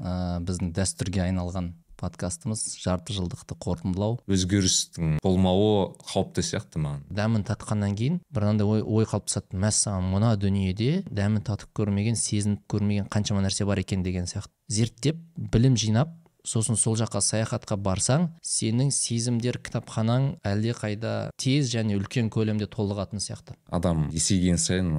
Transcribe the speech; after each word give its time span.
ә, 0.00 0.38
біздің 0.46 0.72
дәстүрге 0.76 1.26
айналған 1.28 1.74
подкастымыз 1.96 2.62
жарты 2.82 3.14
жылдықты 3.16 3.56
қорытындылау. 3.56 4.18
Өзгерістің 4.28 5.16
болмауы 5.24 5.94
қауіпті 6.10 6.44
сияқты 6.44 6.82
маған. 6.82 7.06
Дәмін 7.08 7.46
татқаннан 7.48 7.96
кейін 7.96 8.20
бір 8.36 8.50
андай 8.50 8.68
ой, 8.68 8.84
ой 8.84 9.08
қалыптасады 9.08 9.56
мәссаған 9.56 10.10
мына 10.12 10.34
дүниеде 10.40 11.06
дәмін 11.08 11.46
татып 11.46 11.72
көрмеген 11.80 12.18
сезініп 12.20 12.66
көрмеген 12.68 13.08
қаншама 13.12 13.44
нәрсе 13.46 13.64
бар 13.64 13.80
екен 13.80 14.04
деген 14.04 14.28
сияқты. 14.28 14.52
Зерттеп 14.68 15.20
білім 15.36 15.76
жинап 15.80 16.12
сосын 16.46 16.78
сол 16.78 16.94
жаққа 17.00 17.20
саяхатқа 17.24 17.78
барсаң 17.80 18.28
сенің 18.44 18.92
сезімдер 18.94 19.58
кітапханаң 19.64 20.36
әлде 20.46 20.76
қайда 20.78 21.14
тез 21.40 21.72
және 21.72 21.96
үлкен 21.98 22.30
көлемде 22.30 22.68
толығатын 22.70 23.22
сияқты. 23.22 23.56
Адам 23.66 24.06
есейген 24.14 24.60
сайын 24.62 24.92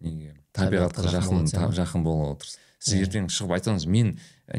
неге 0.00 0.38
табиғатқа 0.56 1.10
жақын 1.18 1.50
жақын 1.76 2.06
болуға 2.06 2.38
тырысады 2.40 2.63
сіз 2.84 3.06
ертең 3.06 3.28
шығып 3.32 3.54
айтсаңыз 3.56 3.86
мен 3.88 4.10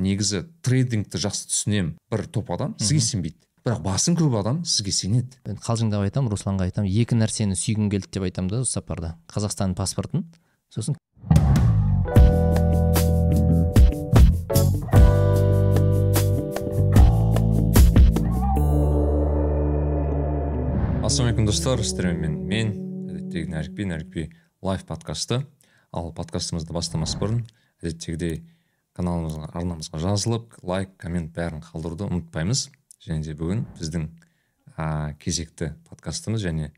негізі 0.02 0.46
трейдингті 0.66 1.21
жақсы 1.21 1.50
түсінемін 1.52 1.91
бір 2.09 2.23
топ 2.34 2.49
адам 2.55 2.73
сізге 2.82 3.04
сенбейді. 3.05 3.38
Бірақ 3.66 3.84
басым 3.86 4.18
көп 4.18 4.38
адам 4.40 4.63
сізге 4.66 4.94
сенеді. 4.94 5.38
Мен 5.45 5.59
қалжыңдап 5.62 6.08
айтамын 6.08 6.34
русланға 6.34 6.66
айтамын 6.70 6.90
екі 6.90 7.18
нәрсені 7.18 7.58
сүйгім 7.58 7.91
келді 7.94 8.09
деп 8.18 8.26
айтамын 8.26 8.49
да 8.49 8.62
осы 8.66 8.80
сапарда. 8.80 9.13
Қазақстан 9.30 9.76
паспортын. 9.77 10.26
Сосын 10.73 10.98
ассалаумағалейкум 21.05 21.46
достар. 21.46 21.85
Сіздермен 21.85 22.40
мен 22.49 22.73
әдеттегі 23.12 23.54
нәрікби 23.54 23.90
нәрікби 23.91 24.26
лайв 24.66 24.85
подкасты. 24.90 25.44
Ал 25.94 26.10
подкастымызды 26.18 26.73
бастамас 26.73 27.13
бұрын 27.21 27.46
әдеттегідей 27.85 28.39
каналымызға 28.95 29.49
арнамызға 29.53 29.99
жазылып 30.02 30.55
лайк 30.66 30.95
коммент 31.02 31.34
бәрін 31.35 31.62
қалдыруды 31.63 32.07
ұмытпаймыз. 32.09 32.70
Және 33.05 33.21
де 33.27 33.35
бүгін 33.38 33.66
біздің 33.77 34.07
ә, 34.77 35.13
кезекті 35.21 35.73
подкастымыз 35.90 36.41
және 36.41 36.71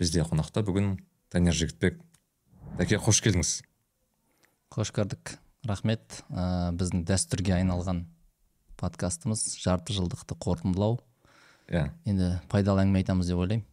бізде 0.00 0.24
қонақта 0.26 0.64
бүгін 0.66 0.96
данияр 1.30 1.54
жігітбек. 1.54 2.00
Дәке 2.80 2.98
қош 2.98 3.20
келдіңіз. 3.22 3.52
Қош 4.72 4.90
көрдік. 4.96 5.36
Рахмет. 5.68 6.22
Ә, 6.32 6.72
біздің 6.74 7.04
дәстүрге 7.06 7.58
айналған 7.60 8.06
подкастымыз 8.80 9.44
жарты 9.62 9.94
жылдықты 9.94 10.34
қорытындылау. 10.40 10.98
Иә. 11.70 11.92
Енді 12.08 12.34
пайдалы 12.50 12.82
әңгіме 12.82 13.04
айтамыз 13.04 13.30
деп 13.30 13.44
ойлаймын. 13.44 13.68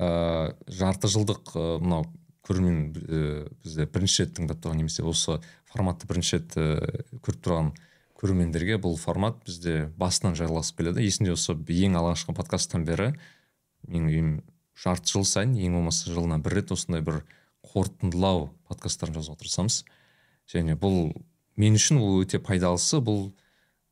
Ә, 0.00 0.56
жарты 0.66 1.12
жылдық 1.12 1.54
мынау 1.84 2.08
көрермен 2.46 2.92
бізді 2.94 3.86
бірінші 3.94 4.24
рет 4.24 4.36
тыңдап 4.38 4.62
тұрған 4.62 4.82
немесе 4.82 5.04
осы 5.06 5.38
форматты 5.70 6.08
бірінші 6.10 6.38
рет 6.38 6.56
көріп 7.22 7.42
тұрған 7.44 7.72
көрермендерге 8.18 8.78
бұл 8.82 8.96
формат 8.98 9.38
бізде 9.46 9.88
басынан 9.98 10.36
жалғасып 10.38 10.78
келеді. 10.78 11.02
Есімде 11.06 11.34
осы 11.34 11.54
ең 11.56 11.98
алғашқы 11.98 12.34
подкасттан 12.38 12.86
бері 12.86 13.12
менің 13.88 14.10
үйім 14.10 14.32
жарты 14.78 15.10
жыл 15.14 15.26
сайын 15.26 15.56
ең 15.58 15.78
болмаса 15.78 16.10
жылына 16.10 16.38
бір 16.42 16.58
рет 16.60 16.72
осындай 16.74 17.02
бір 17.02 17.22
қорытындылау 17.72 18.48
подкасттарын 18.70 19.18
жазуға 19.18 19.40
тырысамыз 19.42 19.82
және 20.50 20.76
бұл 20.78 21.12
мен 21.56 21.78
үшін 21.78 22.00
ол 22.02 22.22
өте 22.22 22.40
пайдалысы. 22.42 23.02
Бұл 23.02 23.32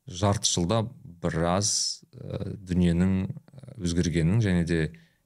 жарты 0.07 0.51
жылда 0.51 0.85
біраз 1.23 2.03
ә, 2.15 2.55
дүниенің 2.55 3.31
өзгергенін 3.81 4.41
және 4.45 4.65
де 4.67 4.81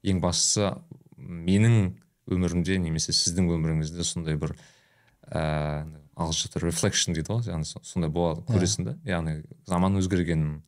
ең 0.05 0.21
бастысы 0.23 0.73
менің 1.17 1.95
өмірімде 2.31 2.77
немесе 2.81 3.13
сіздің 3.15 3.51
өміріңізде 3.55 4.05
сондай 4.07 4.37
бір 4.39 4.55
ііі 4.55 6.03
ағылшынша 6.15 6.61
рефлекшн 6.63 7.15
дейді 7.15 7.33
ғой 7.33 7.49
яғни 7.49 7.67
сондай 7.67 8.09
болады 8.13 8.41
иә. 8.41 8.47
көресің 8.53 8.87
да? 8.87 8.93
Яғни 9.05 9.43
заман 9.67 9.99
өзгергенін 9.99 10.61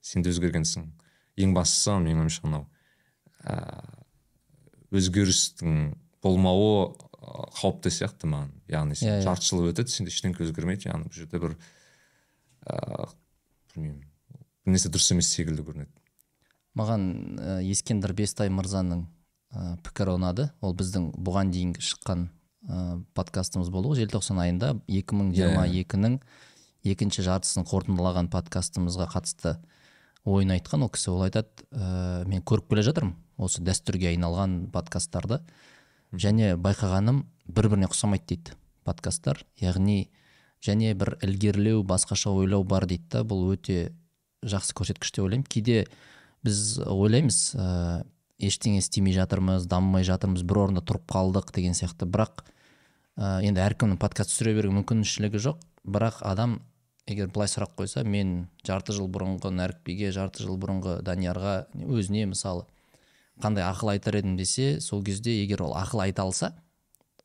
сен 0.00 0.24
де 0.24 0.32
өзгергенсің. 0.32 0.86
Ең 1.36 1.52
бастысы 1.56 1.92
менің 2.00 2.24
ойымша 2.24 2.46
мынау 2.46 2.64
ііі 3.44 5.00
өзгерістің 5.00 5.76
болмауы 6.24 6.94
қауіпті 7.58 7.92
сияқты 7.92 8.30
маған. 8.30 8.52
Яғни 8.70 8.96
сен 8.96 9.08
yeah, 9.08 9.18
иә, 9.18 9.22
иә. 9.22 9.26
жарты 9.26 9.48
жыл 9.50 9.66
өтеді 9.70 9.92
сенде 9.92 10.14
ештеңке 10.14 10.46
өзгермейді. 10.46 10.88
Яғни 10.88 11.10
бұл 11.10 11.16
жерде 11.18 11.42
бір 11.42 11.56
ыыы 12.66 13.08
білмеймін 13.74 14.00
бір 14.00 14.74
нәрсе 14.76 14.90
дұрыс 14.94 15.12
емес 15.12 15.30
секілді 15.34 15.66
көрінеді. 15.66 15.92
Маған 16.78 17.02
ә, 17.40 17.58
ескендір 17.66 18.14
бестай 18.16 18.50
мырзаның 18.52 19.06
ә, 19.56 19.76
пікірі 19.84 20.16
ұнады 20.18 20.50
ол 20.60 20.74
біздің 20.76 21.08
бұған 21.16 21.52
дейінгі 21.54 21.84
шыққан 21.84 22.26
ә, 22.68 22.82
подкастымыз 23.16 23.70
болды 23.72 23.92
ғой 23.92 24.02
желтоқсан 24.02 24.40
айында. 24.42 24.74
2022-нің 24.90 26.18
екінші 26.92 27.24
жартысын 27.26 27.66
қорытындылаған 27.66 28.28
подкастымызға 28.34 29.08
қатысты 29.14 29.56
ойын 30.28 30.52
айтқан 30.56 30.84
ол 30.84 30.92
кісі 30.92 31.14
ол 31.14 31.24
айтады. 31.26 31.48
Ә, 31.72 32.26
мен 32.28 32.44
көріп 32.44 32.68
келе 32.74 32.84
жатырмын 32.86 33.16
осы 33.36 33.64
дәстүрге 33.64 34.12
айналған 34.12 34.68
подкасттарды 34.74 35.40
және 36.12 36.54
байқағаным 36.60 37.24
бір 37.46 37.70
біріне 37.72 37.90
ұқсамайды 37.90 38.34
дейді 38.34 38.56
подкасттар 38.86 39.42
яғни 39.60 40.08
және 40.64 40.94
бір 40.98 41.16
ілгерілеу 41.24 41.82
басқаша 41.86 42.32
ойлау 42.32 42.64
бар 42.64 42.86
дейді 42.88 43.08
да. 43.12 43.24
Бұл 43.24 43.52
өте 43.54 43.92
жақсы 44.46 44.76
көрсеткіш 44.78 45.12
деп 45.16 45.26
ойлаймын. 45.26 45.46
Кейде 45.48 45.86
біз 46.46 46.78
ойлаймыз 46.86 47.40
ештеңе 48.38 48.82
істемей 48.82 49.14
жатырмыз 49.16 49.66
дамымай 49.70 50.04
жатырмыз 50.06 50.44
бір 50.46 50.66
орында 50.66 50.84
тұрып 50.84 51.06
қалдық 51.10 51.52
деген 51.56 51.76
сияқты. 51.76 52.08
Бірақ 52.08 52.44
ә, 53.16 53.40
енді 53.46 53.62
әркімнің 53.64 54.00
подкаст 54.00 54.34
түсіре 54.34 54.54
беруге 54.58 54.80
мүмкіншілігі 54.80 55.40
жоқ. 55.46 55.62
Бірақ 55.86 56.20
адам 56.26 56.60
егер 57.06 57.30
былай 57.32 57.48
сұрақ 57.48 57.76
қойса 57.78 58.02
мен 58.04 58.48
жарты 58.66 58.94
жыл 58.96 59.08
бұрынғы 59.12 59.52
нәрікбиге 59.54 60.10
жарты 60.14 60.44
жыл 60.44 60.58
бұрынғы 60.60 60.98
даниярға 61.06 61.56
өзіне 61.86 62.26
мысалы 62.32 62.66
қандай 63.42 63.64
ақыл 63.66 63.92
айтар 63.94 64.18
едім 64.18 64.36
десе 64.36 64.80
сол 64.80 65.04
кезде 65.04 65.36
егер 65.42 65.62
ол 65.62 65.76
ақыл 65.78 66.02
айта 66.02 66.26
алса 66.26 66.52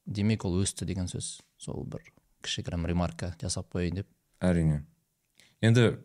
демек 0.06 0.46
ол 0.46 0.60
өсті 0.62 0.86
деген 0.86 1.10
сөз. 1.10 1.40
Сол 1.58 1.86
бір 1.90 2.06
кішігірім 2.46 2.86
ремарка 2.90 3.34
жасап 3.42 3.72
қояйын 3.74 4.02
деп. 4.02 4.10
Әрине. 4.42 4.84
Енді 5.62 5.98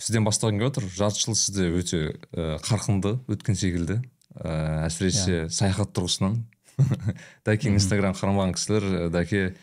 сізден 0.00 0.24
бастағым 0.24 0.60
келіп 0.60 0.72
отыр. 0.72 0.86
жарты 0.88 1.20
жыл 1.20 1.36
сізде 1.36 1.68
өте 1.76 2.00
ә, 2.32 2.58
қарқынды 2.64 3.18
өткен 3.30 3.58
секілді. 3.58 4.00
Ә, 4.34 4.86
әсіресе 4.86 5.30
yeah. 5.30 5.48
Иә. 5.48 5.50
саяхат 5.52 5.92
тұрғысынан. 5.96 6.38
Дәкең 7.46 7.76
инстаграм 7.76 8.14
қарамаған 8.16 8.54
кісілер 8.56 9.10
дәке 9.12 9.54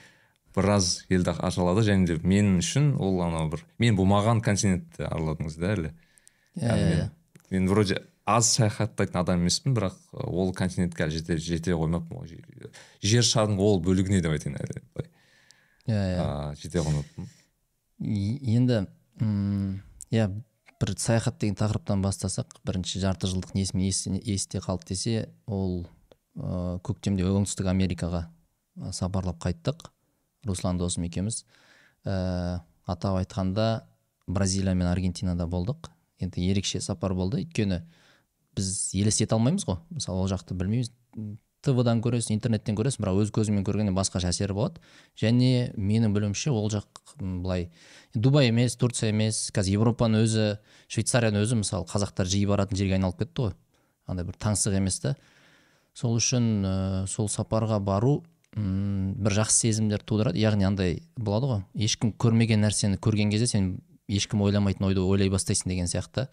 біраз 0.56 1.08
елді 1.10 1.34
аралады. 1.34 1.86
Және 1.88 2.06
де 2.06 2.20
мен 2.22 2.58
үшін 2.62 2.94
ол 3.02 3.22
анау 3.26 3.50
бір 3.54 3.66
мен 3.82 3.98
болмаған 3.98 4.44
континентті 4.46 5.08
араладыңыз 5.10 5.58
да 5.58 5.74
әлі. 5.74 5.94
Иә 6.58 6.70
yeah, 6.70 6.94
иә. 6.94 7.10
мен 7.52 7.68
вроде 7.70 8.02
аз 8.28 8.52
саяхаттайтын 8.58 9.22
адам 9.22 9.42
емеспін 9.46 9.74
бірақ 9.78 9.98
ол 10.12 10.54
континентке 10.54 11.06
әлі 11.06 11.18
жете, 11.18 11.38
жете 11.38 11.74
қоймаппын 11.78 12.28
жер 13.02 13.24
шарының 13.24 13.62
ол 13.64 13.82
бөлігіне 13.82 14.22
деп 14.22 14.36
айтайын 14.36 14.58
әлі 14.60 14.82
былай. 14.94 15.12
Иә 15.88 16.02
иә. 16.18 16.30
Жете 16.60 16.84
қоймаппын. 16.84 17.30
Енді 18.04 18.84
иә 20.12 20.30
бір 20.80 20.94
саяхат 20.98 21.40
деген 21.42 21.58
тақырыптан 21.58 22.04
бастасақ 22.06 22.60
бірінші 22.68 23.02
жарты 23.02 23.30
жылдық 23.32 23.56
несіме 23.58 24.22
есте 24.22 24.62
қалды 24.62 24.94
десе 24.94 25.30
ол 25.46 25.88
ә, 26.38 26.78
көктемде 26.86 27.26
оңтүстік 27.26 27.70
америкаға 27.72 28.28
сапарлап 28.94 29.40
қайттық. 29.42 29.90
Руслан 30.46 30.78
досым 30.78 31.08
екеуміз. 31.08 31.44
Ә, 32.06 32.62
атап 32.86 33.18
айтқанда 33.20 33.88
бразилия 34.28 34.76
мен 34.76 34.88
аргентинада 34.88 35.48
болдық. 35.48 35.90
Енді 36.20 36.46
ерекше 36.52 36.82
сапар 36.82 37.14
болды. 37.18 37.42
Өйткені 37.44 37.82
біз 38.56 38.70
елестете 38.94 39.36
алмаймыз 39.36 39.66
ғой. 39.68 39.82
Мысалы 39.90 40.24
ол 40.24 40.32
жақты 40.32 40.56
білмейміз. 40.58 40.92
Твдан 41.66 42.02
көресің 42.04 42.38
интернеттен 42.38 42.78
көресің 42.78 43.04
бірақ 43.04 43.22
өз 43.24 43.32
көзіңмен 43.36 43.66
көргенде 43.68 43.94
басқаша 43.96 44.30
әсері 44.32 44.56
болады. 44.56 44.82
Және 45.20 45.72
менің 45.76 46.14
білуімше 46.16 46.52
ол 46.54 46.70
жақ 46.72 46.88
былай 47.18 47.70
дубай 48.14 48.52
емес 48.52 48.78
турция 48.78 49.10
емес 49.10 49.48
қазір 49.56 49.82
европаның 49.82 50.26
өзі 50.28 50.48
швейцарияның 50.94 51.44
өзі 51.44 51.60
мысалы 51.64 51.88
қазақтар 51.90 52.30
жиі 52.30 52.48
баратын 52.50 52.78
жерге 52.78 52.98
айналып 53.00 53.24
кетті 53.24 53.48
ғой. 53.48 53.56
Андай 54.08 54.28
бір 54.28 54.38
таңсық 54.40 54.78
емес 54.78 55.00
та 55.04 55.16
сол 55.98 56.18
үшін 56.20 56.50
ә, 56.62 56.76
сол 57.10 57.28
сапарға 57.32 57.80
бару 57.84 58.22
ұм, 58.56 59.16
бір 59.18 59.40
жақсы 59.42 59.68
сезімдер 59.68 60.06
тудырады. 60.06 60.40
Яғни 60.40 60.68
андай 60.68 61.02
болады 61.18 61.50
ғой 61.52 61.64
ешкім 61.88 62.14
көрмеген 62.14 62.62
нәрсені 62.64 63.02
көрген 63.02 63.34
кезде 63.34 63.50
сен 63.50 63.74
ешкім 64.08 64.46
ойламайтын 64.46 64.88
ойды 64.88 65.04
ойлай 65.04 65.34
бастайсың 65.34 65.74
деген 65.74 65.90
сияқты. 65.90 66.28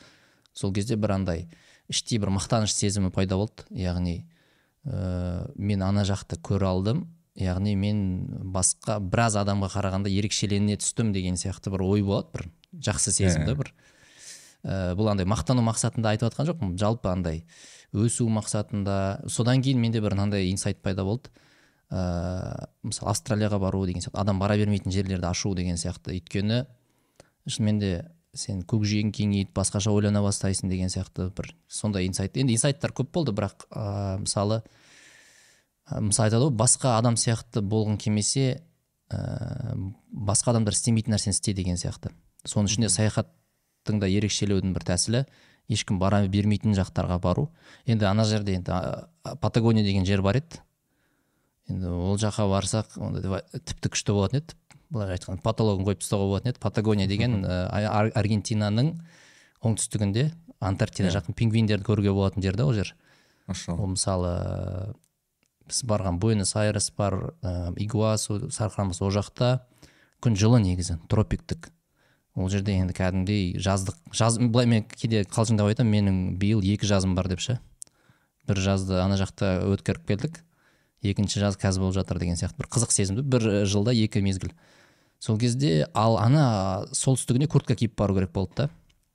Сол 0.55 0.73
кезде 0.73 0.97
бір 1.01 1.17
андай 1.17 1.49
іштей 1.89 2.21
бір 2.23 2.31
мақтаныш 2.37 2.77
сезімі 2.77 3.11
пайда 3.11 3.41
болды. 3.41 3.67
Яғни 3.71 4.23
ә, 4.85 5.51
мен 5.57 5.83
ана 5.83 6.05
жақты 6.07 6.39
көре 6.45 6.69
алдым. 6.69 7.07
Яғни 7.35 7.75
мен 7.75 8.01
басқа 8.55 9.01
біраз 9.03 9.35
адамға 9.41 9.73
қарағанда 9.73 10.13
ерекшелене 10.13 10.77
түстім 10.79 11.11
деген 11.13 11.35
сияқты 11.41 11.73
бір 11.75 11.83
ой 11.83 12.05
болады 12.07 12.31
бір 12.37 12.47
жақсы 12.91 13.15
сезім 13.17 13.47
да 13.49 13.57
бір. 13.59 13.73
Ә, 14.63 14.95
бұл 14.95 15.11
андай 15.11 15.27
мақтану 15.27 15.65
мақсатында 15.67 16.15
айтып 16.15 16.31
жатқан 16.31 16.51
жоқпын. 16.53 16.77
Жалпы 16.79 17.11
андай 17.11 17.43
өсу 17.93 18.29
мақсатында. 18.31 19.27
Содан 19.29 19.63
кейін 19.63 19.83
менде 19.83 20.01
бір 20.05 20.15
мынандай 20.15 20.51
инсайт 20.51 20.81
пайда 20.83 21.05
болды. 21.05 21.33
Ә, 21.91 22.69
мысалы 22.83 23.13
австралияға 23.13 23.59
бару 23.61 23.85
деген 23.87 24.03
сияқты 24.03 24.21
адам 24.23 24.39
бара 24.39 24.57
бермейтін 24.57 24.95
жерлерді 24.95 25.27
ашу 25.27 25.55
деген 25.55 25.77
сияқты. 25.81 26.15
Өйткені 26.15 26.65
шынымен 27.47 27.81
де 27.81 27.93
сен 28.39 28.63
көкжиегің 28.69 29.13
кеңейді 29.15 29.53
басқаша 29.57 29.93
ойлана 29.95 30.23
бастайсың 30.25 30.71
деген 30.73 30.91
сияқты 30.93 31.31
бір 31.37 31.53
сондай 31.69 32.09
инсайт. 32.09 32.37
Енді 32.37 32.57
инсайттар 32.57 32.93
көп 32.97 33.13
болды 33.15 33.35
бірақ 33.37 33.67
ә, 33.71 34.19
мысалы 34.23 34.61
ә, 35.89 36.01
мысалы 36.01 36.29
айтады 36.29 36.49
ғой 36.49 36.57
басқа 36.59 36.97
адам 36.99 37.19
сияқты 37.21 37.63
болғың 37.63 37.99
келмесе 38.03 38.63
ә, 39.11 39.77
басқа 40.11 40.55
адамдар 40.55 40.77
істемейтін 40.77 41.17
нәрсені 41.17 41.37
істе 41.37 41.55
деген 41.55 41.81
сияқты. 41.81 42.13
Соның 42.45 42.73
ішінде 42.73 42.91
саяхаттың 42.93 44.03
да 44.03 44.11
ерекшелеудің 44.11 44.75
бір 44.77 44.89
тәсілі 44.91 45.25
ешкім 45.73 45.99
бара 45.99 46.25
бермейтін 46.29 46.77
жақтарға 46.77 47.19
бару. 47.23 47.49
Енді 47.87 48.09
ана 48.09 48.25
жерде 48.29 48.59
енді 48.59 48.75
патагония 49.41 49.85
деген 49.85 50.05
жер 50.05 50.23
бар 50.23 50.43
еді. 50.43 50.61
Енді 51.71 51.89
ол 51.89 52.19
жаққа 52.21 52.49
барсақ 52.51 52.99
онда 53.01 53.41
тіпті 53.57 53.95
күшті 53.95 54.13
болатын 54.13 54.43
еді. 54.43 54.57
Былай 54.95 55.17
айтқанда 55.17 55.43
потологын 55.43 55.87
қойып 55.89 56.03
тастауға 56.03 56.29
болатын 56.31 56.53
еді. 56.53 56.61
Патагония 56.63 57.09
деген 57.11 57.43
ә, 57.43 58.11
аргентинаның 58.15 58.95
оңтүстігінде 59.65 60.31
антарктида 60.63 61.11
иә. 61.11 61.17
жақын 61.19 61.37
пингвиндерді 61.37 61.87
көруге 61.89 62.15
болатын 62.15 62.43
жер 62.43 62.57
да 62.57 62.67
ол 62.67 62.73
жер. 62.73 62.95
Ол 63.69 63.87
мысалы 63.93 64.95
біз 65.67 65.83
барған 65.89 66.21
буэнос 66.21 66.55
айрес 66.57 66.91
бар 66.97 67.35
ә, 67.43 67.75
игуасу 67.77 68.51
сарқырамыз 68.51 69.03
ол 69.03 69.11
жақта 69.11 69.65
күн 70.23 70.37
жылы 70.37 70.61
негізі 70.63 70.99
тропиктік. 71.09 71.71
Ол 72.35 72.49
жерде 72.51 72.79
енді 72.79 72.95
кәдімгідей 72.97 73.59
жаздық 73.59 73.99
жаз 74.13 74.39
былай 74.39 74.67
мен 74.67 74.85
кейде 74.85 75.23
қалжыңдап 75.25 75.71
айтамын 75.71 75.93
менің 75.93 76.17
биыл 76.39 76.65
екі 76.65 76.87
жазым 76.87 77.15
бар 77.15 77.29
деп 77.29 77.41
ше. 77.41 77.59
Бір 78.49 78.61
жазды 78.61 78.99
ана 79.01 79.17
жақта 79.17 79.61
өткеріп 79.75 80.07
келдік 80.09 80.43
екінші 81.05 81.41
жаз 81.41 81.59
қазір 81.61 81.85
болып 81.85 81.99
жатыр 81.99 82.19
деген 82.21 82.39
сияқты 82.41 82.63
бір 82.63 82.69
қызық 82.73 82.93
сезімді. 82.93 83.23
Бір 83.23 83.65
жылда 83.69 83.93
екі 83.93 84.23
мезгіл. 84.25 84.53
Сол 85.25 85.39
кезде 85.41 85.87
ал 85.97 86.19
ана 86.21 86.85
солтүстігіне 86.93 87.49
куртка 87.49 87.77
киіп 87.79 87.97
бару 87.97 88.17
керек 88.19 88.33
болды 88.33 88.65
да. 88.65 88.71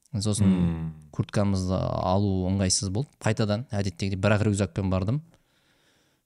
Сосын 0.09 0.47
hmm. 0.49 0.85
курткамызды 1.13 1.77
алу 1.77 2.47
ыңғайсыз 2.49 2.89
болды. 2.89 3.11
Қайтадан 3.21 3.67
әдеттегідей 3.69 4.17
бір 4.17 4.39
ақ 4.39 4.47
рюкзакпен 4.47 4.89
бардым. 4.89 5.19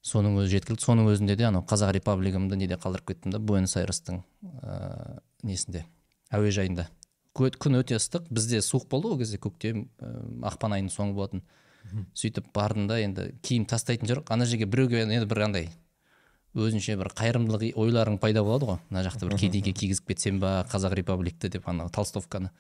Соның 0.07 0.37
өзі 0.39 0.55
жеткілікті. 0.55 0.85
Соның 0.87 1.09
өзінде 1.11 1.35
де 1.35 1.49
анау 1.49 1.65
қазақ 1.67 1.91
репаблигімді 1.97 2.61
неде 2.61 2.77
қалдырып 2.79 3.11
кеттім 3.11 3.35
да 3.35 3.41
буэнос 3.43 3.75
айрестің 3.81 4.21
ә, 4.63 5.19
несінде 5.43 5.83
әуежайында. 6.31 6.87
Күн 7.35 7.79
өте 7.81 7.99
ыстық. 7.99 8.31
Бізде 8.31 8.63
суық 8.63 8.87
болды 8.87 9.11
ол 9.11 9.19
кезде 9.19 9.41
көктем 9.43 9.89
ә, 9.99 10.13
ақпан 10.47 10.77
айының 10.77 10.95
соңы 10.95 11.17
болатын. 11.19 11.43
Сөйтіп 12.15 12.53
бардым 12.55 12.87
да 12.87 13.01
енді 13.03 13.33
киім 13.43 13.67
тастайтын 13.67 14.07
жоқ 14.07 14.31
ана 14.31 14.47
жерге 14.47 14.69
біреуге 14.71 15.03
енді 15.03 15.27
бір 15.27 15.49
андай 15.49 15.67
өзінше 16.53 16.95
бір 16.99 17.09
қайырымдылық 17.17 17.77
ойларың 17.79 18.19
пайда 18.21 18.43
болады 18.45 18.67
ғой. 18.67 18.79
Мына 18.89 19.03
жақта 19.07 19.27
бір 19.27 19.37
кедейге 19.41 19.73
кигізіп 19.73 20.11
кетсем 20.11 20.39
ба 20.39 20.65
қазақ 20.69 20.93
репабликті 20.99 21.49
деп 21.49 21.67
ана 21.69 21.89
толстовканы 21.89 22.51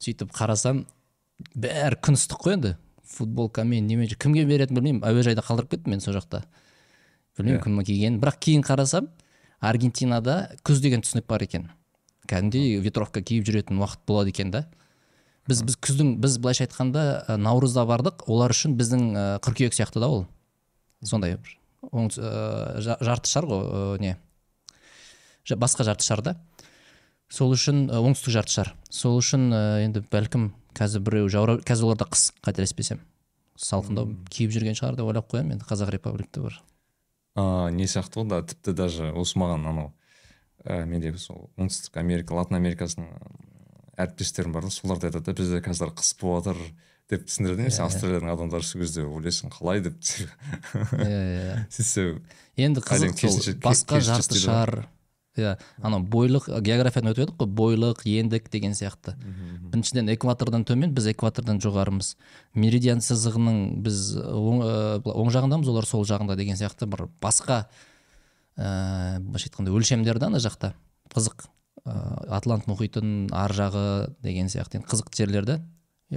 сөйтіп 0.00 0.32
қарасам 0.32 0.86
бәрі 1.54 1.98
күн 2.00 2.16
ыстық 2.16 2.40
қой 2.46 2.56
енді. 2.56 2.76
Футболкамен 3.12 3.86
немен 3.86 4.08
кімге 4.08 4.46
беретінін 4.48 4.80
білмеймін 4.80 5.04
әуежайда 5.04 5.44
қалдырып 5.44 5.74
кеттім 5.74 5.92
мен 5.92 6.00
сол 6.00 6.16
жақта. 6.16 6.44
Білмеймін 7.36 7.58
yeah. 7.58 7.64
кім 7.64 7.84
кигенін 7.84 8.20
бірақ 8.22 8.38
кейін 8.40 8.64
қарасам 8.64 9.10
аргентинада 9.60 10.56
күз 10.64 10.80
деген 10.80 11.04
түсінік 11.04 11.28
бар 11.28 11.44
екен. 11.44 11.68
Кәдімгідей 12.28 12.80
ветровка 12.80 13.20
киіп 13.20 13.44
жүретін 13.48 13.82
уақыт 13.82 14.06
болады 14.08 14.32
екен 14.32 14.50
да. 14.54 14.64
Біз 15.48 15.64
біз 15.66 15.76
күздің 15.76 16.16
біз 16.22 16.38
былайша 16.38 16.64
айтқанда 16.64 17.36
наурызда 17.36 17.84
бардық. 17.84 18.24
Олар 18.30 18.54
үшін 18.54 18.78
біздің 18.78 19.08
қыркүйек 19.44 19.76
сияқты 19.76 20.00
да 20.00 20.08
ол. 20.08 20.26
Сондай 21.04 21.36
бір. 21.36 21.58
Ә, 21.90 22.80
жарты 22.80 23.30
шар 23.30 23.48
ғой 23.48 24.00
не? 24.02 24.16
Басқа 25.48 25.86
жарты 25.88 26.06
шар 26.06 26.22
да. 26.22 26.36
Сол 27.32 27.54
үшін 27.54 27.86
оңтүстік 27.90 28.36
жарты 28.36 28.52
шар. 28.52 28.74
Сол 28.90 29.18
үшін 29.18 29.50
енді 29.52 30.04
бәлкім 30.12 30.50
қазір 30.78 31.02
біреу 31.06 31.30
жаурап 31.32 31.64
қазір 31.66 31.90
оларда 31.90 32.06
қыс 32.12 32.30
қателеспесем. 32.44 33.00
Салқындау 33.58 34.12
киіп 34.32 34.52
жүрген 34.54 34.76
шығар 34.78 34.98
деп 34.98 35.08
ойлап 35.08 35.32
қоямын 35.32 35.56
енді. 35.56 35.66
Қазақ 35.68 35.92
репабликті 35.96 36.44
бір. 36.44 36.60
А 37.34 37.70
не 37.72 37.88
сияқты 37.88 38.20
ғой 38.20 38.28
да 38.28 38.42
тіпті 38.44 38.74
даже 38.76 39.10
осы 39.16 39.40
маған 39.40 39.64
анау 39.70 39.92
ә, 40.64 40.84
менде 40.84 41.14
сол 41.18 41.48
оңтүстік 41.56 41.96
америка 42.00 42.36
латын 42.36 42.58
америкасының 42.58 43.08
әріптестерім 43.96 44.52
бар 44.52 44.68
солар 44.70 45.00
да 45.00 45.08
айтады 45.08 45.30
да 45.30 45.36
бізде 45.38 45.62
қазір 45.64 45.94
қыс 45.96 46.12
болып 46.20 46.44
жатыр 46.44 46.60
деп 47.12 47.28
түсіндіреді 47.28 47.66
емес 47.66 47.78
австралияның 47.84 48.32
адамдары 48.32 48.66
сол 48.66 48.82
кезде 48.82 49.04
ойлайсың 49.04 49.52
қалай 49.52 49.84
деп 49.84 50.00
иә 50.96 51.12
иә 51.12 51.60
сөйтсе 51.76 52.08
енді 52.56 52.84
қызық 52.84 53.22
сол 53.22 53.60
басқа 53.62 54.00
жарты 54.04 54.40
шар 54.40 54.74
иә 55.36 55.54
анау 55.80 56.02
бойлық 56.04 56.48
географияны 56.64 57.12
өтіп 57.12 57.24
едік 57.24 57.38
қой 57.40 57.48
бойлық 57.56 58.02
ендік 58.04 58.50
деген 58.52 58.74
сияқты. 58.76 59.14
Біріншіден 59.72 60.10
экватордан 60.12 60.66
төмен 60.68 60.92
біз 60.92 61.08
экватордан 61.14 61.60
жоғарымыз. 61.64 62.16
Меридиан 62.52 63.00
сызығының 63.00 63.80
біз 63.84 64.02
оң, 64.20 64.60
оң 65.08 65.32
жағындамыз 65.32 65.72
олар 65.72 65.88
сол 65.88 66.04
жағында 66.04 66.36
деген 66.36 66.60
сияқты 66.60 66.86
бір 66.86 67.06
басқа 67.24 67.64
ыыы 68.60 69.24
былайша 69.24 69.48
айтқанда 69.48 69.72
өлшемдер 69.72 70.20
да 70.20 70.28
ана 70.28 70.42
жақта. 70.42 70.74
Қызық 71.14 71.46
ә, 71.86 71.94
атлант 72.36 72.68
мұхитының 72.68 73.32
ар 73.32 73.56
жағы 73.56 74.12
деген 74.20 74.52
сияқты 74.52 74.82
енді 74.82 74.92
қызық 74.92 75.16
жерлерді 75.16 75.62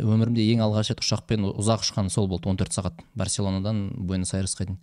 өмірімде 0.01 0.43
ең 0.53 0.63
алғаш 0.65 0.91
рет 0.91 1.01
ұшақпен 1.03 1.47
ұзақ 1.53 1.85
ұшқан 1.85 2.09
сол 2.11 2.27
болды 2.31 2.49
14 2.49 2.75
сағат 2.75 3.01
барселонадан 3.15 3.87
буэнос 4.07 4.33
айресқа 4.35 4.67
дейін. 4.67 4.79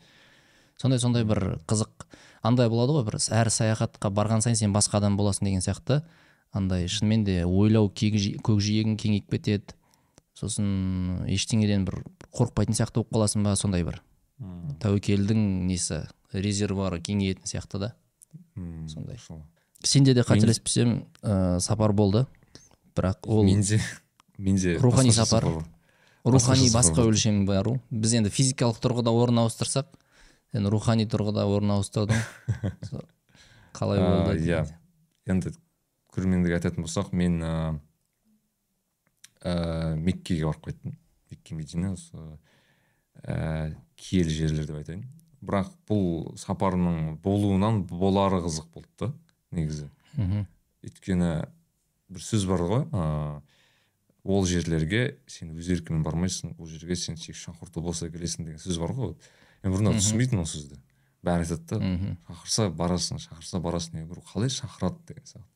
Сондай 0.81 1.03
сондай 1.03 1.27
бір 1.29 1.59
қызық 1.69 2.07
андай 2.43 2.71
болады 2.73 2.97
ғой 2.97 3.07
бір 3.11 3.19
әр 3.37 3.51
саяхатқа 3.53 4.11
барған 4.15 4.43
сайын 4.45 4.59
сен 4.59 4.75
басқа 4.75 4.99
адам 5.01 5.19
боласың 5.21 5.49
деген 5.49 5.65
сияқты. 5.65 6.03
Андай 6.53 6.89
шынымен 6.89 7.25
де 7.25 7.37
ойлау 7.47 7.91
көкжиегің 7.93 8.97
кеңейіп 9.01 9.31
кетеді. 9.33 9.77
Сосын 10.37 11.23
ештеңеден 11.31 11.87
бір 11.89 12.03
қорықпайтын 12.33 12.77
сияқты 12.77 13.03
болып 13.03 13.15
қаласың 13.15 13.47
ба 13.47 13.57
сондай 13.57 13.85
бір. 13.87 14.03
Тәуекелдің 14.83 15.43
несі 15.69 16.03
резервуары 16.33 17.01
кеңейетін 17.05 17.47
сияқты 17.47 17.79
да. 17.79 17.95
Сондай. 18.89 19.19
сенде 19.83 20.15
де 20.15 20.23
қателеспесем 20.23 21.07
ә, 21.23 21.61
сапар 21.61 21.93
болды. 21.93 22.27
Бірақ 22.95 23.27
ол 23.27 23.45
менде 23.45 23.81
менде 24.43 24.77
рухани 24.83 25.15
сапар. 25.15 25.47
рухани 26.25 26.69
басқа 26.75 27.07
өлшем 27.07 27.45
бару 27.47 27.79
біз 27.91 28.19
енді 28.21 28.31
физикалық 28.35 28.83
тұрғыда 28.83 29.15
орын 29.15 29.45
ауыстырсақ 29.45 29.89
енді 30.53 30.75
рухани 30.75 31.07
тұрғыда 31.07 31.47
орын 31.47 31.77
ауыстырдың 31.79 32.21
қалай 33.79 34.03
болды 34.03 34.37
иә. 34.45 34.67
енді 35.27 35.55
көрермендерге 36.13 36.59
айтатын 36.61 36.85
болсақ 36.85 37.15
мен 37.17 37.41
ыыы 37.43 37.81
ә, 39.43 39.97
меккеге 39.97 40.47
барып 40.47 40.69
қайттым. 40.69 40.97
Мекке 41.31 41.57
медина 41.57 41.93
осы 41.97 42.19
ә, 43.25 43.75
киелі 43.97 44.35
жерлер 44.35 44.69
деп 44.69 44.79
айтайын. 44.83 45.07
Бірақ 45.43 45.73
бұл 45.89 46.37
сапарымның 46.39 47.17
болуынан 47.23 47.83
болары 47.89 48.43
қызық 48.45 48.69
болды 48.75 48.93
да 49.01 49.11
негізі. 49.51 49.89
Мхм. 50.17 50.47
Өйткені 50.87 51.33
бір 52.13 52.27
сөз 52.29 52.47
бар 52.51 52.67
ғой 52.69 52.85
ыыы 52.91 53.41
ол 54.23 54.47
жерлерге 54.47 55.19
сен 55.27 55.51
өз 55.57 55.69
еркіңмен 55.75 56.05
бармайсың 56.07 56.55
ол 56.59 56.67
жерге 56.71 56.97
сен 56.97 57.17
тек 57.19 57.37
шақырту 57.37 57.83
болса 57.83 58.09
келесің 58.11 58.47
деген 58.47 58.63
сөз 58.63 58.79
бар 58.79 58.95
ғой. 58.95 59.15
Мен 59.63 59.75
бұрында 59.75 59.97
түсінбейтінмін 59.99 60.45
ол 60.45 60.51
сөзді. 60.51 60.79
Бәрі 61.23 61.47
айтады 61.47 61.79
да 61.79 62.17
шақырса 62.29 62.69
барасың 62.71 63.21
шақырса 63.23 63.61
барасың 63.63 63.99
мен 63.99 64.09
қалай 64.33 64.51
шақырады 64.51 65.03
деген 65.09 65.27
сияқты. 65.27 65.49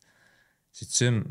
Сөйтсем 0.76 1.22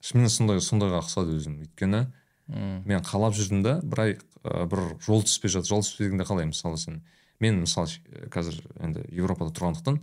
шынымен 0.00 0.32
сондай 0.32 0.60
сондайға 0.64 1.02
ұқсады 1.04 1.36
өзім. 1.36 1.60
Өйткені 1.64 2.02
мен 2.48 3.04
қалап 3.04 3.36
жүрдім 3.36 3.62
да 3.64 3.78
бір 3.82 4.02
ай 4.04 4.18
бір 4.44 4.84
жол 5.04 5.24
түспей 5.24 5.52
жатыр. 5.52 5.76
Жол 5.76 5.84
түспегенде 5.86 6.24
қалай 6.28 6.48
мысалы 6.50 6.80
сен? 6.80 7.02
Мен 7.40 7.62
мысалы 7.64 7.88
қазір 8.32 8.60
енді 8.80 9.04
европада 9.12 9.52
тұрғандықтан 9.56 10.00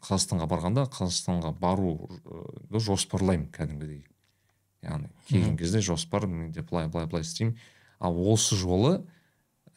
қазақстанға 0.00 0.46
барғанда 0.48 0.86
қазақстанға 0.92 1.52
баруды 1.60 2.80
жоспарлаймын 2.80 3.50
кәдімгідей. 3.52 4.04
Яғни 4.82 5.10
келген 5.28 5.56
кезде 5.60 5.80
жоспар 5.84 6.26
менде 6.26 6.62
былай 6.62 6.88
былай 6.88 7.06
былай 7.06 7.24
істеймін. 7.24 7.56
Ал 8.00 8.16
осы 8.32 8.56
жолы 8.56 9.00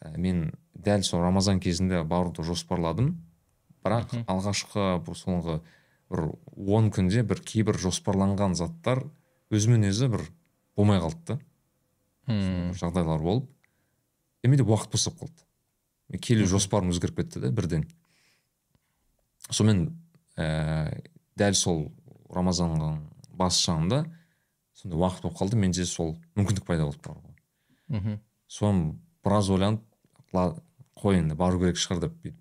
ә, 0.00 0.16
мен 0.16 0.52
дәл 0.74 1.04
сол 1.04 1.22
рамазан 1.22 1.60
кезінде 1.60 2.02
баруды 2.04 2.44
жоспарладым. 2.44 3.14
Бірақ 3.84 4.14
алғашқы 4.24 5.00
бұл 5.04 5.18
соңғы 5.18 5.58
бір 6.12 6.30
он 6.56 6.90
күнде 6.94 7.22
бір 7.26 7.42
кейбір 7.44 7.78
жоспарланған 7.80 8.56
заттар 8.56 9.04
өзімен 9.52 9.90
өзі 9.90 10.08
бір 10.14 10.24
болмай 10.76 11.02
қалды 11.02 11.34
да. 11.34 11.38
Жағдайлар 12.80 13.20
болып. 13.20 13.50
И 14.42 14.48
менде 14.48 14.64
уақыт 14.64 14.92
босап 14.92 15.18
қалды. 15.20 15.44
Мен 16.08 16.20
келу 16.20 16.46
жоспарым 16.48 16.92
өзгеріп 16.92 17.20
кетті 17.20 17.44
да 17.44 17.52
бірден. 17.52 17.84
Сонымен 19.50 19.90
ә, 20.36 21.02
дәл 21.36 21.56
сол 21.56 21.86
рамазанның 22.32 23.02
бас 23.36 23.60
жағында 23.60 24.04
сондай 24.84 25.00
уақыт 25.00 25.24
болып 25.24 25.38
қалды 25.40 25.56
менде 25.56 25.86
сол 25.88 26.14
мүмкіндік 26.36 26.66
пайда 26.68 26.84
болды 26.84 27.00
баруға 27.04 27.34
мхм. 27.88 28.18
Соны 28.46 28.94
біраз 29.24 29.48
ойланып 29.50 29.82
қой 31.00 31.18
енді 31.22 31.34
бару 31.34 31.58
керек 31.62 31.80
шығар 31.80 32.04
деп 32.04 32.18
бүйтіп 32.20 32.40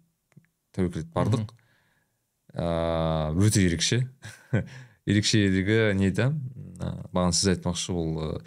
тәуекел 0.76 1.04
етіп 1.04 1.14
бардық 1.16 1.54
ыыы 2.54 3.48
өте 3.48 3.64
ерекше. 3.66 4.04
Ерекшелігі 5.10 5.94
неде 5.98 6.30
бағана 7.14 7.34
сіз 7.34 7.56
айтпақшы 7.56 7.96
ол 7.96 8.20
ыыы 8.22 8.42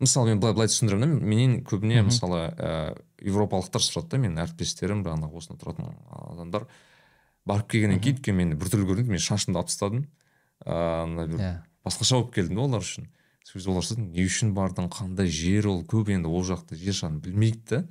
мысалы 0.00 0.32
мен 0.32 0.40
былай 0.40 0.54
былай 0.56 0.70
түсіндіремін 0.70 1.02
да 1.02 1.26
менен 1.34 1.58
көбіне 1.66 2.04
мысалы 2.06 2.46
ә, 2.56 2.96
европалықтар 3.20 3.84
сұрады 3.84 4.14
да 4.14 4.22
менің 4.22 4.40
әріптестерім 4.46 5.04
жаңағы 5.04 5.42
осында 5.42 5.60
тұратын 5.60 5.92
адамдар. 6.32 6.64
Барып 7.44 7.68
келгеннен 7.74 8.00
кейін 8.00 8.16
өйткені 8.16 8.38
мен 8.38 8.56
біртүрлі 8.60 8.88
көрінеді 8.88 9.12
мен 9.12 9.20
шашымды 9.20 9.60
алып 9.60 9.68
тастадым. 9.68 10.06
Ыыы 10.66 11.26
бір 11.28 11.40
иә. 11.40 11.54
басқаша 11.84 12.20
болып 12.20 12.34
келдім 12.34 12.56
да 12.56 12.62
олар 12.68 12.84
үшін. 12.84 13.08
Сол 13.44 13.58
кезде 13.58 13.70
олар 13.70 13.86
сұрады 13.86 14.06
не 14.10 14.24
үшін 14.26 14.52
бардың 14.54 14.90
қандай 14.92 15.30
жер 15.32 15.68
ол 15.70 15.82
көп 15.84 16.10
енді 16.12 16.28
ол 16.28 16.44
жақты 16.44 16.76
жер 16.76 16.94
шарын 16.94 17.20
білмейді 17.24 17.62
да. 17.70 17.82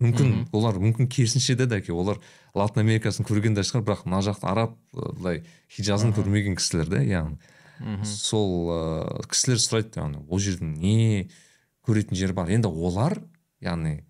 Мүмкін 0.00 0.48
олар 0.56 0.78
мүмкін 0.80 1.10
керісінше 1.12 1.54
де 1.60 1.66
дәке 1.68 1.92
олар 1.92 2.18
латын 2.56 2.80
америкасын 2.82 3.26
көрген 3.28 3.54
де 3.54 3.60
шығар 3.60 3.84
бірақ 3.84 4.06
мына 4.08 4.22
жақта 4.24 4.48
араб 4.48 4.78
былай 4.92 5.42
хиджазын 5.68 6.14
көрмеген 6.16 6.56
кісілер 6.56 6.88
да 6.88 7.02
яғни. 7.04 7.36
Сол 8.04 8.72
ыыы 8.72 9.28
кісілер 9.28 9.60
сұрайды 9.60 10.00
яғни 10.00 10.24
ол 10.24 10.40
жердің 10.40 10.72
не 10.80 11.28
көретін 11.84 12.16
жер 12.16 12.32
бар? 12.32 12.48
Енді 12.48 12.72
олар 12.72 13.20
яғни 13.60 14.00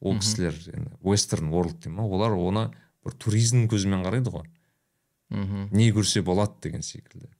ол 0.00 0.18
кісілер 0.18 0.58
енді 0.74 0.98
вестерн 1.06 1.50
ворлд 1.54 1.80
дей 1.86 1.94
ма 1.94 2.02
олар 2.02 2.34
оны 2.34 2.68
бір 3.06 3.14
туризм 3.14 3.68
көзімен 3.70 4.02
қарайды 4.06 4.34
ғой. 4.34 4.50
Мхм 5.30 5.68
не 5.70 5.90
көрсе 5.94 6.22
болады 6.26 6.58
деген 6.62 6.82
секілді. 6.82 7.30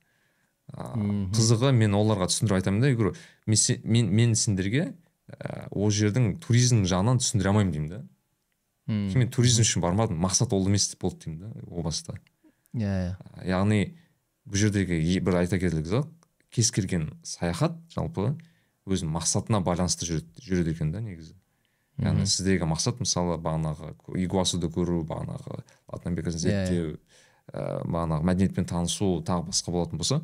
Ыыы 0.77 1.29
қызығы 1.35 1.73
мен 1.77 1.95
оларға 1.97 2.29
түсіндіріп 2.31 2.59
айтамын 2.61 2.81
да 2.83 3.13
мен, 3.47 3.57
се- 3.57 3.81
мен, 3.85 4.11
мен 4.15 4.35
сендерге 4.35 4.95
ә, 5.33 5.69
ол 5.71 5.91
жердің 5.91 6.39
туризм 6.41 6.85
жағынан 6.85 7.21
түсіндіре 7.23 7.49
алмаймын 7.53 7.73
деймін 7.73 7.89
да. 7.89 8.03
Мм. 8.89 9.19
мен 9.19 9.29
туризм 9.31 9.63
үшін 9.63 9.83
бармадым 9.85 10.21
мақсат 10.21 10.53
ол 10.53 10.67
емес 10.69 10.95
болды 11.01 11.25
деймін 11.27 11.41
да 11.41 11.53
о 11.71 11.83
баста. 11.83 12.15
Иә 12.75 12.93
иә. 13.15 13.17
Яғни 13.49 13.95
бұл 14.49 14.57
жердегі 14.57 15.21
бір 15.21 15.43
айта 15.43 15.59
кетерлік 15.59 15.87
зат 15.87 16.09
кез 16.51 16.71
келген 16.73 17.11
саяхат 17.23 17.77
жалпы 17.93 18.35
өзінің 18.89 19.13
мақсатына 19.13 19.61
байланысты 19.65 20.07
жүреді, 20.09 20.73
екен 20.73 20.93
да 20.93 21.01
негізі. 21.05 21.35
Яғни 21.99 22.25
сіздегі 22.31 22.65
мақсат 22.71 23.01
мысалы 23.03 23.37
бағанағы 23.43 23.93
игуасуды 24.23 24.69
көру 24.73 25.03
бағанағы 25.05 25.63
латын 25.93 26.13
америкасын 26.13 26.41
Иә, 26.41 26.53
иә. 26.53 26.67
зерттеу 26.67 26.99
ә, 27.53 27.85
бағанағы 27.85 28.25
мәдениетпен 28.25 28.65
танысу 28.71 29.19
тағы 29.27 29.49
басқа 29.51 29.73
болатын 29.75 29.99
болса 29.99 30.23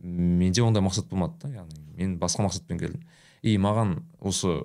менде 0.00 0.62
ондай 0.62 0.82
мақсат 0.84 1.08
болмады 1.10 1.38
да 1.42 1.52
яғни 1.62 1.80
мен 1.96 2.18
басқа 2.18 2.46
мақсатпен 2.46 2.78
келдім. 2.78 3.02
И 3.42 3.56
маған 3.58 3.98
осы 4.20 4.60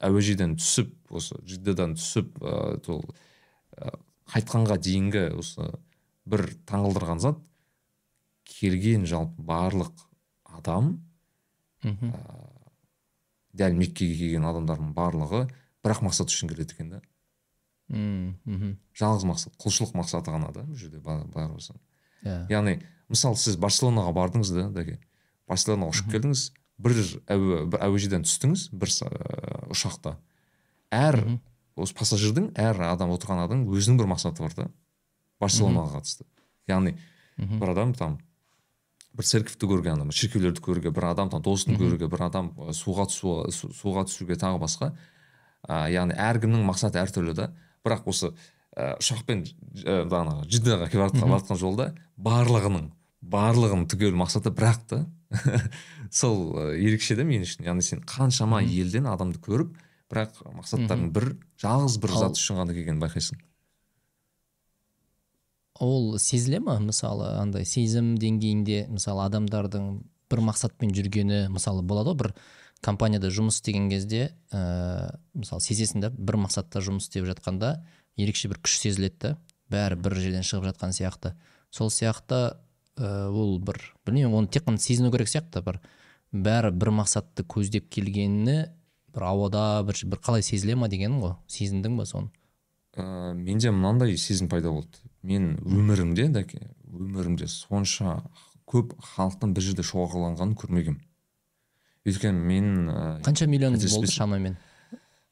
әуежайдан 0.00 0.56
түсіп 0.60 0.94
осы 1.10 1.36
жиддадан 1.48 1.94
түсіп 1.98 2.38
ә, 2.40 2.80
сол 2.84 3.04
қайтқанға 4.30 4.78
дейінгі 4.80 5.24
осы 5.40 5.66
бір 6.30 6.46
таңғалдырған 6.68 7.20
зат 7.22 7.40
келген 8.46 9.06
жалпы 9.08 9.42
барлық 9.42 10.06
адам 10.44 10.92
мхм. 11.82 12.12
дәл 13.56 13.76
меккеге 13.78 14.16
келген 14.18 14.46
адамдардың 14.50 14.92
барлығы 14.94 15.46
бір 15.84 15.94
ақ 15.96 16.04
мақсат 16.06 16.30
үшін 16.32 16.50
келеді 16.52 16.76
екен 16.76 16.90
да. 16.94 17.02
Мм, 17.90 18.36
мхм. 18.44 18.74
Жалғыз 18.94 19.26
мақсат 19.26 19.56
құлшылық 19.58 19.96
мақсаты 19.98 20.30
ғана 20.30 20.52
да 20.54 20.62
бұл 20.62 20.78
жерде 20.78 21.00
ба- 21.02 21.24
бәрі 21.26 21.56
болса 21.56 21.74
иә. 22.22 22.46
Яғни 22.52 22.78
мысалы 23.10 23.36
сіз 23.40 23.56
барселонаға 23.60 24.12
бардыңыз 24.16 24.52
да 24.54 24.68
дәке 24.74 24.98
барселонаға 25.50 25.94
ұшып 25.94 26.10
келдіңіз 26.14 26.42
бір 26.80 26.96
әуе 27.34 27.60
бір 27.72 27.82
әуежайдан 27.88 28.24
түстіңіз 28.24 28.68
бір 28.72 28.92
ә, 29.04 29.10
ұшақта. 29.74 30.14
Әр 30.94 31.18
осы 31.80 31.94
пассажирдің 31.96 32.50
әр 32.60 32.80
адам 32.88 33.12
отырған 33.14 33.44
адамның 33.44 33.74
өзінің 33.76 33.98
бір 34.00 34.08
мақсаты 34.14 34.44
бар 34.44 34.54
да 34.56 34.66
барселонаға 35.40 35.98
қатысты. 36.00 36.26
Яғни 36.70 36.94
бір 37.36 37.72
адам 37.74 37.94
там 37.96 38.18
бір 39.16 39.26
церковьті 39.26 39.66
көруге 39.66 39.92
ана 39.94 40.06
шіркеулерді 40.14 40.62
көруге 40.62 40.92
бір 40.94 41.10
адам 41.10 41.30
там 41.32 41.42
досын 41.42 41.76
көруге 41.78 42.08
бір 42.10 42.26
адам 42.28 42.52
ә, 42.56 42.70
суға 42.76 43.08
түсуге 43.10 43.50
су- 43.52 43.72
суға 43.74 44.06
түсуге 44.06 44.36
тағы 44.38 44.60
басқа. 44.62 44.92
Ә, 45.66 45.90
яғни 45.92 46.14
әркімнің 46.14 46.64
мақсаты 46.68 47.00
әртүрлі 47.02 47.34
да. 47.34 47.50
Бірақ 47.84 48.06
осы 48.12 48.30
ә, 48.76 48.94
ұшақпен 49.00 49.44
бағанағы 49.82 50.46
жиддаға 50.52 50.88
келе 50.92 51.08
жатқан 51.10 51.58
жолда 51.58 51.90
барлығының 52.20 52.90
барлығының 53.20 53.86
түгел 53.90 54.16
мақсаты 54.16 54.52
бірақ 54.54 54.82
та. 54.88 55.04
Сол 56.10 56.56
ерекше 56.74 57.16
да 57.18 57.24
мен 57.24 57.44
үшін. 57.46 57.66
Яғни 57.68 57.84
сен 57.84 58.02
қаншама 58.08 58.62
елден 58.64 59.06
адамды 59.10 59.40
көріп 59.44 59.76
бірақ 60.10 60.40
мақсаттарың 60.58 61.10
бір 61.14 61.32
жалғыз 61.62 61.98
бір 62.02 62.16
зат 62.18 62.40
үшін 62.40 62.60
ғана 62.62 62.74
келгенін 62.74 63.02
байқайсың. 63.02 63.38
ол 65.80 66.18
сезіле 66.18 66.58
ма? 66.60 66.78
мысалы 66.80 67.30
андай 67.40 67.64
сезім 67.64 68.16
деңгейінде 68.20 68.88
мысалы 68.90 69.22
адамдардың 69.30 69.86
бір 70.30 70.42
мақсатпен 70.50 70.92
жүргені 70.92 71.46
мысалы 71.48 71.82
болады 71.82 72.12
ғой 72.12 72.18
бір 72.20 72.34
компанияда 72.84 73.30
жұмыс 73.32 73.60
істеген 73.60 73.88
кезде 73.88 74.34
ә, 74.52 75.14
мысалы 75.32 75.62
сезесің 75.64 76.04
да 76.04 76.10
бір 76.10 76.36
мақсатта 76.44 76.82
жұмыс 76.84 77.08
істеп 77.08 77.24
жатқанда 77.30 77.78
ерекше 78.20 78.50
бір 78.52 78.60
күш 78.60 78.76
сезіледі 78.82 79.16
да. 79.20 79.32
Бәрі 79.70 79.96
бір 80.02 80.18
жерден 80.18 80.42
шығып 80.42 80.72
жатқан 80.72 80.92
сияқты. 80.96 81.32
Сол 81.70 81.92
сияқты 81.94 82.58
ол 83.00 83.58
бір 83.64 83.80
білмеймін 84.06 84.36
оны 84.42 84.50
тек 84.52 84.66
қана 84.66 84.78
сезіну 84.78 85.10
керек 85.12 85.30
сияқты 85.30 85.62
бір 85.64 85.80
бәрі 86.32 86.70
бір 86.76 86.92
мақсатты 87.00 87.44
көздеп 87.44 87.88
келгені 87.90 88.70
бір 89.14 89.26
ауада 89.26 89.82
бір, 89.86 89.98
бір 90.04 90.22
қалай 90.22 90.44
сезіле 90.46 90.76
ма 90.76 90.88
дегенім 90.88 91.20
ғой 91.24 91.34
сезіндің 91.50 91.96
ба 91.98 92.06
соны? 92.06 92.30
Ә, 92.94 93.34
менде 93.34 93.70
мынандай 93.70 94.16
сезім 94.18 94.48
пайда 94.50 94.70
болды. 94.70 95.02
Мен 95.22 95.56
өмірімде 95.64 96.28
дәке 96.34 96.62
өмірімде 96.90 97.48
сонша 97.50 98.20
көп 98.70 98.96
халықтың 99.14 99.54
бір 99.54 99.66
жерде 99.70 99.86
шоғырланғанын 99.86 100.56
көрмегенмін 100.58 101.00
өйткені 102.06 102.44
мен 102.50 102.90
ә, 102.90 103.22
қанша 103.24 103.46
миллион 103.46 103.78
болды 103.78 104.10
шамамен? 104.10 104.56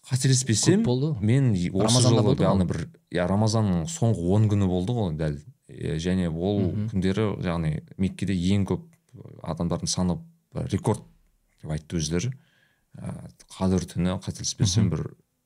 қателеспесем 0.09 0.83
болды. 0.85 1.15
мен 1.21 1.53
осы 1.73 2.13
ма 2.13 2.35
яғни 2.35 2.67
бір 2.69 2.89
иә 3.13 3.27
рамазанның 3.29 3.87
соңғы 3.93 4.29
он 4.35 4.49
күні 4.49 4.69
болды 4.69 4.93
ғой 4.97 5.15
дәл. 5.17 5.39
Және 5.79 6.29
ол 6.29 6.73
күндері 6.91 7.31
яғни 7.45 7.79
меккеде 8.01 8.35
ең 8.35 8.67
көп 8.69 8.85
адамдардың 9.43 9.91
саны 9.91 10.19
бір 10.55 10.69
рекорд 10.73 11.05
деп 11.63 11.73
айтты 11.75 11.99
өздері. 12.01 12.33
Ә, 12.99 13.31
қадір 13.55 13.87
түні 13.93 14.17
қателеспесем 14.25 14.91
бір 14.93 15.05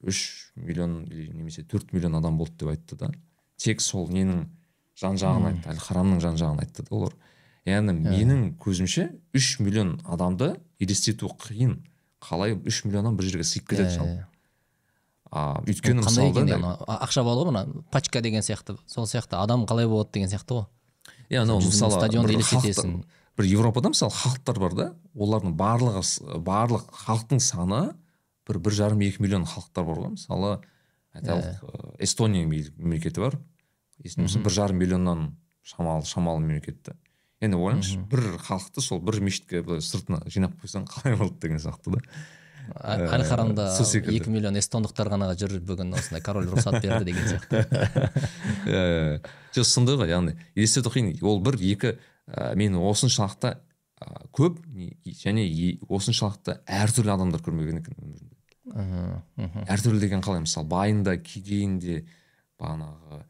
үш 0.08 0.52
миллион 0.56 1.02
немесе 1.10 1.64
төрт 1.68 1.92
миллион 1.92 2.16
адам 2.18 2.38
болды 2.40 2.62
деп 2.62 2.72
айтты 2.72 2.98
да. 2.98 3.12
Тек 3.56 3.80
сол 3.84 4.08
ненің 4.10 4.46
жан 4.98 5.18
жағын 5.20 5.50
айтты 5.52 5.72
әл 5.72 5.80
харамның 5.82 6.20
жан 6.24 6.40
жағын 6.40 6.62
айтты 6.64 6.86
да 6.86 6.96
олар. 6.96 7.14
Яғни 7.68 7.94
менің 7.94 8.44
көзімше 8.62 9.08
үш 9.36 9.58
миллион 9.60 9.98
адамды 10.04 10.56
елестету 10.82 11.30
қиын. 11.44 11.78
Қалай 12.22 12.56
үш 12.56 12.84
миллион 12.84 13.06
адам 13.06 13.18
бір 13.18 13.30
жерге 13.30 13.46
сыйып 13.46 13.68
кетеді 13.70 13.94
жалпы. 13.94 14.26
А 15.32 15.62
өйткені 15.64 16.02
мысалы 16.04 16.28
ақша 17.00 17.22
болады 17.24 17.48
ғой 17.48 17.52
мына? 17.52 17.84
Пачка 17.90 18.20
деген 18.20 18.42
сияқты. 18.44 18.76
Сол 18.86 19.06
сияқты. 19.08 19.38
Адам 19.40 19.64
қалай 19.66 19.88
болады 19.88 20.12
деген 20.12 20.28
сияқты 20.28 20.58
ғой. 20.60 20.66
Иә 21.30 21.42
анау 21.42 21.60
мысалы 21.64 21.96
стадионды 21.96 22.28
бір 22.28 22.36
елестетесің. 22.38 23.00
халықтар- 23.00 23.38
бір 23.40 23.44
европада 23.48 23.88
мысалы 23.88 24.12
халықтар 24.12 24.58
бар 24.60 24.74
да? 24.74 24.88
Олардың 25.16 25.56
барлығы 25.56 26.02
барлық 26.44 26.84
халықтың 27.06 27.40
саны 27.40 27.94
бір 28.46 28.58
бір 28.58 28.72
жарым 28.76 29.00
екі 29.00 29.22
миллион 29.24 29.46
халықтар 29.48 29.84
бар 29.88 30.02
ғой. 30.04 30.10
Мысалы 30.18 30.52
айталық 31.16 31.62
ә, 31.64 31.96
эстония 32.04 32.44
мем- 32.46 32.74
мемлекеті 32.76 33.20
бар. 33.20 33.38
Есімде 34.04 34.28
болса 34.28 34.38
бір 34.44 34.52
жарым 34.52 34.76
миллионнан 34.78 35.36
шамалы 35.62 36.04
шамалы 36.04 36.40
мемлекет 36.44 36.82
та 36.82 36.92
енді 37.40 37.56
ойлаңызшы 37.56 38.04
бір 38.10 38.36
халықты 38.38 38.80
сол 38.82 39.00
бір 39.00 39.20
мешітке 39.20 39.62
былай 39.62 39.80
сыртына 39.80 40.22
жинап 40.28 40.52
қойсаң 40.60 40.84
қалай 40.86 41.16
болады 41.16 41.40
деген 41.40 41.58
сияқты 41.58 41.96
да? 41.96 42.00
А- 42.74 42.96
әл 42.98 43.24
харамда 43.28 43.66
сол 43.76 43.86
секілді. 43.86 44.16
екі 44.20 44.30
миллион 44.30 44.56
эстондықтар 44.60 45.10
ғана 45.12 45.30
жүр 45.38 45.58
бүгін 45.66 45.92
осындай 45.98 46.22
король 46.24 46.46
рұқсат 46.52 46.80
берді 46.82 47.04
деген 47.10 47.26
сияқты 47.28 47.64
иә 48.66 49.20
жоқ 49.56 49.66
сондай 49.68 49.96
ғой 50.00 50.10
яғни 50.12 50.36
елестету 50.54 50.90
қиын 50.94 51.12
ол 51.22 51.40
бір 51.44 51.58
екі 51.60 51.94
ә, 52.28 52.54
мен 52.56 52.74
осыншалықты 52.78 53.56
ә, 54.00 54.06
көп 54.32 54.60
не- 54.72 54.94
және 55.04 55.44
осыншалықты 55.88 56.60
әртүрлі 56.66 57.12
адамдар 57.16 57.42
көрмеген 57.44 57.82
екен 57.82 57.98
өмірімде 57.98 59.66
әртүрлі 59.68 60.00
деген 60.06 60.22
қалай 60.24 60.44
мысалы 60.46 60.68
байында 60.70 61.16
кедейінде 61.18 62.04
бағанағы 62.62 63.22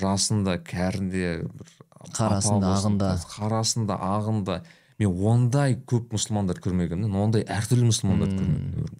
жасында 0.00 0.58
кәрінде 0.66 1.30
бір 1.46 1.70
Қарасында, 2.16 2.64
апа 2.64 2.76
ағында. 2.80 3.08
қарасында 3.28 3.96
ағында 4.00 4.54
мен 5.00 5.14
ондай 5.32 5.74
көп 5.88 6.12
мұсылмандар 6.14 6.60
көрмегенмін 6.62 7.14
ондай 7.16 7.42
әртүрлі 7.48 7.88
мұсылмандарды 7.88 8.36
өмірімде. 8.44 8.98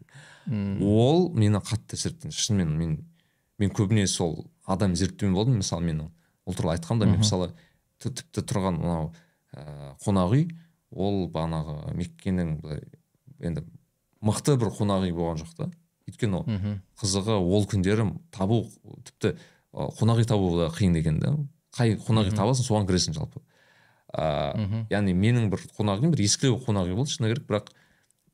ол 0.82 1.28
мені 1.36 1.60
қатты 1.60 1.94
әсер 1.98 2.14
шынымен 2.32 2.70
мен 2.78 2.94
мен 3.60 3.70
көбіне 3.76 4.06
сол 4.08 4.46
адам 4.66 4.94
зерттеумен 4.96 5.34
болдым. 5.36 5.58
Мысалы 5.60 5.84
мен 5.84 6.00
ол 6.46 6.54
туралы 6.54 6.78
айтқанда 6.78 7.04
мен 7.06 7.20
мысалы 7.20 7.50
ті- 8.00 8.14
тіпті 8.16 8.40
тұрған 8.48 8.78
мынау 8.80 9.12
ә, 9.52 9.94
қонақ 10.00 10.32
үй 10.32 10.48
ол 10.90 11.28
бағанағы 11.30 11.92
меккенің 11.94 12.60
былай 12.62 12.80
енді 13.40 13.62
мықты 14.24 14.56
бір 14.56 14.72
қонақ 14.72 15.04
үй 15.06 15.12
болған 15.12 15.42
жоқ 15.44 15.54
та. 15.56 15.68
Өйткені 16.08 16.40
қызығы 16.98 17.36
ол 17.38 17.66
күндері 17.68 18.08
табу 18.32 18.64
тіпті 19.04 19.36
қонақ 19.74 20.24
үй 20.24 20.24
табу 20.26 20.56
да 20.58 20.70
қиын 20.72 20.96
екен 20.98 21.20
да. 21.20 21.36
Қай 21.76 21.94
қонақ 22.00 22.32
үй 22.32 22.34
табасың 22.34 22.64
соған 22.66 22.88
кіресің 22.88 23.14
жалпы. 23.14 23.40
Ыыы 24.16 24.86
яғни 24.90 25.14
менің 25.14 25.50
бір 25.52 25.62
қонақ 25.76 26.00
үйім 26.02 26.14
бір 26.16 26.24
ескілеу 26.24 26.58
қонақ 26.64 26.88
үй 26.90 26.96
болды 26.98 27.12
шыны 27.14 27.30
керек 27.30 27.46
бірақ 27.46 27.70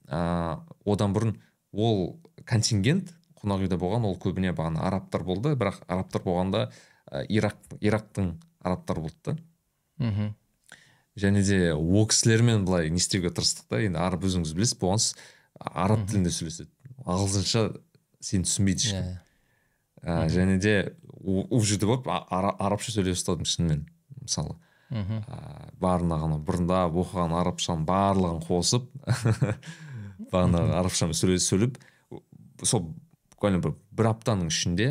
ыыы 0.09 0.95
одан 0.95 1.13
бұрын 1.17 1.35
ол 1.73 2.19
контингент 2.49 3.13
қонақ 3.43 3.67
үйде 3.67 3.77
болған 3.81 4.07
ол 4.09 4.17
көбіне 4.23 4.55
бағана 4.57 4.87
арабтар 4.89 5.25
болды 5.27 5.55
бірақ 5.59 5.83
арабтар 5.89 6.23
болғанда 6.25 6.71
ирак 7.29 7.57
ирактың 7.81 8.37
арабтары 8.65 9.01
болды 9.05 9.21
да. 9.25 9.37
Мхм 9.99 10.33
және 11.17 11.43
де 11.45 11.73
ол 11.73 12.07
кісілермен 12.09 12.65
былай 12.67 12.91
не 12.91 13.01
істеуге 13.01 13.31
тырыстық 13.33 13.69
та 13.71 13.79
енді 13.81 13.99
араб 14.05 14.25
өзіңіз 14.29 14.53
білесіз 14.57 14.77
бұған 14.81 14.99
с- 15.01 15.15
араб 15.61 16.03
тілінде 16.09 16.29
сөйлеседі. 16.29 16.69
Ағылшынша 17.07 17.63
сені 18.21 18.45
түсінбейді 18.45 18.85
ешкім. 18.85 19.07
Иә 19.07 19.21
ә, 20.05 20.29
және 20.29 20.59
де 20.61 20.75
ол 21.25 21.63
жерде 21.65 21.87
барып 21.89 22.07
арабша 22.11 22.93
сөйлей 22.93 23.15
бастадым 23.17 23.49
шынымен 23.49 23.87
мысалы. 24.21 24.59
Мхм. 24.91 25.21
Ә, 25.27 25.71
барына 25.81 26.19
ғана 26.23 26.39
бұрындап 26.47 26.95
оқыған 27.03 27.35
арабшаның 27.41 27.85
барлығын 27.89 28.43
қосып 28.47 28.87
бағана 30.33 30.63
арабшамен 30.81 31.17
сөйле 31.17 31.39
сөйлеп 31.43 31.79
сол 32.65 32.87
буквально 33.35 33.61
бір, 33.65 33.75
бір 33.93 34.11
аптаның 34.13 34.49
ішінде 34.53 34.89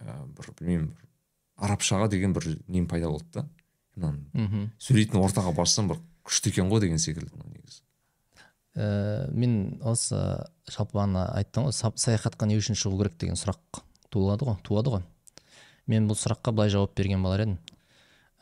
ә, 0.00 0.14
бір 0.36 0.52
білмеймін 0.60 0.90
арабшаға 1.60 2.08
деген 2.12 2.32
бір 2.36 2.46
нем 2.68 2.86
пайда 2.88 3.10
болды 3.12 3.42
да. 3.42 3.46
Мхм. 4.32 4.70
сөйлейтін 4.80 5.20
ортаға 5.20 5.52
барсам 5.56 5.90
бір 5.90 5.98
күшті 6.24 6.52
екен 6.54 6.70
ғой 6.70 6.80
деген 6.80 6.98
секілді 7.02 7.34
негізі. 7.36 7.82
Ә, 8.78 9.28
мен 9.34 9.80
осы 9.84 10.16
жалпы 10.70 10.94
бағана 10.96 11.26
айттым 11.36 11.66
ғой 11.68 11.74
са- 11.76 11.92
саяхатқа 11.98 12.46
не 12.48 12.56
үшін 12.56 12.78
шығу 12.78 13.00
керек 13.02 13.18
деген 13.20 13.36
сұрақ 13.36 13.82
туылады 14.08 14.46
ғой 14.48 14.56
туады 14.64 14.94
ғой. 14.94 15.02
Мен 15.90 16.06
бұл 16.08 16.16
сұраққа 16.16 16.54
былай 16.54 16.70
жауап 16.72 16.94
берген 16.96 17.20
болар 17.22 17.42
едім. 17.44 17.58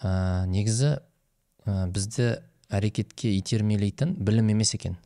Ә, 0.03 0.47
негізі 0.47 0.99
ә, 1.67 1.87
бізді 1.91 2.39
әрекетке 2.69 3.33
итермелейтін 3.39 4.17
білім 4.19 4.53
емес 4.55 4.75
екен. 4.77 4.97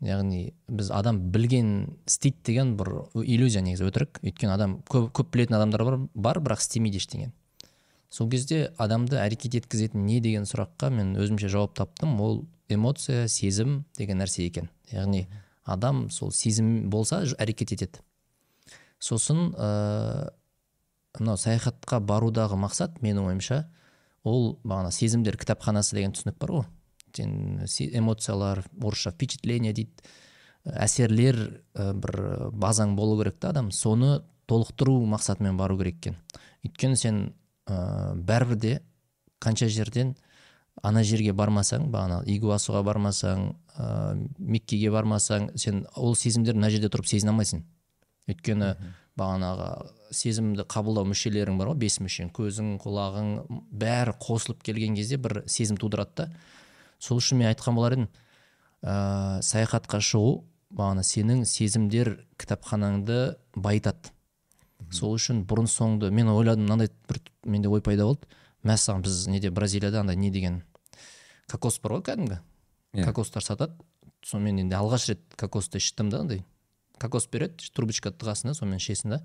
Яғни 0.00 0.54
біз 0.68 0.90
адам 0.96 1.18
білген 1.30 1.98
істейді 2.08 2.40
деген 2.46 2.72
бір 2.78 2.92
иллюзия 3.20 3.60
негізі 3.62 3.90
өтірік. 3.90 4.22
Өйткені 4.24 4.54
адам 4.54 4.78
көп, 4.88 5.10
көп 5.12 5.30
білетін 5.34 5.58
адамдар 5.58 5.84
бар, 5.84 5.98
бар 6.14 6.40
бірақ 6.40 6.64
істемейді 6.64 7.02
ештеңе. 7.02 7.30
Сол 8.10 8.30
кезде 8.32 8.72
адамды 8.80 9.20
әрекет 9.20 9.54
еткізетін 9.60 10.06
не 10.08 10.18
деген 10.24 10.48
сұраққа 10.48 10.90
мен 10.90 11.12
өзімше 11.20 11.50
жауап 11.52 11.76
таптым. 11.78 12.16
Ол 12.20 12.44
эмоция 12.68 13.28
сезім 13.28 13.84
деген 13.98 14.18
нәрсе 14.18 14.46
екен. 14.48 14.70
Яғни 14.90 15.26
адам 15.64 16.08
сол 16.10 16.32
сезім 16.32 16.88
болса 16.90 17.22
әрекет 17.38 17.76
етеді. 17.76 18.00
Сосын 18.98 19.52
ә, 19.54 20.32
мынау 21.20 21.38
саяхатқа 21.38 22.00
барудағы 22.00 22.58
мақсат 22.58 22.98
менің 23.04 23.30
ойымша 23.30 23.62
ол 24.24 24.58
бағана 24.64 24.90
сезімдер 24.92 25.36
кітапханасы 25.40 25.96
деген 25.96 26.12
түсінік 26.12 26.38
бар 26.40 26.50
ғой. 26.50 26.66
Сен 27.16 27.62
се- 27.66 27.90
эмоциялар 27.98 28.64
орысша 28.80 29.10
впечатление 29.10 29.72
дейді. 29.72 29.90
Әсерлер 30.64 31.62
ә, 31.74 31.92
бір 31.94 32.50
базаң 32.52 32.94
болу 32.96 33.18
керек 33.22 33.38
та 33.40 33.50
адам. 33.50 33.70
Соны 33.70 34.22
толықтыру 34.46 35.00
мақсатымен 35.06 35.56
бару 35.56 35.78
керек 35.78 35.96
екен. 35.96 36.16
Өйткені 36.64 36.96
сен 36.96 37.32
ә, 37.66 38.14
бәрібір 38.14 38.56
де 38.56 38.80
қанша 39.40 39.68
жерден 39.68 40.16
ана 40.82 41.02
жерге 41.02 41.32
бармасаң 41.32 41.88
бағана 41.90 42.22
игуасуға 42.26 42.82
бармасаң 42.84 43.54
ә, 43.78 44.28
меккеге 44.38 44.90
бармасаң 44.90 45.56
сен 45.58 45.86
ол 45.96 46.14
сезімдерді 46.14 46.58
мына 46.60 46.70
жерде 46.70 46.88
тұрып 46.88 47.08
сезіне 47.08 47.32
алмайсың. 47.32 47.64
Өйткені 48.28 48.74
бағанағы 49.20 49.70
сезімді 50.16 50.64
қабылдау 50.70 51.06
мүшелерің 51.10 51.58
бар 51.60 51.72
ғой 51.72 51.80
бес 51.84 52.00
мүшең 52.02 52.32
көзің 52.36 52.72
құлағың 52.82 53.32
бәрі 53.70 54.16
қосылып 54.22 54.62
келген 54.66 54.96
кезде 54.98 55.20
бір 55.20 55.42
сезім 55.46 55.78
тудырады 55.80 56.16
да. 56.16 56.30
Сол 56.98 57.20
үшін 57.20 57.40
мен 57.40 57.52
айтқан 57.52 57.76
болар 57.76 57.96
едім 57.96 58.08
ә, 58.82 59.40
саяхатқа 59.44 60.00
шығу 60.00 60.40
бағана 60.72 61.04
сенің 61.06 61.44
сезімдер 61.48 62.16
кітапханаңды 62.40 63.20
байытады 63.54 64.12
сол 64.94 65.14
үшін 65.16 65.44
бұрын 65.48 65.68
соңды 65.70 66.10
мен 66.14 66.30
ойладым 66.32 66.64
мынандай 66.66 66.90
бір 67.08 67.20
менде 67.44 67.68
ой 67.68 67.82
пайда 67.84 68.06
болды. 68.08 68.26
Мәссаған 68.66 69.04
біз 69.04 69.26
неде 69.32 69.50
бразилияда 69.50 70.02
андай 70.02 70.16
не 70.16 70.30
деген 70.30 70.62
кокос 71.50 71.78
бар 71.80 71.98
ғой 71.98 72.04
кәдімгі? 72.10 72.40
Иә. 72.94 73.04
кокостар 73.06 73.44
сатады. 73.44 73.74
Сонымен 74.26 74.64
енді 74.64 74.76
алғаш 74.76 75.08
рет 75.08 75.22
кокосты 75.36 75.78
іштім 75.78 76.10
да 76.10 76.20
андай. 76.20 76.44
Кокос 77.00 77.28
береді 77.32 77.70
трубочка 77.74 78.12
тығасың 78.12 78.50
да 78.50 78.54
сонымен 78.58 78.80
ішесің 78.82 79.16
да. 79.16 79.20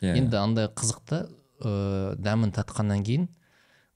Иә, 0.00 0.16
енді 0.20 0.38
андай 0.38 0.68
қызық 0.68 1.02
та 1.08 1.20
ә, 1.60 2.14
дәмін 2.20 2.52
татқаннан 2.56 3.04
кейін 3.06 3.28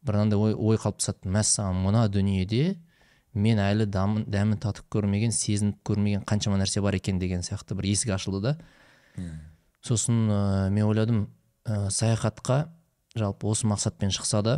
бір 0.07 0.23
андай 0.23 0.39
ой, 0.41 0.55
ой 0.55 0.81
қалыптасады 0.81 1.31
мәссаған 1.31 1.83
мына 1.85 2.07
дүниеде 2.09 2.79
мен 3.35 3.61
әлі 3.63 3.87
дамын, 3.87 4.25
дәмін 4.31 4.59
татып 4.63 4.89
көрмеген 4.91 5.35
сезініп 5.35 5.83
көрмеген 5.87 6.25
қаншама 6.27 6.59
нәрсе 6.59 6.83
бар 6.83 6.97
екен 6.99 7.21
деген 7.21 7.45
сияқты 7.47 7.77
бір 7.79 7.91
есік 7.93 8.15
ашылды 8.17 8.41
да. 8.41 8.57
Сосын 9.87 10.27
ә, 10.29 10.71
мен 10.71 10.89
ойладым 10.89 11.29
ә, 11.65 11.91
саяхатқа 11.91 12.65
жалпы 13.15 13.47
осы 13.47 13.69
мақсатпен 13.71 14.11
шықса 14.15 14.43
да 14.43 14.57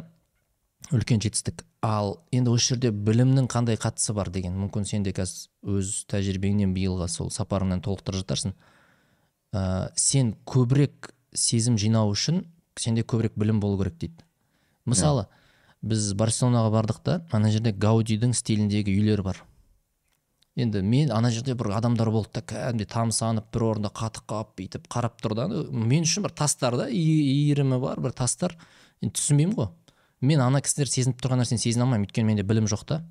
үлкен 0.92 1.20
жетістік. 1.20 1.64
Ал 1.82 2.14
енді 2.30 2.54
осы 2.54 2.72
жерде 2.72 2.92
білімнің 2.94 3.48
қандай 3.50 3.76
қатысы 3.80 4.14
бар 4.14 4.30
деген 4.30 4.54
мүмкін 4.54 4.86
сен 4.86 5.02
де 5.02 5.12
қазір 5.16 5.78
өз 5.80 6.04
тәжірибеңнен 6.12 6.74
биылғы 6.76 7.08
сол 7.10 7.30
сапарыңнан 7.34 7.82
толықтырып 7.82 8.22
жатарсың. 8.22 8.54
Ә, 9.52 9.90
сен 9.98 10.36
көбірек 10.46 11.10
сезім 11.34 11.76
жинау 11.82 12.14
үшін 12.14 12.44
сенде 12.78 13.02
көбірек 13.02 13.34
білім 13.36 13.58
болу 13.60 13.82
керек 13.82 13.98
дейді. 13.98 14.22
Мысалы 14.86 15.26
біз 15.82 16.12
барселонаға 16.14 16.70
бардық 16.76 17.02
та 17.02 17.18
ана 17.34 17.50
жерде 17.50 17.74
гаудидің 17.74 18.32
стиліндегі 18.38 18.94
үйлер 18.94 19.24
бар. 19.26 19.42
Енді 20.54 20.84
мен 20.86 21.10
ана 21.10 21.30
жерде 21.34 21.56
бір 21.58 21.72
адамдар 21.74 22.12
болды 22.14 22.38
да 22.38 22.46
кәдімгідей 22.46 22.90
тамсанып 22.94 23.50
бір 23.54 23.66
орында 23.72 23.90
қатып 23.90 24.28
қалып 24.30 24.54
бүйтіп 24.60 24.88
қарап 24.92 25.18
тұр 25.18 25.34
да. 25.34 25.48
Мен 25.48 26.06
үшін 26.06 26.28
бір 26.28 26.34
тастар 26.36 26.76
да 26.78 26.88
иірімі 26.92 27.80
бар 27.82 28.00
бір 28.04 28.14
тастар. 28.14 28.54
Енді 29.02 29.16
түсінбеймін 29.18 29.56
ғой. 29.58 29.72
Мен 30.22 30.40
ана 30.40 30.62
кісілер 30.62 30.90
сезініп 30.90 31.20
тұрған 31.22 31.42
нәрсені 31.42 31.60
сезіне 31.60 31.84
алмаймын. 31.84 32.06
Өйткені 32.06 32.28
менде 32.30 32.46
білім 32.46 32.68
жоқ 32.70 32.86
та. 32.88 33.02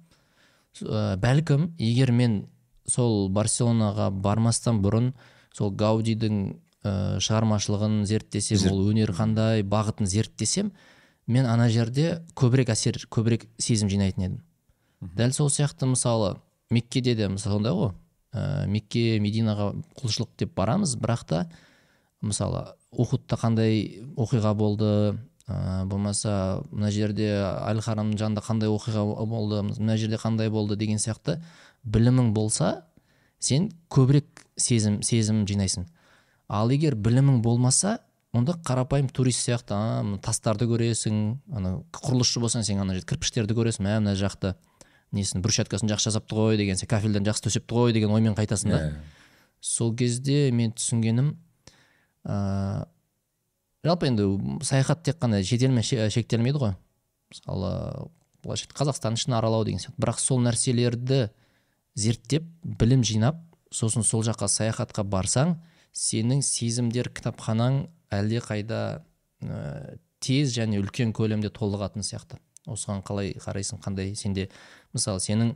Ә, 0.81 1.17
бәлкім 1.19 1.73
егер 1.79 2.13
мен 2.15 2.45
сол 2.87 3.29
барселонаға 3.29 4.09
бармастан 4.11 4.79
бұрын 4.83 5.11
сол 5.53 5.73
гаудидің 5.75 6.37
ә, 6.83 6.93
шығармашылығын 7.19 8.05
зерттесем 8.07 8.63
ол 8.71 8.85
өнер 8.91 9.11
қандай 9.15 9.65
бағытын 9.67 10.07
зерттесем 10.07 10.71
мен 11.27 11.45
ана 11.45 11.67
жерде 11.69 12.21
көбірек 12.35 12.71
әсер 12.73 12.97
көбірек 13.11 13.47
сезім 13.59 13.91
жинайтын 13.91 14.25
едім. 14.25 14.39
Дәл 15.01 15.35
сол 15.35 15.51
сияқты 15.51 15.89
мысалы 15.91 16.37
меккеде 16.71 17.15
де 17.15 17.27
мысалы 17.27 17.57
сондай 17.59 17.75
ғой. 17.75 17.91
Ә, 18.31 18.65
мекке 18.71 19.19
мединаға 19.19 19.73
құлшылық 19.99 20.31
деп 20.39 20.55
барамыз 20.55 20.95
бірақ 20.95 21.25
та 21.27 21.41
мысалы 22.21 22.69
ухудта 22.91 23.35
қандай 23.35 24.05
оқиға 24.15 24.53
болды 24.55 24.91
ә, 25.51 25.85
болмаса 25.85 26.61
мына 26.71 26.91
жерде 26.91 27.27
әл 27.41 27.81
харамның 27.83 28.17
жанында 28.19 28.43
қандай 28.45 28.71
оқиға 28.71 29.03
болды 29.27 29.61
мына 29.67 29.97
жерде 29.97 30.19
қандай 30.21 30.49
болды 30.49 30.77
деген 30.79 31.01
сияқты 31.01 31.39
білімің 31.83 32.31
болса 32.33 32.85
сен 33.39 33.71
көбірек 33.91 34.45
сезім 34.55 35.01
сезім 35.03 35.43
жинайсың 35.49 35.87
ал 36.47 36.71
егер 36.71 36.95
білімің 36.95 37.41
болмаса 37.43 37.99
онда 38.33 38.55
қарапайым 38.63 39.09
турист 39.11 39.43
сияқты 39.47 39.75
а, 39.75 40.17
тастарды 40.23 40.67
көресің 40.69 41.21
ана 41.51 41.77
құрылысшы 41.95 42.39
болсаң 42.43 42.63
сен 42.63 42.79
ана 42.79 42.95
жерде 42.95 43.09
кірпіштерді 43.11 43.57
көресің 43.57 43.87
мә 43.87 43.97
мына 43.99 44.15
жақты 44.19 44.53
несін 45.11 45.43
брусчаткасын 45.43 45.91
жақсы 45.91 46.11
жасапты 46.11 46.37
ғой 46.37 46.59
деген 46.59 46.79
сияқты 46.79 46.93
кафельдерін 46.93 47.27
жақсы 47.27 47.47
төсепті 47.49 47.75
ғой 47.75 47.95
деген 47.97 48.13
оймен 48.15 48.37
қайтасың 48.37 48.71
да 48.71 48.79
Иә. 48.79 48.93
сол 49.59 49.91
кезде 49.95 50.51
мен 50.55 50.71
түсінгенім 50.71 51.33
ә, 52.23 52.85
жалпы 53.85 54.09
енді 54.09 54.27
саяхат 54.65 55.03
тек 55.03 55.19
қана 55.21 55.41
шетелмен 55.43 55.83
ше- 55.83 56.09
шектелмейді 56.09 56.61
ғой. 56.61 56.75
Мысалы 57.31 58.09
былайша 58.43 58.67
қазақстан 58.73 59.17
ішін 59.17 59.37
аралау 59.37 59.65
деген 59.65 59.79
сияқты. 59.79 59.97
Бірақ 60.01 60.19
сол 60.19 60.41
нәрселерді 60.43 61.29
зерттеп 61.95 62.45
білім 62.63 63.03
жинап 63.03 63.41
сосын 63.71 64.03
сол 64.03 64.23
жаққа 64.27 64.47
саяхатқа 64.51 65.03
барсаң 65.07 65.57
сенің 65.95 66.41
сезімдер 66.45 67.09
кітапханаң 67.11 67.85
әлдеқайда 68.11 69.01
ә, 69.43 69.97
тез 70.19 70.53
және 70.55 70.79
үлкен 70.81 71.13
көлемде 71.15 71.49
толығатын 71.49 72.05
сияқты. 72.05 72.39
Осыған 72.69 73.01
қалай 73.03 73.33
қарайсың? 73.41 73.81
Қандай 73.81 74.13
сенде? 74.15 74.49
Мысалы 74.93 75.19
сенің 75.23 75.55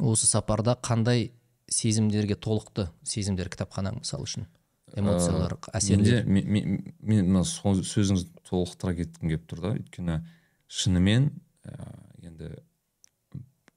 осы 0.00 0.26
сапарда 0.26 0.76
қандай 0.82 1.30
сезімдерге 1.70 2.34
толықты 2.34 2.88
сезімдер 3.04 3.48
кітапханаң 3.52 4.00
мысалы 4.02 4.26
үшін? 4.26 4.48
Эмоциялар 4.94 5.56
әсерлер. 5.74 6.24
менде 6.26 6.52
мен- 7.02 7.26
мына 7.32 7.44
сол 7.44 7.74
сөзіңізді 7.82 8.30
толықтыра 8.48 8.94
кеткім 8.96 9.28
келіп 9.32 9.46
тұр 9.50 9.60
да. 9.60 9.72
Өйткені 9.78 10.20
шынымен 10.68 11.30
ә, 11.66 11.74
енді 12.22 12.52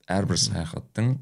әрбір 0.09 0.37
саяхаттың 0.37 1.17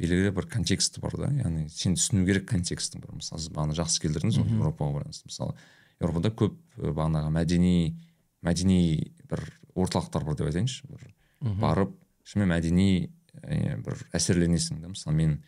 белгілі 0.00 0.32
бір 0.34 0.48
контексті 0.50 1.00
бар 1.00 1.16
да. 1.18 1.28
Яғни 1.42 1.68
сен 1.68 1.94
түсіну 1.94 2.24
керек 2.26 2.48
контекстің 2.50 3.02
бір. 3.04 3.14
Мысалы 3.20 3.40
сіз 3.44 3.52
бағана 3.52 3.76
жақсы 3.76 4.00
келтірдіңіз 4.06 4.40
ғой 4.40 4.50
еуропаға 4.56 4.98
байланысты. 4.98 5.28
Мысалы 5.28 5.54
еуропада 6.00 6.30
көп 6.34 6.56
бағанағы 6.80 7.30
мәдени 7.36 7.94
мәдени 8.42 9.12
бір 9.30 9.44
орталықтар 9.74 10.24
бар 10.24 10.34
деп 10.40 10.48
айтайыншы. 10.50 10.88
Бір 10.88 11.14
барып 11.60 11.94
шынымен 12.24 12.56
мәдени 12.56 13.10
ә, 13.42 13.76
бір 13.84 14.02
әсерленесің 14.12 14.80
да. 14.82 14.88
Мысалы 14.88 15.14
мен 15.16 15.38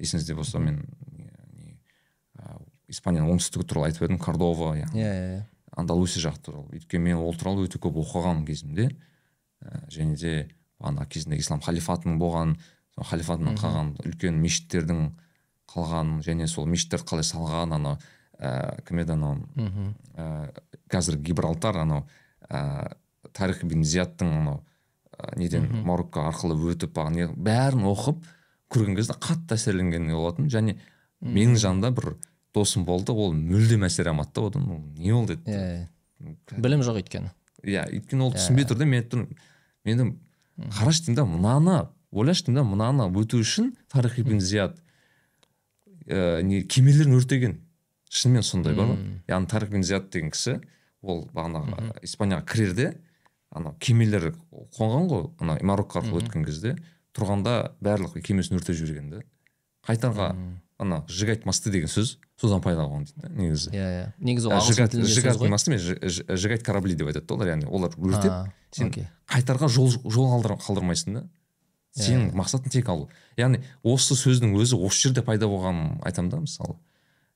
есіңізде 0.00 0.34
болса 0.34 0.58
мен 0.58 0.82
испанияның 2.92 3.34
оңтүстігі 3.36 3.66
туралы 3.68 3.90
айтып 3.90 4.06
едім 4.06 4.20
кордова 4.22 4.74
иә 4.78 4.88
иә 4.92 5.42
андалусия 5.76 6.22
жақ 6.26 6.38
туралы. 6.44 6.68
Өйткені 6.76 7.10
мен 7.10 7.22
ол 7.22 7.34
туралы 7.38 7.66
өте 7.66 7.80
көп 7.80 7.96
оқыған 8.02 8.44
кезімде. 8.46 8.90
Ә, 9.62 9.86
және 9.92 10.16
де 10.20 10.32
ана 10.80 11.06
кезінде 11.06 11.38
ислам 11.40 11.62
халифатының 11.64 12.18
болған 12.20 12.56
сол 12.94 13.06
халифатынан 13.08 13.56
қалған 13.56 13.92
үлкен 14.04 14.40
мешіттердің 14.42 15.04
қалғанын 15.72 16.20
және 16.26 16.48
сол 16.50 16.66
мешіттерді 16.68 17.08
қалай 17.08 17.26
салған 17.26 17.76
анау 17.78 17.96
ә, 18.38 18.82
кім 18.84 19.00
еді 19.04 19.14
анау? 19.16 19.38
Ә, 20.16 20.50
қазір 20.92 21.16
гибралтар 21.22 21.80
анау 21.84 22.04
ә, 22.50 22.92
тарих 23.32 23.62
бин 23.64 23.84
зияттың 23.86 24.34
анау 24.42 24.60
ә, 25.16 25.38
неден 25.38 25.70
марокко 25.86 26.26
арқылы 26.28 26.58
өтіп 26.74 26.98
бәрін 26.98 27.86
оқып 27.88 28.26
көрген 28.72 28.98
кезде 28.98 29.14
қатты 29.14 29.56
әсерленген 29.56 30.10
болатын. 30.12 30.50
Және 30.52 30.76
менің 31.22 31.56
жанымда 31.60 31.92
бір 31.96 32.16
досым 32.54 32.84
болды 32.84 33.12
ол 33.12 33.32
мүлдем 33.32 33.86
әсер 33.86 34.10
алмады 34.12 34.34
да 34.34 34.46
одан. 34.46 34.68
Ол 34.70 34.82
не 34.96 35.12
болды 35.12 35.36
деді? 35.36 35.88
Иә 36.20 36.58
білім 36.58 36.84
жоқ 36.84 37.00
өйткені. 37.02 37.32
Иә 37.64 37.86
өйткені 37.88 38.26
ол 38.26 38.34
түсінбей 38.36 38.68
тұр 38.68 38.80
да 38.80 38.88
мен 38.88 39.02
айтып 39.02 39.16
тұрмын 39.16 39.36
мен 39.84 40.14
қарашы 40.76 41.06
деймін 41.06 41.18
да 41.18 41.26
мынаны 41.26 41.78
ойлашы 42.12 42.46
деймін 42.46 42.60
да 42.60 42.66
мынаны 42.68 43.08
өту 43.22 43.40
үшін 43.42 43.72
тарих 43.92 44.18
ибн 44.20 44.40
зияд 44.40 44.76
ә, 46.06 46.42
не 46.42 46.62
кемелерін 46.62 47.16
өртеген. 47.18 47.58
Шынымен 48.12 48.44
сондай 48.44 48.76
бар 48.76 48.92
ғой. 48.92 49.00
Яғни 49.28 49.48
тарих 49.48 49.72
ибн 49.72 49.82
зияд 49.82 50.10
деген 50.12 50.30
кісі 50.34 50.60
ол 51.02 51.26
бағанағы 51.34 51.96
испанияға 52.06 52.44
кірерде 52.46 52.92
анау 53.50 53.74
кемелер 53.82 54.32
қонған 54.76 55.08
ғой 55.10 55.24
ана 55.42 55.58
марокко 55.66 56.00
арқылы 56.00 56.22
өткен 56.22 56.46
кезде 56.46 56.76
тұрғанда 57.16 57.74
барлық 57.82 58.20
кемесін 58.24 58.60
өртеп 58.60 58.78
жіберген 58.78 59.10
да 59.10 59.22
қайтарға 59.86 60.30
ана 60.82 61.02
сжигать 61.08 61.46
мосты 61.46 61.70
деген 61.70 61.90
сөз 61.90 62.16
содан 62.40 62.62
пайда 62.64 62.84
болған 62.84 63.06
дейді 63.06 63.30
негізі. 63.38 63.70
Иә 63.70 63.88
иә. 63.96 64.06
Негізі 64.18 64.50
ол 64.50 64.58
ғой. 65.38 65.50
мосты 65.52 65.72
емес 65.72 65.86
сжигать 66.28 66.62
корабли 66.66 66.94
деп 66.94 67.12
айтады 67.12 67.26
да 67.26 67.34
олар 67.34 67.52
яғни 67.54 67.68
олар 67.70 67.94
өртеп 67.96 68.52
сен 68.74 68.90
қайтарға 69.30 69.68
жол 69.68 69.92
жол 70.04 70.42
қалдырмайсың 70.42 71.20
да. 71.20 71.24
Сенің 71.92 72.32
мақсатың 72.36 72.72
тек 72.72 72.88
алу. 72.88 73.10
Яғни 73.36 73.60
осы 73.84 74.16
сөздің 74.16 74.56
өзі 74.56 74.78
осы 74.80 75.08
жерде 75.08 75.22
пайда 75.22 75.46
болғанын 75.50 76.00
айтамын 76.08 76.30
да 76.32 76.40
мысалы. 76.40 76.78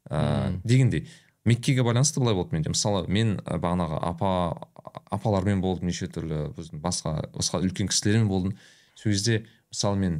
Ыыы 0.09 0.61
дегендей 0.65 1.09
меккеге 1.45 1.85
байланысты 1.85 2.21
былай 2.21 2.35
болды 2.35 2.57
менде. 2.57 2.73
Мысалы 2.73 3.05
мен 3.07 3.37
бағанағы 3.45 4.01
апа 4.01 4.69
апалармен 5.13 5.61
болдым 5.61 5.91
неше 5.91 6.09
түрлі 6.09 6.55
біздің 6.57 6.81
басқа 6.81 7.29
басқа 7.35 7.61
үлкен 7.61 7.93
кісілермен 7.93 8.29
болдым. 8.29 8.57
Сол 8.95 9.13
кезде 9.13 9.45
мысалы 9.71 10.01
мен 10.01 10.19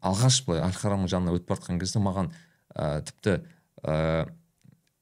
алғаш 0.00 0.44
былай 0.46 0.62
аль 0.64 0.76
харамның 0.78 1.10
жанына 1.10 1.34
өтіп 1.34 1.50
бара 1.50 1.60
жатқан 1.60 1.80
кезде 1.82 2.00
маған 2.02 2.30
ә, 2.74 3.02
тіпті 3.06 3.38
ә, 3.82 4.28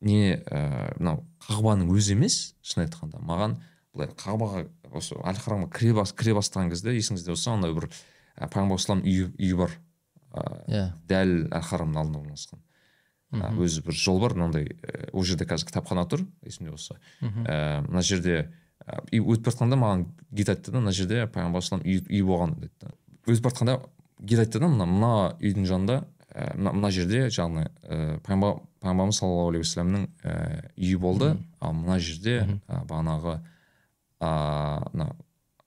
не 0.00 0.38
ә, 0.38 0.94
мынау 0.98 1.22
қағбаның 1.46 1.92
өзі 1.92 2.16
емес 2.16 2.54
шын 2.62 2.86
айтқанда. 2.86 3.22
Маған 3.24 3.58
былай 3.92 4.12
қағбаға 4.18 4.66
осы 4.92 5.16
аль 5.24 5.38
харамға 5.40 5.70
кіре, 5.76 5.94
бас, 6.00 6.12
кіре 6.16 6.36
бастаған 6.36 6.72
кезде 6.72 6.94
есіңізде 6.96 7.32
болса 7.32 7.54
андай 7.54 7.74
бір 7.76 7.88
ә, 7.88 8.48
пайғамбар 8.48 9.02
үйі, 9.02 9.30
үйі 9.38 9.56
бар. 9.58 9.78
Иә. 10.32 10.52
yeah. 10.72 10.92
дәл 11.08 11.32
әл 11.52 11.64
харамның 11.68 12.00
алдында 12.00 12.20
орналасқан. 12.22 12.60
Ә, 13.32 13.50
өзі 13.60 13.82
бір 13.84 13.96
жол 13.96 14.20
бар 14.20 14.34
мынандай 14.36 14.66
ол 15.12 15.24
жерде 15.28 15.46
қазір 15.48 15.68
кітапхана 15.68 16.04
тұр 16.08 16.24
есімде 16.44 16.72
болса. 16.72 16.98
Ә, 17.20 17.82
мына 17.86 18.02
жерде 18.04 18.52
ә, 18.84 19.00
өтіп 19.12 19.44
бара 19.44 19.52
жатқанда 19.52 19.78
маған 19.80 20.06
гид 20.30 20.52
айтты 20.52 20.72
да 20.72 20.80
мына 20.80 20.92
жерде 20.96 21.26
пайғамбар 21.32 21.64
үйі, 21.80 22.02
үйі 22.08 22.22
болған 22.28 22.56
деді 22.60 22.92
өтіп 23.26 23.44
бара 23.44 23.54
жатқанда 23.54 23.78
гид 24.20 24.42
айтты 24.44 24.60
да 24.60 24.68
мына 24.72 24.88
мына 24.88 25.12
үйдің 25.40 25.68
жанында 25.68 25.98
ә, 26.02 26.21
мына, 26.32 26.72
мына 26.72 26.90
жерде 26.92 27.26
жаңағы 27.32 27.66
ә, 27.66 27.96
пайғамбар 28.24 28.60
пайғамбарымыз 28.82 29.18
саллаллаху 29.18 29.52
алейхи 29.52 29.66
уассаламның 29.66 30.06
ә, 30.24 30.36
үйі 30.78 30.98
болды. 31.00 31.30
Ал 31.60 31.74
мына 31.76 31.98
жерде 32.02 32.38
бағанағы 32.68 33.36
мына 34.22 35.08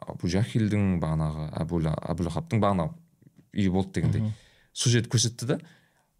абу 0.05 0.29
жахилдің 0.31 0.97
бағанағы 1.03 1.47
әбу 1.61 2.25
лахабтың 2.27 2.61
бағанағы 2.63 2.93
үйі 3.55 3.71
болды 3.73 3.99
дегендей. 3.99 4.33
Сол 4.73 4.95
жерді 4.95 5.11
көрсетті 5.13 5.49
да 5.53 5.59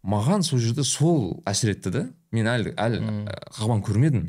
маған 0.06 0.46
сол 0.46 0.62
жерде 0.62 0.84
сол 0.86 1.40
әсер 1.46 1.74
етті 1.74 1.92
да 1.94 2.04
мен 2.32 2.48
әлі 2.50 2.74
әлі 2.78 3.02
қағбаны 3.56 3.84
көрмедім. 3.86 4.28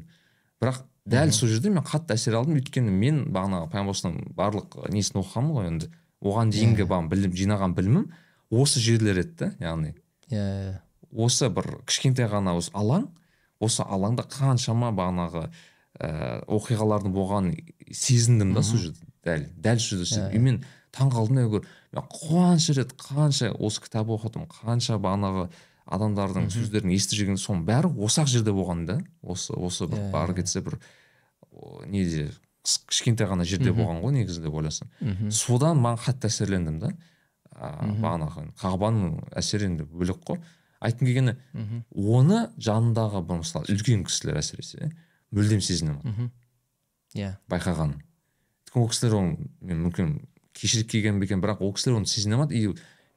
Бірақ 0.62 0.82
дәл 1.06 1.32
сол 1.36 1.52
жерде 1.52 1.70
мен 1.70 1.86
қатты 1.86 2.18
әсер 2.18 2.40
алдым. 2.40 2.58
Өйткені 2.58 2.92
мен 2.92 3.26
бағанағы 3.32 3.70
пайғамбар 3.72 4.34
барлық 4.36 4.80
несін 4.94 5.22
оқығанмын 5.22 5.58
ғой 5.58 5.72
енді. 5.72 5.92
Оған 6.18 6.52
дейінгі 6.52 6.88
бағана 6.90 7.12
білім 7.12 7.36
жинаған 7.38 7.76
білімім 7.78 8.08
осы 8.50 8.82
жерлер 8.82 9.20
еді 9.22 9.36
да 9.38 9.52
яғни 9.62 9.94
иә 10.32 10.80
осы 11.12 11.50
бір 11.54 11.80
кішкентай 11.88 12.30
ғана 12.32 12.56
осы 12.58 12.72
алаң 12.78 13.08
осы 13.64 13.84
алаңда 13.84 14.28
қаншама 14.30 14.92
бағанағы 14.96 15.48
ә, 15.48 16.10
оқиғалардың 16.46 17.14
болғанын 17.16 17.56
сезіндім 17.92 18.54
да 18.54 18.64
сол 18.64 18.82
жерде. 18.88 19.08
Дәл 19.26 19.48
дәл 19.56 19.80
сол 19.82 20.04
жерде 20.04 20.36
и 20.36 20.42
мен 20.42 20.62
таң 20.96 21.14
қалдым 21.16 21.40
да 21.40 21.48
мен 21.48 22.12
қанша 22.12 22.76
рет 22.78 22.94
қанша 23.00 23.54
осы 23.56 23.82
кітап 23.82 24.12
оқыдым 24.14 24.46
қанша 24.52 25.00
бағанағы 25.02 25.48
адамдардың 25.88 26.50
сөздерін 26.52 26.92
естіп 26.92 27.22
жүрген 27.22 27.40
соның 27.40 27.64
бәрі 27.68 27.94
осы 28.04 28.22
ақ 28.22 28.32
жерде 28.32 28.52
болған 28.52 28.86
да. 28.88 28.98
Осы 29.24 29.56
осы 29.56 29.88
бір 29.88 30.10
бары 30.12 30.36
кетсе 30.36 30.62
бір 30.62 30.78
неде 31.88 32.28
кішкентай 32.68 33.30
ғана 33.30 33.46
жерде 33.48 33.72
болған 33.72 34.02
ғой 34.04 34.18
негізі 34.20 34.44
деп 34.44 34.58
ойласаң. 34.60 34.90
Содан 35.32 35.80
маған 35.80 36.04
қатты 36.04 36.28
әсерлендім 36.28 36.82
да. 36.84 36.92
Бағанағы 37.58 38.48
қағбаның 38.62 39.14
әсері 39.38 39.72
енді 39.72 39.88
бөлек 39.90 40.24
қой. 40.28 40.42
Айтқым 40.80 41.10
келгені 41.10 41.36
оны 41.94 42.48
жанындағы 42.62 43.24
бір 43.26 43.42
мысалы 43.42 43.72
үлкен 43.74 44.04
кісілер 44.06 44.38
әсіресе 44.44 44.92
мүлдем 45.34 45.62
сезіне 45.66 45.96
алмады 45.96 46.30
иә. 47.18 47.34
Байқағаным 47.50 48.04
ол 48.78 48.90
кісілер 48.92 49.18
оны 49.18 49.50
мен 49.62 49.82
мүмкін 49.88 50.14
кешіріп 50.58 50.92
келген 50.92 51.20
бе 51.20 51.28
екен 51.28 51.42
бірақ 51.42 51.62
ол 51.66 51.74
кісілер 51.74 51.98
оны 52.00 52.10
сезіне 52.10 52.38
алмады. 52.38 52.58
И 52.58 52.68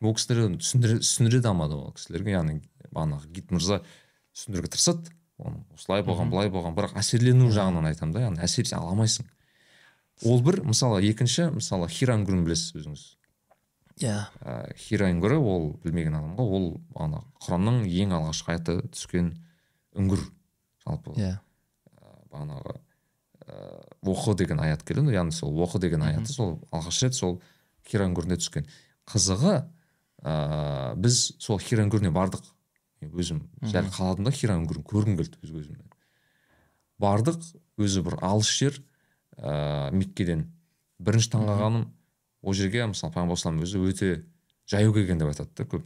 ол 0.01 0.15
кісілер 0.15 0.47
оны 0.49 0.61
түсіндіре, 0.61 1.41
де 1.41 1.49
алмады 1.49 1.77
ол 1.77 1.93
кісілерге. 1.97 2.37
Яғни 2.37 2.61
бағанағы 2.91 3.31
гид 3.35 3.53
мырза 3.53 3.83
түсіндіруге 4.35 4.73
тырысады. 4.75 5.13
Оны 5.41 5.63
осылай 5.75 6.05
болған 6.05 6.33
былай 6.33 6.51
болған 6.53 6.77
бірақ 6.77 6.97
әсерлену 7.01 7.51
жағынан 7.53 7.91
айтамын 7.93 8.17
да. 8.17 8.25
Яғни 8.29 8.45
әсер 8.45 8.69
ала 8.77 8.93
алмайсың 8.93 9.29
ол 10.25 10.43
бір 10.45 10.61
мысалы 10.69 11.01
екінші 11.09 11.51
мысалы 11.55 11.89
хирангүрін 11.89 12.45
білесіз 12.45 12.75
өзіңіз. 12.77 13.05
Иә. 14.01 14.17
Yeah. 14.41 14.75
хирангүрі 14.81 15.37
ол 15.39 15.71
білмеген 15.85 16.17
адамға 16.19 16.45
ол 16.45 16.67
ана 16.97 17.23
құранның 17.45 17.85
ең 17.87 18.15
алғашқы 18.17 18.55
аяты 18.55 18.77
түскен 18.95 19.35
үңгір. 19.97 20.25
Жалпы 20.87 21.15
иә. 21.21 21.39
бағанағы 22.31 22.77
ыыы 23.51 24.15
оқы 24.15 24.37
деген 24.39 24.61
аят 24.63 24.83
келеді 24.87 25.13
яғни 25.15 25.35
сол 25.35 25.57
оқы 25.65 25.81
деген 25.83 26.03
аяты 26.07 26.33
сол 26.33 26.59
алғаш 26.71 27.03
рет 27.05 27.15
сол 27.15 27.41
хира 27.89 28.07
үңгіріне 28.09 28.39
түскен. 28.41 28.67
Қызығы 29.11 29.57
ыыы 30.23 30.97
біз 31.03 31.21
сол 31.39 31.59
хира 31.59 31.85
үңгіріне 31.87 32.13
бардық. 32.15 32.45
Өзім 33.01 33.43
сәл 33.65 33.89
қаладым 33.91 34.29
да 34.29 34.33
хира 34.35 34.57
үңгірін 34.61 34.85
көргім 34.85 35.17
келді 35.19 35.41
өз 35.43 35.55
көзіммен. 35.57 35.87
Бардық 37.01 37.41
өзі 37.81 38.05
бір 38.05 38.19
алыс 38.21 38.51
жер 38.53 38.77
ыыы 39.41 39.91
меккеден 39.97 40.47
бірінші 41.01 41.33
таңғалғаным 41.35 41.89
ол 42.43 42.55
жерге 42.57 42.87
мысалы 42.91 43.13
пайғамбар 43.15 43.65
өзі 43.65 43.83
өте 43.85 44.11
жаяу 44.71 44.95
келген 44.95 45.19
деп 45.19 45.29
айтады 45.33 45.51
да 45.57 45.65
көп 45.65 45.85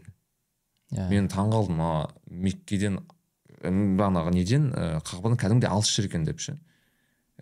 иә. 0.93 1.09
Мен 1.11 1.29
таңқалдым 1.29 1.81
ана 1.81 2.11
меккеден 2.29 3.01
бағанағы 3.65 4.35
неден 4.35 4.71
ыыы 4.73 5.01
қағбадан 5.09 5.41
кәдімгідей 5.41 5.71
алыс 5.71 5.91
жер 5.91 6.11
екен 6.11 6.25
деп 6.25 6.41
ше. 6.41 6.59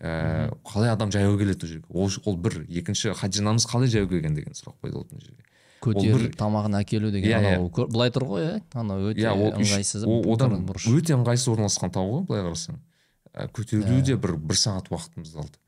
Ііі 0.00 0.52
қалай 0.64 0.92
адам 0.92 1.12
жаяу 1.12 1.36
келеді 1.38 1.66
ол 1.66 1.68
жерге? 1.68 1.86
Ол, 1.90 2.10
ол 2.24 2.36
бір 2.36 2.62
екінші 2.68 3.12
хаджинамыз 3.18 3.66
қалай 3.68 3.90
жаяу 3.92 4.08
келген 4.08 4.34
деген 4.34 4.56
сұрақ 4.56 4.78
қойды 4.80 5.02
ол 5.02 5.06
жерге. 5.12 5.44
Көтеріп 5.82 6.36
тамағын 6.38 6.78
әкелу 6.78 7.10
деген 7.10 7.28
иә, 7.28 7.38
анау 7.42 7.68
былай 7.90 8.12
тұр 8.14 8.24
ғой 8.30 8.44
иә. 8.46 8.60
Анау 8.78 9.10
өте 9.10 9.24
иә 9.26 9.32
ол 9.34 9.50
ыңғайсыз 9.58 10.06
одан 10.06 10.62
өте 10.70 11.16
ыңғайсыз 11.16 11.50
орналасқан 11.52 11.92
тау 11.92 12.06
ғой 12.06 12.22
былай 12.28 12.44
қарасаң. 12.46 12.78
Көтерілу 13.56 13.98
де 14.06 14.14
бір 14.16 14.36
бір 14.38 14.60
сағат 14.62 14.92
уақытымызды 14.94 15.42
алды. 15.42 15.58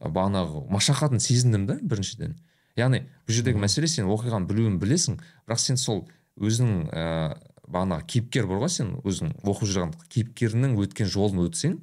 Бағанағы 0.00 0.64
машақатын 0.72 1.20
сезіндім 1.20 1.66
да 1.68 1.76
біріншіден. 1.82 2.38
Яғни 2.78 3.02
бұл 3.26 3.36
жердегі 3.36 3.62
мәселе 3.62 3.88
сен 3.90 4.10
оқиғаны 4.10 4.48
білуін 4.48 4.78
білесің 4.82 5.18
бірақ 5.46 5.60
сен 5.62 5.80
сол 5.80 6.04
өзіңнің 6.40 6.88
ә, 6.88 7.36
бағанағы 7.68 8.06
кейіпкер 8.14 8.48
бар 8.48 8.62
ғой 8.62 8.72
сен 8.72 8.94
өзің 9.04 9.34
оқып 9.42 9.68
жүрген 9.70 9.94
кейіпкеріңнің 10.12 10.76
өткен 10.84 11.10
жолын 11.12 11.44
өтсең 11.46 11.78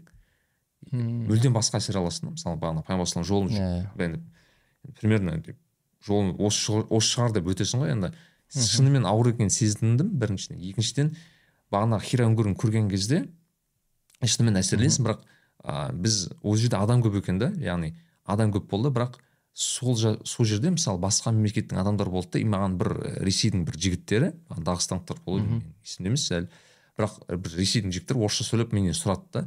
мүлдем 0.92 1.54
басқа 1.54 1.80
әсер 1.80 2.00
аласың 2.00 2.30
да. 2.30 2.36
Мысалы 2.36 2.60
бағана 2.62 2.84
пайғамбар 2.88 3.26
жолын 3.28 3.54
иә 3.54 3.70
енді 4.06 4.22
примерно 5.00 5.36
жолын 6.06 6.36
осы, 6.40 6.82
осы 6.90 7.14
шығар 7.14 7.36
деп 7.36 7.50
өтесің 7.52 7.84
ғой 7.84 7.94
енді. 7.94 8.12
Шынымен 8.50 9.06
ауыр 9.06 9.34
екенін 9.34 9.52
сезіндім 9.54 10.14
біріншіден. 10.22 10.62
Екіншіден 10.72 11.12
бағанағы 11.74 12.08
хира 12.08 12.28
үңгірін 12.30 12.56
көрген 12.58 12.88
кезде 12.90 13.26
шынымен 14.24 14.58
әсерленесің 14.62 15.06
бірақ 15.06 15.26
ә, 15.64 15.92
біз 15.94 16.30
ол 16.42 16.58
жерде 16.58 16.80
адам 16.80 17.04
көп 17.06 17.20
екен 17.20 17.42
да 17.42 17.52
яғни 17.62 17.94
адам 18.26 18.54
көп 18.56 18.70
болды 18.72 18.94
бірақ 18.96 19.20
сол 19.60 19.98
жа, 20.00 20.14
сол 20.24 20.48
жерде 20.48 20.72
мысалы 20.72 21.02
басқа 21.04 21.34
мемлекеттің 21.36 21.82
адамдары 21.82 22.14
болды 22.14 22.38
да 22.38 22.40
и 22.40 22.46
маған 22.48 22.78
бір 22.80 22.94
ресейдің 23.28 23.66
бір 23.68 23.76
жігіттері 23.76 24.32
дағыстандықтар 24.56 25.20
болды 25.26 25.60
есімде 25.84 26.14
емес 26.14 26.28
әлі 26.32 26.48
бірақ 26.96 27.18
бір 27.28 27.58
ресейдің 27.60 27.92
жігіттері 27.96 28.24
орысша 28.24 28.48
сөйлеп 28.48 28.72
менен 28.76 28.96
сұрады 28.96 29.28
да. 29.34 29.44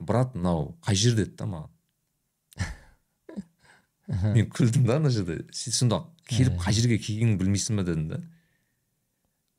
Брат 0.00 0.32
мынау 0.34 0.74
қай 0.86 0.96
жер 0.96 1.18
деді 1.18 1.36
да 1.36 1.48
маған? 1.50 1.68
Мен 4.38 4.48
күлдім 4.48 4.86
да 4.88 4.96
ана 4.96 5.12
жерде. 5.12 5.42
Сен 5.52 5.76
сонда 5.76 6.02
келіп 6.30 6.56
қай 6.64 6.76
жерге 6.76 6.96
келгенін 6.96 7.36
білмейсің 7.40 7.76
ба 7.76 7.84
дедім 7.84 8.08
да. 8.14 8.22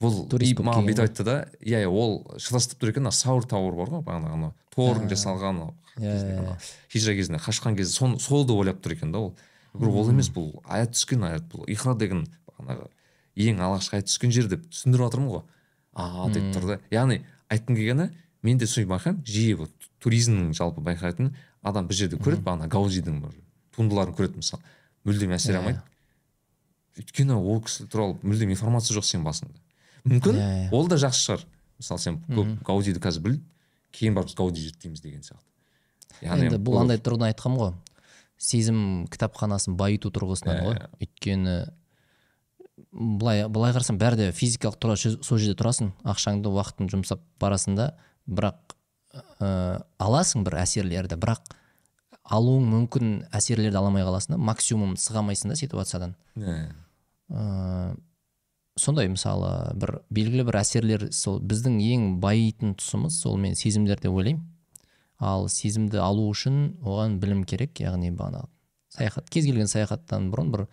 Бұл 0.01 0.25
маған 0.65 0.89
бүйтіп 0.89 1.05
айтты 1.05 1.27
да. 1.27 1.37
Иә 1.61 1.83
иә 1.85 1.93
ол 1.93 2.23
шатастырып 2.41 2.81
тұр 2.81 2.95
екен 2.95 3.05
ана 3.05 3.13
саур 3.13 3.45
тауыр 3.45 3.77
бар 3.77 3.93
ғой 3.93 4.03
бағанағы 4.09 4.39
анау. 4.39 4.55
Тордың 4.73 5.13
жасалған 5.13 5.61
Иә, 5.99 6.13
иә, 6.15 6.53
хижра 6.89 7.13
кезінде 7.17 7.39
қашқан 7.43 7.75
кезде 7.75 7.91
сон 7.91 8.15
солды 8.19 8.53
ойлап 8.55 8.79
тұр 8.81 8.95
екен 8.95 9.11
да 9.11 9.19
ол. 9.19 9.33
Говорю, 9.73 9.91
ол 9.97 10.09
емес 10.11 10.29
бұл 10.33 10.51
аят 10.65 10.93
түскен 10.95 11.23
аят 11.27 11.45
бұл. 11.51 11.65
Ихра 11.71 11.95
деген 11.95 12.25
бағанағы 12.49 12.87
ең 13.35 13.61
алғашқы 13.63 13.99
аят 13.99 14.09
түскен 14.09 14.31
жер 14.35 14.49
деп 14.51 14.65
түсіндіріп 14.71 15.05
жатырмын 15.07 15.29
ғой. 15.35 15.43
А 15.93 16.27
деп 16.31 16.49
тұр 16.55 16.67
да. 16.73 16.79
Яғни 16.91 17.21
айтқым 17.51 17.75
келгені 17.77 18.09
мен 18.43 18.57
де 18.57 18.67
сол 18.67 18.85
байқаймын 18.89 19.23
жиі 19.27 19.53
вот 19.61 19.71
туризмнің 20.03 20.53
жалпы 20.57 20.81
байқайтын 20.83 21.31
адам 21.61 21.87
бір 21.87 21.95
жерде 21.95 22.17
көреді 22.17 22.43
бағана 22.45 22.67
гаузидің 22.71 23.21
бір 23.21 23.35
туындыларын 23.75 24.15
көреді 24.17 24.41
мысалы. 24.41 24.63
Мүлдем 25.05 25.31
әсер 25.35 25.55
Иә, 25.55 25.59
алмайды. 25.61 25.81
Өйткені 26.99 27.37
ол 27.37 27.61
кісі 27.65 27.87
туралы 27.89 28.17
мүлдем 28.21 28.51
информация 28.51 28.95
жоқ 28.97 29.05
сенің 29.07 29.23
басыңда. 29.25 29.61
Мүмкін 30.05 30.35
Иә, 30.35 30.49
иә. 30.65 30.69
ол 30.75 30.87
да 30.91 30.97
жақсы 30.99 31.23
шығар. 31.27 31.45
Мысалы 31.79 31.99
сен 32.03 32.17
көп 32.27 32.51
гаудиді 32.67 32.99
қазір 33.01 33.23
біліп 33.25 33.45
кейін 33.95 34.13
барып 34.17 34.35
гауди 34.37 34.61
зерттейміз 34.67 35.01
деген 35.01 35.21
сияқты. 35.21 35.47
Енді 36.21 36.59
бұл 36.61 36.81
андай 36.81 36.99
тұрғыдан 37.01 37.31
айтқанмын 37.31 37.61
ғой. 37.61 37.73
Сезім 38.41 39.05
кітапханасын 39.13 39.75
байыту 39.77 40.09
тұрғысынан 40.13 40.57
Иә, 40.57 40.65
ғой 40.65 40.75
иә. 40.79 40.89
өйткені 41.05 41.55
былай 42.91 43.43
былай 43.51 43.73
қарасаң 43.75 43.99
бәрі 44.01 44.17
де 44.19 44.29
физикалық 44.35 44.77
тұра 44.81 44.95
сол 44.97 45.37
жерде 45.37 45.55
тұрасың 45.59 45.91
ақшаңды 46.07 46.49
уақытын 46.51 46.89
жұмсап 46.91 47.21
барасың 47.41 47.75
да 47.77 47.91
бірақ 48.25 48.75
ә, 49.13 49.81
аласың 50.01 50.43
бір 50.47 50.57
әсерлерді 50.63 51.17
бірақ 51.21 51.53
алуың 52.31 52.65
мүмкін 52.71 53.11
әсерлерді 53.35 53.77
ала 53.77 53.91
алмай 53.91 54.05
қаласың 54.07 54.35
да 54.35 54.39
максимум 54.41 54.95
сыға 54.97 55.21
алмайсың 55.21 55.51
да 55.53 55.59
ситуациядан 55.59 56.15
Иә. 56.39 56.71
ә, 57.29 57.95
сондай 58.79 59.09
мысалы 59.11 59.51
бір 59.77 59.99
белгілі 60.09 60.45
бір 60.49 60.59
әсерлер 60.63 61.07
сол 61.13 61.39
біздің 61.43 61.77
ең 61.85 62.07
байитын 62.23 62.73
тұсымыз 62.79 63.19
сол 63.21 63.37
мен 63.37 63.55
сезімдер 63.59 63.99
деп 64.01 64.15
ойлаймын 64.15 64.41
ал 65.21 65.47
сезімді 65.49 65.99
алу 66.01 66.27
үшін 66.33 66.75
оған 66.81 67.19
білім 67.21 67.43
керек 67.45 67.79
яғни 67.83 68.09
бағанағы 68.11 68.49
саяхат 68.91 69.29
кез 69.29 69.45
келген 69.45 69.69
саяхаттан 69.71 70.31
бұрын 70.33 70.49
бір 70.51 70.65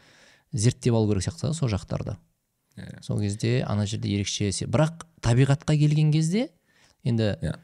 зерттеп 0.52 0.94
алу 0.96 1.08
керек 1.12 1.22
сияқты 1.28 1.52
сол 1.54 1.68
жақтарды. 1.68 2.16
Иә. 2.78 3.02
сол 3.02 3.20
кезде 3.20 3.62
ана 3.66 3.86
жерде 3.86 4.08
ерекше 4.08 4.50
се- 4.52 4.66
бірақ 4.66 5.04
табиғатқа 5.20 5.76
келген 5.78 6.12
кезде 6.12 6.48
енді 7.04 7.36
Иә. 7.42 7.54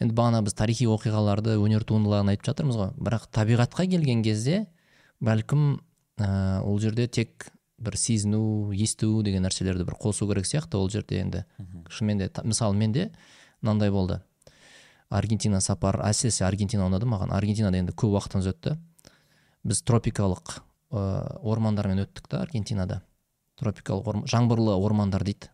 енді 0.00 0.14
бағана 0.14 0.42
біз 0.44 0.54
тарихи 0.54 0.86
оқиғаларды 0.86 1.56
өнер 1.58 1.84
туындыларын 1.84 2.30
айтып 2.34 2.46
жатырмыз 2.52 2.76
ғой. 2.76 2.90
Бірақ 3.00 3.28
табиғатқа 3.32 3.88
келген 3.90 4.22
кезде 4.22 4.66
бәлкім 5.20 5.80
ә, 6.18 6.60
ол 6.62 6.78
жерде 6.78 7.06
тек 7.08 7.48
бір 7.78 7.96
сезіну 7.96 8.70
есту 8.74 9.22
деген 9.22 9.42
нәрселерді 9.46 9.84
бір 9.86 9.94
қосу 9.98 10.28
керек 10.28 10.44
сияқты. 10.46 10.76
Ол 10.78 10.88
жерде 10.90 11.20
енді 11.20 11.44
шынымен 11.90 12.18
де 12.18 12.30
мысалы 12.44 12.76
менде 12.76 13.10
мынандай 13.62 13.90
болды. 13.90 14.20
Аргентина 15.10 15.60
сапар 15.64 16.00
әсіресе 16.04 16.44
аргентина 16.46 16.86
ұнады 16.88 17.08
маған 17.08 17.32
аргентинада 17.34 17.80
енді 17.80 17.94
көп 17.96 18.16
уақытымыз 18.18 18.48
өтті. 18.52 18.74
Біз 19.64 19.80
тропикалық 19.88 20.58
ә, 20.92 21.40
ормандармен 21.42 22.04
өттік 22.04 22.28
та 22.28 22.42
аргентинада. 22.42 23.00
Тропикалық 23.60 24.10
орм... 24.12 24.26
жаңбырлы 24.28 24.76
ормандар 24.76 25.24
дейді. 25.24 25.50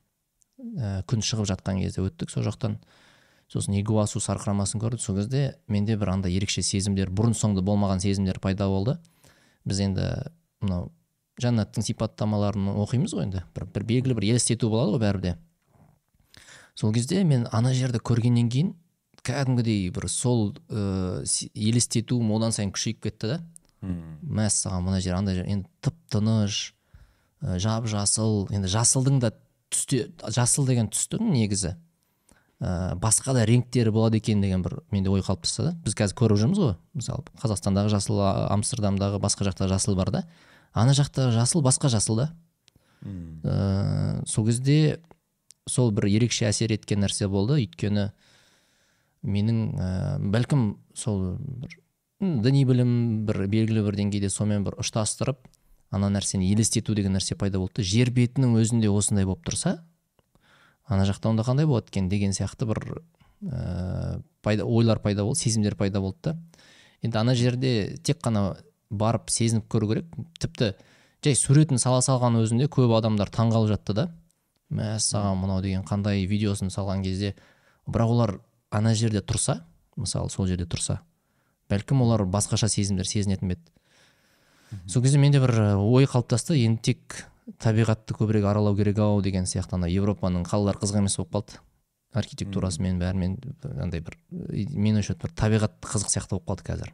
Ә, 0.58 1.04
күн 1.06 1.22
шығып 1.22 1.48
жатқан 1.52 1.80
кезде 1.82 2.04
өттік 2.04 2.34
сол 2.34 2.46
жақтан. 2.46 2.80
Сосын 3.48 3.78
игуасу 3.78 4.20
сарқырамасын 4.20 4.82
көрдік. 4.82 5.00
Сол 5.00 5.20
кезде 5.20 5.56
менде 5.68 5.96
бір 5.96 6.16
андай 6.16 6.34
ерекше 6.34 6.62
сезімдер 6.62 7.10
бұрын 7.14 7.36
соңды 7.38 7.62
болмаған 7.62 8.02
сезімдер 8.02 8.40
пайда 8.42 8.68
болды. 8.68 8.98
Біз 9.64 9.80
енді 9.86 10.10
мынау 10.64 10.90
жәннаттың 11.40 11.86
сипаттамаларын 11.86 12.72
оқимыз 12.74 13.14
ғой 13.14 13.28
енді. 13.28 13.44
Бір, 13.54 13.68
бір 13.70 13.86
белгілі 13.90 14.18
бір 14.18 14.30
елестету 14.34 14.70
болады 14.72 14.96
ғой 14.96 15.04
бәрібір 15.06 15.36
сол 16.74 16.92
кезде 16.92 17.22
мен 17.24 17.46
ана 17.52 17.72
жерді 17.74 18.00
көргеннен 18.02 18.48
кейін 18.50 18.72
кәдімгідей 19.24 19.88
бір 19.94 20.08
сол 20.12 20.52
ә, 20.68 21.24
елестетуім 21.54 22.32
одан 22.36 22.54
сайын 22.54 22.72
күшейіп 22.74 23.02
кетті 23.08 23.34
да. 23.34 23.40
Мм. 23.84 24.18
мәссаған 24.24 24.86
мына 24.86 25.00
жер 25.04 25.18
андай 25.18 25.36
жер 25.36 25.48
енді 25.50 25.68
тып 25.84 25.96
тыныш 26.12 26.74
ә, 27.42 27.58
жап 27.60 27.88
жасыл 27.90 28.46
енді 28.54 28.70
жасылдың 28.72 29.18
да 29.20 29.34
түсте 29.72 30.06
жасыл 30.32 30.64
деген 30.68 30.88
түстің 30.92 31.32
негізі 31.34 31.74
ә, 32.60 32.94
басқа 33.00 33.34
да 33.36 33.44
реңктері 33.48 33.92
болады 33.92 34.20
екен 34.22 34.40
деген 34.40 34.64
бір 34.64 34.78
менде 34.94 35.12
ой 35.12 35.20
қалыптасты 35.24 35.68
да. 35.68 35.74
Біз 35.84 35.96
қазір 35.98 36.16
көріп 36.22 36.40
жүрміз 36.40 36.62
ғой 36.62 36.74
мысалы 36.96 37.26
қазақстандағы 37.42 37.92
жасыл 37.92 38.22
амстердамдағы 38.24 39.20
басқа 39.22 39.48
жақта 39.50 39.68
жасыл 39.68 39.98
бар 39.98 40.12
да. 40.14 40.24
Ана 40.72 40.94
жақта 40.96 41.30
жасыл 41.34 41.62
басқа 41.64 41.90
жасыл 41.92 42.22
да. 42.22 42.30
Ә, 43.04 44.24
сол 44.26 44.46
кезде 44.46 45.00
сол 45.68 45.92
бір 45.92 46.08
ерекше 46.08 46.48
әсер 46.48 46.72
еткен 46.72 47.04
нәрсе 47.04 47.28
болды. 47.28 47.60
Өйткені 47.60 48.12
менің 49.24 49.58
ә, 49.74 49.88
бәлкім 50.34 50.66
сол 50.94 51.36
бір 51.40 51.78
діни 52.20 52.64
білім 52.68 52.92
бір 53.28 53.46
белгілі 53.50 53.84
бір 53.88 53.98
деңгейде 53.98 54.30
сонымен 54.32 54.66
бір 54.68 54.78
ұштастырып 54.84 55.40
ана 55.94 56.10
нәрсені 56.14 56.50
елестету 56.52 56.94
деген 56.94 57.16
нәрсе 57.16 57.36
пайда 57.40 57.58
болды 57.62 57.84
жер 57.84 58.12
бетінің 58.14 58.56
өзінде 58.60 58.92
осындай 58.92 59.26
болып 59.28 59.44
тұрса 59.48 59.78
ана 60.86 61.08
жақта 61.08 61.32
онда 61.32 61.44
қандай 61.46 61.66
болады 61.66 61.92
екен 61.92 62.08
деген 62.12 62.36
сияқты 62.36 62.68
бір 62.68 62.82
ә, 63.48 64.22
пайда 64.42 64.64
ойлар 64.64 65.00
пайда 65.00 65.24
болды 65.24 65.40
сезімдер 65.40 65.76
пайда 65.76 66.00
болды 66.04 66.30
да 66.30 66.38
енді 67.04 67.20
ана 67.20 67.34
жерде 67.36 67.96
тек 68.02 68.22
қана 68.24 68.54
барып 68.90 69.30
сезініп 69.32 69.68
көру 69.70 69.90
керек. 69.90 70.06
Тіпті 70.40 70.72
жай 71.24 71.36
суретін 71.38 71.80
сала 71.80 72.00
салған 72.04 72.38
өзінде 72.40 72.68
көп 72.72 72.94
адамдар 72.96 73.30
таңғалып 73.32 73.74
жатты 73.74 73.96
да. 73.96 74.06
Мәссаған 74.74 75.38
мынау 75.42 75.62
деген 75.64 75.84
қандай 75.86 76.24
видеосын 76.28 76.72
салған 76.72 77.04
кезде 77.04 77.34
бірақ 77.86 78.14
олар 78.14 78.34
ана 78.74 78.94
жерде 78.94 79.22
тұрса 79.22 79.62
мысалы 79.96 80.30
сол 80.30 80.48
жерде 80.50 80.66
тұрса 80.66 81.00
бәлкім 81.70 82.02
олар 82.04 82.24
басқаша 82.28 82.68
сезімдер 82.68 83.08
сезінетін 83.08 83.48
бе 83.48 83.56
еді. 83.56 83.70
Сол 84.90 85.02
кезде 85.04 85.18
менде 85.18 85.40
бір 85.40 85.54
ой 85.78 86.08
қалыптасты. 86.10 86.56
Енді 86.60 86.82
тек 86.90 87.24
табиғатты 87.62 88.16
көбірек 88.16 88.46
аралау 88.48 88.76
керек 88.76 88.98
ау 88.98 89.22
деген 89.22 89.46
сияқты 89.48 89.78
ана 89.78 89.88
европаның 89.88 90.44
қалалары 90.48 90.80
қызық 90.82 91.00
емес 91.00 91.16
болып 91.20 91.32
қалды. 91.36 91.60
Архитектурасымен 92.14 93.00
бәрімен 93.00 93.38
андай 93.82 94.00
бір 94.04 94.18
мен 94.30 95.00
ойымша 95.00 95.16
бір 95.20 95.34
табиғат 95.34 95.78
қызық 95.82 96.12
сияқты 96.12 96.36
болып 96.36 96.50
қалды 96.50 96.68
қазір. 96.68 96.92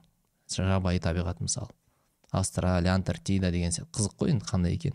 Жабайы 0.51 1.01
табиғат 1.01 1.41
мысалы. 1.41 1.71
Австралия 2.31 2.95
антарктида 2.95 3.51
деген 3.51 3.73
сияқты. 3.75 3.91
Қызық 3.97 4.17
қой 4.19 4.37
енді 4.37 4.47
қандай 4.47 4.77
екен 4.79 4.95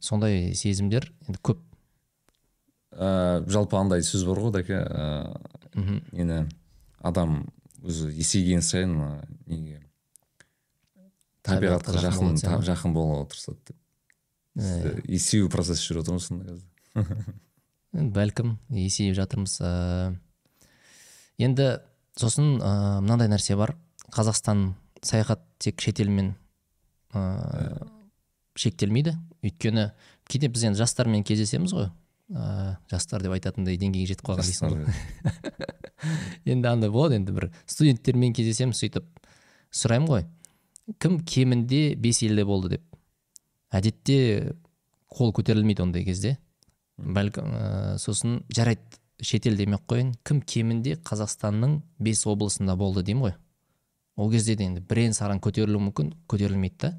сондай 0.00 0.54
сезімдер 0.58 1.12
енді 1.28 1.38
көп. 1.42 1.60
Ә, 2.92 3.42
жалпы 3.48 3.78
андай 3.78 4.02
сөз 4.04 4.26
бар 4.28 4.40
ғой 4.42 4.52
дәке 4.58 4.80
ә, 4.82 5.04
мхм. 5.74 6.00
нені 6.12 6.48
адам 7.02 7.46
өзі 7.82 8.10
есейген 8.14 8.62
сайын 8.62 8.96
неге 9.46 9.80
табиғатқа 11.42 11.98
жақын 11.98 12.36
жақын 12.62 12.92
болуға 12.94 13.26
тырысады 13.32 13.58
деп. 13.70 13.78
Ә, 14.56 14.62
Сіз 14.62 15.00
есею 15.08 15.48
процесі 15.50 15.88
жүріп 15.88 16.04
отырмыз 16.04 16.28
сонда 16.28 16.52
қазір? 16.52 17.38
Енді 17.92 18.12
бәлкім 18.14 18.52
есейіп 18.70 19.16
жатырмыз. 19.18 19.56
Ә, 19.64 20.14
енді 21.42 21.68
сосын 22.20 22.60
ә, 22.60 23.00
мынандай 23.00 23.30
нәрсе 23.32 23.56
бар. 23.58 23.74
Қазақстан 24.12 24.74
саяхат 25.02 25.42
тек 25.58 25.80
шетелмен 25.80 26.34
ә, 27.16 27.88
шектелмейді. 28.54 29.16
Өйткені 29.42 29.90
кейде 30.28 30.52
біз 30.52 30.68
енді 30.68 30.84
жастармен 30.84 31.24
кездесеміз 31.26 31.74
ғой. 31.74 31.90
Ә, 32.32 32.76
жастар 32.90 33.22
деп 33.22 33.36
айтатындай 33.36 33.78
деңгейге 33.80 34.14
жетіп 34.14 34.28
қалған 34.28 34.48
дейсің 34.48 34.72
ғой. 34.72 35.66
Енді 36.52 36.68
андай 36.68 36.90
болады 36.90 37.20
енді 37.20 37.34
бір 37.36 37.50
студенттермен 37.66 38.34
кездесеміз 38.36 38.80
сөйтіп. 38.82 39.06
Сұраймын 39.72 40.10
ғой 40.10 40.24
кім 40.98 41.20
кемінде 41.24 41.94
бес 41.96 42.22
елде 42.22 42.44
болды 42.44 42.76
деп? 42.76 42.82
Әдетте 43.72 44.56
қол 45.12 45.32
көтерілмейді 45.36 45.84
ондай 45.84 46.04
кезде. 46.04 46.36
Бәлкім 46.98 47.54
ә, 47.56 47.98
сосын 47.98 48.42
жарайды 48.52 49.00
шетел 49.22 49.56
демей 49.56 49.78
ақ 49.78 49.86
қояйын 49.90 50.12
кім 50.26 50.42
кемінде 50.42 50.96
қазақстанның 51.06 51.80
бес 52.02 52.24
облысында 52.28 52.76
болды 52.76 53.04
деймін 53.06 53.28
ғой. 53.28 53.36
Ол 54.16 54.30
кезде 54.32 54.56
де 54.56 54.66
енді 54.68 54.82
бірен 54.84 55.14
саран 55.16 55.40
көтерілуі 55.40 55.86
мүмкін 55.88 56.12
көтерілмейді 56.28 56.78
да. 56.82 56.92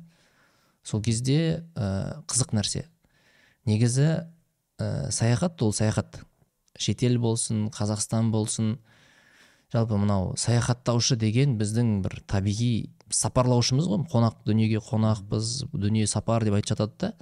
Сол 0.83 1.03
кезде 1.03 1.63
ә, 1.75 2.23
қызық 2.27 2.55
нәрсе. 2.57 2.87
Негізі 3.69 4.25
ә, 4.79 5.11
саяхат 5.11 5.61
ол 5.61 5.73
саяхат. 5.73 6.21
Шетел 6.77 7.19
болсын 7.21 7.69
қазақстан 7.73 8.31
болсын. 8.31 8.77
Жалпы 9.73 9.97
мынау 9.97 10.33
саяхаттаушы 10.37 11.17
деген 11.17 11.57
біздің 11.57 12.01
бір 12.05 12.19
табиғи 12.29 12.89
сапарлаушымыз 13.09 13.87
ғой. 13.89 14.03
Қонақ 14.09 14.43
дүниеге 14.45 14.81
қонақпыз 14.85 15.69
дүние 15.73 16.07
сапар 16.07 16.45
деп 16.45 16.57
айтып 16.57 16.75
жатады 16.75 16.93
да. 16.99 17.13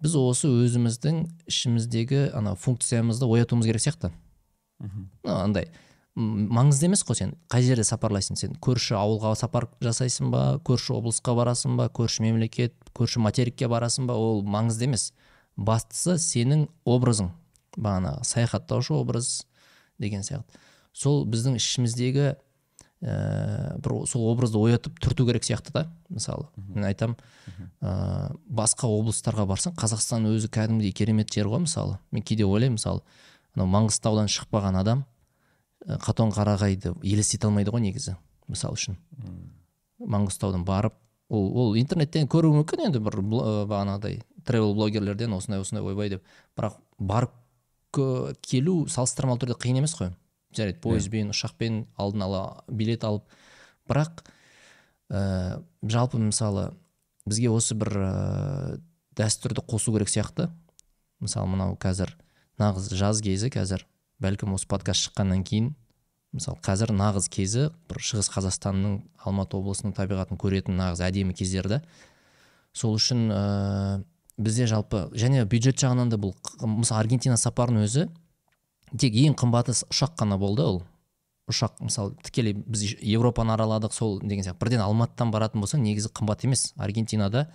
Біз 0.00 0.16
осы 0.16 0.48
өзіміздің 0.48 1.22
ішіміздегі 1.50 2.30
ана 2.34 2.56
функциямызды 2.56 3.28
оятуымыз 3.28 3.68
керек 3.68 3.84
сияқты. 3.84 4.12
Андай 5.24 5.68
маңызды 6.16 6.88
емес 6.88 7.02
қой 7.06 7.16
сен? 7.18 7.34
Қай 7.50 7.62
жерде 7.64 7.84
сапарлайсың 7.86 8.38
сен? 8.38 8.54
Көрші 8.62 8.96
ауылға 8.98 9.34
сапар 9.38 9.68
жасайсың 9.84 10.30
ба? 10.32 10.42
Көрші 10.66 10.96
облысқа 10.96 11.34
барасың 11.38 11.76
ба? 11.78 11.88
Көрші 11.88 12.24
мемлекет 12.26 12.74
көрші 12.96 13.22
материкке 13.22 13.68
барасың 13.70 14.08
ба? 14.10 14.16
Ол 14.18 14.42
маңызды 14.42 14.88
емес. 14.88 15.10
Бастысы 15.56 16.18
сенің 16.18 16.68
образың. 16.84 17.30
Бағанағы 17.76 18.24
саяхаттаушы 18.26 18.94
образ 18.94 19.46
деген 19.98 20.24
сияқты. 20.26 20.58
Сол 20.92 21.24
біздің 21.30 21.56
ішіміздегі 21.60 22.34
ә, 23.00 23.76
бір 23.80 23.94
сол 24.10 24.26
образды 24.32 24.58
оятып 24.60 24.98
түрту 25.00 25.26
керек 25.28 25.46
сияқты 25.46 25.72
да 25.72 25.84
мысалы. 26.08 26.48
Мен 26.56 26.84
айтам 26.88 27.16
ә, 27.80 28.32
басқа 28.44 28.90
облыстарға 28.90 29.46
барсаң 29.48 29.76
қазақстан 29.78 30.26
өзі 30.32 30.50
кәдімгідей 30.52 30.92
керемет 30.92 31.32
жер 31.32 31.48
ғой 31.48 31.64
мысалы. 31.64 31.98
Мен 32.10 32.22
кейде 32.22 32.44
ойлаймын 32.44 32.78
мысалы 32.78 33.04
анау 33.54 33.70
маңғыстаудан 33.70 34.28
шықпаған 34.30 34.80
адам 34.82 35.04
ә, 35.86 35.96
қатон 36.02 36.34
қарағайды 36.34 36.94
елестете 37.02 37.48
алмайды 37.48 37.72
ғой 37.72 37.86
негізі 37.86 38.16
мысалы 38.48 38.76
үшін. 38.76 38.98
Маңғыстаудан 40.00 40.64
барып 40.66 40.98
ол 41.30 41.50
ол 41.62 41.76
интернеттен 41.78 42.28
көруі 42.28 42.60
мүмкін 42.60 42.88
енді 42.88 43.00
бір 43.06 43.20
бағанағыдай. 43.22 44.20
Тревел 44.46 44.74
блогерлерден 44.74 45.32
осындай 45.36 45.60
осындай 45.60 45.84
ойбай 45.84 46.10
деп. 46.10 46.24
Бірақ 46.56 46.78
барып 46.98 47.34
келу 48.46 48.86
салыстырмалы 48.88 49.42
түрде 49.42 49.58
қиын 49.58 49.80
емес 49.82 49.94
қой. 49.98 50.12
жарайды 50.56 50.80
пойызбен 50.82 51.30
ұшақпен 51.30 51.84
алдын 51.96 52.22
ала 52.26 52.64
билет 52.68 53.04
алып. 53.04 53.24
Бірақ 53.88 54.24
ә, 55.10 55.62
жалпы 55.82 56.18
мысалы 56.18 56.72
бізге 57.26 57.50
осы 57.50 57.74
бір 57.74 57.92
ә, 57.94 58.80
дәстүрді 59.18 59.62
қосу 59.66 59.92
керек 59.94 60.08
сияқты. 60.08 60.50
Мысалы 61.20 61.50
мынау 61.52 61.76
қазір 61.76 62.16
нағыз 62.58 62.90
жаз 62.96 63.20
кезі 63.22 63.50
қазір 63.52 63.86
бәлкім 64.20 64.54
осы 64.56 64.68
подкаст 64.68 65.08
шыққаннан 65.08 65.44
кейін 65.44 65.74
мысалы 66.32 66.60
қазір 66.64 66.92
нағыз 66.94 67.28
кезі 67.32 67.68
бір 67.90 68.02
шығыс 68.04 68.30
қазақстанның 68.34 69.00
алматы 69.24 69.58
облысының 69.58 69.94
табиғатын 69.96 70.38
көретін 70.40 70.78
нағыз 70.78 71.02
әдемі 71.06 71.34
кездер 71.34 71.68
да. 71.68 71.80
Сол 72.72 72.94
үшін 72.94 73.26
ә, 73.34 73.40
бізде 74.40 74.66
жалпы. 74.70 75.08
Және 75.12 75.44
бюджет 75.48 75.78
жағынан 75.80 76.10
да 76.12 76.18
бұл 76.20 76.34
мысалы 76.64 77.04
аргентина 77.04 77.36
сапарының 77.40 77.86
өзі 77.86 78.06
тек 78.98 79.14
ең 79.14 79.36
қымбаты 79.38 79.74
ұшақ 79.74 80.16
қана 80.18 80.38
болды 80.40 80.64
ол. 80.64 80.82
Ұшақ 81.50 81.80
мысалы 81.84 82.14
тікелей 82.24 82.54
біз 82.54 82.96
европаны 83.00 83.54
араладық 83.54 83.94
сол 83.94 84.18
деген 84.22 84.44
сияқты. 84.46 84.60
Бірден 84.62 84.84
алматыдан 84.84 85.32
баратын 85.34 85.62
болсаң 85.62 85.82
негізі 85.84 86.12
қымбат 86.14 86.44
емес. 86.46 86.70
Аргентинада 86.78 87.48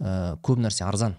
ә, 0.00 0.36
көп 0.42 0.62
нәрсе 0.62 0.86
арзан. 0.86 1.16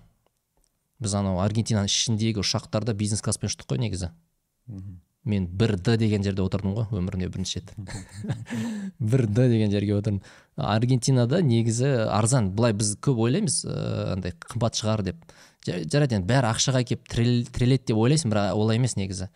Біз 1.00 1.14
анау 1.20 1.42
аргентинаның 1.44 1.92
ішіндегі 1.92 2.42
ұшақтарда 2.42 2.96
бизнес 2.98 3.22
класспен 3.22 3.52
ұштық 3.52 3.70
қой 3.74 3.84
негізі. 3.84 4.12
Мен 5.30 5.48
бір 5.48 5.76
д 5.78 5.98
деген 6.00 6.24
жерде 6.26 6.44
отырдым 6.44 6.76
ғой 6.78 6.88
өмірімде 6.98 7.30
бірінші 7.32 7.60
рет. 7.60 7.74
бір 9.00 9.28
д 9.28 9.48
деген 9.52 9.72
жерге 9.72 9.98
отырдым. 9.98 10.22
Аргентинада 10.56 11.42
негізі 11.46 12.08
арзан 12.12 12.52
былай 12.56 12.74
біз 12.78 12.96
көп 13.04 13.20
ойлаймыз 13.28 13.62
ә, 13.66 13.78
андай 14.16 14.34
қымбат 14.48 14.80
шығар 14.80 15.04
деп. 15.08 15.22
Жарайды 15.68 16.18
енді 16.18 16.28
бәрі 16.30 16.52
ақшаға 16.54 16.84
келіп 16.88 17.08
тіреледі 17.12 17.92
деп 17.92 18.00
ойлайсың 18.00 18.32
бірақ 18.34 18.56
олай 18.56 18.80
емес 18.80 18.96
негізі. 18.98 19.30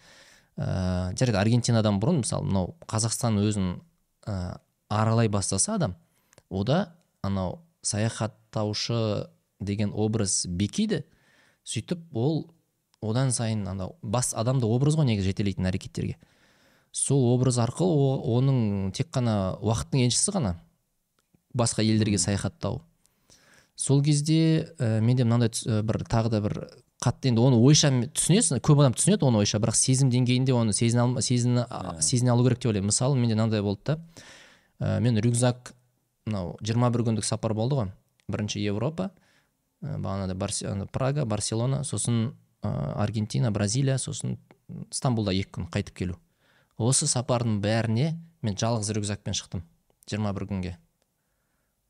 Ә, 0.58 1.12
жарайды 1.20 1.40
аргентинадан 1.42 2.00
бұрын 2.02 2.24
мысалы 2.24 2.48
мынау 2.48 2.74
қазақстан 2.88 3.40
өзін 3.44 3.76
ә, 4.28 4.58
аралай 4.90 5.30
бастаса 5.32 5.76
адам 5.76 5.96
ода 6.50 6.94
анау 7.22 7.62
саяхаттаушы 7.82 9.28
деген 9.60 9.94
образ 9.94 10.46
бекиді 10.48 11.04
сөйтіп 11.64 12.04
ол 12.14 12.44
одан 13.02 13.32
сайын 13.34 13.66
анау 13.68 13.96
бас 14.02 14.34
адамды 14.38 14.70
образ 14.70 14.96
ғой 15.00 15.10
негізі 15.10 15.32
жетелейтін 15.32 15.70
әрекеттерге. 15.70 16.18
Сол 16.92 17.32
образ 17.34 17.58
арқылы 17.64 18.20
оның 18.38 18.92
тек 18.96 19.10
қана 19.16 19.58
уақыттың 19.64 20.06
еншісі 20.06 20.36
ғана 20.36 20.56
басқа 21.54 21.84
елдерге 21.84 22.20
саяхаттау. 22.20 22.82
Сол 23.76 24.04
кезде 24.04 24.74
ә, 24.78 25.00
менде 25.02 25.26
мынандай 25.26 25.50
бір 25.84 26.04
тағы 26.06 26.30
да 26.30 26.42
бір 26.44 26.58
қатты 27.02 27.32
енді 27.32 27.42
оны 27.42 27.58
ойша 27.58 27.90
түсінесің 28.14 28.62
көп 28.62 28.84
адам 28.84 28.94
түсінеді 28.94 29.26
оны 29.26 29.42
ойша 29.42 29.58
бірақ 29.64 29.78
сезім 29.80 30.12
деңгейінде 30.14 30.54
оны 30.54 30.76
сезіне 30.76 31.02
ал, 31.02 31.16
сезіне, 31.24 31.66
сезіне 32.04 32.32
алу 32.36 32.46
керек 32.46 32.60
деп 32.60 32.70
ойлаймын. 32.70 32.92
Мысалы 32.92 33.18
менде 33.18 33.36
мынандай 33.36 33.64
болды 33.66 33.82
да. 33.86 33.98
Ә, 34.80 35.00
мен 35.02 35.18
рюкзак 35.18 35.74
мынау 36.28 36.58
жиырма 36.62 36.92
бір 36.94 37.08
күндік 37.08 37.26
сапар 37.26 37.56
болды 37.58 37.80
ғой. 37.80 37.92
Бірінші 38.30 38.62
европа 38.62 39.10
ә, 39.82 39.98
бағанағыдай 39.98 40.92
прага 40.94 41.26
барселона. 41.26 41.82
Сосын 41.88 42.28
ә, 42.28 42.51
аргентина 42.62 43.52
бразилия 43.52 43.98
сосын 43.98 44.38
стамбулда 44.92 45.34
екі 45.36 45.58
күн 45.58 45.70
қайтып 45.74 45.98
келу. 45.98 46.18
Осы 46.78 47.08
сапардың 47.10 47.60
бәріне 47.64 48.16
мен 48.42 48.58
жалғыз 48.58 48.94
рюкзакпен 48.96 49.38
шықтым 49.38 49.64
жиырма 50.10 50.34
бір 50.36 50.48
күнге. 50.50 50.76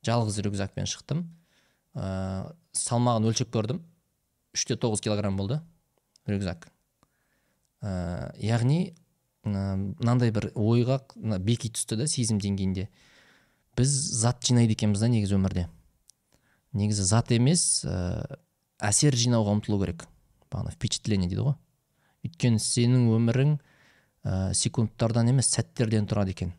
Жалғыз 0.05 0.39
рюкзакпен 0.45 0.89
шықтым. 0.89 1.25
Ә, 1.95 2.53
салмағын 2.75 3.27
өлшеп 3.29 3.51
көрдім. 3.53 3.81
Үште 4.55 4.77
тоғыз 4.79 5.03
килограмм 5.03 5.37
болды 5.39 5.61
рюкзак. 6.29 6.69
Ә, 7.81 8.31
яғни 8.41 8.93
мынандай 9.43 10.31
бір 10.33 10.51
ойға 10.53 10.99
беки 11.41 11.71
түсті 11.73 11.97
да 12.03 12.07
сезім 12.07 12.41
деңгейінде. 12.41 12.87
Біз 13.77 13.91
зат 14.21 14.43
жинайды 14.45 14.75
екенбіз 14.77 15.01
да 15.01 15.09
негізі 15.09 15.37
өмірде. 15.39 15.67
Негізі 16.77 17.07
зат 17.07 17.31
емес 17.33 17.83
ә, 17.85 18.37
әсер 18.79 19.17
жинауға 19.17 19.57
ұмтылу 19.57 19.81
керек. 19.81 20.05
Бағана 20.51 20.73
впечатление 20.75 21.29
дейді 21.29 21.47
ғой. 21.47 21.55
Өйткені 22.27 22.61
сенің 22.61 23.07
өмірің 23.15 23.55
ә, 23.57 24.53
секундтардан 24.57 25.31
емес 25.31 25.49
сәттерден 25.55 26.07
тұрады 26.09 26.35
екен. 26.35 26.53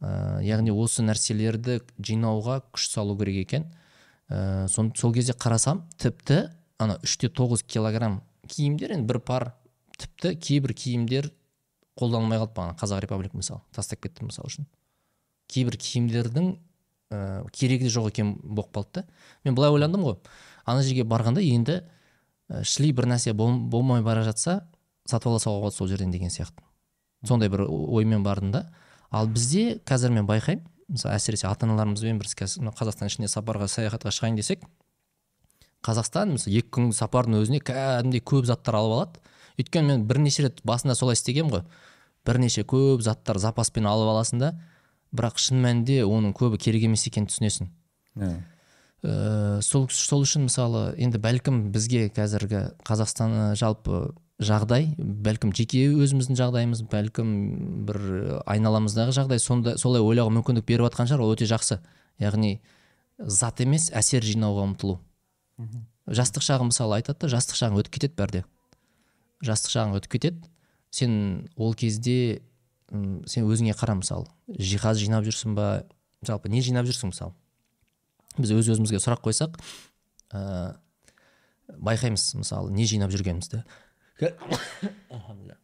Ә, 0.00 0.42
яғни 0.44 0.74
осы 0.74 1.04
нәрселерді 1.06 1.80
жинауға 1.98 2.60
күш 2.70 2.90
салу 2.92 3.16
керек 3.18 3.40
екен. 3.46 3.66
Ә, 4.28 4.68
сол, 4.68 4.92
сол 4.94 5.14
кезде 5.16 5.34
қарасам 5.34 5.84
тіпті 5.98 6.46
ана 6.82 6.98
үште 7.04 7.30
тоғыз 7.32 7.64
килограмм 7.66 8.20
киімдер 8.50 8.94
енді 8.96 9.08
бір 9.08 9.20
пар 9.24 9.50
тіпті 9.98 10.34
кейбір 10.36 10.74
киімдер 10.76 11.30
қолданылмай 11.96 12.40
қалды 12.42 12.54
бағана 12.56 12.76
қазақ 12.78 13.02
репаблик 13.04 13.34
мысалы 13.34 13.62
тастап 13.74 14.02
кеттім 14.04 14.30
мысалы 14.30 14.50
үшін. 14.50 14.66
Кейбір 15.48 15.78
киімдердің 15.80 16.52
ә, 17.10 17.46
керегі 17.52 17.86
де 17.86 17.92
жоқ 17.94 18.10
екен 18.12 18.34
болып 18.42 18.74
қалды 18.74 19.00
да. 19.00 19.04
Мен 19.44 19.54
былай 19.56 19.72
ойландым 19.72 20.04
ғой. 20.04 20.18
Ана 20.66 20.82
жерге 20.82 21.06
барғанда 21.08 21.40
енді 21.40 21.80
шли 22.62 22.92
бір 22.92 23.08
нәрсе 23.10 23.32
бол, 23.32 23.58
болмай 23.58 24.02
бара 24.02 24.22
жатса 24.24 24.60
сатып 25.08 25.32
ала 25.32 25.40
салуға 25.42 25.66
болады 25.66 25.76
сол 25.76 25.88
жерден 25.88 26.10
деген 26.10 26.30
сияқты. 26.30 26.62
Сондай 27.26 27.48
бір 27.48 27.66
оймен 27.68 28.22
бардым 28.22 28.52
да. 28.52 28.66
Ал 29.10 29.26
бізде 29.26 29.80
қазір 29.86 30.12
мен 30.14 30.26
байқаймын 30.26 30.64
мысалы 30.88 31.16
әсіресе 31.16 31.48
ата 31.48 31.66
аналарымызбен 31.66 32.18
бір 32.20 32.30
қазақстан 32.30 33.10
ішіне 33.10 33.30
сапарға 33.30 33.68
саяхатқа 33.70 34.12
шығайын 34.14 34.38
десек 34.38 34.62
қазақстан 35.86 36.34
мысалы 36.34 36.58
екі 36.60 36.70
күн 36.76 36.92
сапардың 36.94 37.40
өзіне 37.42 37.60
кәдімгідей 37.66 38.22
көп 38.26 38.46
заттар 38.48 38.78
алып 38.78 38.94
алады. 38.96 39.20
Өйткені 39.60 39.92
мен 39.92 40.06
бірнеше 40.06 40.46
рет 40.46 40.60
басында 40.66 40.94
солай 40.98 41.16
істегенмін 41.18 41.52
ғой. 41.54 41.62
Бірнеше 42.26 42.64
көп 42.66 43.02
заттар 43.06 43.38
запаспен 43.38 43.86
алып 43.86 44.10
аласың 44.12 44.42
да 44.42 44.52
бірақ 45.14 45.38
шын 45.40 45.62
мәнінде 45.62 46.02
оның 46.04 46.34
көбі 46.36 46.58
керек 46.60 46.88
емес 46.88 47.06
екенін 47.06 47.30
түсінесің. 47.30 47.70
Ә, 49.04 49.60
сол, 49.62 49.88
сол 49.90 50.24
үшін 50.24 50.46
мысалы 50.46 50.94
енді 51.00 51.20
бәлкім 51.22 51.66
бізге 51.74 52.08
қазіргі 52.14 52.62
қазақстан 52.86 53.56
жалпы 53.58 54.14
жағдай 54.42 54.90
бәлкім 54.98 55.52
жеке 55.56 55.86
өзіміздің 55.96 56.36
жағдайымыз 56.36 56.82
бәлкім 56.92 57.30
бір 57.88 58.00
айналамыздағы 58.44 59.14
жағдай 59.16 59.40
сонда, 59.40 59.76
солай 59.80 60.04
ойлауға 60.04 60.34
мүмкіндік 60.36 60.66
беріп 60.68 60.90
жатқан 60.90 61.08
шығар 61.08 61.24
ол 61.24 61.32
өте 61.32 61.48
жақсы. 61.48 61.80
Яғни 62.20 62.58
зат 63.16 63.62
емес 63.64 63.88
әсер 63.96 64.24
жинауға 64.24 64.66
ұмтылу. 64.68 64.98
Жастық 66.06 66.44
шағым 66.44 66.68
мысалы 66.68 66.98
айтады 67.00 67.24
да 67.24 67.32
жастық 67.32 67.56
шағың 67.62 67.80
өтіп 67.80 67.96
кетеді 67.96 68.18
бәрде. 68.20 68.44
Жастық 69.40 69.72
шағың 69.72 69.96
өтіп 70.00 70.12
кетеді. 70.18 70.44
Сен 70.92 71.48
ол 71.56 71.72
кезде 71.74 72.42
сен 73.26 73.48
өзіңе 73.48 73.72
қара 73.76 73.96
мысалы 73.96 74.28
жиһаз 74.48 75.00
жинап 75.00 75.24
жүрсің 75.24 75.56
ба? 75.56 75.86
Жалпы 76.24 76.52
не 76.52 76.60
жинап 76.60 76.86
жүрсің 76.86 77.10
мысалы 77.12 77.34
біз 78.38 78.50
өз 78.56 78.72
өзімізге 78.74 79.00
сұрақ 79.02 79.20
қойсақ 79.26 79.56
ә, 80.32 80.76
байқаймыз 81.68 82.34
мысалы 82.40 82.72
не 82.74 82.86
жинап 82.88 83.10
жүргенімізді. 83.14 83.64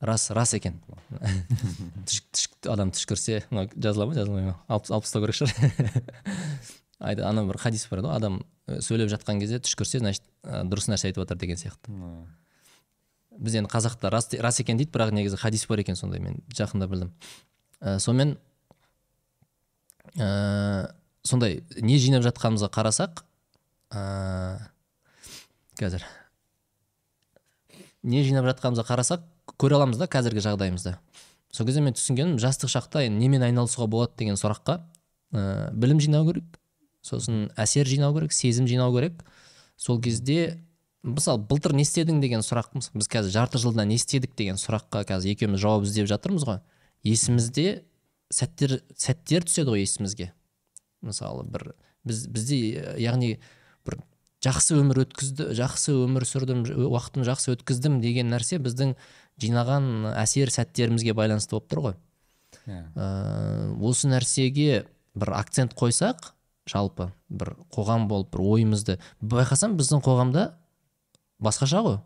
Рас 0.00 0.30
рас 0.30 0.54
екен. 0.56 0.80
Адам 2.72 2.88
түшкірсе 2.94 3.42
мынау 3.50 3.68
жазыла 3.76 4.06
ма 4.08 4.14
жазылмай 4.16 4.46
ма? 4.46 4.54
Алып, 4.66 4.88
алып 4.88 5.04
тастау 5.04 5.26
керек 5.26 5.36
шығар. 5.36 5.60
Айда 7.10 7.28
ана 7.28 7.44
бір 7.48 7.58
хадис 7.60 7.84
бар 7.90 8.00
ғой 8.04 8.14
адам 8.16 8.38
э, 8.66 8.80
сөйлеп 8.84 9.10
жатқан 9.12 9.40
кезде 9.40 9.60
түш 9.60 9.76
көрсе 9.76 10.00
значит 10.00 10.24
э, 10.44 10.62
дұрыс 10.68 10.88
нәрсе 10.88 11.08
айтып 11.10 11.24
жатыр 11.24 11.40
деген 11.40 11.60
сияқты. 11.60 11.92
Біз 13.40 13.56
енді 13.60 13.72
қазақта 13.72 14.10
рас, 14.12 14.28
рас 14.40 14.60
екен 14.60 14.80
дейді 14.80 14.92
бірақ 14.92 15.12
негізі 15.16 15.36
хадис 15.40 15.66
бар 15.68 15.80
екен 15.84 15.96
сондай 15.96 16.20
мен 16.20 16.40
жақында 16.52 16.88
білдім. 16.88 17.12
Ә, 17.80 17.98
сонымен 18.00 18.36
ә, 20.16 20.92
сондай 21.26 21.60
не 21.80 21.98
жинап 21.98 22.24
жатқанымызға 22.26 22.70
қарасақ 22.74 23.24
ә, 23.92 24.02
қазір. 25.80 26.04
Не 28.02 28.22
жинап 28.24 28.48
жатқанымызға 28.50 28.86
қарасақ 28.88 29.26
көре 29.60 29.76
аламыз 29.78 30.00
да 30.00 30.08
қазіргі 30.10 30.44
жағдайымызды. 30.46 30.96
Сол 31.52 31.66
кезде 31.66 31.82
мен 31.82 31.96
түсінгенім 31.96 32.38
жастық 32.40 32.70
шақта 32.72 33.04
енді 33.08 33.24
немен 33.24 33.44
айналысуға 33.48 33.88
болады 33.90 34.16
деген 34.22 34.38
сұраққа 34.40 34.80
ә, 35.34 35.70
білім 35.74 36.00
жинау 36.00 36.28
керек 36.30 36.60
сосын 37.02 37.48
әсер 37.58 37.88
жинау 37.88 38.14
керек 38.16 38.32
сезім 38.32 38.68
жинау 38.68 38.94
керек. 38.94 39.24
Сол 39.76 40.00
кезде 40.00 40.60
мысалы 41.02 41.42
былтыр 41.48 41.74
не 41.74 41.84
істедің 41.86 42.20
деген 42.20 42.44
сұрақ 42.44 42.74
біз 42.76 43.08
қазір 43.08 43.32
жарты 43.32 43.60
жылда 43.60 43.86
не 43.88 43.96
істедік 43.96 44.36
деген 44.36 44.60
сұраққа 44.60 45.06
қазір 45.08 45.34
екеуміз 45.34 45.62
жауап 45.62 45.86
іздеп 45.88 46.10
жатырмыз 46.10 46.44
ғой. 46.46 46.60
Есімізде 47.02 47.82
сәттер 48.30 48.80
сәттер 48.96 49.46
түседі 49.48 49.72
ғой 49.72 49.86
есімізге. 49.86 50.32
Мысалы 51.04 51.44
бір 51.48 51.72
біз 52.06 52.26
бізде 52.32 52.58
яғни 53.00 53.34
бір 53.86 54.00
жақсы 54.44 54.76
өмір 54.80 55.02
өткізді 55.04 55.50
жақсы 55.58 55.94
өмір 56.06 56.26
сүрдім 56.28 56.64
уақытымды 56.88 57.28
жақсы 57.28 57.54
өткіздім 57.56 58.00
деген 58.04 58.32
нәрсе 58.32 58.60
біздің 58.62 58.94
жинаған 59.40 60.12
әсер 60.14 60.52
сәттерімізге 60.52 61.14
байланысты 61.16 61.56
болып 61.56 61.68
тұр 61.72 61.82
ғой 61.88 61.96
yeah. 62.66 62.84
Иә. 62.84 62.84
ә, 62.96 63.08
осы 63.84 64.08
нәрсеге 64.08 64.84
бір 65.14 65.34
акцент 65.36 65.74
қойсақ 65.76 66.32
жалпы 66.70 67.10
бір 67.28 67.54
қоғам 67.74 68.06
болып 68.08 68.32
бір 68.34 68.44
ойымызды 68.54 68.98
байқасам 69.20 69.76
біздің 69.80 70.04
қоғамда 70.06 70.46
басқаша 71.42 71.82
ғой 71.84 72.00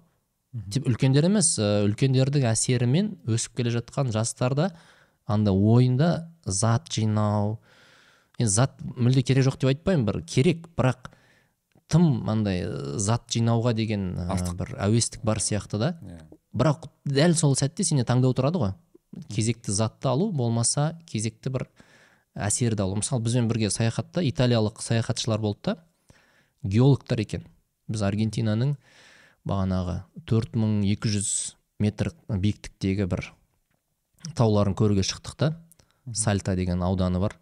тек 0.70 0.86
үлкендер 0.88 1.26
емес 1.26 1.56
үлкендердің 1.58 2.46
әсерімен 2.50 3.14
өсіп 3.26 3.58
келе 3.58 3.72
жатқан 3.74 4.12
жастарда 4.14 4.70
анда 5.26 5.52
ойында 5.52 6.10
зат 6.46 6.90
жинау 6.94 7.58
енді 8.38 8.50
зат 8.50 8.78
мүлде 8.96 9.22
керек 9.22 9.46
жоқ 9.46 9.60
деп 9.60 9.70
айтпаймын 9.72 10.06
бір 10.08 10.22
керек 10.26 10.66
бірақ 10.76 11.10
тым 11.90 12.28
андай 12.30 12.64
зат 12.98 13.28
жинауға 13.30 13.74
деген 13.76 14.12
бір 14.58 14.74
әуестік 14.82 15.22
бар 15.26 15.40
сияқты 15.42 15.78
да. 15.78 15.90
Yeah. 16.02 16.18
Иә. 16.18 16.38
бірақ 16.54 16.88
дәл 17.04 17.34
сол 17.38 17.56
сәтте 17.58 17.84
сенде 17.84 18.04
таңдау 18.08 18.34
тұрады 18.34 18.60
ғой. 18.62 18.74
Кезекті 19.30 19.72
затты 19.72 20.08
алу 20.10 20.30
болмаса 20.32 20.98
кезекті 21.06 21.50
бір 21.54 21.68
әсерді 22.34 22.82
алу. 22.86 22.98
Мысалы 22.98 23.22
бізбен 23.22 23.48
бірге 23.48 23.70
саяхатта 23.70 24.24
италиялық 24.26 24.82
саяхатшылар 24.82 25.40
болды 25.40 25.74
да. 25.74 25.76
Геологтар 26.62 27.20
екен. 27.20 27.44
Біз 27.86 28.02
аргентинаның 28.02 28.76
бағанағы 29.46 30.00
4200 30.26 31.54
метр 31.78 32.12
биіктіктегі 32.28 33.06
бір 33.10 33.28
тауларын 34.34 34.74
көруге 34.74 35.04
шықтық 35.04 35.36
та. 35.36 35.52
Сальта 36.12 36.56
деген 36.56 36.82
ауданы 36.82 37.20
бар. 37.20 37.36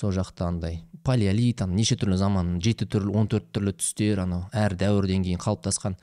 Сол 0.00 0.14
жақта 0.16 0.48
андай 0.48 0.80
палеолит 1.04 1.62
ана 1.62 1.76
неше 1.76 1.96
түрлі 2.00 2.16
заман 2.20 2.54
жеті 2.64 2.86
түрлі 2.88 3.12
он 3.20 3.28
төрт 3.30 3.50
түрлі 3.54 3.74
түстер 3.76 4.22
анау 4.24 4.46
әр 4.56 4.76
дәуірден 4.80 5.24
кейін 5.26 5.40
қалыптасқан. 5.40 5.96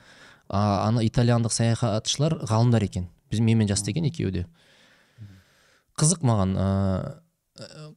А, 0.48 0.88
ана 0.88 1.02
итальяндық 1.04 1.52
саяхатшылар 1.52 2.38
ғалымдар 2.48 2.86
екен. 2.86 3.08
Біз 3.30 3.42
менімен 3.44 3.68
жаста 3.68 3.92
екен 3.92 4.06
екеуі 4.08 4.32
де. 4.32 4.44
Қызық 5.98 6.22
маған 6.26 6.54
ә, 6.56 6.68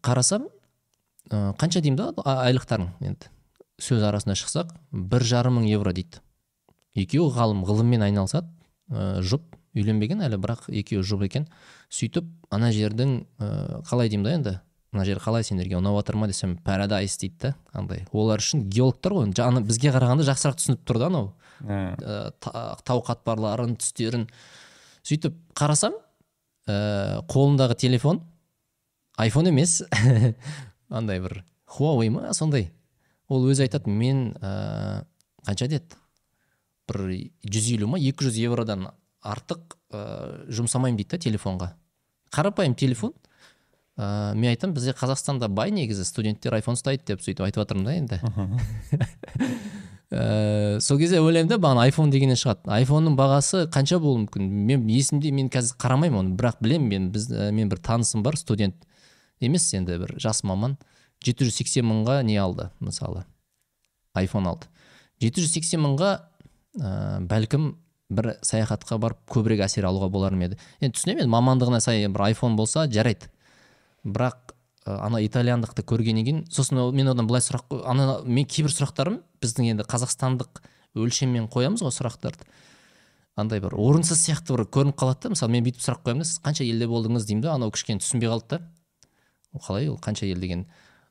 қарасам 0.04 0.50
ә, 1.30 1.54
қанша 1.62 1.82
деймін 1.82 2.02
да 2.02 2.12
айлықтарың 2.48 2.92
енді. 3.08 3.32
Сөз 3.82 4.04
арасына 4.06 4.36
шықсақ 4.38 4.74
бір 4.92 5.26
жарым 5.26 5.60
мың 5.60 5.70
евро 5.72 5.94
дейді. 5.94 6.22
Екеуі 6.96 7.32
ғалым 7.34 7.64
ғылыммен 7.66 8.04
айналысады. 8.10 8.52
Ә, 8.92 9.22
жұп 9.22 9.56
үйленбеген 9.78 10.26
әлі 10.28 10.42
бірақ 10.42 10.68
екеуі 10.68 11.06
жұп 11.08 11.24
екен. 11.30 11.48
Сөйтіп 11.90 12.28
ана 12.52 12.74
жердің 12.76 13.22
ә, 13.40 13.82
қалай 13.88 14.12
деймін 14.12 14.28
да 14.28 14.36
енді 14.36 14.58
мына 14.92 15.06
жер 15.08 15.22
қалай 15.24 15.46
сендерге 15.48 15.78
ұнап 15.80 15.96
жатыр 16.02 16.18
ма 16.20 16.28
десем 16.28 16.58
парадайс 16.66 17.16
дейді 17.22 17.38
да 17.40 17.52
андай. 17.72 18.04
Олар 18.12 18.42
үшін 18.44 18.66
геологтар 18.68 19.16
ғой. 19.16 19.30
Ана 19.40 19.62
бізге 19.64 19.94
қарағанда 19.96 20.26
жақсырақ 20.28 20.58
түсініп 20.60 20.84
тұр 20.88 21.00
да 21.00 21.08
анау. 21.08 21.30
Ә, 21.64 22.32
тау 22.84 23.04
қатпарларын 23.08 23.78
түстерін. 23.80 24.28
Сөйтіп 25.08 25.38
қарасам 25.56 25.96
ә, 26.68 27.24
қолындағы 27.32 27.78
телефон 27.80 28.20
айфон 29.16 29.48
емес 29.48 29.80
андай 30.90 31.24
бір 31.24 31.44
хуавей 31.66 32.12
ма 32.12 32.34
сондай. 32.36 32.72
Ол 33.32 33.48
өзі 33.48 33.64
айтады 33.64 33.90
мен 33.96 34.34
ә, 34.44 35.06
қанша 35.48 35.72
деді? 35.72 35.96
Бір 36.92 37.08
жүз 37.48 37.72
елу 37.78 37.88
ма 37.94 38.02
екі 38.02 38.28
жүз 38.28 38.44
евродан 38.44 38.90
артық 39.24 39.78
ә, 39.96 40.48
жұмсамаймын 40.52 41.00
дейді 41.00 41.16
да 41.16 41.24
телефонға. 41.30 41.74
Қарапайым 42.36 42.76
телефон 42.76 43.16
ә, 43.98 44.34
мен 44.36 44.52
айтамын 44.52 44.76
бізде 44.76 44.94
қазақстанда 44.98 45.50
бай 45.52 45.72
негізі 45.76 46.06
студенттер 46.08 46.56
айфон 46.58 46.78
ұстайды 46.78 47.06
деп 47.12 47.24
сөйтіп 47.24 47.46
айтып 47.48 47.64
жатырмын 47.64 47.86
да 47.86 47.96
енді. 47.98 48.20
Ә, 50.12 50.80
сол 50.86 51.00
кезде 51.02 51.22
ойлаймын 51.22 51.50
да 51.52 51.60
бағана 51.62 51.88
айфон 51.88 52.12
дегеннен 52.14 52.40
шығады. 52.40 52.68
айфонның 52.72 53.18
бағасы 53.20 53.66
қанша 53.72 54.00
болуы 54.00 54.26
мүмкін? 54.26 54.48
Мен 54.70 54.88
есімде 54.90 55.32
мен 55.32 55.50
қазір 55.52 55.78
қарамаймын 55.82 56.20
оны 56.20 56.38
бірақ 56.40 56.62
білемін 56.62 56.90
мен 56.90 57.12
біз 57.12 57.30
ә, 57.32 57.52
мен 57.52 57.70
бір 57.70 57.80
танысым 57.84 58.24
бар 58.24 58.38
студент 58.38 58.88
емес 59.40 59.74
енді 59.74 60.00
бір 60.04 60.16
жас 60.20 60.44
маман. 60.44 60.78
780 61.24 61.86
мыңға 61.86 62.24
не 62.26 62.38
алды 62.42 62.72
мысалы? 62.80 63.26
айфон 64.18 64.48
алды. 64.50 64.68
780 65.22 65.80
мыңға 65.84 66.12
ә, 66.80 67.20
бәлкім 67.30 67.76
бір 68.12 68.34
саяхатқа 68.46 68.98
барып 69.00 69.22
көбірек 69.32 69.64
әсер 69.68 69.88
алуға 69.88 70.10
болар 70.12 70.36
ма 70.36 70.50
еді? 70.50 70.58
Енді 70.82 70.98
түсінемін 70.98 71.26
енді 71.26 71.34
мамандығына 71.36 71.80
сай 71.84 72.08
бір 72.12 72.26
айфон 72.28 72.58
болса 72.60 72.88
жарайды. 72.92 73.30
Бірақ 74.04 74.56
ана 74.86 75.22
итальяндықты 75.22 75.86
көргеннен 75.86 76.26
кейін 76.26 76.44
сосын 76.50 76.80
мен 76.96 77.12
одан 77.12 77.28
былай 77.30 77.44
сұрақ 77.46 77.76
ана 77.86 78.22
мен 78.26 78.48
кейбір 78.50 78.74
сұрақтарым 78.74 79.22
біздің 79.44 79.72
енді 79.76 79.86
қазақстандық 79.90 80.62
өлшеммен 80.98 81.48
қоямыз 81.54 81.84
ғой 81.86 81.94
сұрақтарды. 81.94 82.48
Андай 83.40 83.62
бір 83.64 83.78
орынсыз 83.80 84.26
сияқты 84.26 84.58
бір 84.58 84.66
көрініп 84.74 84.98
қалады 85.00 85.28
да 85.28 85.34
мысалы 85.36 85.54
мен 85.54 85.64
бүйтіп 85.64 85.86
сұрақ 85.86 86.02
қоямын 86.04 86.26
да 86.26 86.28
сіз 86.28 86.42
қанша 86.44 86.66
елде 86.66 86.88
болдыңыз 86.90 87.28
деймін 87.30 87.46
да 87.46 87.54
анау 87.54 87.72
кішкене 87.72 88.02
түсінбей 88.02 88.28
қалды 88.28 88.58
да. 88.58 88.62
Қалай 89.56 89.88
ол 89.88 90.00
қанша 90.02 90.26
ел 90.28 90.42
деген 90.42 90.66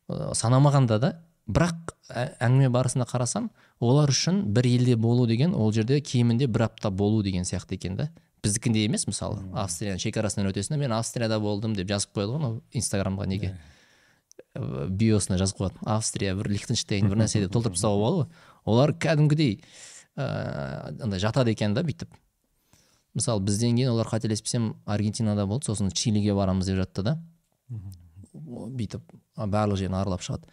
санамағанда 0.08 0.98
да. 1.00 1.12
Бірақ 1.48 1.94
әңгіме 2.44 2.68
барысында 2.70 3.06
қарасам 3.08 3.48
олар 3.80 4.12
үшін 4.12 4.44
бір 4.52 4.68
елде 4.68 4.96
болу 4.96 5.26
деген 5.26 5.54
ол 5.54 5.72
жерде 5.72 6.00
кемінде 6.00 6.46
бір 6.46 6.68
апта 6.68 6.90
болу 6.90 7.22
деген 7.22 7.48
сияқты 7.48 7.74
екен 7.74 7.96
да. 7.96 8.10
Біздікіндей 8.44 8.86
емес 8.88 9.06
мысалы 9.08 9.42
австрияның 9.58 10.00
шекарасынан 10.02 10.50
өтесің 10.50 10.80
мен 10.80 10.94
австрияда 10.96 11.40
болдым 11.42 11.74
деп 11.76 11.88
жазып 11.90 12.14
қояды 12.16 12.34
ғой 12.34 12.40
анау 12.40 12.62
инстаграмға 12.72 13.26
неге? 13.30 13.52
Биосына 14.54 15.38
жазып 15.40 15.60
қояды 15.60 15.84
австрия 15.84 16.34
бір 16.38 16.50
лихтенштейн 16.54 17.10
бір 17.10 17.22
нәрсе 17.24 17.44
деп 17.44 17.52
толтырып 17.54 17.76
тастауға 17.76 18.00
болады 18.00 18.22
ғой. 18.22 18.28
Олар 18.64 18.94
кәдімгідей 18.96 19.60
ыыы 20.16 21.02
андай 21.04 21.20
жатады 21.22 21.54
екен 21.54 21.74
да 21.74 21.84
бүйтіп. 21.86 22.10
Мысалы 23.14 23.42
бізден 23.42 23.76
кейін 23.76 23.92
олар 23.92 24.08
қателеспесем 24.10 24.74
аргентинада 24.86 25.46
болды 25.46 25.70
сосын 25.70 25.90
чилиге 25.90 26.34
барамыз 26.34 26.66
деп 26.70 26.78
жатты 26.78 27.02
да. 27.02 27.16
Бүйтіп 28.32 29.02
барлық 29.36 29.80
жерін 29.80 29.98
аралап 29.98 30.22
шығады. 30.22 30.46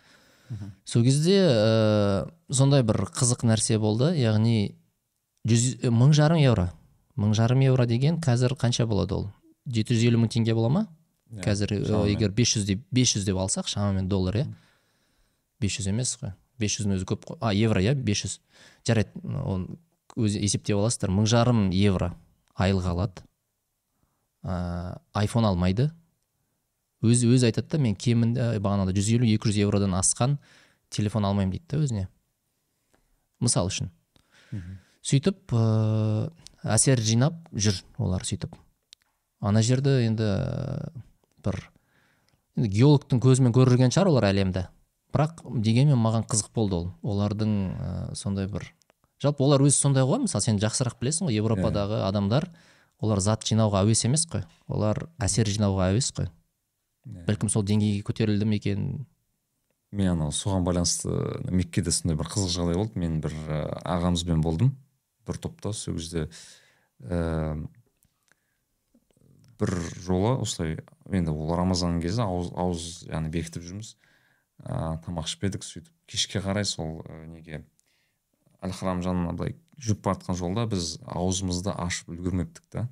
Сол 0.86 1.04
кезде 1.04 1.38
ә, 1.44 2.30
сондай 2.50 2.84
бір 2.88 3.04
қызық 3.14 3.44
нәрсе 3.46 3.78
болды. 3.78 4.14
Яғни 4.18 4.78
жүз 5.48 5.90
мың 5.92 6.14
жарым 6.16 6.40
евро. 6.42 6.70
Мың 7.18 7.34
жарым 7.38 7.66
евро 7.66 7.86
деген 7.90 8.22
қазір 8.22 8.56
қанша 8.56 8.86
болады 8.88 9.16
ол? 9.16 9.28
жеті 9.68 9.96
жүз 9.96 10.08
елу 10.12 10.22
мың 10.22 10.32
теңге 10.32 10.56
бола 10.56 10.70
ма? 10.72 10.84
Yeah, 11.28 11.42
иә, 11.42 11.46
қазір 11.48 11.74
егер 12.08 12.32
бес 12.32 12.54
жүз 12.56 12.68
деп 12.70 12.84
бес 12.94 13.12
жүз 13.16 13.26
деп 13.28 13.40
алсақ 13.42 13.68
шамамен 13.68 14.08
доллар 14.08 14.42
иә? 14.44 14.46
Бес 15.60 15.76
жүз 15.78 15.90
емес 15.92 16.16
қой. 16.22 16.32
Бес 16.58 16.78
жүздің 16.78 16.96
өзі 16.96 17.08
көп 17.10 17.26
қой. 17.28 17.38
А 17.42 17.54
евро 17.54 17.82
иә? 17.84 17.94
Бес 17.96 18.24
жүз. 18.24 18.38
Жарайды 18.88 19.12
оны 19.24 19.78
өзі 20.16 20.42
есептеп 20.42 20.78
аласыздар. 20.78 21.12
Мың 21.12 21.28
жарым 21.30 21.68
евро 21.76 22.14
айлық 22.56 22.88
алады. 22.94 23.26
Ә, 24.44 24.98
айфон 25.14 25.46
алмайды. 25.50 25.90
Өзі 27.04 27.30
өзі 27.34 27.50
айтады 27.52 27.76
да 27.76 27.82
мен 27.84 27.96
кемінде 27.96 28.54
бағанағыдай 28.64 29.02
жүз 29.02 29.12
елу 29.18 29.28
екі 29.28 29.52
жүз 29.52 29.62
евродан 29.66 29.98
асқан 30.00 30.38
телефон 30.90 31.28
алмаймын 31.28 31.58
дейді 31.58 31.68
да 31.70 31.82
өзіне. 31.84 32.08
Мысал 33.44 33.68
үшін. 33.70 33.92
Сөйтіп 35.06 35.54
ыыы 35.54 36.32
әсер 36.64 37.02
жинап 37.02 37.38
жүр 37.54 37.82
олар 37.98 38.26
сөйтіп. 38.26 38.56
Ана 39.42 39.62
жерді 39.62 39.94
енді 40.08 40.30
бір 41.46 41.60
енді 42.58 42.72
геологтың 42.74 43.22
көзімен 43.22 43.54
көрген 43.54 43.94
шығар 43.94 44.10
олар 44.12 44.30
әлемді. 44.32 44.66
Бірақ 45.14 45.44
дегенмен 45.64 46.00
маған 46.02 46.26
қызық 46.28 46.50
болды 46.56 46.76
ол. 46.76 46.88
Олардың 47.06 47.52
ә, 47.78 47.92
сондай 48.18 48.48
бір 48.50 48.66
жалпы 49.24 49.46
олар 49.46 49.62
өзі 49.64 49.78
сондай 49.78 50.06
ғой 50.06 50.24
мысалы 50.26 50.44
сен 50.44 50.58
жақсырақ 50.62 50.98
білесің 51.00 51.30
ғой 51.30 51.38
европадағы 51.40 52.02
yeah. 52.02 52.10
адамдар 52.10 52.50
олар 53.00 53.22
зат 53.24 53.46
жинауға 53.48 53.86
әуес 53.86 54.04
емес 54.06 54.26
қой. 54.30 54.44
Олар 54.68 55.08
әсер 55.22 55.48
жинауға 55.48 55.92
әуес 55.94 56.12
қой. 56.18 56.28
Yeah. 57.06 57.24
бәлкім 57.30 57.54
сол 57.54 57.64
деңгейге 57.64 58.04
көтерілді 58.10 58.50
ме 58.50 58.60
екен? 58.60 59.06
Мен 59.96 60.12
анау 60.12 60.34
соған 60.36 60.66
байланысты 60.68 61.14
меккеде 61.54 61.94
сондай 61.96 62.18
бір 62.20 62.28
қызық 62.34 62.52
жағдай 62.52 62.82
болды. 62.82 63.00
Мен 63.00 63.22
бір 63.24 63.38
ә, 63.48 63.62
ағамызбен 63.86 64.42
болдым. 64.44 64.74
Бір 65.28 65.40
топта 65.44 65.74
сол 65.76 65.98
кезде 65.98 66.28
ә, 67.04 67.56
бір 69.60 69.74
жолы 70.04 70.36
осылай 70.42 70.78
енді 71.12 71.34
ол 71.34 71.56
рамазан 71.58 72.02
кезі 72.02 72.24
ауыз, 72.26 72.52
ауыз 72.56 72.88
яғни 73.10 73.32
бекітіп 73.34 73.66
жүрміз. 73.68 73.96
Ә, 74.64 74.98
тамақ 75.06 75.30
ішпедік 75.30 75.66
сөйтіп. 75.66 75.92
Кешке 76.10 76.42
қарай 76.42 76.66
сол 76.66 77.02
ә, 77.06 77.26
неге 77.30 77.64
әл 78.62 78.74
харам 78.74 79.04
жанына 79.06 79.36
былай 79.38 79.58
жүріп 79.78 80.02
бара 80.08 80.18
жатқан 80.18 80.40
жолда 80.40 80.66
біз 80.70 80.98
аузымызды 81.06 81.74
ашып 81.76 82.10
үлгермептік 82.16 82.66
та. 82.74 82.88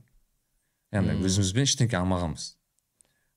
Яғни 0.94 1.18
өзімізбен 1.26 1.66
ештеңе 1.66 1.98
алмағанбыз 2.00 2.52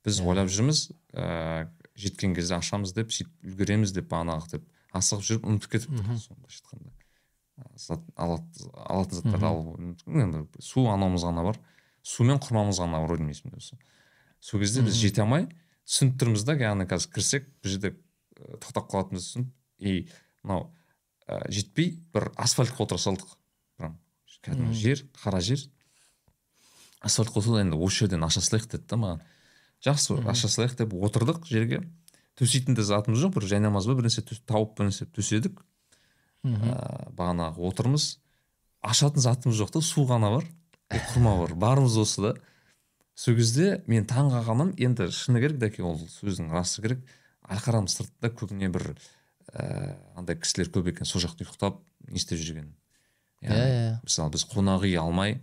біз 0.06 0.20
ойлап 0.24 0.52
жүрміз 0.52 0.88
ә, 1.12 1.68
жеткен 1.98 2.36
кезде 2.36 2.56
ашамыз 2.58 2.94
деп 2.96 3.12
сөйтіп 3.14 3.50
үлгереміз 3.50 3.92
деп 3.96 4.08
бағанағы 4.12 4.54
деп 4.54 4.68
асығып 4.96 5.26
жүріп 5.28 5.48
ұмытып 5.48 5.74
кетіпті 5.74 6.04
былайша 6.04 6.36
айтқанда 6.36 6.97
зат 7.76 8.02
алатын 8.16 9.18
заттарды 9.18 9.46
алып 9.46 9.78
енді 10.06 10.44
су 10.64 10.86
анауымыз 10.90 11.26
ғана 11.28 11.44
бар. 11.50 11.60
Су 12.02 12.24
мен 12.24 12.40
құрмамыз 12.40 12.80
ғана 12.80 13.02
бар 13.04 13.16
деймін 13.16 13.34
есімде 13.34 13.58
осы 13.58 13.78
сол 14.40 14.60
кезде 14.60 14.82
біз 14.86 14.96
жете 14.98 15.22
алмай 15.24 15.48
түсініп 15.88 16.18
тұрмыз 16.20 16.44
да 16.46 16.54
яғни 16.60 16.86
қазір 16.88 17.12
кірсек 17.14 17.48
бұл 17.62 17.72
жерде 17.72 17.94
тоқтап 18.62 18.90
қалатынымызды 18.92 19.42
түсініп 19.42 19.48
и 19.78 19.94
мынау 20.44 20.68
ә, 21.26 21.40
жетпей 21.50 21.96
бір 22.14 22.30
асфальтқа 22.36 22.84
отыра 22.84 23.00
салдық. 23.02 23.34
Прям 23.78 23.98
кәдімгі 24.44 24.78
жер 24.78 25.04
қара 25.18 25.40
жер. 25.44 25.64
Асфальтқа 27.00 27.42
отырды 27.42 27.64
енді 27.64 27.80
осы 27.80 28.04
жерден 28.04 28.24
аша 28.26 28.42
салайық 28.44 28.70
деді 28.74 28.86
да 28.90 29.00
маған. 29.00 29.24
Жақсы 29.84 30.18
аша 30.28 30.50
салайық 30.50 30.76
деп 30.78 30.94
отырдық 30.94 31.44
жерге. 31.48 31.82
Төсейтін 32.38 32.78
де 32.78 32.86
затымыз 32.86 33.24
жоқ 33.24 33.38
бір 33.38 33.48
жайнамаз 33.50 33.88
ба 33.90 33.98
бір 33.98 34.08
нәрсе 34.08 34.22
тауып 34.46 34.76
бір 34.78 34.90
нәрсе 34.90 35.08
төседік. 35.10 35.62
Ә, 36.56 37.10
бағанағы 37.16 37.62
отырмыз. 37.68 38.18
Ашатын 38.80 39.22
затымыз 39.22 39.58
жоқ 39.58 39.72
та 39.74 39.82
су 39.82 40.04
ғана 40.08 40.30
бар 40.36 40.46
құрма 40.90 41.36
бар. 41.42 41.54
Барымыз 41.54 41.96
осы 42.00 42.22
да. 42.22 42.34
Сол 43.14 43.36
кезде 43.36 43.82
мен 43.86 44.06
таң 44.06 44.30
қалғаным 44.32 44.74
енді 44.78 45.10
шыны 45.12 45.42
керек 45.42 45.58
дәке 45.58 45.82
ол 45.82 45.98
сөздің 45.98 46.52
расы 46.54 46.82
керек. 46.82 47.02
Алхарам 47.42 47.88
сыртта 47.88 48.30
көбіне 48.30 48.68
бір 48.72 48.92
ә, 49.52 49.96
андай 50.16 50.38
кісілер 50.38 50.70
көп 50.72 50.92
екен 50.92 51.08
сол 51.08 51.22
жақта 51.24 51.44
ұйықтап 51.44 51.80
не 52.08 52.20
істеп 52.20 52.38
жүрген. 52.38 52.70
Иә 53.42 53.58
иә 53.58 53.90
мысалы 54.04 54.34
біз 54.34 54.46
қонақ 54.50 54.86
үй 54.86 54.96
алмай 55.00 55.40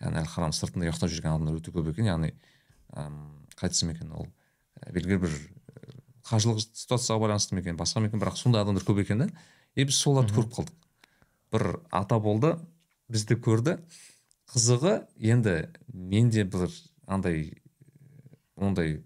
яғни 0.00 0.22
алхарам 0.22 0.54
сыртында 0.56 0.88
ұйықтап 0.88 1.12
жүрген 1.12 1.34
адамдар 1.34 1.60
өте 1.60 1.74
көп 1.74 1.92
екен. 1.92 2.08
Яғни 2.08 2.32
қалай 2.94 3.68
айтсам 3.68 3.92
екен 3.92 4.12
ол 4.14 4.28
белгілі 4.94 5.20
бір 5.26 5.38
қаржылық 6.28 6.60
ситуацияға 6.62 7.22
байланысты 7.24 7.56
ма 7.56 7.62
екен 7.62 7.78
басқа 7.78 8.02
ма 8.02 8.10
екен 8.10 8.20
бірақ 8.22 8.36
сондай 8.38 8.62
адамдар 8.62 8.84
көп 8.86 9.02
екен 9.02 9.24
да. 9.24 9.28
И 9.78 9.86
біз 9.86 9.98
соларды 10.02 10.34
көріп 10.34 10.54
қалдық. 10.56 10.74
Бір 11.54 11.64
ата 11.94 12.18
болды 12.18 12.56
бізді 13.12 13.38
көрді. 13.38 13.78
Қызығы 14.50 14.94
енді 15.22 15.68
мен 15.92 16.30
де 16.34 16.44
бір 16.44 16.72
андай 17.06 17.52
ондай 18.56 18.98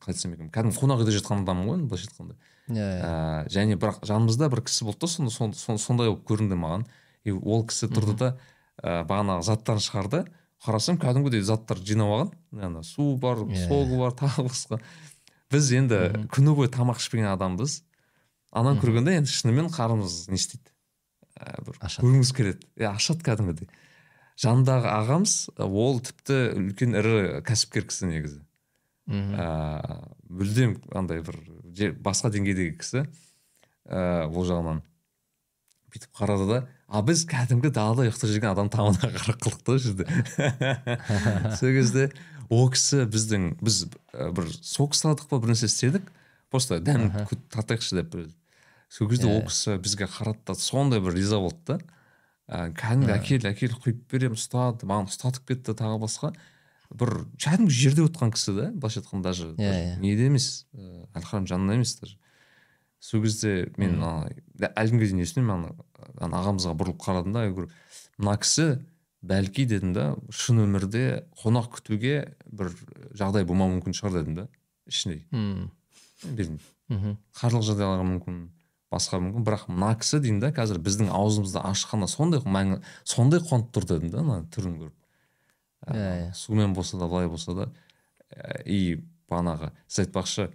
қалай 0.00 0.14
айтсам 0.14 0.32
екен 0.36 0.48
кәдімгі 0.54 0.80
қонақ 0.80 1.02
үйде 1.02 1.16
жатқан 1.18 1.44
адаммын 1.44 1.68
ғой 1.68 1.82
былайша 1.90 2.08
айтқанда. 2.08 2.38
Иә 2.72 2.86
ә, 3.04 3.10
және 3.52 3.76
бірақ 3.80 4.00
жанымызда 4.08 4.48
бір 4.52 4.62
кісі 4.64 4.88
болды 4.88 5.04
да 5.04 5.30
сонда 5.30 5.78
сондай 5.78 6.08
болып 6.08 6.24
көрінді 6.28 6.56
маған. 6.58 6.86
И 7.24 7.34
ол 7.34 7.66
кісі 7.68 7.90
тұрды 7.92 8.16
да 8.16 8.30
ә, 8.80 9.04
бағанағы 9.08 9.44
заттарын 9.50 9.84
шығарды. 9.84 10.22
Қарасам 10.64 10.98
кәдімгідей 10.98 11.42
заттар 11.42 11.78
жинап 11.84 12.14
алған. 12.14 12.32
Ана 12.62 12.82
су 12.82 13.16
бар 13.16 13.44
иә. 13.44 13.66
согы 13.68 13.98
бар 13.98 14.14
тағы 14.16 14.48
басқа. 14.48 14.80
Біз 15.50 15.72
енді 15.72 16.00
күні 16.32 16.54
бойы 16.54 16.70
тамақ 16.72 16.98
ішпеген 17.02 17.30
адамбыз. 17.30 17.82
Ананы 18.50 18.80
көргенде 18.82 19.16
енді 19.18 19.32
шынымен 19.32 19.70
қарнымыз 19.74 20.28
не 20.32 20.38
істейді? 20.38 20.72
Ә, 21.38 21.58
бір 21.66 21.78
көргіміз 21.82 22.32
келеді. 22.36 22.68
Иә 22.78 22.92
ашады 22.94 23.24
кәдімгідей. 23.26 23.70
Жанындағы 24.38 24.90
ағамыз 24.92 25.36
ол 25.66 26.00
тіпті 26.04 26.38
үлкен 26.58 26.96
ірі 26.98 27.16
кәсіпкер 27.46 27.88
кісі 27.90 28.10
негізі. 28.10 28.40
Ә, 29.08 29.46
мүлдем 30.28 30.78
андай 30.94 31.22
бір 31.26 31.40
басқа 32.04 32.30
деңгейдегі 32.34 32.76
кісі 32.80 33.04
ә, 33.88 34.26
ол 34.28 34.46
жағынан. 34.46 34.82
Бүйтіп 35.88 36.12
қарады 36.16 36.48
да 36.48 36.60
а 36.88 37.02
біз 37.04 37.24
кәдімгі 37.28 37.70
далада 37.76 38.06
ұйықтап 38.06 38.30
жүрген 38.32 38.50
адам 38.52 38.70
тамағына 38.72 39.10
қарап 39.12 39.42
қалдық 39.44 39.64
та 39.64 39.74
ол 39.74 39.80
жерде 39.82 40.06
сол 41.60 41.74
кезде 41.76 42.06
ол 42.48 42.70
кісі 42.72 43.04
біздің 43.12 43.48
біз 43.60 43.82
бір 44.36 44.48
сок 44.64 44.96
сұрадық 44.96 45.28
па 45.28 45.40
бір 45.42 45.52
нәрсе 45.52 45.68
істедік 45.68 46.08
просто 46.50 46.80
дәм 46.80 47.10
татайықшы 47.52 48.02
деп 48.02 48.16
сол 48.88 49.08
кезде 49.10 49.28
ол 49.28 49.42
кісі 49.46 49.78
бізге 49.82 50.08
қарады 50.08 50.40
да 50.46 50.54
сондай 50.54 51.00
бір 51.00 51.16
риза 51.16 51.40
болды 51.42 51.60
да. 51.66 51.78
Ә, 52.48 52.70
кәдімгі 52.72 53.12
әкел 53.12 53.48
әкел 53.50 53.74
құйып 53.76 54.06
беремін 54.08 54.38
ұстады 54.38 54.88
маған 54.88 55.10
ұстатып 55.10 55.50
кетті 55.50 55.74
тағы 55.76 55.98
басқа. 56.00 56.32
Бір 56.88 57.26
кәдімгі 57.36 57.74
жерде 57.76 58.06
отқан 58.08 58.32
кісі 58.32 58.54
да 58.56 58.70
былайша 58.72 59.02
айтқанда 59.02 59.28
даже 59.28 59.50
иә 59.60 59.98
неде 60.00 60.30
емес 60.30 60.64
әл 61.12 61.44
жанында 61.44 61.76
емес 61.76 61.98
даже. 62.00 62.16
Сол 62.98 63.20
кезде 63.22 63.68
мен 63.76 64.00
әлі 64.00 64.94
күнге 64.94 65.10
дейін 65.10 65.20
есімде 65.26 65.52
ана 65.52 66.40
ағамызға 66.40 66.72
бұрылып 66.80 67.02
қарадым 67.04 67.36
да 67.36 67.44
мына 68.16 68.38
кісі 68.40 68.80
бәлки 69.20 69.66
дедім 69.68 69.92
да 69.92 70.06
шын 70.32 70.64
өмірде 70.64 71.26
қонақ 71.42 71.74
күтуге 71.76 72.32
бір 72.46 72.72
жағдай 73.12 73.44
болмауы 73.44 73.76
мүмкін 73.76 73.96
шығар 73.98 74.22
дедім 74.22 74.40
да 74.40 74.48
білмеймін. 76.24 77.18
Қаржылық 77.38 77.66
жағдайлар 77.68 78.04
мүмкін 78.06 78.38
басқа 78.92 79.20
мүмкін. 79.22 79.44
Бірақ 79.46 79.66
мына 79.70 79.92
кісі 80.00 80.20
деймін 80.24 80.40
да 80.42 80.52
қазір 80.56 80.80
біздің 80.84 81.10
аузымызды 81.12 81.60
ашқанда 81.60 82.08
сондай 82.08 82.40
мәңі 82.44 82.80
сондай 83.04 83.42
қуанып 83.44 83.72
тұр 83.74 83.86
дедім 83.92 84.12
да 84.12 84.22
ана 84.22 84.38
түрін 84.54 84.78
көріп. 84.80 84.94
Иә 85.88 86.06
иә. 86.28 86.34
сумен 86.34 86.74
болса 86.74 86.98
да 86.98 87.06
былай 87.06 87.28
болса 87.28 87.54
да 87.54 87.68
и 88.64 89.02
бағанағы 89.30 89.70
сіз 89.86 90.06
айтпақшы 90.06 90.48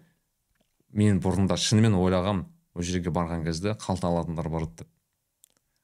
мен 0.92 1.22
бұрында 1.22 1.58
шынымен 1.58 1.96
ойлағам 1.98 2.46
ол 2.74 2.82
жерге 2.84 3.14
барған 3.14 3.46
кезде 3.46 3.78
қалта 3.78 4.10
алатындар 4.10 4.50
барады 4.50 4.84
деп. 4.84 4.90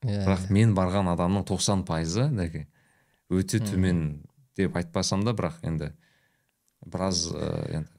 Иә 0.03 0.25
бірақ 0.25 0.49
мен 0.49 0.75
барған 0.75 1.13
адамның 1.13 1.45
тоқсан 1.47 1.85
пайызы 1.85 2.27
дәке 2.33 2.67
өте 3.29 3.61
төмен 3.61 4.25
деп 4.57 4.75
айтпасам 4.75 5.23
да 5.23 5.33
бірақ 5.37 5.61
енді 5.63 5.93
біраз 6.85 7.29
ә, 7.31 7.79
енді 7.79 7.98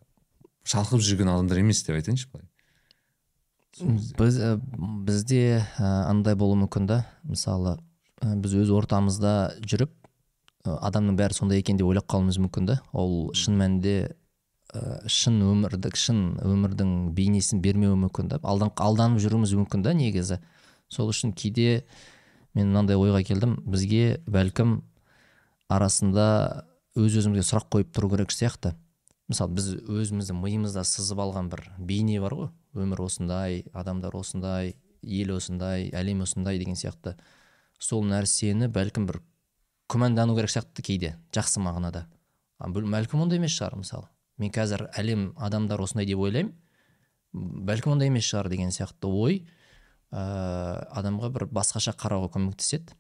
шалқып 0.69 1.03
жүрген 1.05 1.31
адамдар 1.33 1.61
емес 1.63 1.83
деп 1.87 1.97
айтайыншы 1.97 2.29
былай. 2.33 2.47
Біз 4.19 4.39
бізде 5.07 5.43
ә, 5.79 5.91
андай 6.11 6.37
болуы 6.37 6.59
мүмкін 6.65 6.89
да. 6.91 7.05
Мысалы 7.25 7.79
ә, 8.21 8.35
біз 8.37 8.57
өз 8.61 8.73
ортамызда 8.77 9.55
жүріп 9.65 9.93
ә, 10.67 10.77
адамның 10.91 11.17
бәрі 11.17 11.39
сондай 11.39 11.63
екен 11.63 11.79
деп 11.81 11.89
ойлап 11.89 12.09
қалуымыз 12.11 12.41
мүмкін 12.45 12.69
да. 12.69 12.81
Ол 12.93 13.31
шын 13.33 13.57
мәнінде 13.61 13.95
ә, 14.75 15.01
шын 15.09 15.41
өмірдік 15.47 15.97
шын 15.97 16.37
өмірдің 16.45 17.13
бейнесін 17.17 17.63
бермеуі 17.65 17.97
мүмкін 18.05 18.35
да. 18.35 18.41
Алдан, 18.43 18.75
алданып 18.77 19.23
жүруіміз 19.23 19.57
мүмкін 19.63 19.87
да 19.87 19.95
негізі. 19.97 20.41
Сол 20.91 21.15
үшін 21.15 21.33
кейде 21.33 21.85
мен 22.55 22.69
мынандай 22.69 22.99
ойға 23.01 23.23
келдім. 23.25 23.61
Бізге 23.65 24.21
бәлкім 24.27 24.81
арасында 25.71 26.67
өз 26.99 27.21
өзімізге 27.23 27.47
сұрақ 27.47 27.71
қойып 27.71 27.93
тұру 27.95 28.11
керек 28.13 28.35
сияқты. 28.35 28.75
Мысалы 29.31 29.55
біз 29.55 29.69
өзіміздің 29.87 30.39
миымызда 30.43 30.83
сызып 30.87 31.21
алған 31.23 31.51
бір 31.53 31.65
бейне 31.79 32.19
бар 32.23 32.35
ғой. 32.35 32.49
Өмір 32.75 33.05
осындай 33.07 33.65
адамдар 33.73 34.15
осындай 34.19 34.75
ел 35.03 35.37
осындай 35.37 35.89
әлем 35.95 36.25
осындай 36.27 36.59
деген 36.59 36.79
сияқты. 36.79 37.15
Сол 37.79 38.05
нәрсені 38.05 38.69
бәлкім 38.69 39.07
бір 39.07 39.21
күмәндану 39.91 40.35
керек 40.37 40.53
сияқты 40.53 40.83
кейде 40.83 41.15
жақсы 41.35 41.63
мағынада. 41.63 42.07
Бәлкім 42.61 43.23
ондай 43.25 43.41
емес 43.41 43.55
шығар 43.57 43.79
мысалы. 43.81 44.11
Мен 44.39 44.53
қазір 44.53 44.89
әлем 44.99 45.31
адамдар 45.39 45.81
осындай 45.81 46.07
деп 46.11 46.21
ойлаймын. 46.21 46.53
Бәлкім 47.33 47.95
ондай 47.95 48.11
емес 48.11 48.27
шығар 48.27 48.51
деген 48.51 48.75
сияқты 48.75 49.09
ой 49.09 49.45
ә, 50.11 50.23
адамға 50.91 51.31
бір 51.35 51.47
басқаша 51.55 51.95
қарауға 51.97 52.35
көмектеседі. 52.35 52.97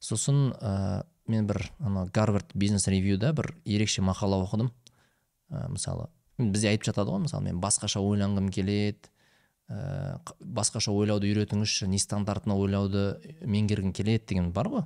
Сосын 0.00 0.52
ә, 0.62 1.04
мен 1.26 1.46
бір 1.46 1.64
ана 1.78 2.06
гарвард 2.14 2.54
бизнес 2.54 2.86
ревьюда 2.88 3.32
бір 3.32 3.52
ерекше 3.64 4.02
мақала 4.02 4.40
оқыдым. 4.44 4.70
Ә, 5.50 5.68
мысалы 5.72 6.08
бізде 6.38 6.72
айтып 6.72 6.90
жатады 6.90 7.12
ғой 7.12 7.24
мысалы 7.26 7.48
мен 7.48 7.60
басқаша 7.62 8.00
ойланғым 8.00 8.50
келеді 8.54 9.10
ә, 9.68 10.18
басқаша 10.40 10.92
ойлауды 10.94 11.30
үйретіңізші 11.32 11.88
не 11.90 11.98
стандартына 12.00 12.56
ойлауды 12.56 13.04
меңгергім 13.42 13.92
келеді 13.92 14.24
деген 14.32 14.52
бар 14.52 14.70
ғой. 14.72 14.84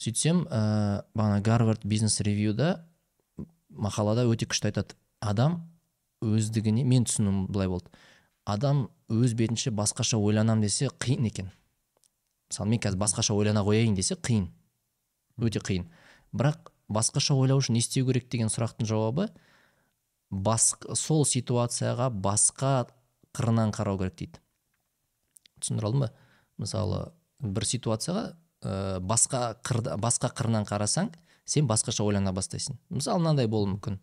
Сөйтсем 0.00 0.46
ә, 0.48 1.02
бағана 1.14 1.40
гарвард 1.44 1.84
бизнес 1.84 2.20
ревьюда 2.24 2.86
мақалада 3.68 4.24
өте 4.30 4.48
күшті 4.48 4.70
айтады. 4.70 4.96
Адам 5.20 5.60
өздігіне 6.24 6.84
мен 6.88 7.04
түсінуім 7.04 7.46
былай 7.52 7.68
болды. 7.68 7.90
Адам 8.48 8.88
өз 9.12 9.34
бетінше 9.36 9.70
басқаша 9.70 10.18
ойланам 10.18 10.62
десе 10.64 10.88
қиын 10.88 11.26
екен. 11.28 11.50
Мысалы 12.50 12.70
мен 12.70 12.80
қазір 12.80 12.98
басқаша 12.98 13.36
ойлана 13.36 13.62
қояйын 13.66 13.94
десе 13.94 14.16
қиын. 14.16 14.48
Өте 15.38 15.60
қиын. 15.60 15.86
Бірақ 16.32 16.69
басқаша 16.90 17.36
ойлау 17.38 17.62
үшін 17.62 17.78
не 17.78 17.84
істеу 17.84 18.08
керек 18.08 18.28
деген 18.32 18.50
сұрақтың 18.52 18.88
жауабы 18.90 19.28
бас, 20.30 20.74
сол 20.98 21.24
ситуацияға 21.26 22.10
басқа 22.10 22.88
қырынан 23.36 23.72
қарау 23.74 23.98
керек 24.00 24.16
дейді. 24.18 24.42
Түсіндіре 25.60 25.90
алдым 25.90 26.04
ба? 26.06 26.10
Мысалы 26.60 27.02
бір 27.40 27.66
ситуацияға 27.66 28.24
ә, 28.62 29.00
басқа 29.00 29.56
қырда, 29.66 29.96
басқа 30.00 30.32
қырынан 30.34 30.66
қарасаң 30.68 31.12
сен 31.44 31.68
басқаша 31.70 32.04
ойлана 32.04 32.32
бастайсың. 32.36 32.78
Мысалы 32.90 33.22
мынандай 33.22 33.48
болуы 33.50 33.74
мүмкін. 33.74 34.00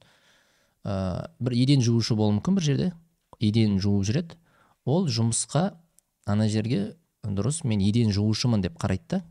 Ә, 0.83 1.27
бір 1.39 1.57
еден 1.57 1.83
жуушы 1.85 2.15
болуы 2.15 2.37
мүмкін 2.39 2.59
бір 2.59 2.67
жерде. 2.69 2.91
Еден 3.39 3.77
жуып 3.83 4.07
жүреді. 4.07 4.37
Ол 4.87 5.07
жұмысқа 5.11 5.77
ана 6.25 6.47
жерге 6.51 6.97
дұрыс 7.23 7.63
мен 7.67 7.81
еден 7.83 8.11
жуушымын 8.15 8.63
деп 8.63 8.77
қарайды 8.81 9.17
да 9.17 9.23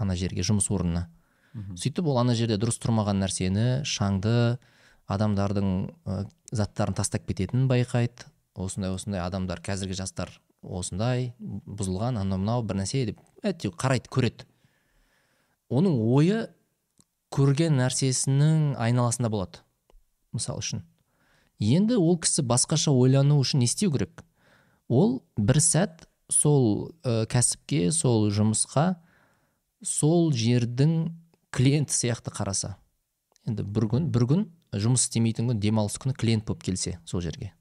ана 0.00 0.16
жерге 0.16 0.44
жұмыс 0.46 0.70
орнына. 0.72 1.08
Сөйтіп 1.54 2.06
ол 2.06 2.20
ана 2.22 2.34
жерде 2.38 2.58
дұрыс 2.60 2.78
тұрмаған 2.82 3.22
нәрсені 3.24 3.82
шаңды 3.88 4.58
адамдардың 5.10 5.70
ә, 6.06 6.20
заттарын 6.54 6.94
тастап 6.94 7.26
кететінін 7.26 7.66
байқайды. 7.70 8.28
Осындай 8.54 8.92
осындай 8.94 9.22
адамдар 9.24 9.62
қазіргі 9.64 9.96
жастар 9.98 10.30
осындай 10.62 11.32
бұзылған 11.40 12.20
анау 12.20 12.38
мынау 12.38 12.62
бір 12.66 12.82
нәрсе 12.82 13.06
деп 13.08 13.20
әйтеуір 13.42 13.74
қарайды 13.80 14.10
көреді. 14.12 14.46
Оның 15.70 15.98
ойы 16.14 16.44
көрген 17.34 17.78
нәрсесінің 17.80 18.76
айналасында 18.78 19.30
болады 19.32 19.62
мысалы 20.34 20.62
үшін. 20.62 20.84
Енді 21.60 21.98
ол 22.00 22.18
кісі 22.22 22.44
басқаша 22.46 22.92
ойлану 22.94 23.40
үшін 23.42 23.62
не 23.62 23.68
істеу 23.70 23.92
керек? 23.94 24.22
Ол 24.88 25.20
бір 25.36 25.60
сәт 25.62 26.06
сол 26.30 26.92
ә, 27.02 27.26
кәсіпке 27.30 27.90
сол 27.94 28.30
жұмысқа 28.34 29.00
сол 29.82 30.30
жердің 30.36 31.10
клиент 31.50 31.90
сияқты 31.90 32.32
қараса 32.34 32.76
енді 33.48 33.64
бір 33.64 33.88
күн 33.90 34.08
бір 34.12 34.26
күн 34.30 34.46
жұмыс 34.72 35.08
істемейтін 35.08 35.50
күн 35.50 35.60
демалыс 35.62 35.98
күні 36.00 36.14
клиент 36.14 36.46
болып 36.46 36.62
келсе 36.62 36.98
сол 37.04 37.22
жерге. 37.24 37.52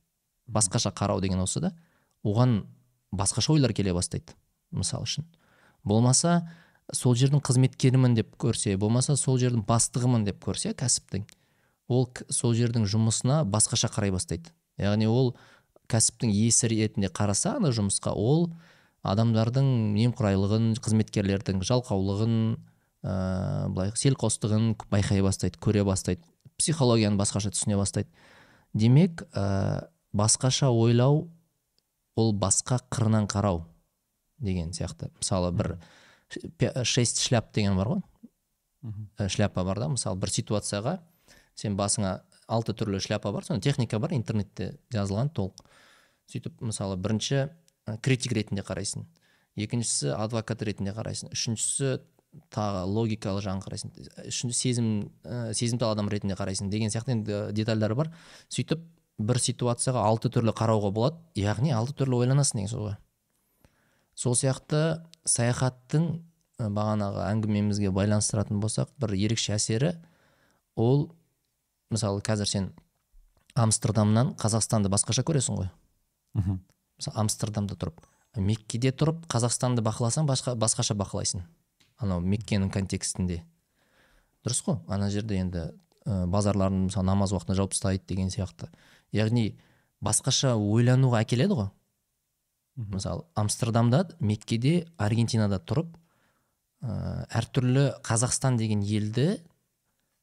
Басқаша 0.47 0.91
қарау 0.93 1.21
деген 1.21 1.41
осы 1.41 1.61
да 1.61 1.73
оған 2.23 2.63
басқаша 3.11 3.53
ойлар 3.53 3.73
келе 3.73 3.93
бастайды 3.93 4.35
мысалы 4.71 5.07
үшін. 5.07 5.25
Болмаса 5.83 6.49
сол 6.93 7.15
жердің 7.15 7.41
қызметкерімін 7.45 8.15
деп 8.17 8.35
көрсе 8.41 8.77
болмаса 8.77 9.15
сол 9.17 9.39
жердің 9.41 9.65
бастығымын 9.67 10.25
деп 10.27 10.43
көрсе 10.43 10.73
кәсіптің 10.77 11.25
ол 11.89 12.09
сол 12.29 12.53
жердің 12.53 12.85
жұмысына 12.89 13.43
басқаша 13.49 13.89
қарай 13.93 14.11
бастайды. 14.13 14.51
Яғни 14.77 15.07
ол 15.09 15.35
кәсіптің 15.89 16.31
иесі 16.33 16.69
ретінде 16.69 17.09
қараса 17.09 17.55
ана 17.57 17.73
жұмысқа 17.73 18.13
ол 18.13 18.51
адамдардың 19.03 19.65
немқұрайлығын 19.95 20.73
қызметкерлердің 20.83 21.63
жалқаулығын 21.65 22.35
ә, 23.03 23.67
былай 23.69 23.93
селқостығын 23.95 24.73
байқай 24.91 25.23
бастайды 25.25 25.59
көре 25.61 25.83
бастайды 25.87 26.23
психологияны 26.59 27.19
басқаша 27.19 27.51
түсіне 27.55 27.77
бастайды. 27.79 28.09
Демек 28.73 29.23
ә, 29.33 29.87
басқаша 30.13 30.69
ойлау 30.69 31.29
ол 32.19 32.33
басқа 32.35 32.81
қырынан 32.91 33.29
қарау 33.31 33.63
деген 34.39 34.73
сияқты. 34.75 35.09
Мысалы 35.19 35.51
бір 35.51 35.77
шесть 36.83 37.21
шляп 37.23 37.53
деген 37.55 37.77
бар 37.79 37.93
ғой. 37.93 38.03
Ә, 39.17 39.29
шляпа 39.29 39.63
бар 39.63 39.79
да 39.79 39.89
мысалы 39.91 40.19
бір 40.19 40.33
ситуацияға 40.35 40.99
сен 41.55 41.77
басыңа 41.79 42.19
алты 42.47 42.75
түрлі 42.75 42.99
шляпа 43.03 43.31
бар 43.31 43.47
соны 43.47 43.63
техника 43.63 43.99
бар 43.99 44.13
интернетте 44.13 44.73
жазылған 44.93 45.31
толық. 45.35 45.63
Сөйтіп 46.29 46.61
мысалы 46.61 46.97
бірінші 46.99 47.47
критик 48.03 48.35
ретінде 48.37 48.63
қарайсың. 48.67 49.07
Екіншісі 49.59 50.13
адвокат 50.13 50.61
ретінде 50.63 50.93
қарайсың. 50.93 51.31
Үшіншісі 51.33 51.99
тағы 52.53 52.85
логикалық 52.89 53.43
жағын 53.45 53.63
қарайсың. 53.65 53.93
Үшінші 54.29 54.57
сезім 54.57 54.87
ә, 55.23 55.53
сезімтал 55.53 55.93
адам 55.95 56.09
ретінде 56.09 56.37
қарайсың 56.39 56.69
деген 56.69 56.93
сияқты 56.93 57.15
енді 57.17 57.43
детальдар 57.57 57.95
бар. 57.97 58.13
Сөйтіп 58.53 58.85
бір 59.19 59.41
ситуацияға 59.43 60.05
алты 60.05 60.31
түрлі 60.31 60.53
қарауға 60.55 60.91
болады. 60.93 61.21
Яғни 61.35 61.73
алты 61.75 61.97
түрлі 61.97 62.21
ойланасың 62.23 62.61
деген 62.61 62.73
сөз 62.73 62.85
ғой 62.85 62.97
сол 64.19 64.35
сияқты 64.35 64.99
саяхаттың 65.29 66.09
бағанағы 66.59 67.23
әңгімемізге 67.29 67.91
байланыстыратын 67.95 68.59
болсақ 68.59 68.91
бір 68.99 69.15
ерекше 69.15 69.53
әсері 69.55 69.93
ол 70.75 71.05
мысалы 71.93 72.23
қазір 72.25 72.49
сен 72.49 72.71
амстердамнан 73.55 74.33
қазақстанды 74.39 74.91
басқаша 74.91 75.23
көресің 75.27 75.61
ғой. 75.61 75.69
Мысалы 76.35 77.15
амстердамда 77.23 77.79
тұрып 77.79 78.03
меккеде 78.35 78.91
тұрып 78.91 79.23
қазақстанды 79.31 79.83
бақыласаң 79.85 80.27
басқа, 80.27 80.55
басқаша 80.59 80.97
бақылайсың. 80.99 81.45
Анау 81.99 82.23
меккенің 82.23 82.71
контекстінде. 82.73 83.43
Дұрыс 84.45 84.61
қой 84.65 84.79
ана 84.87 85.09
жерде 85.11 85.39
енді 85.39 85.65
ә, 86.05 86.25
базарларын 86.31 86.87
мысалы 86.87 87.07
намаз 87.09 87.33
уақытында 87.35 87.59
жауып 87.59 87.75
тастайды 87.75 88.07
деген 88.07 88.31
сияқты. 88.31 88.69
Яғни 89.11 89.57
басқаша 90.01 90.55
ойлануға 90.55 91.23
әкеледі 91.25 91.59
ғой. 91.59 91.69
Мысалы 92.79 93.25
амстердамда 93.35 94.05
меккеде 94.19 94.87
аргентинада 94.97 95.59
тұрып 95.59 95.91
ә, 96.81 97.25
әртүрлі 97.41 97.89
қазақстан 98.07 98.59
деген 98.59 98.83
елді 98.85 99.41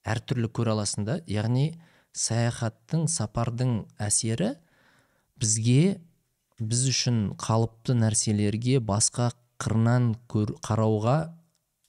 әртүрлі 0.07 0.49
көре 0.57 0.72
аласың 0.77 1.07
да 1.09 1.18
яғни 1.29 1.74
саяхаттың 2.16 3.07
сапардың 3.12 3.83
әсері 4.01 4.55
бізге 5.37 5.99
біз 6.61 6.87
үшін 6.89 7.18
қалыпты 7.41 7.97
нәрселерге 7.99 8.79
басқа 8.81 9.33
қырынан 9.61 10.14
көр, 10.31 10.55
қарауға 10.64 11.16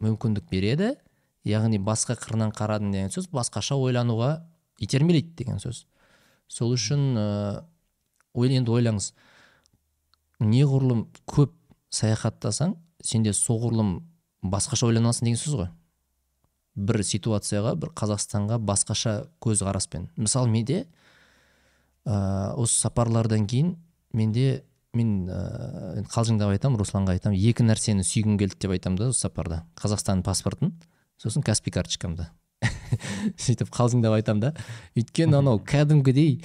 мүмкіндік 0.04 0.50
береді. 0.52 0.96
Яғни 1.48 1.80
басқа 1.80 2.18
қырынан 2.20 2.52
қарадың 2.56 2.92
деген 2.92 3.14
сөз 3.14 3.30
басқаша 3.32 3.78
ойлануға 3.80 4.42
итермелейді 4.84 5.36
деген 5.40 5.62
сөз. 5.64 5.86
Сол 6.48 6.74
үшін 6.76 7.16
ә, 7.18 7.64
енді 8.36 8.72
ойлаңыз. 8.72 9.14
Неғұрлым 10.44 11.08
көп 11.26 11.56
саяхаттасаң 11.94 12.76
сенде 13.04 13.34
соғұрлым 13.34 14.02
басқаша 14.44 14.90
ойланасың 14.90 15.30
деген 15.30 15.42
сөз 15.42 15.58
ғой. 15.62 15.70
Бір 16.78 17.02
ситуацияға 17.02 17.74
бір 17.80 17.94
қазақстанға 17.98 18.60
басқаша 18.62 19.16
көзқараспен. 19.42 20.12
Мысалы 20.16 20.52
менде 20.52 20.84
ә, 22.06 22.54
осы 22.56 22.84
сапарлардан 22.84 23.48
кейін 23.48 23.76
менде 24.14 24.64
мен 24.98 25.14
ыыы 25.30 26.02
ә, 26.02 26.06
қалжыңдап 26.12 26.52
айтамын 26.56 26.82
русланға 26.82 27.18
айтамын. 27.18 27.38
Екі 27.38 27.66
нәрсені 27.68 28.06
сүйгім 28.08 28.38
келді 28.42 28.58
деп 28.66 28.74
айтамын 28.76 29.00
да 29.00 29.10
осы 29.14 29.28
сапарда. 29.28 29.64
Қазақстан 29.80 30.24
паспортын 30.26 30.74
сосын 31.22 31.46
каспий 31.46 31.74
карточкамды. 31.74 32.28
Сөйтіп 33.46 33.70
қалжыңдап 33.74 34.18
айтамын 34.18 34.48
да. 34.48 34.54
Өйткені 34.98 35.40
анау 35.40 35.62
кәдімгідей 35.62 36.40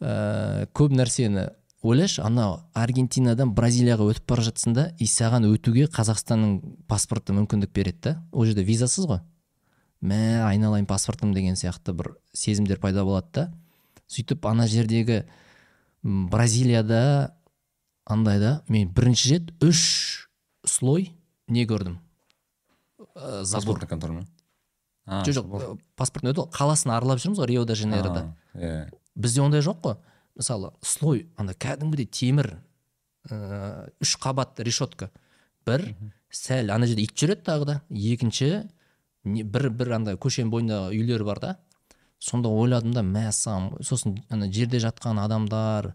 ә, 0.00 0.66
көп 0.76 0.94
нәрсені 0.94 1.48
ойлашы 1.82 2.22
анау 2.26 2.60
аргентинадан 2.74 3.52
бразилияға 3.54 4.08
өтіп 4.12 4.28
бара 4.32 4.44
жатсың 4.48 4.74
да 4.74 4.86
и 4.98 5.06
саған 5.06 5.46
өтуге 5.48 5.86
қазақстанның 5.94 6.58
паспорты 6.90 7.34
мүмкіндік 7.36 7.72
береді 7.74 8.00
да. 8.10 8.14
Ол 8.32 8.46
жерде 8.48 8.64
визасыз 8.66 9.06
ғой. 9.06 9.22
Мә 10.02 10.44
айналайын 10.46 10.86
паспортым 10.86 11.32
деген 11.34 11.58
сияқты 11.58 11.94
бір 11.94 12.14
сезімдер 12.32 12.78
пайда 12.82 13.04
болады 13.06 13.28
да. 13.34 13.46
Сөйтіп 14.08 14.46
ана 14.46 14.66
жердегі 14.66 15.24
бразилияда 16.02 17.34
андай 18.08 18.40
да. 18.40 18.52
Мен 18.68 18.88
бірінші 18.90 19.34
рет 19.34 19.52
үш 19.62 20.28
слой 20.66 21.12
не 21.46 21.66
көрдім. 21.68 21.98
Ә, 23.14 23.44
забор. 23.44 23.84
Контроль 23.86 24.20
ма? 24.20 24.26
Жоқ 25.08 25.38
жоқ 25.38 25.78
паспорт 25.96 26.28
өтіп 26.32 26.52
қаласын 26.52 26.92
аралап 26.92 27.20
жүрміз 27.22 27.40
ғой 27.40 27.48
рио 27.48 27.64
де 27.64 27.76
жанейрода 27.78 28.26
иә. 28.54 28.90
Бізде 29.16 29.40
ондай 29.40 29.62
жоқ 29.64 29.80
қой. 29.84 29.96
Мысалы 30.36 30.72
слой 30.82 31.26
андай 31.36 31.56
кәдімгідей 31.56 32.06
темір 32.06 32.58
ә, 33.30 33.88
үш 34.00 34.16
қабат 34.20 34.60
решетка. 34.60 35.10
Бір 35.64 35.94
сәл 36.30 36.70
ана 36.74 36.86
жерде 36.86 37.06
ит 37.06 37.16
жүреді 37.16 37.46
тағы 37.46 37.64
да. 37.64 37.80
Екінші 37.88 38.68
не, 39.24 39.42
бір 39.44 39.70
бір 39.70 39.94
андай 39.96 40.20
көшенің 40.20 40.52
бойында 40.52 40.82
үйлер 40.92 41.24
бар 41.24 41.40
да. 41.40 41.56
Сонда 42.18 42.52
ойладым 42.52 42.92
да 42.92 43.02
мәссаған 43.06 43.80
сосын 43.80 44.18
ана 44.28 44.50
жерде 44.52 44.80
жатқан 44.82 45.20
адамдар 45.22 45.94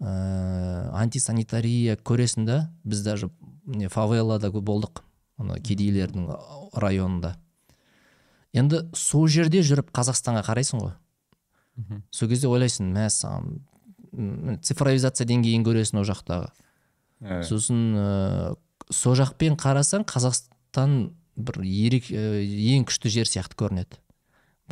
ә, 0.00 0.90
антисанитария 0.96 1.96
көресің 1.96 2.46
да 2.48 2.58
біз 2.84 3.04
даже 3.04 3.30
не 3.64 3.88
фавелада 3.88 4.50
болдық. 4.50 5.04
Ана 5.40 5.56
кедейлердің 5.56 6.26
районында. 6.76 7.36
Енді 8.52 8.82
сол 8.96 9.28
жерде 9.28 9.62
жүріп 9.64 9.92
қазақстанға 9.94 10.42
қарайсың 10.44 10.82
ғой. 10.82 10.96
Сол 12.12 12.28
кезде 12.28 12.48
ойлайсың 12.50 12.90
мәссаған 12.92 13.60
цифровизация 14.66 15.26
деңгейін 15.28 15.64
көресің 15.64 16.02
ол 16.02 16.08
жақтағы. 16.08 16.50
Ә. 17.20 17.42
сосын 17.44 17.80
ә, 18.00 18.56
сол 18.88 19.14
жақпен 19.18 19.58
қарасаң 19.60 20.06
қазақстан 20.08 21.10
бір 21.36 21.60
ерек, 21.62 22.08
ең 22.10 22.86
күшті 22.88 23.12
жер 23.12 23.28
сияқты 23.28 23.58
көрінеді. 23.60 23.98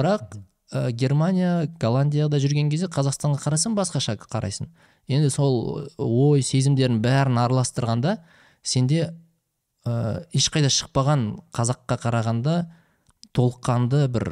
Бірақ 0.01 0.39
ә, 0.73 0.91
германия 0.93 1.69
голландияда 1.81 2.41
жүрген 2.41 2.71
кезде 2.73 2.89
қазақстанға 2.89 3.43
қарасаң 3.45 3.77
басқаша 3.77 4.17
қарайсың. 4.23 4.71
Енді 5.09 5.31
сол 5.33 5.89
ой 5.99 6.43
сезімдерін 6.43 7.01
бәрін 7.05 7.41
араластырғанда 7.41 8.19
сенде 8.63 9.15
ә, 9.87 10.25
ешқайда 10.37 10.71
шықпаған 10.73 11.31
қазаққа 11.57 11.99
қарағанда 12.05 12.59
толыққанды 13.37 14.07
бір 14.13 14.29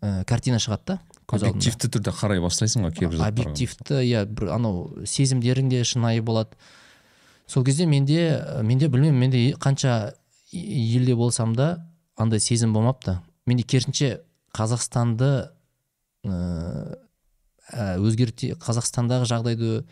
ә, 0.00 0.24
картина 0.28 0.60
шығады 0.62 0.94
да 0.94 1.00
объективті 1.26 1.90
түрде 1.90 2.12
қарай 2.14 2.40
бастайсың 2.42 2.86
ғой 2.86 2.94
кейбір 2.94 3.22
объективті 3.26 3.98
иә 4.06 4.24
бір 4.30 4.52
анау 4.54 5.04
сезімдерің 5.04 5.70
де 5.72 5.82
шынайы 5.84 6.22
болады. 6.22 6.54
Сол 7.46 7.64
кезде 7.64 7.86
менде 7.86 8.44
менде 8.62 8.88
білмеймін 8.88 9.18
менде 9.18 9.42
қанша 9.58 10.14
елде 10.52 11.16
болсам 11.16 11.54
да 11.54 11.86
андай 12.16 12.40
сезім 12.40 12.72
болмапты. 12.72 13.18
Менде 13.46 13.64
керісінше 13.64 14.20
қазақстанды 14.54 15.50
ыыы 16.24 17.02
өзгерте 17.98 18.54
қазақстандағы 18.62 19.26
жағдайды 19.26 19.84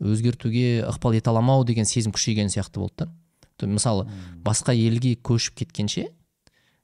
өзгертуге 0.00 0.82
ықпал 0.88 1.14
ете 1.14 1.30
аламау 1.30 1.64
деген 1.64 1.84
сезім 1.84 2.12
күшейген 2.16 2.48
сияқты 2.48 2.80
болды 2.80 3.06
да. 3.06 3.66
Мысалы 3.66 4.08
басқа 4.40 4.72
елге 4.72 5.14
көшіп 5.16 5.60
кеткенше 5.60 6.08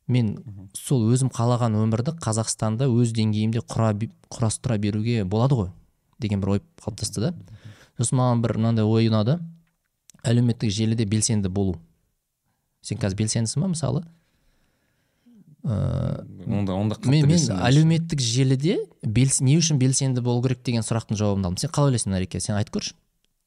мен 0.06 0.36
сол 0.76 1.06
өзім 1.10 1.30
қалаған 1.34 1.78
өмірді 1.80 2.14
қазақстанда 2.22 2.86
өз 2.86 3.14
деңгейімде 3.16 3.64
құра, 3.64 3.94
құрастыра 4.30 4.76
беруге 4.78 5.24
болады 5.24 5.56
ғой 5.56 5.70
деген 6.20 6.40
бір 6.40 6.56
ой 6.56 6.62
қалыптасты 6.84 7.24
да. 7.24 7.32
Сосын 7.96 8.20
маған 8.20 8.42
бір 8.44 8.56
мынандай 8.60 8.84
ой 8.84 9.08
ұнады. 9.08 9.38
Әлеуметтік 10.22 10.70
желіде 10.70 11.06
белсенді 11.08 11.48
болу. 11.48 11.78
Сен 12.84 13.00
қазір 13.00 13.22
белсендісің 13.22 13.64
ба 13.64 13.72
мысалы? 13.72 14.04
Ыыы 15.66 16.60
онда 16.60 16.76
онда 16.76 16.96
қатты 17.00 17.10
мен, 17.10 17.26
мен 17.26 17.48
әлеуметтік 17.56 18.20
желіде 18.22 18.76
белс, 19.02 19.40
не 19.40 19.56
үшін 19.58 19.80
белсенді 19.80 20.22
болу 20.22 20.44
керек 20.44 20.62
деген 20.62 20.84
сұрақтың 20.86 21.18
жауабын 21.18 21.48
алдым. 21.48 21.58
Сен 21.58 21.72
қалай 21.74 21.90
ойлайсың 21.90 22.14
нареке 22.14 22.40
сен 22.40 22.54
айтып 22.58 22.78
көрші. 22.78 22.94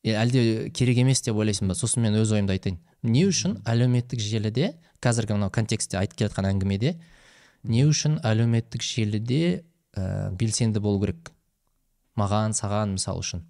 Е, 0.04 0.16
әлде 0.16 0.70
керек 0.76 1.02
емес 1.04 1.22
деп 1.26 1.40
ойлайсың 1.40 1.72
ба? 1.72 1.78
Сосын 1.78 2.04
мен 2.06 2.18
өз 2.20 2.34
ойымды 2.36 2.56
айтайын. 2.56 2.80
Не 3.04 3.26
үшін 3.30 3.60
әлеуметтік 3.70 4.22
желіде 4.24 4.74
қазіргі 5.04 5.38
мынау 5.38 5.54
контекстте 5.56 6.00
айтып 6.00 6.20
келе 6.20 6.30
жатқан 6.30 6.50
әңгімеде 6.52 6.96
не 7.64 7.86
үшін 7.88 8.20
әлеуметтік 8.28 8.84
желіде 8.84 9.64
ә, 9.96 10.32
белсенді 10.36 10.82
болу 10.84 11.02
керек? 11.04 11.32
Маған 12.20 12.56
саған 12.58 12.96
мысалы 12.98 13.24
үшін. 13.24 13.44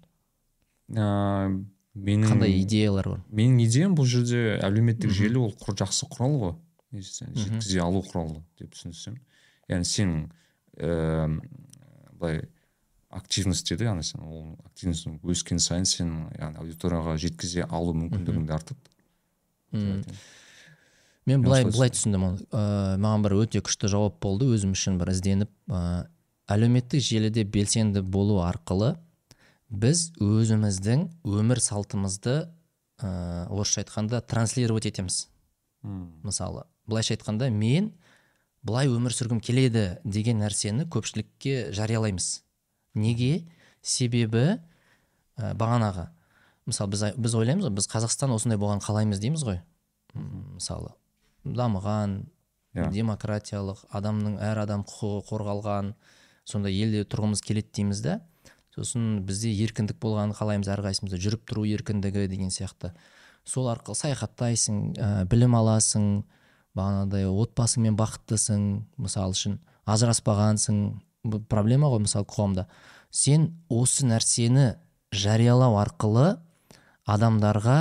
Ыыы 0.94 1.60
менің 1.94 2.30
қандай 2.30 2.54
идеялар 2.62 3.08
бар? 3.08 3.22
менің 3.34 3.64
идеям 3.66 3.94
бұл 3.98 4.06
жерде 4.06 4.58
әлеуметтік 4.62 5.10
желі 5.14 5.42
ол 5.46 5.54
құр 5.58 5.76
жақсы 5.82 6.06
құрал 6.10 6.36
ғой. 6.42 6.54
Жеткізе 6.94 7.82
алу 7.82 8.02
құралы 8.06 8.42
деп 8.58 8.72
түсінсем. 8.74 9.18
Яғни 9.70 9.86
сен 9.86 10.14
ііі 10.78 11.40
былай 12.18 12.42
активность 13.10 13.68
дейді 13.68 13.88
яғни 13.90 14.04
сен 14.06 14.22
ол 14.24 14.42
активность 14.64 15.08
өскен 15.22 15.58
сайын 15.62 15.88
сен 15.88 16.12
яғни 16.38 16.62
аудиторияға 16.62 17.16
жеткізе 17.20 17.66
алу 17.68 17.94
мүмкіндігің 17.98 18.46
де 18.46 18.54
артады 18.54 18.90
мен 21.30 21.44
былай 21.44 21.66
былай 21.68 21.92
түсіндім 21.92 22.24
оны. 22.26 22.46
Ә, 22.50 22.96
маған 23.00 23.24
бір 23.26 23.36
өте 23.42 23.60
күшті 23.64 23.90
жауап 23.92 24.18
болды. 24.22 24.48
Өзім 24.50 24.72
үшін 24.74 24.98
бір 25.00 25.12
ізденіп 25.12 25.50
ә, 25.70 26.08
әлеуметтік 26.50 27.04
желіде 27.04 27.44
белсенді 27.44 28.02
болу 28.02 28.40
арқылы 28.42 28.96
біз 29.70 30.10
өзіміздің 30.18 31.06
өмір 31.28 31.60
салтымызды 31.62 32.36
ә, 32.98 33.46
орысша 33.46 33.84
айтқанда 33.84 34.22
транслировать 34.22 34.88
етеміз. 34.90 35.28
Мысалы 35.82 36.64
былайша 36.90 37.14
айтқанда 37.14 37.50
мен 37.54 37.92
былай 38.66 38.90
өмір 38.90 39.14
сүргім 39.14 39.40
келеді 39.44 40.00
деген 40.04 40.42
нәрсені 40.42 40.88
көпшілікке 40.90 41.70
жариялаймыз. 41.76 42.40
Неге 42.94 43.46
себебі 43.82 44.58
ә, 45.36 45.52
бағанағы 45.54 46.08
мысалы 46.68 46.94
біз, 46.94 47.04
біз 47.16 47.36
ойлаймыз 47.38 47.68
ғой 47.68 47.76
біз 47.78 47.88
қазақстан 47.90 48.34
осындай 48.34 48.58
болған 48.60 48.82
қалаймыз 48.84 49.20
дейміз 49.22 49.44
ғой. 49.46 49.60
Мысалы 50.14 50.94
дамыған 51.44 52.22
Иә. 52.70 52.86
демократиялық 52.94 53.82
адамның 53.90 54.36
әр 54.46 54.60
адам 54.62 54.84
құқығы 54.86 55.24
қорғалған 55.26 55.94
сондай 56.46 56.76
елде 56.78 57.02
тұрғымыз 57.02 57.42
келеді 57.42 57.72
дейміз 57.80 58.02
да 58.04 58.20
сосын 58.76 59.24
бізде 59.26 59.50
еркіндік 59.64 59.98
болғанын 60.02 60.36
қалаймыз 60.38 60.70
әрқайсымызда 60.70 61.18
жүріп 61.18 61.48
тұру 61.50 61.64
еркіндігі 61.66 62.28
деген 62.30 62.52
сияқты. 62.54 62.92
Сол 63.44 63.66
арқылы 63.72 63.98
саяхаттайсың 63.98 64.78
ә, 64.94 65.24
білім 65.26 65.56
аласың 65.58 66.22
бағанағыдай 66.78 67.26
отбасыңмен 67.26 67.98
бақыттысың 67.98 68.68
мысалы 69.02 69.34
үшін 69.34 69.58
ажыраспағансың 69.90 71.00
проблема 71.24 71.90
ғой 71.92 72.04
мысалы 72.04 72.26
қоғамда. 72.28 72.66
Сен 73.10 73.50
осы 73.68 74.06
нәрсені 74.06 74.76
жариялау 75.12 75.76
арқылы 75.80 76.38
адамдарға 77.10 77.78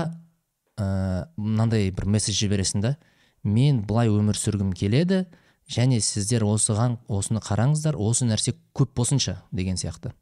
ә, 0.80 1.28
мынандай 1.38 1.92
бір 1.94 2.10
месседж 2.10 2.40
жібересің 2.42 2.84
да 2.84 2.96
мен 3.44 3.84
былай 3.88 4.10
өмір 4.12 4.38
сүргім 4.38 4.74
келеді 4.74 5.26
және 5.70 6.00
сіздер 6.02 6.44
осыған 6.48 6.98
осыны 7.08 7.42
қараңыздар 7.46 7.98
осы 8.00 8.26
нәрсе 8.26 8.56
көп 8.74 8.96
болсыншы 8.98 9.38
деген 9.52 9.78
сияқты. 9.78 10.14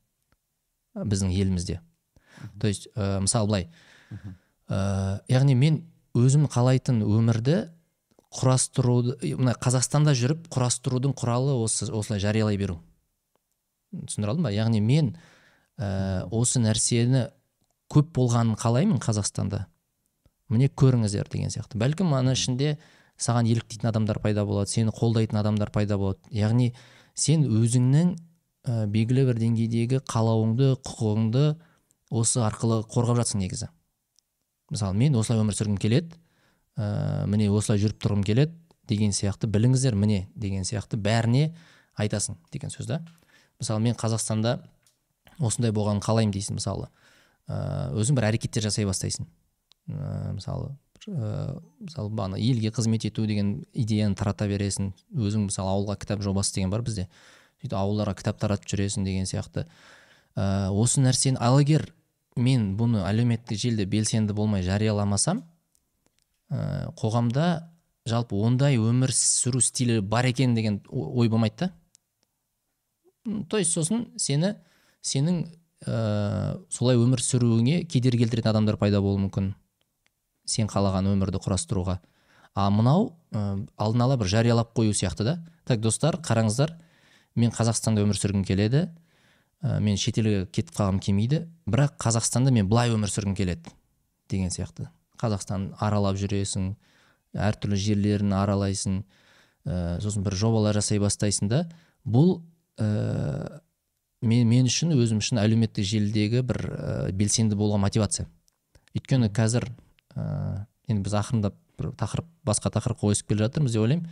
Біздің 0.98 1.32
елімізде. 1.32 1.80
То 2.60 2.68
есть 2.68 2.90
ә, 2.96 3.22
мысалы 3.22 3.48
былай. 3.48 3.70
Ә, 4.68 5.22
яғни 5.32 5.56
мен 5.56 5.82
өзім 6.18 6.48
қалайтын 6.52 7.02
өмірді 7.06 7.70
құрастыруды 8.38 9.38
мына 9.40 9.56
қазақстанда 9.62 10.14
жүріп 10.18 10.50
құрастырудың 10.52 11.16
құралы 11.18 11.56
осы 11.64 11.88
осылай 11.88 12.20
жариялай 12.20 12.58
беру. 12.60 12.82
Түсіндіре 13.94 14.34
алдым 14.34 14.48
ба? 14.48 14.54
Яғни 14.54 14.82
мен 14.84 15.16
ә, 15.78 16.28
осы 16.34 16.62
нәрсені 16.64 17.28
көп 17.92 18.12
болғанын 18.18 18.58
қалаймын 18.60 19.02
қазақстанда. 19.04 19.66
Міне 20.52 20.70
көріңіздер 20.70 21.30
деген 21.32 21.52
сияқты. 21.52 21.80
Бәлкім 21.80 22.14
ана 22.16 22.36
ішінде 22.36 22.78
саған 23.20 23.50
еліктейтін 23.52 23.90
адамдар 23.90 24.20
пайда 24.24 24.46
болады 24.48 24.72
сені 24.72 24.94
қолдайтын 24.96 25.40
адамдар 25.42 25.72
пайда 25.76 25.98
болады. 26.00 26.20
Яғни 26.32 26.74
сен 27.16 27.48
өзіңнің 27.48 28.14
ә, 28.68 28.86
белгілі 28.92 29.26
бір 29.32 29.42
деңгейдегі 29.42 30.04
қалауыңды 30.08 30.76
құқығыңды 30.86 31.48
осы 32.12 32.44
арқылы 32.46 32.84
қорғап 32.88 33.22
жатсың 33.24 33.44
негізі. 33.44 33.72
Мысалы 34.72 34.98
мен 35.00 35.16
осылай 35.20 35.44
өмір 35.44 35.58
сүргім 35.58 35.80
келеді 35.82 36.16
ә, 36.78 37.26
міне 37.28 37.50
осылай 37.52 37.82
жүріп 37.82 38.00
тұрғым 38.04 38.24
келеді 38.28 38.56
деген 38.88 39.16
сияқты. 39.16 39.50
Біліңіздер 39.52 39.96
міне 39.96 40.28
деген 40.36 40.68
сияқты 40.68 41.00
бәріне 41.00 41.54
айтасың 41.98 42.38
деген 42.52 42.72
сөз 42.72 42.88
да. 42.88 43.02
Мысалы 43.62 43.84
мен 43.84 43.96
қазақстанда 43.98 44.58
осындай 45.40 45.74
болғанын 45.76 46.02
қалаймын 46.04 46.34
дейсің 46.36 46.58
мысалы. 46.60 46.90
Ә, 47.48 47.90
өзің 47.98 48.18
бір 48.18 48.30
әрекеттер 48.32 48.68
жасай 48.68 48.88
бастайсың. 48.90 49.28
Ә, 49.90 50.34
мысалы 50.38 50.74
ә, 51.08 51.58
мысалы 51.80 52.12
бағана 52.12 52.40
елге 52.42 52.72
қызмет 52.76 53.08
ету 53.08 53.26
деген 53.30 53.64
идеяны 53.74 54.16
тарата 54.16 54.48
бересің. 54.50 54.92
Өзің 55.16 55.48
мысалы 55.50 55.74
ауылға 55.74 55.98
кітап 56.02 56.26
жобасы 56.26 56.56
деген 56.56 56.74
бар 56.74 56.84
бізде. 56.86 57.08
Сөйтіп 57.62 57.78
ауылдарға 57.78 58.18
кітап 58.20 58.42
таратып 58.42 58.70
жүресің 58.74 59.06
деген 59.08 59.30
сияқты. 59.30 59.68
Ә, 60.36 60.70
осы 60.70 61.02
нәрсені 61.02 61.40
ал 61.42 61.60
егер 61.62 61.90
мен 62.38 62.76
бұны 62.78 63.02
әлеуметтік 63.08 63.58
желіде 63.58 63.88
белсенді 63.90 64.36
болмай 64.38 64.62
жарияламасам 64.66 65.42
ә, 66.52 66.92
қоғамда 67.00 67.48
жалпы 68.08 68.38
ондай 68.38 68.78
өмір 68.80 69.12
сүру 69.16 69.62
стилі 69.64 70.00
бар 70.02 70.30
екен 70.30 70.56
деген 70.56 70.82
ой 70.90 71.30
болмайды 71.30 71.66
да. 71.66 71.72
То 73.50 73.58
есть 73.58 73.74
сосын 73.76 74.08
сені 74.18 74.56
сенің 75.06 75.46
ә, 75.86 76.58
солай 76.74 76.98
өмір 77.00 77.22
сүруіңе 77.24 77.84
кедергі 77.90 78.26
келтіретін 78.26 78.52
адамдар 78.52 78.78
пайда 78.80 79.02
болуы 79.04 79.22
мүмкін. 79.28 79.54
Сен 80.48 80.70
қалаған 80.72 81.10
өмірді 81.12 81.42
құрастыруға. 81.44 82.00
А 82.58 82.70
мынау 82.74 83.12
ә, 83.32 83.68
алдын 83.78 84.06
ала 84.06 84.18
бір 84.18 84.32
жариялап 84.32 84.74
қою 84.78 84.96
сияқты 84.96 85.28
да. 85.28 85.36
Так 85.66 85.82
достар 85.84 86.18
қараңыздар 86.24 86.74
мен 87.36 87.52
қазақстанда 87.54 88.04
өмір 88.06 88.18
сүргім 88.18 88.46
келеді. 88.48 88.88
Ә, 89.62 89.80
мен 89.80 89.98
шетелге 89.98 90.48
кетіп 90.48 90.76
қалғым 90.78 91.02
келмейді. 91.04 91.46
Бірақ 91.70 91.98
қазақстанда 92.02 92.52
мен 92.52 92.70
былай 92.70 92.94
өмір 92.94 93.12
сүргім 93.14 93.36
келеді 93.38 93.74
деген 94.32 94.52
сияқты. 94.54 94.90
Қазақстан 95.22 95.72
аралап 95.80 96.18
жүресің 96.20 96.74
әртүрлі 97.38 97.78
жерлерін 97.80 98.34
аралайсың 98.38 99.02
ә, 99.66 100.00
сосын 100.02 100.26
бір 100.26 100.36
жобалар 100.40 100.78
жасай 100.80 101.00
бастайсың 101.02 101.52
да. 101.52 101.66
Бұл 102.08 102.40
ә, 102.80 103.60
мен, 104.22 104.48
мен 104.48 104.70
үшін 104.70 104.94
өзім 104.98 105.22
үшін 105.24 105.42
әлеуметтік 105.42 105.86
желідегі 105.88 106.44
бір 106.48 106.62
ә, 106.68 107.12
белсенді 107.12 107.58
болуға 107.60 107.82
мотивация. 107.84 108.28
Өйткені 108.96 109.30
қазір 109.34 109.70
ә, 110.16 110.66
енді 110.88 111.06
біз 111.06 111.18
ақырындап 111.20 111.58
бір 111.78 111.92
тақырып 112.00 112.30
басқа 112.48 112.72
тақырыпқа 112.78 113.12
ойысып 113.12 113.30
келе 113.30 113.46
жатырмыз 113.46 113.76
деп 113.76 113.86
ойлаймын. 113.86 114.08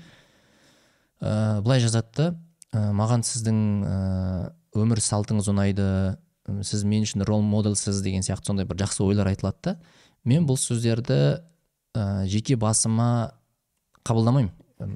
Ә, 1.22 1.62
былай 1.66 1.82
жазады 1.84 2.12
да 2.18 2.30
маған 2.76 3.24
сіздің 3.24 3.60
өмір 4.76 5.00
салтыңыз 5.00 5.48
ұнайды 5.48 5.86
сіз 6.68 6.84
мен 6.86 7.06
үшін 7.06 7.24
рол 7.26 7.42
моделсіз 7.46 8.02
деген 8.04 8.26
сияқты 8.26 8.52
сондай 8.52 8.68
бір 8.68 8.84
жақсы 8.84 9.02
ойлар 9.06 9.32
айтылады 9.32 9.58
да. 9.64 9.76
Мен 10.26 10.46
бұл 10.46 10.60
сөздерді 10.60 11.40
ә, 11.96 12.26
жеке 12.28 12.58
басыма 12.60 13.34
қабылдамаймын. 14.04 14.52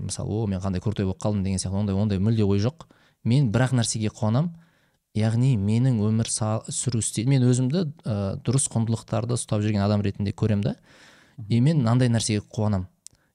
Мысалы 0.05 0.43
о 0.43 0.47
мен 0.47 0.59
қандай 0.59 0.82
крутой 0.84 1.05
болып 1.07 1.22
қалдым 1.24 1.43
деген 1.43 1.61
сияқты 1.61 1.80
ондай 1.80 1.95
ондай 1.95 2.20
мүлде 2.20 2.43
ой 2.43 2.59
жоқ. 2.59 2.86
Мен 3.24 3.51
бірақ 3.51 3.74
нәрсеге 3.78 4.11
қуанамын 4.13 4.53
яғни 5.17 5.55
менің 5.57 5.99
өмір 6.05 6.30
сүру 6.30 7.01
стиль 7.03 7.28
мен 7.28 7.43
өзімді 7.43 7.86
ә, 8.05 8.38
дұрыс 8.45 8.70
құндылықтарды 8.72 9.36
ұстап 9.36 9.63
жүрген 9.65 9.84
адам 9.84 10.03
ретінде 10.05 10.32
көремін 10.32 10.63
да. 10.70 10.76
И 11.49 11.59
мен 11.59 11.82
мынандай 11.82 12.09
нәрсеге 12.09 12.43
қуанамын 12.45 12.88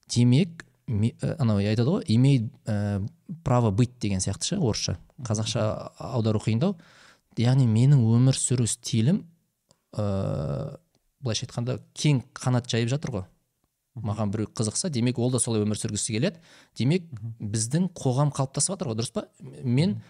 демек 0.08 0.64
ме- 0.86 1.14
ә, 1.20 1.36
анау 1.38 1.58
айтады 1.58 1.88
ғой 1.90 2.04
имеет 2.06 2.50
ә, 2.66 3.06
право 3.42 3.70
быть 3.70 3.98
деген 4.00 4.20
сияқты 4.20 4.54
ше 4.54 4.58
орысша. 4.58 4.98
Қазақша 5.22 5.90
аудару 5.98 6.38
қиындау. 6.38 6.76
Яғни 7.36 7.66
менің 7.66 8.04
өмір 8.06 8.38
сүру 8.38 8.66
стилім 8.66 9.24
ыыы 9.96 10.78
былайша 11.24 11.46
айтқанда 11.46 11.78
кең 11.96 12.22
қанат 12.36 12.68
жайып 12.70 12.90
жатыр 12.92 13.10
ғой. 13.10 13.24
Маған 13.94 14.32
біреу 14.34 14.48
қызықса 14.50 14.90
демек 14.90 15.18
ол 15.18 15.30
да 15.30 15.38
солай 15.38 15.62
өмір 15.62 15.78
сүргісі 15.78 16.16
келеді. 16.16 16.40
Демек 16.76 17.06
біздің 17.38 17.90
қоғам 17.94 18.32
қалыптасып 18.34 18.74
жатыр 18.74 18.90
ғой 18.90 18.98
дұрыс 18.98 19.12
па? 19.14 19.26
Мен 19.62 20.00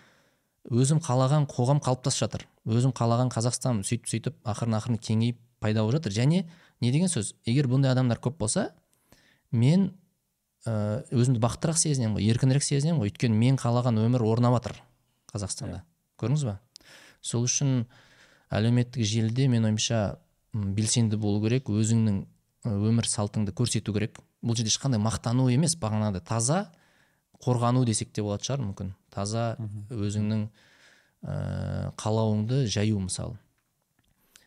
өзім 0.71 1.03
қалаған 1.05 1.45
қоғам 1.51 1.83
қалыптасып 1.85 2.25
жатыр. 2.25 2.47
Өзім 2.65 2.95
қалаған 2.97 3.33
қазақстан 3.35 3.83
сөйтіп 3.85 4.09
сөйтіп 4.09 4.39
ақырын 4.49 4.79
ақырын 4.79 5.01
кеңейіп 5.05 5.41
пайда 5.61 5.85
болып 5.85 6.01
жатыр. 6.01 6.17
Және 6.17 6.47
не 6.81 6.93
деген 6.93 7.13
сөз? 7.13 7.35
Егер 7.45 7.69
бұндай 7.69 7.93
адамдар 7.93 8.21
көп 8.25 8.39
болса 8.41 8.71
мен 9.53 9.93
ә, 10.65 11.05
өзімді 11.13 11.43
бақыттырақ 11.45 11.77
сезінемін 11.77 12.17
ғой 12.17 12.31
еркінірек 12.33 12.65
сезінемін 12.65 13.03
ғой. 13.03 13.13
Өйткені 13.13 13.37
мен 13.37 13.61
қалаған 13.61 14.01
өмір 14.01 14.25
орнап 14.25 14.57
жатыр 14.57 14.81
қазақстанда 15.35 15.83
көрдіңіз 16.21 16.47
ба? 16.49 16.59
Сол 17.21 17.45
үшін 17.45 17.85
әлеуметтік 18.49 19.05
желіде 19.05 19.49
мен 19.53 19.69
ойымша 19.69 20.17
белсенді 20.55 21.19
болу 21.21 21.43
керек. 21.45 21.69
Өзіңнің 21.69 22.25
өмір 22.65 23.09
салтыңды 23.09 23.53
көрсету 23.57 23.95
керек. 23.95 24.19
Бұл 24.45 24.57
жерде 24.57 24.73
ешқандай 24.73 25.01
мақтану 25.03 25.51
емес 25.53 25.77
бағанағыдай 25.81 26.25
таза 26.25 26.59
қорғану 27.45 27.85
десек 27.85 28.13
те 28.13 28.23
болатын 28.25 28.49
шығар 28.49 28.65
мүмкін. 28.65 28.93
Таза 29.13 29.45
өзіңнің 29.93 30.45
ә, 30.49 31.93
қалауыңды 32.01 32.65
жаю 32.73 33.01
мысалы. 33.05 33.39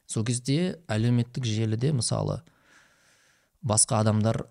Сол 0.07 0.25
кезде 0.25 0.77
әлеуметтік 0.87 1.45
желіде 1.45 1.91
мысалы 1.93 2.41
басқа 3.61 4.01
адамдар 4.01 4.45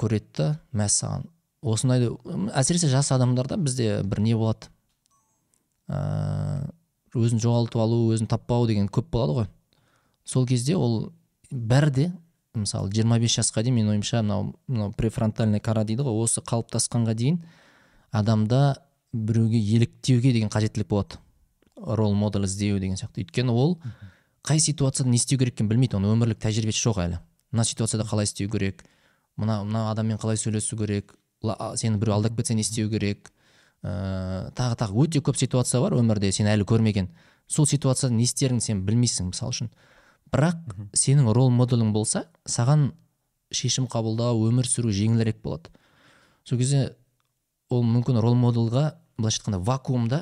көреді 0.00 0.32
да 0.36 0.48
мәссаған 0.74 1.28
осындайды 1.62 2.10
әсіресе 2.56 2.88
жас 2.88 3.12
адамдарда 3.12 3.58
бізде 3.60 4.00
бір 4.04 4.22
не 4.24 4.34
болады? 4.34 4.70
Ә, 5.88 6.70
өзін 7.14 7.40
жоғалтып 7.42 7.80
алу 7.82 8.02
өзін 8.14 8.28
таппау 8.30 8.66
деген 8.68 8.88
көп 8.88 9.10
болады 9.12 9.36
ғой. 9.40 9.48
Сол 10.24 10.46
кезде 10.46 10.76
ол 10.76 11.12
бәрі 11.50 11.90
де 11.94 12.06
мысалы 12.54 12.90
25 12.90 13.38
жасқа 13.38 13.62
дейін 13.62 13.76
менің 13.78 13.94
ойымша 13.94 14.22
мынау 14.22 14.54
мынау 14.66 14.92
префронтальный 14.98 15.60
кора 15.60 15.84
дейді 15.84 16.02
ғой 16.06 16.24
осы 16.24 16.42
қалыптасқанға 16.42 17.14
дейін 17.14 17.40
адамда 18.10 18.76
біреуге 19.12 19.58
еліктеуге 19.58 20.32
деген 20.32 20.50
қажеттілік 20.50 20.88
болады. 20.88 21.18
Рол 21.76 22.14
модель 22.14 22.44
іздеу 22.44 22.78
деген 22.78 22.98
сияқты. 22.98 23.24
Өйткені 23.24 23.50
ол 23.50 23.78
қай 24.46 24.60
ситуацияда 24.60 25.10
не 25.10 25.16
істеу 25.16 25.38
керек 25.38 25.54
екенін 25.54 25.70
білмейді. 25.70 25.96
Оның 25.96 26.14
өмірлік 26.16 26.40
тәжірибесі 26.42 26.82
жоқ 26.84 27.00
әлі. 27.04 27.20
Мына 27.52 27.64
ситуацияда 27.64 28.06
қалай 28.08 28.28
істеу 28.28 28.50
керек? 28.50 28.84
Мына 29.36 29.62
мына 29.64 29.90
адаммен 29.90 30.18
қалай 30.18 30.36
сөйлесу 30.36 30.76
керек? 30.78 31.14
Сені 31.42 31.98
біреу 31.98 32.14
алдап 32.14 32.36
кетсе 32.36 32.54
не 32.54 32.62
істеу 32.62 32.90
керек? 32.90 33.32
Ыыы 33.82 34.50
тағы 34.54 34.76
тағы 34.76 35.06
өте 35.06 35.22
көп 35.24 35.38
ситуация 35.40 35.80
бар 35.80 35.96
өмірде 35.96 36.32
сен 36.32 36.46
әлі 36.46 36.66
көрмеген. 36.68 37.08
Сол 37.48 37.66
ситуацияда 37.66 38.14
не 38.14 38.26
істеріңді 38.28 38.64
сен 38.64 38.84
білмейсің 38.84 39.32
мысалы 39.32 39.54
үшін. 39.56 39.70
Бірақ 40.32 40.74
сенің 40.96 41.30
рол 41.34 41.50
моделің 41.54 41.92
болса 41.94 42.24
саған 42.46 42.90
шешім 43.54 43.88
қабылдау 43.90 44.44
өмір 44.48 44.68
сүру 44.68 44.92
жеңілірек 44.94 45.42
болады. 45.42 45.70
Сол 46.44 46.58
кезде 46.58 46.96
ол 47.70 47.82
мүмкін 47.86 48.20
рол 48.22 48.36
моделға 48.38 48.94
былайша 49.18 49.40
айтқанда 49.40 49.60
вакуумда 49.66 50.20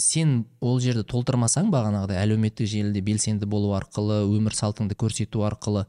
сен 0.00 0.44
ол 0.60 0.80
жерді 0.80 1.04
толтырмасаң 1.08 1.70
бағанағыдай 1.72 2.20
әлеуметтік 2.22 2.68
желіде 2.68 3.02
белсенді 3.04 3.48
болу 3.48 3.74
арқылы 3.76 4.22
өмір 4.28 4.56
салтыңды 4.56 4.96
көрсету 4.96 5.44
арқылы 5.48 5.86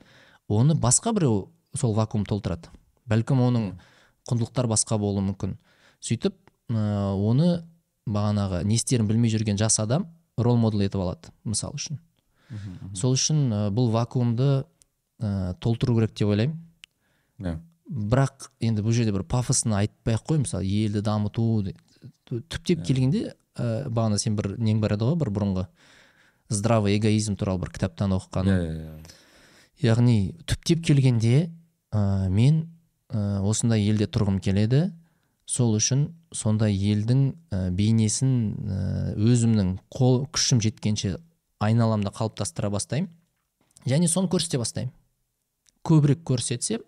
оны 0.52 0.76
басқа 0.76 1.14
біреу 1.16 1.52
сол 1.78 1.94
вакуум 1.96 2.26
толтырады. 2.28 2.72
Бәлкім 3.08 3.42
оның 3.44 3.68
құндылықтар 4.30 4.68
басқа 4.72 4.98
болуы 5.00 5.24
мүмкін. 5.32 5.58
Сөйтіп 6.04 6.36
оны 6.72 7.64
бағанағы 8.08 8.64
не 8.68 8.76
істерін 8.76 9.08
білмей 9.08 9.32
жүрген 9.32 9.60
жас 9.60 9.80
адам 9.80 10.10
рол 10.38 10.58
модель 10.60 10.86
етіп 10.88 11.04
алады 11.04 11.32
мысалы 11.44 11.80
үшін. 11.80 12.02
Сол 12.98 13.16
үшін 13.18 13.44
ә, 13.52 13.62
бұл 13.74 13.92
вакуумды 13.94 14.50
ә, 15.22 15.54
толтыру 15.60 15.96
керек 16.00 16.16
деп 16.16 16.34
ойлаймын. 16.34 16.58
Бірақ 17.92 18.50
енді 18.64 18.84
бұл 18.86 18.96
жерде 18.96 19.12
бір 19.12 19.26
пафосын 19.28 19.74
айтпай 19.76 20.16
ақ 20.16 20.28
қой 20.30 20.44
мысалы 20.46 20.66
елді 20.66 21.02
дамыту 21.04 21.74
түптеп 22.30 22.86
келгенде 22.88 23.34
ә, 23.56 23.90
бағана 23.90 24.20
сен 24.22 24.36
бір 24.36 24.56
нең 24.58 24.80
бар 24.84 24.96
еді 24.96 25.10
ғой 25.10 25.18
бір 25.20 25.34
бұрынғы? 25.36 25.66
Здравый 26.52 26.98
эгоизм 26.98 27.36
туралы 27.40 27.66
бір 27.66 27.74
кітаптан 27.76 28.16
оқығаным 28.16 28.64
иә 28.64 28.96
яғни 29.82 30.34
түптеп 30.46 30.84
келгенде 30.86 31.50
ә, 31.92 32.30
мен 32.30 32.66
ә, 33.10 33.42
осындай 33.42 33.84
елде 33.88 34.08
тұрғым 34.08 34.40
келеді. 34.44 34.92
Сол 35.50 35.76
үшін 35.76 36.12
сондай 36.32 36.76
елдің 36.78 37.24
ә, 37.52 37.70
бейнесін 37.76 38.34
ә, 38.62 38.80
өзімнің 39.18 39.74
қол 39.92 40.26
күшім 40.32 40.62
жеткенше 40.64 41.18
айналамда 41.62 42.12
қалыптастыра 42.16 42.72
бастаймын. 42.74 43.12
Және 43.86 44.10
соны 44.10 44.30
көрсете 44.30 44.60
бастаймын. 44.62 44.94
Көбірек 45.86 46.26
көрсетсем 46.28 46.84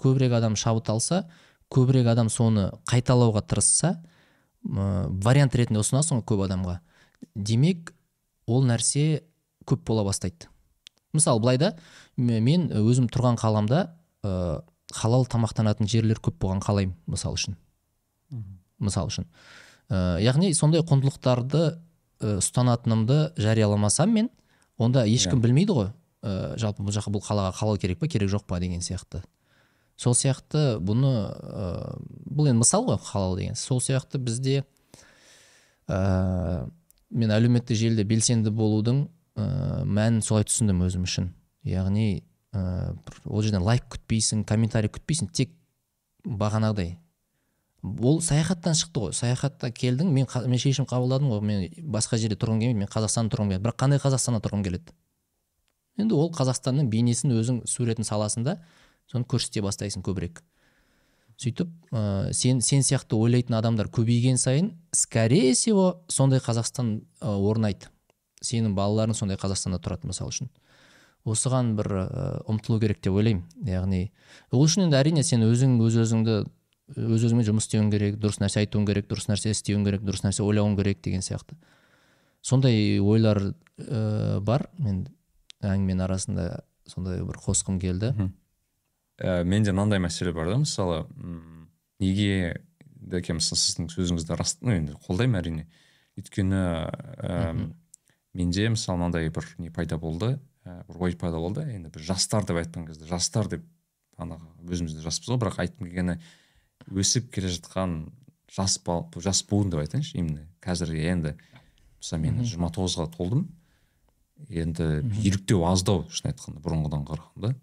көбірек 0.00 0.34
адам 0.36 0.56
шабыт 0.56 0.90
алса 0.92 1.24
көбірек 1.72 2.08
адам 2.12 2.28
соны 2.32 2.68
қайталауға 2.90 3.42
тырысса 3.48 3.96
ә, 3.96 5.08
вариант 5.24 5.56
ретінде 5.56 5.80
ұсынасың 5.80 6.20
ғой 6.20 6.26
көп 6.28 6.44
адамға. 6.46 6.78
Демек 7.34 7.94
ол 8.46 8.66
нәрсе 8.68 9.24
көп 9.66 9.84
бола 9.88 10.04
бастайды. 10.06 10.50
Мысалы 11.16 11.40
былай 11.40 11.58
да 11.58 11.72
мен 12.16 12.68
өзім 12.70 13.08
тұрған 13.08 13.40
қаламда 13.40 13.86
ә, 14.22 14.62
халал 14.92 15.26
тамақтанатын 15.26 15.88
жерлер 15.90 16.20
көп 16.20 16.38
болған 16.42 16.62
қалаймын 16.62 16.96
мысалы 17.06 17.40
үшін. 17.40 17.56
Мысалы 18.78 19.10
үшін. 19.10 19.26
Ә, 19.88 20.20
яғни 20.22 20.52
сондай 20.54 20.84
құндылықтарды 20.86 21.78
ұстанатынымды 22.20 23.32
жарияламасам 23.40 24.12
мен 24.12 24.30
онда 24.78 25.04
ешкім 25.08 25.40
білмейді 25.42 25.76
ғой. 25.76 25.88
Ә, 26.24 26.56
жалпы 26.60 26.84
бұл 26.84 26.94
жаққа 26.96 27.12
бұл 27.14 27.24
қалаға 27.24 27.52
халал 27.58 27.78
керек 27.80 28.00
па 28.00 28.08
керек 28.08 28.30
жоқ 28.32 28.46
па 28.48 28.60
деген 28.60 28.80
сияқты. 28.84 29.22
Сол 29.96 30.16
сияқты 30.16 30.78
бұны 30.80 31.12
ә, 31.32 31.96
бұл 32.28 32.50
енді 32.50 32.62
мысал 32.64 32.86
ғой 32.88 32.98
халал 33.02 33.36
деген. 33.38 33.56
Сол 33.56 33.80
сияқты 33.80 34.18
бізде 34.18 34.64
ә, 35.88 36.68
мен 37.10 37.32
әлеуметтік 37.32 37.78
желіде 37.78 38.04
белсенді 38.04 38.50
болудың 38.50 39.06
ә, 39.36 39.84
мәнін 39.84 40.22
солай 40.24 40.48
түсіндім 40.48 40.84
өзім 40.88 41.06
үшін. 41.08 41.30
Яғни 41.68 42.24
ә, 42.52 42.94
ол 43.24 43.42
жерден 43.44 43.64
лайк 43.64 43.86
күтпейсің 43.92 44.44
комментарий 44.48 44.92
күтпейсің 44.92 45.32
тек 45.32 45.54
бағанағыдай. 46.26 46.96
Ол 47.86 48.20
саяхаттан 48.20 48.74
шықты 48.74 49.00
ғой. 49.06 49.12
Саяхатта 49.14 49.70
келдің 49.70 50.10
мен, 50.12 50.26
мен 50.26 50.60
шешім 50.60 50.86
қабылдадым 50.88 51.30
ғой. 51.30 51.40
Мен 51.46 51.92
басқа 51.92 52.18
жерде 52.18 52.38
тұрғым 52.40 52.60
келмейді 52.62 52.82
мен 52.82 52.90
қазақстанда 52.90 53.34
тұрғым 53.34 53.52
келеді 53.52 53.64
бірақ 53.66 53.78
қандай 53.82 54.02
қазақстанда 54.02 54.42
тұрғым 54.44 54.64
келеді? 54.66 54.94
Енді 55.96 56.16
ол 56.16 56.30
қазақстанның 56.34 56.90
бейнесін 56.92 57.32
өзің 57.36 57.62
суретін 57.70 58.04
саласың 58.04 58.44
да 58.44 58.58
соны 59.10 59.24
көрсете 59.28 59.62
бастайсың 59.64 60.04
көбірек. 60.04 60.42
Сөйтіп 61.40 61.68
ә, 61.92 62.32
сен 62.32 62.60
сен 62.64 62.84
сияқты 62.84 63.16
ойлайтын 63.16 63.58
адамдар 63.58 63.88
көбейген 63.92 64.36
сайын 64.40 64.72
скорее 64.92 65.54
всего 65.54 66.02
сондай 66.08 66.40
қазақстан 66.40 67.02
орнайды. 67.20 67.90
Сенің 68.42 68.74
балаларың 68.76 69.16
сондай 69.16 69.36
қазақстанда 69.40 69.80
тұрады 69.84 70.08
мысалы 70.10 70.32
үшін. 70.32 70.50
Осыған 71.26 71.74
бір 71.76 71.92
ұмтылу 72.46 72.80
керек 72.80 73.00
деп 73.02 73.16
ойлаймын. 73.16 73.44
Яғни 73.66 74.10
ол 74.52 74.62
үшін 74.64 74.86
енді 74.86 75.00
әрине 75.00 75.24
сен 75.26 75.42
өзің 75.44 75.80
өз 75.82 75.96
өзіңді 76.04 76.36
өз 76.94 77.24
өзіңмен 77.26 77.46
жұмыс 77.48 77.66
істеуің 77.66 77.90
керек 77.90 78.18
дұрыс 78.22 78.38
нәрсе 78.38 78.62
айтуың 78.62 78.86
керек 78.86 79.08
дұрыс 79.10 79.26
нәрсе 79.26 79.50
істеуің 79.50 79.86
керек 79.88 80.04
дұрыс 80.06 80.22
нәрсе 80.22 80.44
ойлауың 80.46 80.76
керек 80.78 81.00
деген 81.02 81.24
сияқты. 81.24 81.56
Сондай 82.46 83.00
ойлар 83.02 83.40
ә, 83.42 84.38
бар. 84.40 84.68
Мен 84.78 85.06
әңгіменің 85.66 86.04
арасында 86.06 86.46
сондай 86.86 87.24
бір 87.26 87.40
қосқым 87.42 87.80
келді. 87.82 88.12
Ә, 89.18 89.42
менде 89.42 89.74
мынандай 89.74 89.98
мәселе 89.98 90.32
бар 90.36 90.52
да 90.52 90.60
мысалы 90.62 91.02
неге 91.98 92.60
дәке 92.94 93.34
мысалы 93.34 93.58
сіздің 93.58 93.90
сөзіңізді 93.90 94.38
рас 94.38 94.58
ну 94.62 94.76
енді 94.76 94.94
қолдаймын 95.08 95.40
әрине. 95.40 95.66
Өйткені 96.20 96.62
ә, 97.18 97.52
менде 98.36 98.68
мысалы 98.70 99.00
мынандай 99.00 99.32
бір 99.34 99.50
не 99.58 99.72
пайда 99.74 99.98
болды 99.98 100.36
ә, 100.62 100.84
бір 100.86 101.02
ой 101.08 101.18
пайда 101.18 101.42
болды. 101.42 101.66
Енді 101.66 101.90
біз 101.90 102.06
жастар 102.06 102.46
деп 102.46 102.62
айтқан 102.62 102.86
кезде 102.86 103.10
жастар 103.10 103.50
деп 103.50 103.66
ана 104.16 104.38
өзіміз 104.62 104.94
де 104.96 105.02
жаспыз 105.04 105.34
ғой 105.34 105.40
бірақ 105.42 105.58
айтқым 105.64 105.90
келгені 105.90 106.20
өсіп 106.90 107.30
келе 107.34 107.50
жатқан 107.52 107.98
жас 108.52 108.78
бал 108.84 109.06
жас 109.22 109.42
буын 109.48 109.70
деп 109.70 109.82
айтайыншы 109.82 110.18
именно. 110.18 110.46
Қазір 110.62 110.94
енді 110.94 111.36
мысалы 112.00 112.22
мен 112.22 112.42
жиырма 112.44 112.70
тоғызға 112.74 113.08
толдым. 113.16 113.46
Енді 114.48 115.02
еліктеу 115.24 115.64
аздау 115.66 116.04
шын 116.10 116.30
айтқанда 116.30 116.62
бұрынғыдан 116.64 117.06
қарағанда. 117.08 117.54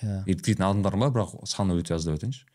Иә. 0.00 0.22
Еліктейтін 0.26 0.66
адамдар 0.66 0.96
бар 1.00 1.14
бірақ 1.14 1.46
саны 1.48 1.78
өте 1.80 1.94
аз 1.96 2.04
деп 2.06 2.18
айтайыншы. 2.18 2.46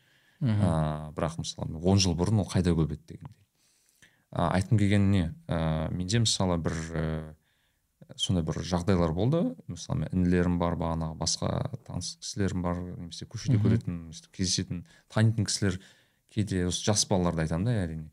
Ыыы 0.42 1.14
бірақ 1.16 1.40
мысалы 1.42 1.80
он 1.82 2.00
жыл 2.00 2.16
бұрын 2.18 2.44
ол 2.44 2.50
қайда 2.50 2.76
көп 2.78 2.94
еді 2.94 3.16
дегендей. 3.16 3.42
А, 4.32 4.52
айтқым 4.58 4.78
келгені 4.78 5.12
не? 5.12 5.26
Ә, 5.48 5.90
менде 5.96 6.20
мысалы 6.20 6.58
бір 6.60 6.76
ә, 6.92 7.04
сондай 8.20 8.44
бір 8.44 8.60
жағдайлар 8.68 9.14
болды. 9.16 9.44
Мысалы 9.68 10.04
мен 10.04 10.12
інілерім 10.12 10.58
бар 10.60 10.76
бағанағы 10.80 11.18
басқа 11.22 11.52
таныс 11.88 12.16
кісілерім 12.20 12.66
бар 12.66 12.82
немесе 12.84 13.26
көшеде 13.26 13.62
көретін 13.64 14.10
кездесетін 14.36 14.84
танитын 15.08 15.48
кісілер 15.48 15.80
кейде 16.34 16.66
осы 16.70 16.84
жас 16.86 17.06
балаларды 17.10 17.46
айтамын 17.46 17.70
да 17.70 17.76
әрине. 17.84 18.10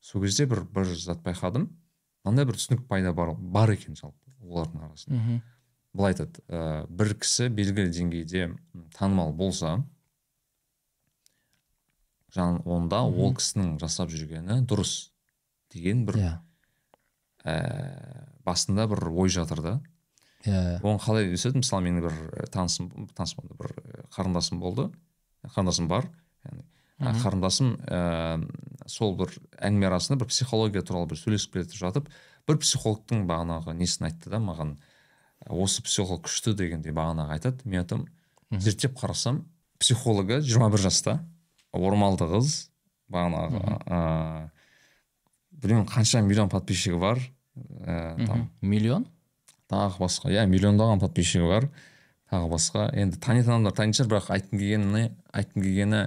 Сол 0.00 0.22
кезде 0.22 0.46
бір 0.46 0.64
бір 0.70 0.92
зат 0.94 1.22
байқадым. 1.24 1.68
Мынандай 2.24 2.46
бір 2.48 2.58
түсінік 2.58 2.86
пайда 2.90 3.12
бар, 3.14 3.34
бар 3.34 3.72
екен 3.74 3.96
жалпы 3.98 4.32
олардың 4.42 4.86
арасында. 4.86 5.18
Мхм. 5.18 5.42
Былай 5.96 6.14
айтады 6.14 6.42
ә, 6.48 6.86
бір 6.92 7.14
кісі 7.22 7.48
белгілі 7.54 7.92
деңгейде 7.94 8.48
танымал 8.98 9.32
болса 9.32 9.78
жан 12.36 12.60
онда 12.68 13.00
ол 13.06 13.32
кісінің 13.38 13.76
жасап 13.80 14.10
жүргені 14.12 14.58
дұрыс 14.68 15.10
деген 15.72 16.04
бір 16.08 16.18
иә. 16.20 16.32
ә, 17.48 17.56
басында 18.44 18.86
бір 18.90 19.08
ой 19.08 19.32
жатыр 19.32 19.62
да. 19.64 19.74
Иә 20.44 20.78
оған 20.82 21.00
қалай 21.00 21.30
үйлеседі 21.30 21.62
мысалы 21.62 21.88
менің 21.88 22.04
бір 22.04 22.48
танысым 22.52 22.90
таныс 23.16 23.34
болды 23.38 23.56
бір 23.56 23.72
қарындасым 24.12 24.60
болды. 24.60 24.90
Қарындасым 25.54 25.88
бар 25.88 26.10
яғни 26.44 26.66
Мгм. 26.96 27.18
қарындасым 27.20 27.74
ә, 27.92 28.46
сол 28.88 29.16
бір 29.18 29.34
әңгіме 29.60 29.90
арасында 29.90 30.22
бір 30.22 30.30
психология 30.30 30.80
туралы 30.80 31.10
бір 31.10 31.18
сөйлесіп 31.20 31.52
келе 31.58 31.66
жатып 31.76 32.08
бір 32.48 32.58
психологтың 32.62 33.26
бағанағы 33.28 33.74
несін 33.76 34.08
айтты 34.08 34.32
да 34.32 34.40
маған 34.40 34.78
осы 35.52 35.84
психолог 35.84 36.24
күшті 36.24 36.54
дегенде 36.56 36.94
бағанағы 36.96 37.36
айтады. 37.36 37.68
Мен 37.68 37.82
айтамын 37.84 38.08
зерттеп 38.62 38.96
қарасам 38.96 39.42
психологы 39.78 40.40
21 40.40 40.80
жаста 40.80 41.18
ормалды 41.76 42.30
қыз 42.32 42.70
бағанағы 43.12 43.60
ә, 43.84 44.50
білмеймін 45.50 45.90
қанша 45.90 46.22
миллион 46.24 46.48
подписчигі 46.48 46.96
бар 47.02 47.20
ә, 47.84 48.24
там 48.24 48.48
миллион? 48.62 49.04
Тағы 49.68 50.00
басқа 50.00 50.30
иә 50.32 50.46
миллиондаған 50.48 51.02
подписчигі 51.02 51.48
бар. 51.50 51.68
Тағы 52.30 52.48
басқа. 52.50 52.88
Енді 52.96 53.18
танитын 53.22 53.56
адамдар 53.56 53.74
танитын 53.76 54.00
шығар 54.00 54.12
бірақ 54.14 54.30
айтқым 54.36 54.60
келгені 54.62 55.10
айтқым 55.34 55.62
келгені 55.62 56.00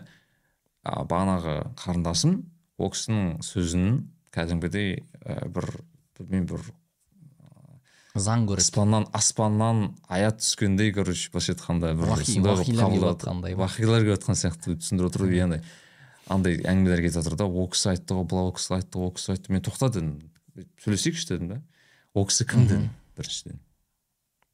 а, 0.83 1.03
бағанағы 1.05 1.55
қарындасым. 1.79 2.43
Ол 2.79 2.91
кісінің 2.93 3.39
сөзін 3.43 3.87
кәдімгідей 4.35 5.03
ә, 5.25 5.47
бір 5.51 5.67
білмеймін 6.19 6.47
бір 6.47 6.61
заң 8.19 8.45
көреді. 8.49 8.63
аспаннан 8.65 9.05
аспаннан 9.13 9.83
аят 10.09 10.39
түскендей 10.41 10.91
короче 10.93 11.29
былайша 11.31 11.53
айтқанда 11.53 11.93
бір 11.95 12.09
Уахи- 12.15 12.35
сондай 12.35 13.53
бір 13.55 13.61
уахилар 13.63 14.03
келіп 14.03 14.15
жатқан 14.17 14.39
сияқты 14.39 14.75
түсіндіріп 14.79 15.11
отыр 15.11 15.29
яғни 15.31 15.61
андай 16.29 16.57
әңгімелер 16.63 17.01
кетіп 17.05 17.19
жатыр 17.19 17.35
да. 17.37 17.45
Ол 17.45 17.69
кісі 17.69 17.93
айтты 17.93 18.17
ғой 18.17 18.25
былай 18.27 18.49
ол 18.49 18.53
кісі 18.57 18.73
айтты 18.79 18.99
ол 18.99 19.11
кісі 19.13 19.31
айтты 19.35 19.53
мен 19.53 19.61
тоқта 19.61 19.89
дедім 19.93 20.17
сөйлесейікші 20.83 21.27
дедім 21.33 21.47
да. 21.53 21.61
Ол 22.13 22.25
кісі 22.27 22.45
кім? 22.49 22.67
Дедім 22.67 22.89
біріншіден 23.17 23.59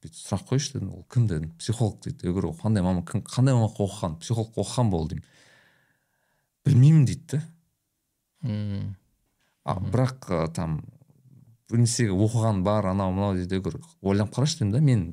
бүйтіп 0.05 0.19
сұрақ 0.21 0.43
қойшы 0.51 0.73
дедім. 0.75 0.91
Ол 0.93 1.05
кім? 1.09 1.27
дедім. 1.27 1.51
Психолог 1.57 1.99
дейді 2.03 2.27
я 2.27 2.31
говорю 2.31 2.53
қандай 2.61 2.83
маман 2.85 3.05
кім 3.05 3.23
қандай 3.25 3.55
мамандық 3.57 3.81
оқыған 3.87 4.19
психолог 4.21 4.53
оқыған 4.61 4.89
бол 4.91 5.07
деймін 5.09 5.23
білмеймін 6.65 7.05
дейді 7.05 7.25
да 7.31 7.43
бірақ 9.65 10.29
ә, 10.29 10.45
там 10.53 10.81
бір 11.69 11.81
нәрсеге 11.81 12.13
оқыған 12.13 12.63
бар 12.65 12.91
анау 12.91 13.13
мынау 13.15 13.37
дейді 13.37 13.61
бір 13.65 13.79
ойланып 14.01 14.35
қарашы 14.35 14.59
дедім 14.59 14.73
да 14.75 14.81
мен 14.81 15.05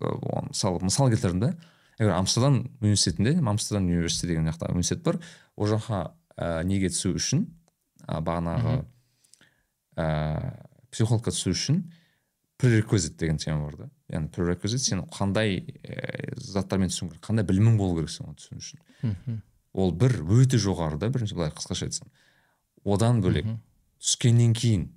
мысалы 0.00 0.80
мысал 0.84 1.10
келтірдім 1.12 1.40
да. 1.40 1.54
Егер 1.98 2.12
амстердам 2.12 2.70
университетінде 2.80 3.36
амстердам 3.40 3.86
университеті 3.88 4.34
деген 4.34 4.48
жақта 4.50 4.70
университет 4.70 5.02
бар 5.04 5.20
ол 5.56 5.68
жаққа 5.70 6.00
ә, 6.36 6.64
неге 6.64 6.90
түсу 6.92 7.14
үшін 7.16 7.46
ә, 8.04 8.20
бағанағы 8.20 8.74
ә, 9.96 10.06
психологқа 10.92 11.32
түсу 11.32 11.54
үшін 11.54 11.82
пререквизит 12.60 13.16
деген 13.16 13.38
тема 13.40 13.64
бар 13.70 13.76
да. 13.76 13.90
Яғни 14.12 14.28
пререквизит 14.32 14.84
сен 14.84 15.04
қандай 15.12 15.62
ә, 15.84 16.36
заттармен 16.36 16.92
түсуің 16.92 17.14
керек 17.14 17.24
қандай 17.24 17.48
білімің 17.48 17.76
болу 17.80 17.96
керек 18.00 18.12
сен 18.12 18.28
оны 18.28 18.40
түсіну 18.40 18.60
үшін. 18.60 18.84
Мхм. 19.02 19.40
Ол 19.76 19.92
бір 19.92 20.16
өте 20.24 20.58
жоғары 20.60 20.98
да 20.98 21.10
бірінші 21.12 21.36
былай 21.36 21.52
қысқаша 21.52 21.88
айтсам. 21.90 22.08
Одан 22.84 23.20
бөлек 23.20 23.48
түскеннен 24.00 24.54
кейін 24.56 24.88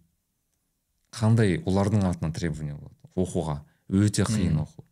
қандай 1.12 1.60
олардың 1.68 2.06
атынан 2.08 2.34
требование 2.36 2.78
болады? 2.78 2.96
Оқуға 3.20 3.58
өте 3.90 4.24
қиын 4.24 4.62
оқу. 4.64 4.86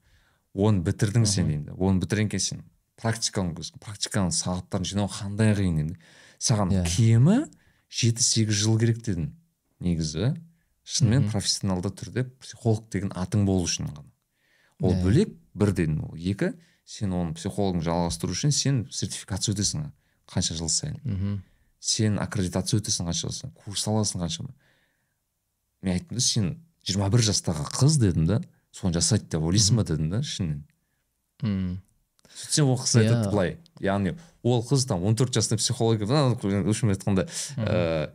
Оны 0.58 0.84
бітірдің 0.84 1.28
сен 1.30 1.52
да 1.68 1.78
оны 1.78 2.02
бітіргеннен 2.02 2.34
кейін 2.34 2.44
сен 2.44 2.64
практиканың 2.98 3.54
практиканың 3.84 4.34
сағаттарын 4.34 4.88
жинау 4.90 5.10
қандай 5.14 5.54
қиын 5.56 5.94
да. 5.94 6.00
саған 6.42 6.74
Иә. 6.74 6.84
кемі 6.90 7.38
жеті 7.90 8.24
сегіз 8.26 8.58
жыл 8.64 8.80
керек 8.82 9.04
дедім 9.06 9.36
негізі. 9.80 10.34
Шынымен 10.88 11.30
профессионалды 11.30 11.92
түрде 11.92 12.24
психолог 12.42 12.88
деген 12.90 13.12
атың 13.12 13.46
болу 13.46 13.68
үшін 13.68 13.92
ғана. 13.92 14.10
Ол 14.82 14.94
Иә. 14.96 15.04
бөлек 15.04 15.36
бір 15.54 15.74
дедім 15.74 16.04
ол. 16.10 16.16
Екі 16.16 16.54
сен 16.88 17.12
оны 17.14 17.34
психологың 17.36 17.82
жалғастыру 17.84 18.32
үшін 18.36 18.54
сен 18.56 18.86
сертификация 18.92 19.54
өтесің 19.56 19.90
қанша 20.32 20.56
жыл 20.56 20.70
сайын 20.72 21.00
Мгм. 21.04 21.42
сен 21.80 22.20
аккредитация 22.24 22.80
өтесің 22.80 23.10
қанша 23.10 23.28
жыл 23.28 23.36
сайын 23.42 23.56
курс 23.66 23.84
аласың 23.92 24.24
қаншама 24.24 24.54
мен 25.84 25.98
айттым 25.98 26.16
да 26.18 26.24
сен 26.24 26.54
21 26.88 27.26
жастағы 27.28 27.66
қыз 27.76 28.00
дедім 28.00 28.26
да 28.30 28.40
соны 28.72 28.94
жасайды 28.96 29.28
деп 29.36 29.44
ойлайсың 29.44 29.76
ба 29.82 29.84
дедім 29.84 30.10
да 30.16 30.22
шынымен 30.24 30.64
Мм. 31.44 31.82
сөйтсем 32.34 32.72
ол 32.72 32.80
қыз 32.80 32.96
айтады 33.02 33.28
Иә. 33.28 33.32
былай 33.32 33.58
яғни 33.84 34.16
ол 34.44 34.64
қыз 34.64 34.88
там 34.88 35.04
14 35.04 35.36
жасында 35.36 35.58
психология 35.60 36.06
в 36.08 36.70
общем 36.70 36.90
айтқанда 36.96 37.28
ә, 37.58 38.12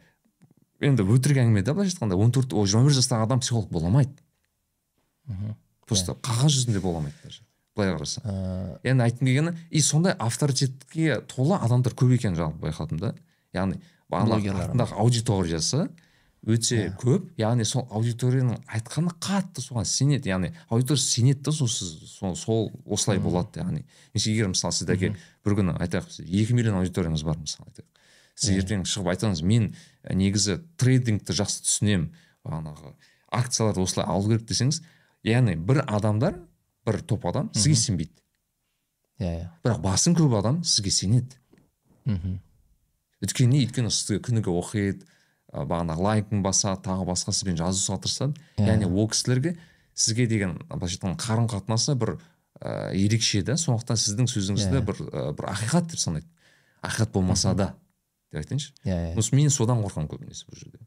енді 0.80 1.02
өтірік 1.04 1.38
әңгіме 1.44 1.62
да 1.62 1.74
былайша 1.74 1.96
айтқанда 1.98 2.16
14 2.16 2.52
ол 2.56 2.66
21 2.66 2.96
жастағы 2.96 3.28
адам 3.28 3.40
психолог 3.44 3.68
бола 3.70 3.86
алмайды 3.92 4.16
Мгм. 5.28 5.54
просто 5.86 6.16
қағаз 6.18 6.56
жүзінде 6.56 6.80
бола 6.80 6.98
алмайды 6.98 7.16
даже 7.22 7.42
былай 7.76 7.92
қарасаң. 7.94 8.24
Ә, 8.26 8.78
яғни 8.86 9.04
айтқым 9.06 9.28
келгені 9.28 9.52
и 9.70 9.80
сондай 9.80 10.14
авторитетке 10.18 11.20
толы 11.30 11.56
адамдар 11.58 11.94
көп 11.96 12.14
екенін 12.16 12.38
жалпы 12.38 12.66
байқадым 12.66 13.00
да. 13.00 13.12
Яғни 13.56 13.80
артындағы 14.12 14.98
аудиториясы 15.00 15.86
өте 16.42 16.90
көп. 17.00 17.30
Яғни 17.40 17.64
сол 17.68 17.86
аудиторияның 17.90 18.60
айтқаны 18.66 19.14
қатты 19.22 19.64
соған 19.64 19.86
сенеді. 19.88 20.32
Яғни 20.32 20.52
аудитория 20.68 21.00
сенеді 21.00 21.46
да 21.48 21.54
сол 21.56 21.70
сіз 21.70 21.94
сол, 22.10 22.36
сол 22.36 22.70
осылай 22.84 23.22
болады 23.22 23.62
яғни. 23.62 23.86
Егер 24.14 24.50
мысалы 24.52 24.76
сіздерге 24.76 25.14
бір 25.46 25.58
күні 25.60 25.76
айтайық 25.78 26.10
сіз 26.10 26.26
екі 26.26 26.58
миллион 26.58 26.82
аудиторияңыз 26.82 27.24
бар 27.24 27.38
мысалы 27.40 27.70
айтайық. 27.70 27.88
Сіз 28.34 28.58
ертең 28.58 28.84
шығып 28.88 29.12
айтсаңыз 29.12 29.44
мен 29.46 29.70
ә, 30.02 30.16
негізі 30.16 30.58
трейдингті 30.80 31.36
жақсы 31.36 31.62
түсінемін 31.68 32.10
бағанағы 32.42 32.94
акцияларды 33.32 33.82
осылай 33.84 34.08
алу 34.08 34.28
керек 34.28 34.48
десеңіз 34.48 34.80
яғни 35.26 35.54
бір 35.56 35.82
адамдар 35.86 36.40
бір 36.86 37.00
топ 37.02 37.26
адам 37.26 37.50
сізге 37.54 37.74
сенбейді. 37.76 38.12
Иә 39.20 39.32
иә. 39.38 39.48
бірақ 39.64 39.80
басым 39.84 40.14
көп 40.18 40.38
адам 40.38 40.62
сізге 40.64 40.90
сенеді. 40.90 41.36
Мгм. 42.04 42.40
өйткені 43.22 43.48
не 43.52 43.64
өйткені 43.66 43.90
сізге 43.90 44.18
күніге 44.18 44.50
оқиды 44.50 45.06
бағанағы 45.52 46.02
лайкін 46.02 46.42
басады 46.42 46.82
тағы 46.82 47.04
басқа 47.06 47.32
сізбен 47.32 47.56
жазысуға 47.60 48.00
тырысады 48.02 48.34
Иә. 48.56 48.66
яғни 48.72 48.88
ол 48.90 49.08
кісілерге 49.08 49.56
сізге 49.94 50.26
деген 50.26 50.56
былайша 50.68 50.96
айтқанда 50.98 51.22
қарым 51.22 51.46
қатынасы 51.52 51.94
бір 51.94 52.16
ә, 52.60 52.90
ерекше 52.96 53.42
да 53.42 53.54
сондықтан 53.54 53.96
сіздің 54.00 54.26
сөзіңізді 54.32 54.80
Иә. 54.80 54.82
бір 54.82 54.96
ә, 55.12 55.32
бір 55.36 55.44
ақиқат 55.52 55.90
деп 55.92 56.00
санайды. 56.00 56.26
Ақиқат 56.82 57.12
болмаса 57.12 57.54
да 57.54 57.74
деп 58.32 58.40
айтайыншы. 58.42 58.72
Иә 58.84 59.12
иә 59.12 59.18
осы 59.18 59.36
мен 59.36 59.50
содан 59.50 59.84
қорқамын 59.84 60.08
көбінесе 60.10 60.48
бұл 60.48 60.58
жерде. 60.58 60.78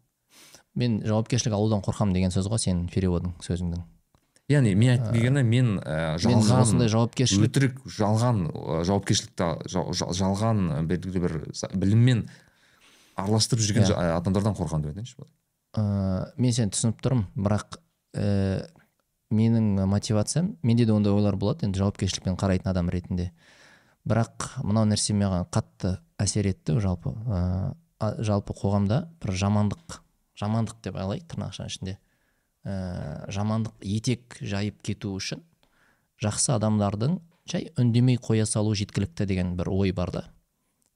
Мен 0.75 0.99
жауапкершілік 1.05 1.53
алудан 1.55 1.79
қорқамын 1.85 2.13
деген 2.17 2.31
сөз 2.35 2.49
ғой 2.51 2.59
сенің 2.59 2.89
переводың 2.91 3.37
сөзіңдің. 3.39 3.83
Яғни 4.51 4.75
мен 4.77 4.91
айтқым 4.93 5.13
келгені 5.15 5.43
мен 5.43 5.69
ә, 5.81 6.17
мен 6.21 6.41
жалған 6.41 6.61
осындай 6.61 6.89
жауапкершілік 6.93 7.47
өтірік 7.49 7.79
жалған 7.97 8.43
ә, 8.51 8.83
жауапкершілікті 8.85 9.47
жал- 9.73 9.89
жал- 9.97 10.13
жалған 10.13 10.59
ә, 10.69 10.81
белгілі 10.85 11.23
бір 11.23 11.33
біліммен 11.73 12.25
араластырып 13.17 13.63
жүрген 13.65 13.87
Иә. 13.89 14.11
адамдардан 14.19 14.53
қорқамын 14.57 14.85
деп 14.85 14.93
айтайыншы 14.93 15.25
ә, 15.81 16.31
мен 16.37 16.53
сені 16.53 16.71
түсініп 16.75 17.01
тұрмын 17.01 17.25
бірақ 17.35 17.79
ә, 18.13 18.67
менің 19.33 19.81
мотивациям 19.89 20.53
менде 20.61 20.85
де 20.85 20.93
ондай 20.93 21.11
ойлар 21.15 21.35
болады 21.41 21.65
енді 21.65 21.81
жауапкершілікпен 21.81 22.37
қарайтын 22.37 22.69
адам 22.69 22.89
ретінде. 22.93 23.31
Бірақ 24.05 24.51
мынау 24.61 24.85
нәрсе 24.85 25.15
маған 25.17 25.47
қатты 25.49 25.95
әсер 26.21 26.45
етті 26.51 26.77
жалпы 26.79 27.09
ә, 27.25 27.73
а- 27.99 28.15
жалпы 28.21 28.53
қоғамда 28.53 29.07
бір 29.23 29.33
жамандық 29.33 29.97
жамандық 30.39 30.77
деп 30.85 30.95
алайық 31.01 31.25
тырнақшаның 31.33 31.71
ішінде. 31.73 31.97
Ә, 32.65 33.29
жамандық 33.31 33.77
етек 33.85 34.37
жайып 34.41 34.81
кету 34.83 35.13
үшін 35.15 35.43
жақсы 36.21 36.53
адамдардың 36.55 37.19
жай 37.49 37.69
үндемей 37.79 38.17
қоя 38.17 38.45
салу 38.49 38.73
жеткілікті 38.75 39.27
деген 39.29 39.55
бір 39.57 39.69
ой 39.69 39.93
бар 39.93 40.11
да. 40.11 40.23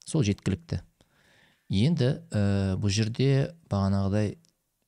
Сол 0.05 0.23
жеткілікті. 0.25 0.81
Енді 1.69 2.15
ә, 2.33 2.75
бұл 2.81 2.89
жерде 2.89 3.53
бағанағыдай 3.69 4.37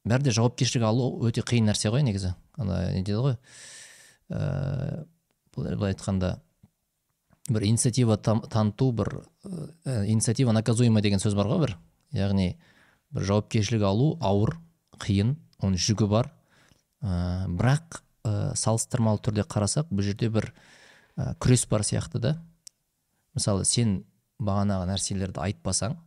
бәрі 0.10 0.26
де 0.26 0.34
жауапкершілік 0.34 0.88
алу 0.88 1.12
өте 1.28 1.44
қиын 1.46 1.70
нәрсе 1.70 1.92
ғой 1.94 2.02
негізі. 2.08 2.34
Ана 2.58 2.88
не 2.96 3.04
дейді 3.06 3.22
ғой? 3.22 3.38
Ә, 4.34 5.06
былай 5.54 5.94
айтқанда 5.94 6.40
бір 7.52 7.68
инициатива 7.68 8.18
таныту 8.18 8.90
бір 8.96 9.14
ә, 9.46 10.08
инициатива 10.10 10.56
наказуема 10.58 11.06
деген 11.06 11.22
сөз 11.22 11.38
бар 11.38 11.52
ғой 11.52 11.66
бір. 11.68 11.78
Яғни 12.18 12.56
бір 13.14 13.30
жауапкершілік 13.30 13.86
алу 13.86 14.16
ауыр 14.18 14.56
қиын 14.98 15.36
оның 15.62 15.78
жүгі 15.78 16.10
бар. 16.10 16.34
Ә, 17.02 17.48
бірақ 17.50 18.02
ә, 18.24 18.54
салыстырмалы 18.58 19.22
түрде 19.26 19.46
қарасақ 19.46 19.92
бұл 19.92 20.06
жерде 20.06 20.30
бір 20.30 20.52
ә, 21.18 21.34
күрес 21.42 21.68
бар 21.70 21.86
сияқты 21.88 22.22
да. 22.22 22.36
Мысалы 23.36 23.66
сен 23.66 24.02
бағанағы 24.42 24.90
нәрселерді 24.90 25.42
айтпасаң 25.42 25.98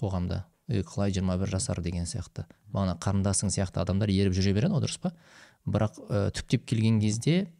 қоғамда 0.00 0.44
ей 0.70 0.84
қалай 0.86 1.12
21 1.12 1.50
жасар 1.50 1.80
деген 1.82 2.06
сияқты 2.06 2.46
бағана 2.72 2.96
қарындасың 3.02 3.50
сияқты 3.52 3.82
адамдар 3.82 4.10
еріп 4.12 4.36
жүре 4.36 4.54
береді 4.56 4.76
ғой 4.76 4.84
дұрыс 4.86 5.00
па? 5.02 5.12
Бірақ 5.66 5.98
ә, 6.08 6.30
түптеп 6.34 6.66
келген 6.70 7.00
кезде 7.02 7.50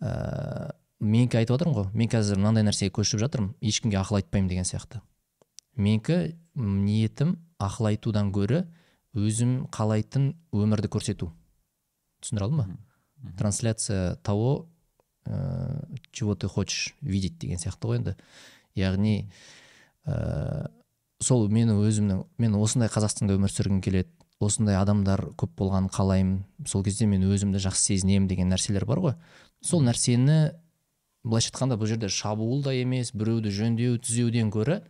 ә, 0.00 0.72
менікі 1.00 1.40
айтып 1.40 1.56
отырмын 1.56 1.76
ғой 1.78 1.88
мен 1.96 2.12
қазір 2.12 2.40
мынандай 2.40 2.66
нәрсеге 2.66 2.92
көшіп 3.00 3.22
жатырмын 3.24 3.54
ешкімге 3.60 3.98
ақыл 4.00 4.20
айтпаймын 4.20 4.50
деген 4.52 4.68
сияқты. 4.68 5.00
Менікі 5.76 6.36
ниетім 6.54 7.38
ақыл 7.60 7.90
айтудан 7.94 8.30
гөрі 8.36 8.66
өзім 9.16 9.64
қалайтын 9.72 10.34
өмірді 10.52 10.92
көрсету. 10.92 11.30
Түсіндіре 12.20 12.46
алдым 12.46 12.62
ба? 12.62 13.32
Трансляция 13.38 14.16
того 14.24 14.68
ә, 15.26 15.84
чего 16.12 16.34
ты 16.34 16.48
хочешь 16.48 16.94
видеть 17.00 17.38
деген 17.38 17.58
сияқты 17.58 17.90
ғой 17.90 18.00
енді. 18.00 18.16
Яғни 18.78 19.30
ә, 20.06 20.70
сол 21.20 21.48
мені 21.48 21.76
өзімнің 21.76 22.24
мен 22.38 22.56
осындай 22.56 22.88
қазақстанда 22.92 23.36
өмір 23.36 23.52
сүргім 23.52 23.82
келеді 23.84 24.08
осындай 24.40 24.78
адамдар 24.80 25.26
көп 25.36 25.52
болғанын 25.58 25.90
қалаймын 25.92 26.66
сол 26.66 26.84
кезде 26.84 27.06
мен 27.06 27.26
өзімді 27.28 27.60
жақсы 27.60 27.92
сезінемін 27.92 28.28
деген 28.30 28.48
нәрселер 28.48 28.86
бар 28.88 29.02
ғой. 29.04 29.16
Сол 29.60 29.84
нәрсені 29.84 30.54
былайша 31.24 31.50
айтқанда 31.52 31.76
бұл 31.76 31.90
жерде 31.90 32.08
шабуыл 32.08 32.62
да 32.64 32.72
емес 32.72 33.12
біреуді 33.12 33.52
жөндеу 33.52 33.98
түзеуден 34.00 34.48
гөрі 34.54 34.80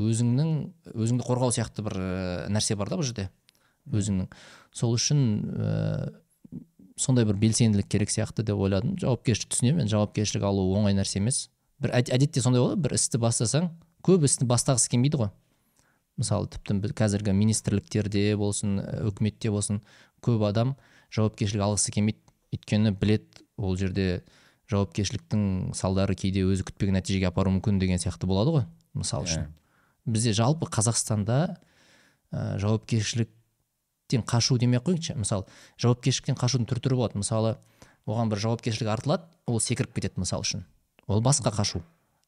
өзіңнің 0.00 0.50
өзіңді 0.90 1.26
қорғау 1.26 1.54
сияқты 1.54 1.84
бір 1.86 1.96
ә, 2.00 2.48
нәрсе 2.50 2.74
бар 2.74 2.90
да 2.90 2.98
бұл 2.98 3.06
жерде 3.06 3.28
өзіңнің. 3.86 4.26
Сол 4.74 4.96
үшін 4.96 5.22
ә, 5.54 5.70
сондай 7.00 7.24
бір 7.24 7.38
белсенділік 7.40 7.88
керек 7.88 8.12
сияқты 8.12 8.44
деп 8.44 8.60
ойладым. 8.60 8.96
Жауапкершілік 9.00 9.54
түсінемін. 9.54 9.82
Мен 9.82 9.90
жауапкершілік 9.90 10.44
алу 10.44 10.66
оңай 10.76 10.94
нәрсе 10.96 11.20
емес. 11.20 11.48
Бір 11.80 11.94
әдетте 11.96 12.42
сондай 12.44 12.60
болады 12.60 12.82
бір 12.84 12.96
істі 12.98 13.20
бастасаң 13.22 13.70
көп 14.04 14.26
істі 14.28 14.48
бастағысы 14.48 14.90
келмейді 14.92 15.22
ғой. 15.22 15.30
Мысалы 16.20 16.50
тіпті 16.52 16.92
қазіргі 16.96 17.32
министрліктерде 17.36 18.34
болсын 18.36 18.82
үкіметте 19.08 19.52
болсын 19.54 19.80
көп 20.20 20.44
адам 20.50 20.74
жауапкершілік 21.16 21.64
алғысы 21.64 21.94
келмейді. 21.96 22.20
Өйткені 22.52 22.92
білет 23.00 23.40
ол 23.56 23.76
жерде 23.80 24.22
жауапкершіліктің 24.70 25.72
салдары 25.78 26.16
кейде 26.18 26.44
өзі 26.44 26.66
күтпеген 26.68 26.98
нәтижеге 26.98 27.30
апаруы 27.30 27.56
мүмкін 27.56 27.80
деген 27.80 28.02
сияқты 28.02 28.28
болады 28.28 28.54
ғой 28.58 28.66
мысалы 28.94 29.28
үшін. 29.28 29.48
Бізде 30.04 30.34
жалпы 30.36 30.68
қазақстанда 30.70 31.38
ә, 32.32 32.58
жауапкершіліктен 32.62 33.39
қашу 34.18 34.58
демей 34.58 34.80
ақ 34.80 34.90
қояйыншы 34.90 35.14
мысалы 35.14 35.46
жауапкершіліктен 35.78 36.36
қашудың 36.36 36.66
түр 36.66 36.82
түрі 36.82 36.98
болады. 36.98 37.18
Мысалы 37.22 37.56
оған 38.06 38.30
бір 38.30 38.42
жауапкершілік 38.42 38.90
артылады 38.90 39.24
ол 39.46 39.60
секіріп 39.60 39.94
кетеді 39.94 40.20
мысалы 40.20 40.42
үшін. 40.42 40.66
Ол 41.06 41.22
басқа 41.22 41.54
қашу. 41.54 41.82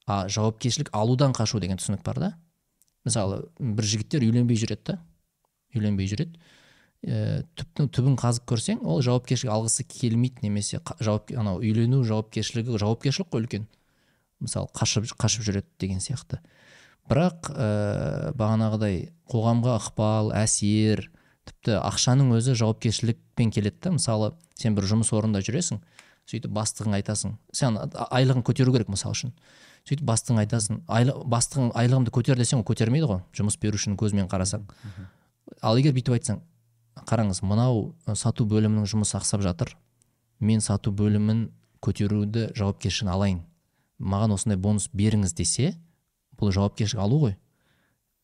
А 0.07 0.29
жауапкершілік 0.29 0.91
алудан 0.93 1.35
қашу 1.35 1.61
деген 1.61 1.79
түсінік 1.79 2.03
бар 2.07 2.19
да. 2.19 2.33
Мысалы 3.05 3.45
бір 3.59 3.85
жігіттер 3.85 4.23
үйленбей 4.23 4.59
жүреді 4.59 4.95
да. 4.95 4.99
Үйленбей 5.75 6.07
жүреді. 6.11 6.39
Ә, 7.03 7.43
түптің 7.59 7.89
түбін 7.91 8.17
қазып 8.21 8.47
көрсең 8.47 8.83
ол 8.87 9.01
жауапкершілік 9.03 9.51
алғысы 9.51 9.83
келмейді 9.91 10.45
немесе 10.47 10.79
жауап 11.03 11.33
анау 11.35 11.59
үйлену 11.59 12.05
жауапкершілігі 12.07 12.79
жауапкершілік 12.79 13.33
қой 13.33 13.43
үлкен. 13.43 13.67
Мысалы 14.39 14.71
қашып 14.75 15.09
қашып 15.19 15.43
жүреді 15.49 15.67
деген 15.83 15.99
сияқты. 16.03 16.39
Бірақ 17.11 17.51
ә, 17.51 18.31
бағанағыдай 18.39 19.09
қоғамға 19.31 19.81
ықпал 19.81 20.31
әсер 20.39 21.09
тіпті 21.49 21.79
ақшаның 21.81 22.33
өзі 22.37 22.55
жауапкершілікпен 22.59 23.51
келеді 23.55 23.79
да. 23.83 23.93
Мысалы 23.97 24.33
сен 24.59 24.77
бір 24.77 24.87
жұмыс 24.91 25.13
орнында 25.17 25.43
жүресің 25.43 25.83
сөйтіп 26.31 26.53
бастығың 26.55 26.95
айтасың. 27.01 27.37
Сен 27.53 27.79
айлығын 28.15 28.45
көтеру 28.47 28.73
керек 28.75 28.91
мысалы 28.93 29.17
үшін. 29.17 29.33
Сөйтіп 29.83 30.07
бастығың 30.07 30.39
айтасың 30.45 30.81
айлы, 30.87 31.17
бастығың 31.27 31.73
айлығымды 31.75 32.13
көтер 32.15 32.39
десең 32.39 32.61
ол 32.63 32.67
көтермейді 32.69 33.09
ғой 33.11 33.23
жұмыс 33.35 33.59
берушінің 33.59 33.99
көзімен 33.99 34.29
қарасаң. 34.31 34.69
Ал 35.59 35.81
егер 35.81 35.97
бүйтіп 35.97 36.15
айтсаң 36.15 36.43
қараңыз 37.09 37.43
мынау 37.43 37.89
сату 38.15 38.47
бөлімінің 38.47 38.87
жұмысы 38.87 39.17
ақсап 39.19 39.43
жатыр. 39.43 39.75
Мен 40.39 40.63
сату 40.63 40.93
бөлімін 40.95 41.49
көтеруді 41.83 42.53
жауапкершілігін 42.55 43.11
алайын. 43.11 43.41
Маған 43.99 44.37
осындай 44.37 44.59
бонус 44.59 44.89
беріңіз 44.95 45.35
десе 45.35 45.75
бұл 46.39 46.55
жауапкершілік 46.55 47.03
алу 47.03 47.19
ғой. 47.27 47.37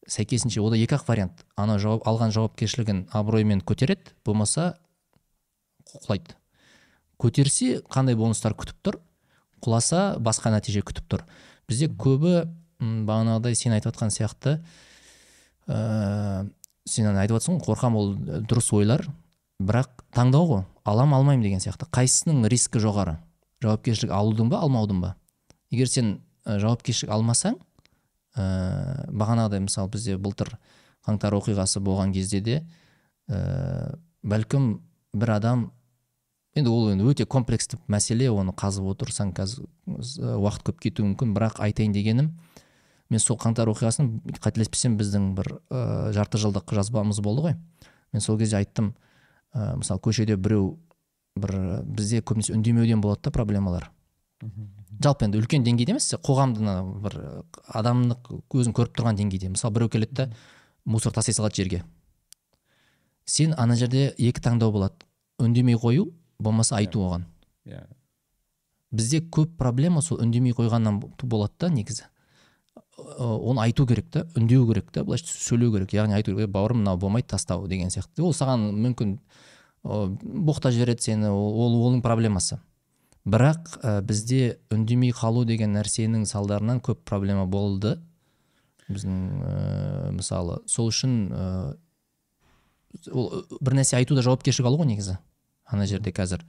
Сәйкесінше 0.09 0.63
ода 0.65 0.79
екі 0.81 0.97
ақ 0.97 1.07
вариант. 1.09 1.45
Ана 1.57 1.79
жауап 1.79 2.07
алған 2.09 2.33
жауапкершілігін 2.35 3.07
абыроймен 3.13 3.61
көтереді 3.67 4.15
болмаса 4.27 4.79
құлайды. 6.05 6.37
Көтерсе 7.21 7.83
қандай 7.91 8.17
бонустар 8.17 8.55
күтіп 8.57 8.81
тұр? 8.85 9.01
Құласа 9.65 10.19
басқа 10.23 10.53
нәтиже 10.55 10.85
күтіп 10.87 11.09
тұр. 11.11 11.25
Бізде 11.69 11.89
көбі 11.91 12.47
бағанағыдай 12.81 13.57
сен 13.59 13.75
айтып 13.75 13.93
жатқан 13.93 14.13
сияқты 14.15 14.59
ә, 15.67 16.47
сен 16.87 17.09
айтып 17.11 17.37
жатрсың 17.37 17.59
ғой 17.59 17.67
қорқамын 17.67 17.99
ол 17.99 18.43
дұрыс 18.49 18.71
ойлар. 18.77 19.05
Бірақ 19.59 20.05
таңдау 20.15 20.47
ғой 20.53 20.63
алам 20.89 21.15
алмаймын 21.17 21.45
деген 21.45 21.61
сияқты. 21.61 21.89
Қайсысының 21.91 22.47
риски 22.49 22.81
жоғары? 22.81 23.19
Жауапкершілік 23.65 24.15
алудың 24.15 24.53
ба 24.53 24.63
алмаудың 24.63 25.03
ба? 25.03 25.17
Егер 25.75 25.91
сен 25.91 26.21
жауапкершілік 26.47 27.11
алмасаң 27.13 27.59
ә, 28.39 29.09
бағанағыдай 29.11 29.65
мысалы 29.65 29.91
бізде 29.93 30.17
былтыр 30.17 30.55
қаңтар 31.07 31.37
оқиғасы 31.39 31.83
болған 31.85 32.15
кезде 32.15 32.41
де 32.41 32.61
ә, 33.29 33.97
бәлкім 34.23 34.79
бір 35.19 35.35
адам 35.39 35.67
енді 36.57 36.71
ол 36.71 36.93
енді 36.93 37.09
өте 37.11 37.27
комплексті 37.27 37.81
мәселе 37.91 38.31
оны 38.31 38.55
қазып 38.57 38.87
отырсаң 38.95 39.35
қазір 39.37 39.67
уақыт 40.39 40.71
көп 40.71 40.81
кетуі 40.87 41.11
мүмкін 41.11 41.35
бірақ 41.37 41.61
айтайын 41.65 41.95
дегенім 41.95 42.33
мен 43.09 43.23
сол 43.23 43.39
қаңтар 43.41 43.71
оқиғасын 43.73 44.11
қателеспесем 44.43 44.99
біздің 45.01 45.31
бір 45.39 45.55
ә, 45.73 46.11
жарты 46.17 46.41
жылдық 46.41 46.75
жазбамыз 46.77 47.23
болды 47.25 47.47
ғой. 47.47 47.55
Мен 48.13 48.25
сол 48.25 48.39
кезде 48.41 48.59
айттым 48.61 48.93
ә, 49.55 49.77
мысалы 49.81 50.03
көшеде 50.05 50.37
біреу 50.37 50.75
бір 51.41 51.55
бізде 51.85 52.21
көбінесе 52.21 52.53
үндемеуден 52.57 53.01
болады 53.01 53.29
да 53.29 53.33
проблемалар. 53.33 53.91
Жалпы 55.03 55.27
енді 55.27 55.43
үлкен 55.43 55.67
деңгейде 55.67 55.95
емес 55.95 56.11
қоғамды 56.25 56.77
бір 57.05 57.19
адамдық 57.67 58.33
өзің 58.55 58.75
көріп 58.77 58.97
тұрған 58.99 59.19
деңгейде. 59.21 59.53
Мысалы 59.53 59.75
біреу 59.75 59.93
келеді 59.93 60.15
да 60.15 60.29
мусор 60.85 61.13
тастай 61.13 61.35
салады 61.35 61.63
жерге. 61.63 61.85
Сен 63.25 63.55
ана 63.59 63.77
жерде 63.77 64.15
екі 64.19 64.41
таңдау 64.41 64.73
болады. 64.73 65.07
Үндемей 65.39 65.77
қою 65.79 66.13
болмаса 66.39 66.77
айту 66.77 67.05
оған. 67.07 67.29
Иә 67.67 67.87
бізде 68.91 69.21
көп 69.21 69.57
проблема 69.59 70.03
сол 70.03 70.21
үндемей 70.23 70.55
қойғаннан 70.57 71.01
болады 71.23 71.53
да 71.61 71.69
негізі. 71.69 72.07
Оны 73.19 73.61
айту 73.63 73.87
керек 73.87 74.09
та 74.11 74.25
үндеу 74.37 74.67
керек 74.69 74.91
та 74.93 75.05
былайша 75.05 75.29
сөйлеу 75.29 75.73
керек. 75.75 75.93
Яғни 75.93 76.17
айту 76.17 76.35
керек 76.35 76.51
бауырым 76.51 76.81
мынау 76.83 76.97
болмайды 76.97 77.29
тастау 77.29 77.67
деген 77.69 77.93
сияқты. 77.93 78.23
Ол 78.25 78.33
саған 78.33 78.71
мүмкін 78.73 79.19
боқтап 79.85 80.73
жібереді 80.73 81.05
сені 81.05 81.29
ол 81.29 81.77
оның 81.91 82.03
проблемасы. 82.03 82.59
Бірақ 83.29 83.79
ә, 83.83 84.01
бізде 84.05 84.59
үндемей 84.75 85.13
қалу 85.17 85.45
деген 85.49 85.75
нәрсенің 85.77 86.27
салдарынан 86.29 86.81
көп 86.85 87.05
проблема 87.09 87.47
болды. 87.47 87.97
Біздің 88.89 89.19
ә, 89.45 90.11
мысалы 90.17 90.61
сол 90.67 90.91
үшін 90.93 91.17
ә, 91.33 91.49
ол 93.13 93.45
бір 93.61 93.79
нәрсе 93.81 93.99
айтуда 94.01 94.25
жауапкершілік 94.25 94.71
алу 94.71 94.81
ғой 94.81 94.93
негізі 94.95 95.19
ана 95.69 95.87
жерде 95.87 96.13
қазір. 96.15 96.45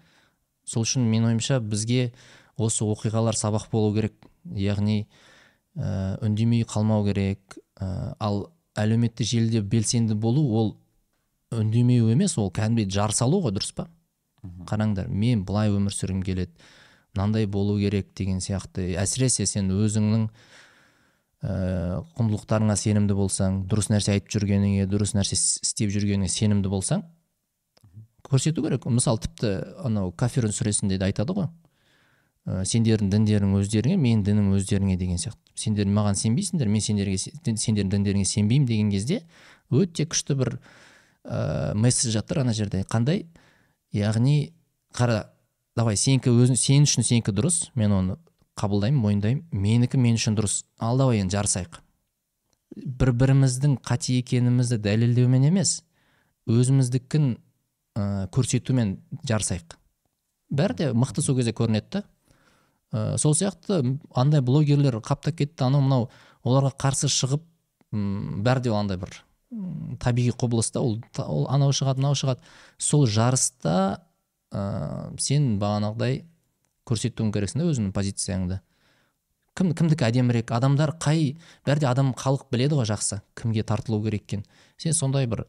Сол 0.65 0.85
үшін 0.87 1.07
менің 1.09 1.33
ойымша 1.33 1.59
бізге 1.59 2.13
осы 2.57 2.85
оқиғалар 2.87 3.37
сабақ 3.37 3.67
болу 3.71 3.93
керек 3.95 4.15
яғни 4.55 5.01
ә, 5.75 6.17
үндемей 6.23 6.63
қалмау 6.63 7.05
керек. 7.07 7.59
Ә, 7.79 8.15
ал 8.19 8.47
әлеуметтік 8.79 9.27
желіде 9.27 9.61
белсенді 9.61 10.15
болу 10.15 10.45
ол 10.55 10.77
үндемеу 11.51 12.11
емес 12.13 12.37
ол 12.37 12.51
кәдімгідей 12.53 12.93
жар 12.93 13.15
салу 13.15 13.41
ғой 13.43 13.55
дұрыс 13.55 13.73
па? 13.75 13.89
Қараңдар 14.69 15.09
мен 15.09 15.45
былай 15.45 15.71
өмір 15.73 15.93
сүргім 15.95 16.23
келеді 16.23 16.51
мынандай 17.15 17.47
болу 17.47 17.77
керек 17.79 18.13
деген 18.15 18.39
сияқты. 18.43 18.93
Әсіресе 18.99 19.45
сен 19.49 19.71
өзіңнің 19.73 20.27
ә, 21.43 22.01
құндылықтарыңа 22.17 22.75
сенімді 22.79 23.17
болсаң 23.17 23.63
дұрыс 23.69 23.89
нәрсе 23.91 24.15
айтып 24.15 24.35
жүргеніңе 24.35 24.85
дұрыс 24.89 25.15
нәрсе 25.17 25.37
істеп 25.37 25.91
жүргеніңе 25.95 26.29
сенімді 26.31 26.71
болсаң 26.71 27.03
көрсету 28.29 28.63
керек. 28.63 28.85
Мысалы 28.85 29.23
тіпті 29.25 29.55
анау 29.83 30.11
кафирун 30.11 30.53
сүресінде 30.53 30.99
де 30.99 31.09
айтады 31.09 31.33
ғой. 31.33 31.49
Ә, 32.45 32.63
сендердің 32.65 33.09
діндерің 33.11 33.57
өздеріңе 33.59 33.97
менің 33.99 34.23
дінім 34.27 34.53
өздеріңе 34.57 34.97
деген 34.99 35.19
сияқты. 35.21 35.41
Сендер 35.59 35.89
маған 35.89 36.15
сенбейсіңдер 36.19 36.69
мен 36.71 36.81
сендерге 36.85 37.17
сендердің 37.17 37.89
діндеріңе 37.97 38.25
сенбеймін 38.25 38.67
деген 38.69 38.93
кезде 38.93 39.23
өте 39.69 40.05
күшті 40.09 40.37
бір 40.39 40.55
ә, 41.25 41.73
месседж 41.75 42.13
жатыр 42.15 42.43
ана 42.45 42.53
жерде. 42.53 42.85
Қандай? 42.89 43.25
Яғни 43.95 44.53
қара 44.95 45.29
давай 45.77 45.97
сенікі 45.97 46.31
өзің 46.33 46.57
сен 46.59 46.87
үшін 46.87 47.05
сенікі 47.05 47.33
дұрыс 47.35 47.69
мен 47.79 47.93
оны 47.95 48.17
қабылдаймын 48.59 49.01
мойындаймын 49.01 49.43
менікі 49.51 49.99
мен 50.01 50.17
үшін 50.19 50.35
дұрыс. 50.37 50.63
Ал 50.79 50.99
давай 50.99 51.21
енді 51.23 51.37
жарысайық. 51.37 51.79
Бір 52.99 53.11
біріміздің 53.21 53.77
қате 53.85 54.19
екенімізді 54.19 54.79
дәлелдеумен 54.83 55.47
емес 55.49 55.79
өзіміздікін 56.49 57.31
ә, 57.95 58.27
көрсетумен 58.35 58.97
жарысайық. 59.29 59.77
Бәрі 60.49 60.77
де 60.77 60.91
мықты 60.93 61.23
сол 61.23 61.37
кезде 61.39 61.53
көрінеді 61.55 62.03
ә, 62.03 63.17
сол 63.17 63.35
сияқты 63.37 63.81
андай 64.15 64.41
блогерлер 64.41 64.99
қаптап 64.99 65.39
кетті 65.39 65.69
анау 65.69 65.85
мынау 65.85 66.09
оларға 66.43 66.75
қарсы 66.85 67.09
шығып 67.13 67.45
м 67.93 68.43
бәрі 68.43 68.67
де 68.67 68.75
андай 68.75 68.99
бір 69.01 69.21
табиғи 69.49 70.33
құбылыс 70.37 70.69
та 70.73 70.81
ол, 70.83 70.99
ол 71.25 71.47
анау 71.49 71.73
шығады 71.73 72.03
мынау 72.03 72.17
шығады. 72.17 72.43
Сол 72.77 73.07
жарыста 73.09 73.75
ә, 74.53 75.15
сен 75.21 75.55
бағанағыдай 75.61 76.23
көрсетуің 76.89 77.31
керексің 77.33 77.63
да 77.63 77.69
өзіңнің 77.71 77.93
позицияңды. 77.95 78.59
Кім 79.57 79.73
кімдікі 79.75 80.05
әдемірек? 80.07 80.53
Адамдар 80.55 80.93
қай 81.01 81.33
бәрі 81.67 81.83
де 81.83 81.89
адам 81.89 82.13
халық 82.17 82.45
біледі 82.53 82.77
ғой 82.79 82.87
жақсы 82.91 83.21
кімге 83.37 83.65
тартылу 83.65 84.03
керек 84.05 84.27
екенін. 84.27 84.45
Сен 84.77 84.93
сондай 84.93 85.27
бір 85.27 85.47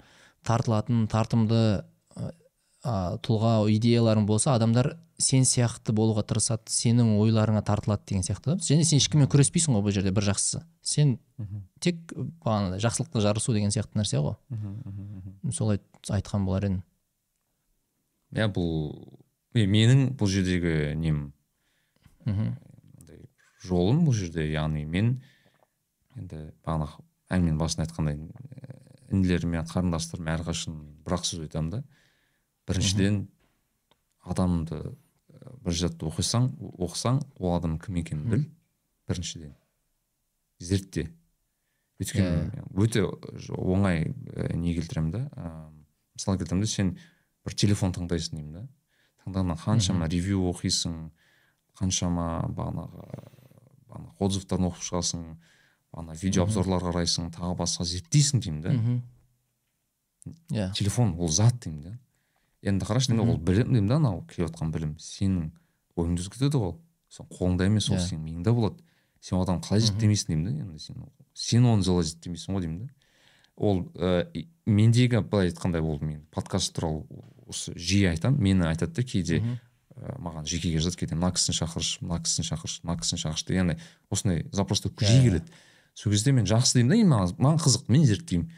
тартылатын 0.48 1.04
тартымды 1.12 1.84
ә, 2.16 3.20
тұлға 3.20 3.68
идеяларың 3.76 4.26
болса 4.26 4.54
адамдар 4.56 4.94
сен 5.20 5.44
сияқты 5.48 5.94
болуға 5.96 6.24
тырысады 6.26 6.72
сенің 6.72 7.14
ойларыңа 7.20 7.62
тартылады 7.66 8.06
деген 8.08 8.24
сияқты 8.26 8.54
да 8.54 8.64
және 8.64 8.84
сен 8.88 9.00
ешкіммен 9.00 9.28
күреспейсің 9.30 9.76
ғой 9.76 9.84
бұл 9.86 9.94
жерде 9.94 10.12
бір 10.14 10.28
жақсысы. 10.30 10.62
Сен 10.82 11.18
тек 11.80 12.00
бағанағыдай 12.44 12.82
жақсылықта 12.86 13.24
жарысу 13.24 13.54
деген 13.56 13.74
сияқты 13.74 14.00
нәрсе 14.00 14.22
ғой. 14.24 14.36
Солай 15.52 15.80
айтқан 16.08 16.46
болар 16.48 16.68
едім. 16.68 16.82
Иә 18.34 18.48
бұл 18.54 18.94
менің 19.54 20.14
бұл 20.18 20.30
жердегі 20.30 20.94
нем 20.96 21.30
жолым 23.64 24.04
бұл 24.06 24.16
жерде 24.16 24.46
яғни 24.48 24.86
мен 24.88 25.18
енді 26.16 26.50
бағана 26.64 26.88
әңгіменің 27.30 27.58
басында 27.60 27.86
айтқандай 27.86 28.16
ә, 28.16 28.78
інілеріме 29.12 29.62
қарындастарыма 29.70 30.34
әрқашан 30.38 30.78
бір 31.04 31.16
ақ 31.18 31.26
сөз 31.28 31.44
айтамын 31.44 31.70
да. 31.74 31.82
Біріншіден 32.68 33.20
адамды 34.24 34.80
бір 35.64 35.72
затты 35.76 36.06
оқисаң 36.08 36.50
оқысаң 36.80 37.20
ол 37.38 37.54
адам 37.56 37.78
кім 37.78 37.96
екенін 38.02 38.28
біл. 38.30 38.44
Біріншіден 39.08 39.54
зертте. 40.60 41.08
Өйткені 42.00 42.64
өте 42.80 43.02
ж- 43.36 43.52
оңай 43.52 44.06
ә, 44.32 44.54
не 44.56 44.74
келтіремін 44.74 45.10
да 45.12 45.18
ә, 45.36 45.70
мысал 46.16 46.38
келтіремін 46.38 46.64
да 46.64 46.66
сен 46.68 46.96
бір 47.44 47.54
телефон 47.54 47.92
таңдайсың 47.92 48.36
деймін 48.38 48.52
да. 48.52 48.68
Таңдағаннан 49.26 49.58
қаншама 49.60 50.08
ревью 50.08 50.40
оқисың 50.48 51.10
қаншама 51.76 52.48
бағанағы 52.56 53.04
бағанағы 53.90 54.16
отзывтарын 54.20 54.68
оқып 54.70 54.84
шығасың 54.88 55.24
бағана 55.92 56.16
видео 56.22 56.44
обзорлар 56.44 56.80
қарайсың 56.88 57.28
тағы 57.36 57.56
басқа 57.58 57.84
зерттейсің 57.84 58.40
деймін 58.40 58.62
да. 58.64 58.72
Иә. 60.52 60.72
Телефон 60.76 61.14
ол 61.18 61.28
зат 61.28 61.60
деймін 61.64 61.82
да. 61.82 61.98
Енді 62.62 62.84
қарашы 62.84 63.16
ол 63.16 63.36
білім 63.38 63.72
деймін 63.72 63.88
да 63.88 63.96
анау 63.96 64.22
келіп 64.28 64.50
жатқан 64.50 64.72
білім? 64.74 64.94
Сенің 65.00 65.50
ойыңды 65.96 66.24
өзгертеді 66.24 66.60
ғой. 66.60 66.74
Сен 67.08 67.26
қолыңда 67.30 67.66
емес 67.66 67.88
ол 67.90 67.96
Иә. 67.96 68.06
сенің 68.06 68.24
миыңда 68.26 68.52
болады. 68.54 68.82
Сен 69.20 69.38
ол 69.38 69.44
адамды 69.44 69.66
қалай 69.66 69.80
зерттемейсің 69.84 70.34
деймін 70.34 70.44
да? 70.44 70.50
Енді 70.64 70.78
сен 70.78 70.96
сен 71.34 71.66
оны 71.66 71.84
солай 71.84 72.04
зерттемейсің 72.04 72.54
ғой 72.54 72.64
деймін 72.66 72.78
да. 72.84 72.92
Ол 73.56 73.82
ә, 73.96 74.44
мендегі 74.66 75.20
былай 75.20 75.50
айтқандай 75.50 75.80
ол 75.80 75.98
мен 76.00 76.22
подкаст 76.30 76.74
туралы 76.76 77.04
осы 77.46 77.74
жиі 77.76 78.12
айтамын 78.12 78.40
мені 78.40 78.68
айтады 78.70 78.94
да 78.94 79.02
кейде 79.02 79.40
ә, 79.40 80.16
маған 80.20 80.46
жекеге 80.48 80.78
жазады 80.80 81.00
кейде 81.00 81.18
мына 81.18 81.32
кісіні 81.34 81.58
шақыршы 81.58 82.04
мына 82.04 82.20
кісіні 82.22 82.48
шақыршы 82.48 82.86
мына 82.86 82.96
кісіні 83.00 83.24
шақыршы 83.24 83.48
деген 83.48 83.74
осындай 84.08 84.46
запростар 84.52 84.92
жиі 84.96 85.26
келеді. 85.26 85.52
Сол 85.94 86.12
кезде 86.12 86.32
мен 86.32 86.46
жақсы 86.48 86.80
деймін 86.80 87.10
да 87.10 87.20
маған 87.36 87.60
қызық 87.60 87.88
мен 87.88 88.06
зерттеймін. 88.06 88.48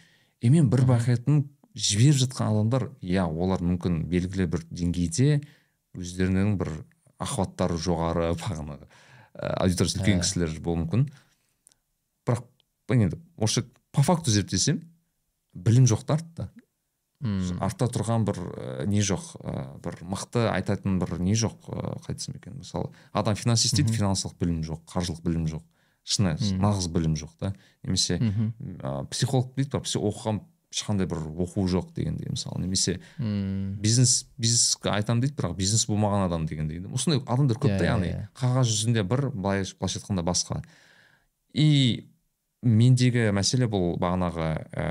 И 0.42 0.50
мен 0.50 0.68
бір 0.70 0.84
байқайтыным 0.86 1.48
жіберіп 1.74 2.18
жатқан 2.22 2.52
адамдар 2.52 2.88
иә 3.00 3.24
олар 3.26 3.62
мүмкін 3.64 4.02
белгілі 4.10 4.46
бір 4.52 4.64
деңгейде 4.70 5.40
өздерінің 5.96 6.56
бір 6.60 6.72
охваттары 7.22 7.78
жоғары 7.80 8.32
бағанағы 8.42 8.86
ә, 8.86 9.52
аудиториясы 9.64 10.00
үлкен 10.00 10.22
кісілер 10.24 10.56
болуы 10.60 10.82
мүмкін. 10.84 11.06
Бірақ 12.26 12.44
енді 12.92 13.18
осы 13.36 13.64
по 13.92 14.02
факту 14.04 14.30
зерттесем 14.34 14.82
білім 15.52 15.86
жоқ 15.88 16.04
та 16.08 16.18
артта 16.18 16.48
артта 17.62 17.86
тұрған 17.86 18.24
бір 18.26 18.38
ә, 18.42 18.86
не 18.90 19.00
жоқ 19.06 19.28
ә, 19.40 19.52
бір 19.84 20.00
мықты 20.10 20.48
айтатын 20.50 20.98
бір 20.98 21.20
не 21.22 21.36
жоқ 21.38 21.68
ә, 21.70 21.94
қалай 22.02 22.16
айтсам 22.16 22.34
екен 22.36 22.56
мысалы 22.58 22.90
адам 23.12 23.36
финансист 23.38 23.76
дейді 23.78 23.94
финансылық 23.94 24.34
білім 24.40 24.62
жоқ 24.66 24.82
қаржылық 24.90 25.22
білім 25.22 25.46
жоқ 25.46 25.62
шыны 26.02 26.34
нағыз 26.58 26.88
білім 26.90 27.14
жоқ 27.14 27.36
та. 27.38 27.52
Немесе 27.84 28.18
ә, 28.18 29.06
психолог 29.06 29.52
дейді 29.54 29.70
бірақ 29.70 29.86
пси- 29.86 30.02
оқыған 30.02 30.40
ешқандай 30.72 31.06
бір 31.06 31.18
оқу 31.44 31.66
жоқ 31.68 31.92
дегендей 31.94 32.30
мысалы 32.32 32.60
немесе 32.64 32.98
м, 33.18 33.76
бизнес 33.80 34.26
бизнеске 34.40 34.88
айтамын 34.90 35.20
дейді 35.22 35.36
бірақ 35.36 35.54
бизнес 35.56 35.84
болмаған 35.86 36.24
адам 36.26 36.46
дегендей 36.48 36.80
осындай 36.88 37.20
адамдар 37.26 37.58
көп 37.60 37.70
Иә, 37.70 37.78
та 37.78 37.84
иә, 37.84 37.90
яғни 37.92 38.08
иә. 38.10 38.28
қағаз 38.40 38.72
жүзінде 38.72 39.04
бір 39.04 39.28
былай 39.30 39.62
былайша 39.78 40.00
айтқанда 40.00 40.24
басқа. 40.24 40.62
И 41.54 42.08
мендегі 42.62 43.28
мәселе 43.36 43.66
бұл 43.70 43.96
бағанағы 44.00 44.48
ә, 44.72 44.86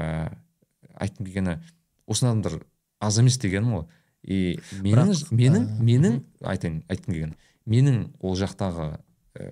айтқым 1.01 1.25
келгені 1.25 1.57
осындай 2.07 2.35
адамдар 2.35 2.59
аз 3.01 3.17
емес 3.21 3.37
дегенім 3.41 3.73
ғой. 3.79 3.85
И 4.21 4.59
менің 4.83 5.09
Бірақ, 5.09 5.31
менің 5.33 5.63
ә, 5.65 5.81
менің 5.81 6.19
айтайын 6.45 6.81
айтқым 6.91 7.15
келгені 7.15 7.37
менің 7.65 8.01
ол 8.21 8.35
жақтағы 8.37 8.91
ә, 9.33 9.47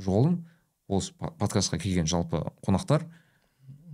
жолым 0.00 0.40
осы 0.90 1.12
по- 1.14 1.30
подкастқа 1.38 1.78
келген 1.78 2.06
жалпы 2.10 2.40
қонақтар 2.66 3.04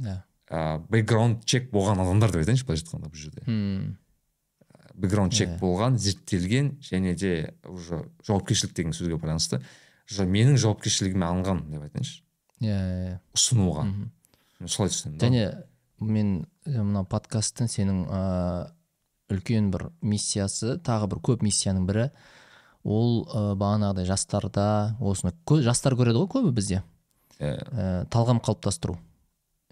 иә. 0.01 0.23
Ә, 0.51 0.79
бэкграунд 0.91 1.45
чек 1.45 1.71
болған 1.73 2.03
адамдар 2.05 2.33
деп 2.33 2.45
айтайыншы 2.45 2.67
былайша 2.67 2.87
айтқанда 2.87 3.11
бұл 3.11 3.21
жерде. 3.21 3.43
М, 3.47 3.97
бэкграунд 4.95 5.35
чек 5.35 5.57
болған 5.61 5.99
зерттелген 5.99 6.77
және 6.81 7.15
де 7.15 7.55
уже 7.65 8.05
жауапкершілік 8.27 8.75
деген 8.77 8.95
сөзге 8.97 9.19
байланысты 9.21 9.61
уже 10.09 10.27
менің 10.27 10.57
жауапкершілігіме 10.63 11.27
алынған 11.27 11.65
деп 11.73 11.87
айтайыншы. 11.89 12.23
Иә 12.63 12.77
иә 12.77 13.19
ұсынуға 13.37 13.85
мхм. 13.89 14.11
мен 14.61 14.73
солай 14.73 14.93
түсінемін 14.95 15.21
және 15.21 15.43
мен 16.01 16.31
мынау 16.65 17.05
подкасттың 17.11 17.69
сенің 17.73 18.03
ә, 18.09 18.23
үлкен 19.33 19.71
бір 19.75 19.91
миссиясы 20.01 20.79
тағы 20.85 21.11
бір 21.13 21.23
көп 21.31 21.45
миссияның 21.45 21.87
бірі 21.89 22.11
ол 22.87 23.27
ә, 23.27 23.57
бағанағыдай 23.59 24.07
жастарда 24.09 24.97
осыны 25.01 25.35
жастар 25.67 25.99
көреді 25.99 26.23
ғой 26.23 26.31
көбі 26.39 26.55
бізде. 26.57 26.83
Иә. 27.41 27.53
ә, 27.59 28.07
талғам 28.09 28.41
қалыптастыру 28.41 28.97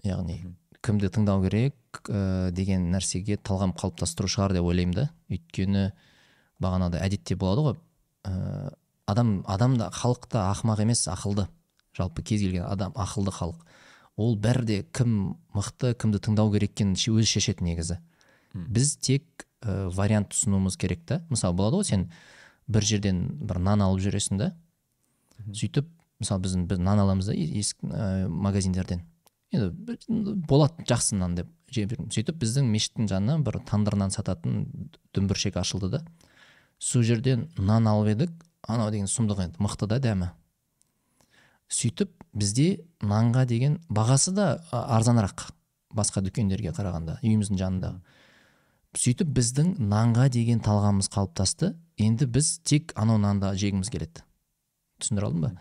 яғни. 0.03 0.41
Кімді 0.85 1.09
тыңдау 1.09 1.41
керек 1.45 1.99
ә, 2.05 2.51
деген 2.53 2.89
нәрсеге 2.93 3.37
талғам 3.41 3.73
қалыптастыру 3.77 4.29
шығар 4.29 4.53
деп 4.55 4.67
ойлаймын 4.67 4.95
да. 4.95 5.05
Өйткені 5.33 5.87
бағанағыдай 6.61 7.01
әдетте 7.07 7.37
болады 7.39 7.65
ғой. 7.65 7.77
Ә, 8.29 8.73
адам 9.09 9.39
адам 9.49 9.77
да 9.79 9.89
халық 9.93 10.27
та 10.29 10.49
ақымақ 10.51 10.83
емес 10.85 11.05
ақылды. 11.11 11.47
Жалпы 11.97 12.23
кез 12.23 12.43
келген 12.43 12.67
адам 12.67 12.93
ақылды 12.93 13.33
халық. 13.33 13.65
Ол 14.15 14.37
бәрі 14.39 14.65
де 14.65 14.77
кім 14.95 15.35
мықты 15.55 15.95
кімді 15.99 16.21
тыңдау 16.23 16.53
керек 16.53 16.75
екенін 16.75 16.95
өзі 16.95 17.27
шешеді 17.33 17.65
негізі. 17.65 17.99
Біз 18.53 18.95
тек 18.97 19.47
ә, 19.61 19.89
вариант 19.89 20.37
ұсынуымыз 20.37 20.77
керек 20.77 21.05
та. 21.05 21.23
Мысалы 21.29 21.57
болады 21.57 21.81
ғой 21.81 21.89
сен 21.89 22.07
бір 22.67 22.85
жерден 22.85 23.25
бір 23.41 23.59
нан 23.59 23.81
алып 23.81 24.05
жүресің 24.05 24.39
да. 24.39 24.53
Сөйтіп 25.51 25.89
мысалы 26.21 26.45
біздің 26.45 26.69
біз 26.69 26.79
нан 26.79 27.01
аламыз 27.03 27.31
да 27.31 27.35
есік 27.35 27.83
ә, 27.83 28.27
магазиндерден. 28.29 29.03
Енді 29.55 30.35
болады 30.47 30.85
жақсы 30.87 31.17
нан 31.19 31.35
деп 31.39 31.49
жеп 31.73 31.93
жүрмін. 31.93 32.11
Сөйтіп 32.13 32.39
біздің 32.41 32.69
мешіттің 32.71 33.09
жанынан 33.11 33.43
бір 33.45 33.59
тандыр 33.67 33.97
нан 33.99 34.13
сататын 34.13 34.65
дүмбіршек 35.15 35.57
ашылды 35.59 35.89
да. 35.97 36.01
Сол 36.79 37.03
жерден 37.03 37.49
нан 37.57 37.87
алып 37.87 38.13
едік. 38.15 38.33
Анау 38.67 38.91
деген 38.91 39.09
сұмдық 39.09 39.43
енді 39.45 39.61
мықты 39.61 39.87
да 39.89 39.99
дәмі. 40.01 40.31
Сөйтіп 41.69 42.11
бізде 42.33 42.85
нанға 43.01 43.45
деген 43.49 43.79
бағасы 43.89 44.33
да 44.35 44.47
арзанырақ 44.71 45.49
басқа 45.95 46.21
дүкендерге 46.25 46.73
қарағанда 46.75 47.19
үйіміздің 47.23 47.59
жанында. 47.61 47.93
Сөйтіп 48.95 49.31
біздің 49.35 49.75
нанға 49.91 50.29
деген 50.31 50.61
талғамымыз 50.63 51.09
қалыптасты. 51.13 51.73
Енді 51.97 52.27
біз 52.31 52.59
тек 52.63 52.93
анау 52.95 53.17
нанды 53.21 53.51
жегіміз 53.59 53.89
келеді. 53.91 54.23
Түсіндіре 55.01 55.29
алдым 55.29 55.45
ба? 55.45 55.51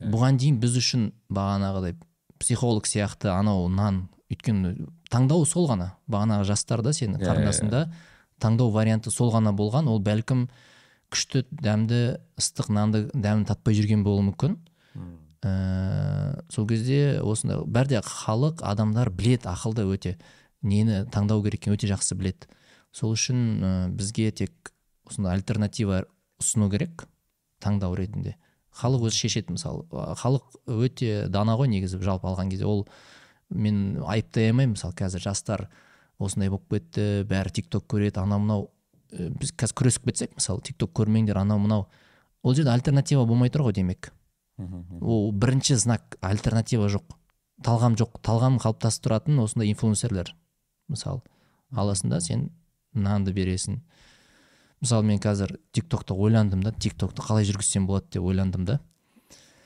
Бұған 0.00 0.38
дейін 0.40 0.58
біз 0.62 0.76
үшін 0.80 1.10
бағанағыдай 1.32 1.94
психолог 2.40 2.86
сияқты 2.88 3.30
анау 3.32 3.68
нан 3.68 4.08
өйткені 4.32 4.74
таңдау 5.12 5.46
сол 5.46 5.68
ғана. 5.70 5.94
Бағанағы 6.10 6.48
жастарда 6.50 6.92
сенің 6.96 7.20
Иә, 7.20 7.28
қарындасыңда 7.28 7.82
таңдау 8.42 8.72
варианты 8.74 9.12
сол 9.14 9.32
ғана 9.34 9.54
болған. 9.56 9.88
Ол 9.88 10.00
бәлкім 10.02 10.48
күшті 11.12 11.44
дәмді 11.50 12.00
ыстық 12.40 12.70
нанды 12.74 13.06
дәмін 13.14 13.46
татпай 13.48 13.76
жүрген 13.78 14.04
болуы 14.06 14.30
мүмкін. 14.30 14.58
Ә, 15.44 16.40
сол 16.48 16.66
кезде 16.66 17.20
осындай 17.20 17.60
бәрі 17.68 17.96
де 17.96 18.00
халық 18.00 18.62
адамдар 18.64 19.10
білет 19.12 19.44
ақылды 19.44 19.84
өте 19.84 20.14
нені 20.64 21.02
таңдау 21.12 21.42
керек 21.44 21.66
екенін 21.66 21.76
өте 21.76 21.90
жақсы 21.90 22.16
білет 22.16 22.46
сол 22.96 23.12
үшін 23.12 23.42
ә, 23.60 23.72
бізге 23.92 24.30
тек 24.32 24.72
осындай 25.04 25.36
альтернатива 25.36 26.06
ұсыну 26.40 26.70
керек 26.72 27.04
таңдау 27.60 27.92
ретінде. 27.98 28.38
Халық 28.74 29.08
өзі 29.08 29.24
шешеді 29.24 29.54
мысалы. 29.56 29.84
Халық 30.20 30.58
өте 30.66 31.26
дана 31.32 31.56
ғой 31.58 31.70
негізі 31.72 32.00
жалпы 32.02 32.28
алған 32.30 32.50
кезде. 32.52 32.66
Ол 32.66 32.86
мен 33.50 34.00
айыптай 34.02 34.50
алмаймын. 34.50 34.74
Мысалы 34.74 34.96
қазір 34.98 35.22
жастар 35.24 35.68
осындай 36.18 36.50
болып 36.50 36.68
кетті 36.72 37.24
бәрі 37.30 37.54
тик 37.54 37.70
ток 37.70 37.86
көреді 37.90 38.22
анау 38.22 38.42
мынау. 38.42 38.66
Ә, 39.12 39.30
біз 39.30 39.54
қазір 39.54 39.78
күресіп 39.82 40.10
кетсек 40.10 40.34
мысалы 40.38 40.62
тик 40.66 40.78
ток 40.80 40.94
көрмеңдер 40.98 41.38
анау 41.40 41.62
мынау. 41.62 41.86
Ол 42.42 42.54
жерде 42.54 42.74
альтернатива 42.74 43.24
болмай 43.26 43.50
тұр 43.50 43.68
ғой 43.68 43.76
демек. 43.76 44.12
Ол 45.00 45.32
бірінші 45.32 45.78
знак 45.82 46.18
альтернатива 46.22 46.88
жоқ. 46.92 47.16
Талғам 47.64 47.96
жоқ. 47.98 48.18
Талғам 48.22 48.58
қалыптастыратын 48.62 49.38
осындай 49.42 49.70
инфлюенсерлер. 49.72 50.34
Мысалы 50.88 51.22
аласың 51.74 52.10
да 52.10 52.20
сен 52.20 52.50
нанды 52.92 53.32
бересің. 53.34 53.80
Мысалы 54.84 55.06
мен 55.08 55.18
қазір 55.22 55.56
тик 55.72 55.88
токта 55.88 56.14
ойландым 56.14 56.62
да 56.62 56.72
тик 56.72 56.94
токты 57.00 57.24
қалай 57.24 57.46
жүргізсем 57.48 57.88
болады 57.88 58.12
деп 58.12 58.24
ойландым 58.28 58.66
да. 58.68 58.78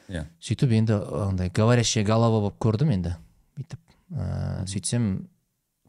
Иә. 0.08 0.24
Сөйтіп 0.40 0.72
енді 0.72 0.96
андай 1.26 1.50
говорящая 1.52 2.04
голова 2.06 2.40
болып 2.46 2.58
көрдім 2.62 2.94
енді. 2.94 3.14
Бүйтіп 3.58 3.80
ә, 4.14 4.64
сөйтсем 4.70 5.28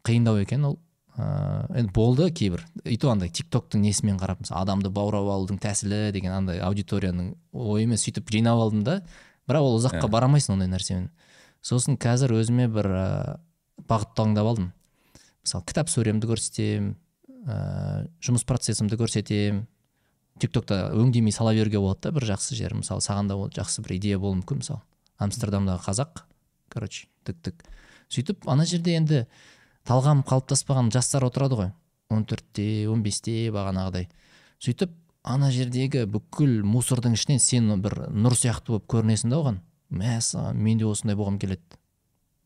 қиындау 0.04 0.42
екен 0.42 0.66
ол. 0.68 0.78
Ыыы 1.16 1.80
енді 1.80 1.92
болды 1.94 2.30
кейбір. 2.30 2.66
И 2.84 2.98
то 2.98 3.10
андай 3.10 3.30
тик 3.30 3.48
токтың 3.52 3.80
несімен 3.86 4.18
қарап 4.20 4.42
мысалы 4.42 4.60
адамды 4.62 4.90
баурап 4.92 5.30
алудың 5.32 5.60
тәсілі 5.62 6.10
деген 6.12 6.34
андай 6.36 6.60
аудиторияның 6.60 7.34
ойы 7.52 7.86
емес 7.86 8.04
сөйтіп 8.06 8.30
жинап 8.30 8.60
алдым 8.60 8.84
да. 8.84 9.00
Бірақ 9.48 9.66
ол 9.66 9.78
ұзаққа 9.80 10.04
Иә. 10.04 10.10
бара 10.12 10.28
алмайсың 10.28 10.58
ондай 10.58 10.68
нәрсемен. 10.68 11.08
Сосын 11.62 11.96
қазір 12.00 12.36
өзіме 12.36 12.68
бір 12.72 12.86
ә, 12.92 13.06
бағыт 13.88 14.14
таңдап 14.16 14.52
алдым. 14.52 14.72
Мысалы 15.44 15.64
кітап 15.66 15.88
сөремді 15.88 16.28
көрсетемін 16.30 16.94
ә, 17.46 18.06
жұмыс 18.24 18.44
процесімді 18.48 18.98
көрсетемін 19.00 19.66
тик 20.40 20.52
токта 20.54 20.90
өңдемей 20.96 21.34
сала 21.34 21.52
беруге 21.54 21.80
болады 21.80 22.08
да 22.08 22.14
бір 22.16 22.28
жақсы 22.32 22.56
жері 22.58 22.80
мысалы 22.80 23.04
саған 23.04 23.28
да 23.28 23.36
жақсы 23.56 23.84
бір 23.84 23.96
идея 23.98 24.18
болуы 24.18 24.40
мүмкін. 24.40 24.62
Мысалы 24.62 24.80
амстердамдағы 25.20 25.84
қазақ 25.84 26.24
короче 26.72 27.08
тік 27.24 27.42
тік. 27.44 27.64
Сөйтіп 28.10 28.48
ана 28.48 28.64
жерде 28.66 28.96
енді 28.96 29.26
талғам 29.86 30.24
қалыптаспаған 30.26 30.90
жастар 30.94 31.24
отырады 31.28 31.58
ғой. 31.58 31.72
он 32.10 32.24
төртте 32.24 32.88
он 32.88 33.02
бесте 33.02 33.50
бағанағыдай. 33.54 34.08
Сөйтіп 34.58 34.90
ана 35.22 35.50
жердегі 35.54 36.06
бүкіл 36.10 36.62
мусордың 36.66 37.14
ішінен 37.14 37.38
сен 37.38 37.70
бір 37.82 38.08
нұр 38.10 38.34
сияқты 38.34 38.74
болып 38.74 38.88
көрінесің 38.90 39.30
да 39.30 39.38
оған. 39.38 39.60
Мәссаған 39.90 40.58
мен 40.58 40.78
де 40.78 40.86
осындай 40.86 41.16
болғым 41.16 41.38
келеді. 41.38 41.62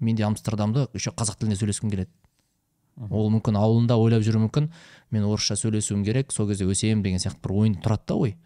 Мен 0.01 0.17
де 0.17 0.25
амстердамда 0.25 0.89
еще 0.93 1.11
қазақ 1.11 1.39
тілінде 1.41 1.57
сөйлескім 1.61 1.91
келеді. 1.91 2.11
Ол 3.11 3.31
мүмкін 3.35 3.59
ауылында 3.59 3.97
ойлап 3.99 4.23
жүруі 4.23 4.47
мүмкін. 4.47 4.71
Мен 5.11 5.25
орысша 5.29 5.57
сөйлесуім 5.59 6.05
керек 6.05 6.33
сол 6.33 6.49
кезде 6.49 6.65
өсемін 6.65 7.03
деген 7.03 7.23
сияқты 7.23 7.43
бір 7.43 7.55
ойын 7.59 7.79
тұрады 7.83 8.07
да 8.09 8.15
ой. 8.15 8.37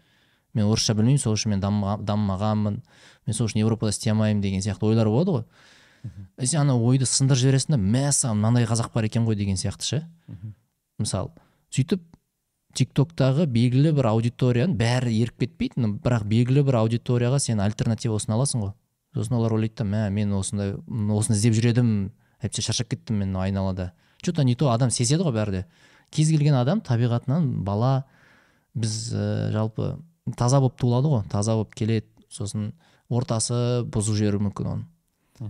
Мен 0.53 0.65
орысша 0.65 0.95
білмеймін 0.97 1.21
сол 1.21 1.35
үшін 1.37 1.53
мен 1.53 1.61
дамыма- 1.61 1.99
дамымағанмын. 2.01 2.79
Мен 3.27 3.33
сол 3.33 3.47
үшін 3.47 3.61
европада 3.61 3.91
істей 3.93 4.11
алмаймын 4.11 4.41
деген 4.41 4.61
сияқты 4.61 4.89
ойлар 4.89 5.07
болады 5.07 5.31
ғой. 5.31 5.43
И 6.39 6.45
сен 6.45 6.61
ана 6.61 6.77
ойды 6.77 7.05
сындырып 7.05 7.43
жібересің 7.43 7.75
да 7.75 7.77
мәссаған 7.77 8.39
мынандай 8.39 8.65
қазақ 8.65 8.93
бар 8.93 9.03
екен 9.03 9.25
ғой 9.25 9.35
деген 9.35 9.55
сияқты 9.55 9.83
ше. 9.83 10.07
Мысалы 10.97 11.29
сөйтіп 11.69 12.01
тик 12.73 12.93
токтағы 12.93 13.45
белгілі 13.45 13.91
бір 13.97 14.07
аудиторияны 14.13 14.77
бәрі 14.77 15.11
еріп 15.11 15.39
кетпейді 15.43 15.99
бірақ 16.01 16.23
белгілі 16.29 16.63
бір 16.63 16.79
аудиторияға 16.83 17.39
сен 17.39 17.59
альтернатива 17.59 18.15
ұсына 18.15 18.37
аласың 18.37 18.63
ғой. 18.63 18.73
Сосын 19.13 19.35
олар 19.35 19.53
ойлайды 19.53 19.75
да 19.75 19.83
мә 19.83 20.09
мен 20.13 20.33
осындай 20.37 20.75
осыны 20.77 21.35
іздеп 21.35 21.53
жүр 21.57 21.69
едім 21.73 21.89
әйтпесе 22.41 22.61
шаршап 22.61 22.89
кеттім 22.93 23.19
мен 23.23 23.35
айналада 23.35 23.91
че 24.21 24.33
то 24.33 24.43
не 24.43 24.55
то 24.55 24.71
адам 24.73 24.91
сезеді 24.91 25.23
ғой 25.23 25.35
бәрі 25.35 25.51
де. 25.51 25.65
Кез 26.11 26.29
келген 26.29 26.55
адам 26.59 26.81
табиғатынан 26.81 27.63
бала 27.63 28.03
біз 28.75 29.13
ә, 29.13 29.51
жалпы 29.55 29.97
таза 30.37 30.59
болып 30.59 30.77
туылады 30.79 31.11
ғой. 31.11 31.25
Таза 31.29 31.55
болып 31.57 31.75
келеді 31.75 32.07
сосын 32.29 32.71
ортасы 33.09 33.83
бұзып 33.89 34.19
жіберуі 34.19 34.49
мүмкін 34.49 34.73
оны 34.73 34.87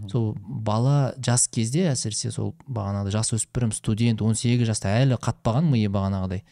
сол 0.10 0.36
бала 0.40 1.14
жас 1.26 1.48
кезде 1.50 1.88
әсіресе 1.90 2.32
сол 2.34 2.54
бағанағыдай 2.68 3.16
жас 3.16 3.34
өспірім 3.34 3.72
студент 3.74 4.22
18 4.22 4.66
жаста 4.68 4.92
әлі 5.00 5.18
қатпаған 5.22 5.70
миы 5.72 5.90
бағанағыдай. 5.90 6.44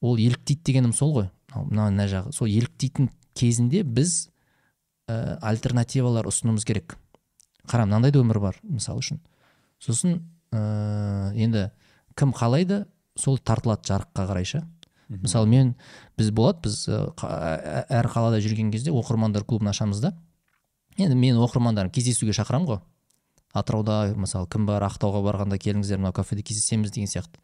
Ол 0.00 0.18
еліктейді 0.18 0.62
дегенім 0.66 0.92
сол 0.96 1.14
ғой. 1.14 1.28
Мына 1.54 1.88
мына 1.92 2.08
жағы. 2.10 2.32
Сол 2.34 2.50
еліктейтін 2.50 3.10
кезінде 3.38 3.84
біз 3.84 4.28
ә, 5.08 5.38
альтернативалар 5.40 6.26
ұсынуымыз 6.26 6.66
керек. 6.66 6.96
Қара 7.70 7.86
мынандай 7.86 8.12
да 8.12 8.20
өмір 8.24 8.40
бар 8.42 8.58
мысалы 8.62 9.04
үшін. 9.04 9.22
Сосын 9.78 10.18
ә, 10.52 11.32
енді 11.34 11.70
кім 12.16 12.32
қалайды 12.36 12.84
сол 13.16 13.38
тартылады 13.38 13.86
жарыққа 13.88 14.26
қарай 14.28 14.44
ше. 14.44 14.62
Мысалы 15.08 15.46
мен 15.46 15.74
біз 16.18 16.30
болады 16.34 16.66
біз 16.66 16.80
ә, 16.88 17.14
ә- 17.14 17.86
әр 17.88 18.08
қалада 18.10 18.40
жүрген 18.42 18.72
кезде 18.72 18.90
оқырмандар 18.90 19.44
клубын 19.44 19.70
ашамыз 19.70 20.00
да. 20.02 20.12
Енді 20.98 21.14
мен 21.14 21.38
оқырмандарым 21.38 21.92
кездесуге 21.94 22.34
шақырамын 22.34 22.66
ғой. 22.66 22.80
Атырауда 23.54 24.14
мысалы 24.16 24.48
кім 24.50 24.66
бар 24.66 24.84
ақтауға 24.88 25.22
барғанда 25.24 25.58
келіңіздер 25.62 26.00
мынау 26.00 26.12
кафеде 26.12 26.42
кездесеміз 26.42 26.90
деген 26.90 27.08
сияқты. 27.08 27.38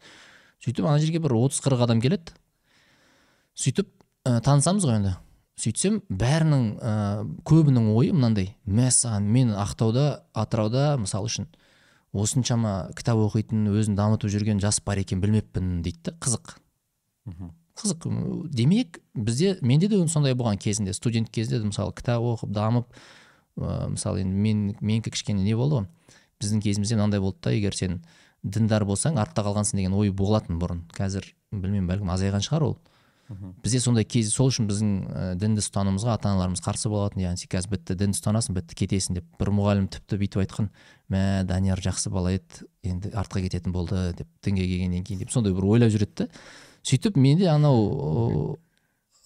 Сөйтіп 0.63 0.85
ана 0.85 0.99
жерге 0.99 1.19
бір 1.23 1.37
отыз 1.39 1.61
қырық 1.63 1.85
адам 1.87 2.01
келеді. 2.01 2.35
Сөйтіп 3.55 3.89
ә, 4.25 4.41
танысамыз 4.41 4.85
ғой 4.85 4.99
енді. 4.99 5.15
Сөйтсем 5.59 6.01
бәрінің 6.09 6.63
ә, 6.81 6.93
көбінің 7.45 7.91
ойы 7.93 8.13
мынандай. 8.13 8.55
Мәссаған 8.65 9.27
мен 9.29 9.53
ақтауда 9.53 10.23
атырауда 10.33 10.97
мысалы 11.01 11.29
үшін. 11.29 11.47
Осыншама 12.13 12.91
кітап 12.97 13.19
оқитын 13.25 13.67
өзін 13.73 13.97
дамытып 13.97 14.31
жүрген 14.33 14.61
жас 14.61 14.79
бар 14.85 15.01
екен 15.01 15.21
білмеппін 15.21 15.81
дейді 15.85 16.13
қызық. 16.21 16.55
Қызық. 17.73 18.05
Демек 18.53 19.01
бізде 19.15 19.57
менде 19.61 19.87
де 19.89 19.97
сондай 20.07 20.35
болған 20.37 20.59
кезінде 20.61 20.93
студент 20.93 21.29
кезде 21.33 21.59
де 21.59 21.65
мысалы 21.65 21.93
кітап 21.97 22.21
оқып 22.21 22.53
дамып 22.53 22.85
ә, 23.57 23.89
мысалы 23.89 24.21
енді 24.21 24.35
мен 24.35 24.75
менікі 24.79 25.09
кішкене 25.09 25.41
не 25.43 25.55
болды 25.57 25.81
ғой? 25.81 25.87
Біздің 26.39 26.61
кезімізде 26.61 26.99
мынандай 26.99 27.19
болды 27.23 27.41
да 27.41 27.55
егер 27.57 27.73
сен 27.73 28.03
діндар 28.43 28.85
болсаң 28.85 29.17
артта 29.17 29.41
қалғансың 29.41 29.81
деген 29.81 29.97
ой 29.97 30.11
болатын 30.11 30.59
бұрын. 30.61 30.83
Қазір 30.93 31.25
білмеймін 31.49 31.89
бәлкім 31.89 32.13
азайған 32.13 32.45
шығар 32.45 32.67
ол. 32.67 32.77
Бізде 33.63 33.79
сондай 33.83 34.05
кез 34.05 34.31
сол 34.33 34.49
үшін 34.51 34.67
біздің 34.69 34.91
ә, 35.07 35.23
дінді 35.39 35.63
ұстанымымызға 35.63 36.17
ата 36.17 36.31
аналарымыз 36.31 36.61
қарсы 36.63 36.89
болатын. 36.91 37.23
Яғни 37.23 37.43
сен 37.43 37.51
қазір 37.53 37.73
бітті 37.75 37.97
дінді 37.99 38.17
ұстанасың 38.17 38.57
бітті 38.57 38.77
кетесің 38.81 39.19
деп. 39.19 39.29
Бір 39.39 39.53
мұғалім 39.57 39.87
тіпті 39.93 40.19
бүйтіп 40.21 40.43
айтқан 40.43 40.69
мә 41.13 41.23
данияр 41.49 41.81
жақсы 41.83 42.11
бала 42.13 42.33
еді 42.35 42.67
енді 42.83 43.13
артқа 43.13 43.43
кететін 43.45 43.75
болды 43.75 44.11
деп 44.17 44.29
дінге 44.43 44.67
келгеннен 44.67 45.07
кейін 45.07 45.23
деп. 45.23 45.33
Сондай 45.33 45.55
бір 45.55 45.67
ойлап 45.75 45.93
жүреді 45.93 46.25
да 46.25 46.29
сөйтіп 46.83 47.17
менде 47.17 47.49
анау 47.51 48.57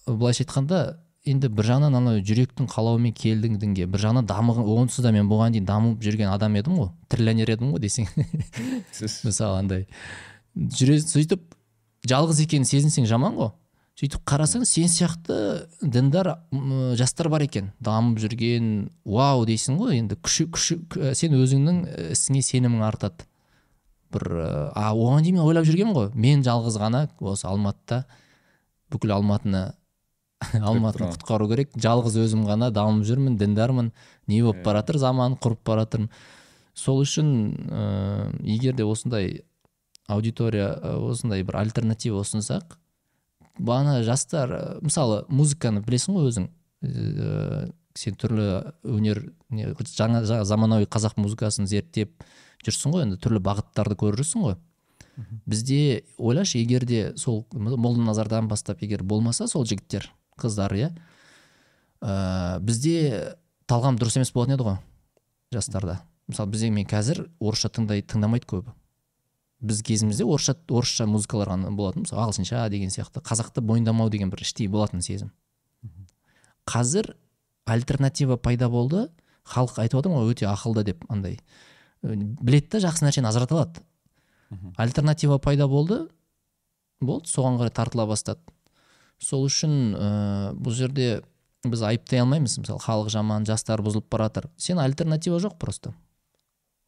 былайша 0.06 0.44
айтқанда 0.44 0.82
енді 1.28 1.50
бір 1.52 1.68
жағынан 1.72 1.98
анау 1.98 2.22
жүректің 2.24 2.68
қалауымен 2.70 3.14
келдің 3.16 3.58
дінге. 3.60 3.86
Бір 3.90 4.04
жағынан 4.06 4.28
дамыған 4.28 4.68
онсыз 4.78 5.04
да 5.04 5.12
мен 5.12 5.28
бұған 5.30 5.56
дейін 5.56 5.66
дамып 5.68 6.02
жүрген 6.04 6.30
адам 6.32 6.56
едім 6.56 6.78
ғой 6.78 6.90
триллионер 7.12 7.52
едім 7.52 7.74
ғой 7.74 7.82
десең. 7.84 8.08
Мысалы 9.28 9.58
андай. 9.58 9.86
Жүре 10.56 11.00
сөйтіп 11.02 11.42
жалғыз 12.08 12.42
екенін 12.46 12.68
сезінсең 12.68 13.08
жаман 13.10 13.36
ғой. 13.38 13.52
Сөйтіп 13.98 14.22
қарасаң 14.30 14.62
сен 14.68 14.86
сияқты 14.92 15.36
діндар 15.82 16.28
жастар 16.98 17.28
бар 17.32 17.42
екен. 17.48 17.72
Дамып 17.82 18.20
жүрген 18.22 18.68
вау 19.04 19.42
дейсің 19.48 19.78
ғой 19.80 19.98
енді. 19.98 20.18
Күші 20.22 20.46
күші 20.54 20.76
к- 20.86 21.14
сен 21.18 21.34
өзіңнің 21.34 21.80
ісіңе 22.14 22.44
сенімің 22.46 22.84
артады. 22.86 23.26
Бір 24.14 24.24
а 24.72 24.92
оған 24.94 25.26
дейін 25.26 25.40
мен 25.40 25.44
ойлап 25.48 25.66
жүргенмін 25.66 25.96
ғой. 25.98 26.08
Мен 26.14 26.46
жалғыз 26.46 26.78
ғана 26.78 27.08
осы 27.18 27.48
алматыда 27.50 28.04
бүкіл 28.94 29.16
алматыны 29.18 29.64
алматыны 30.62 31.10
құтқару. 31.16 31.48
керек. 31.50 31.74
Жалғыз 31.74 32.20
өзім 32.22 32.46
ғана 32.46 32.70
дамып 32.70 33.02
жүрмін 33.04 33.36
діндармын. 33.36 33.90
Не 34.30 34.42
болып 34.46 34.62
бара 34.62 34.84
жатыр 34.84 35.02
заман 35.02 35.34
құрып 35.42 35.64
бара 35.66 35.88
жатырмын 35.88 36.10
сол 36.78 37.02
үшін 37.02 37.30
ә, 37.66 38.30
егер 38.46 38.76
де 38.78 38.84
осындай 38.86 39.40
аудитория 40.06 40.70
осындай 40.94 41.42
бір 41.42 41.58
альтернатива 41.64 42.22
ұсынсақ 42.22 42.78
бағана 43.58 44.02
жастар 44.06 44.80
мысалы 44.84 45.24
музыканы 45.28 45.82
білесің 45.84 46.16
ғой 46.16 46.30
өзің. 46.30 46.48
Ә, 46.82 47.68
сен 47.98 48.14
түрлі 48.14 48.74
өнер 48.86 49.24
не, 49.50 49.66
жаңа, 49.74 50.22
жаңа 50.22 50.44
заманауи 50.46 50.86
қазақ 50.86 51.18
музыкасын 51.18 51.66
зерттеп 51.66 52.12
жүрсің 52.64 52.94
ғой 52.94 53.06
енді 53.06 53.18
түрлі 53.22 53.42
бағыттарды 53.42 53.98
көріп 53.98 54.20
жүрсің 54.22 54.44
ғой 54.46 54.58
бізде 55.50 56.04
ойлашы 56.16 56.60
егер 56.60 56.86
де 56.86 57.12
сол 57.18 57.44
молданазардан 57.52 58.46
бастап 58.46 58.84
егер 58.86 59.02
болмаса 59.02 59.48
сол 59.50 59.66
жігіттер 59.66 60.06
қыздар 60.38 60.76
иә 60.78 60.92
ә, 62.00 62.60
бізде 62.62 63.34
талғам 63.66 63.98
дұрыс 63.98 64.18
емес 64.20 64.32
болатын 64.32 64.56
еді 64.56 64.68
ғой 64.68 64.78
жастарда. 65.52 66.00
Мысалы 66.28 66.52
бізде 66.52 66.70
мен 66.70 66.86
қазір 66.88 67.24
орысша 67.40 67.70
тыңдай 67.72 68.02
тыңдамайды 68.04 68.46
көбі. 68.48 68.72
Біз 69.60 69.82
кезімізде 69.82 70.24
орысша 70.24 70.54
орысша 70.70 71.06
музыкалар 71.10 71.50
ғана 71.50 71.70
болатын. 71.74 72.04
Мысалы 72.06 72.22
ағылшынша 72.26 72.68
деген 72.70 72.92
сияқты 72.94 73.22
қазақты 73.26 73.62
мойындамау 73.64 74.10
деген 74.10 74.30
бір 74.30 74.44
іштей 74.44 74.68
болатын 74.70 75.02
сезім. 75.02 75.32
Қазір 76.68 77.14
альтернатива 77.66 78.36
пайда 78.36 78.68
болды. 78.68 79.08
Халық 79.48 79.80
айтып 79.82 80.02
отырмын 80.02 80.22
ғой 80.22 80.34
өте 80.34 80.46
ақылды 80.46 80.84
деп 80.84 81.04
андай. 81.08 81.38
Біледі 82.02 82.76
да 82.76 82.82
жақсы 82.84 83.06
нәрсені 83.06 83.30
ажырата 83.30 83.56
алады. 83.56 83.82
Альтернатива 84.76 85.38
пайда 85.38 85.66
болды. 85.68 86.06
Болды 87.00 87.28
соған 87.30 87.58
қарай 87.58 87.72
тартыла 87.74 88.06
бастады. 88.06 88.40
Сол 89.18 89.46
үшін 89.48 89.94
ә, 89.96 90.52
бұл 90.54 90.74
жерде 90.76 91.22
біз 91.64 91.82
айыптай 91.82 92.20
алмаймыз. 92.22 92.58
Мысалы 92.60 92.78
халық 92.84 93.10
жаман 93.10 93.46
жастар 93.48 93.82
бұзылып 93.82 94.06
бара 94.10 94.28
жатыр. 94.28 94.50
Сен 94.56 94.78
альтернатива 94.78 95.40
жоқ 95.42 95.58
просто. 95.58 95.94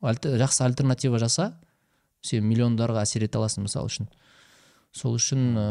Альте- 0.01 0.37
жақсы 0.39 0.63
альтернатива 0.65 1.19
жаса 1.19 1.55
сен 2.23 2.47
миллиондарға 2.49 3.05
әсер 3.05 3.25
ете 3.27 3.39
аласың 3.41 3.67
мысалы 3.67 3.91
үшін. 3.91 4.09
Сол 4.93 5.17
үшін 5.17 5.45
ә, 5.59 5.67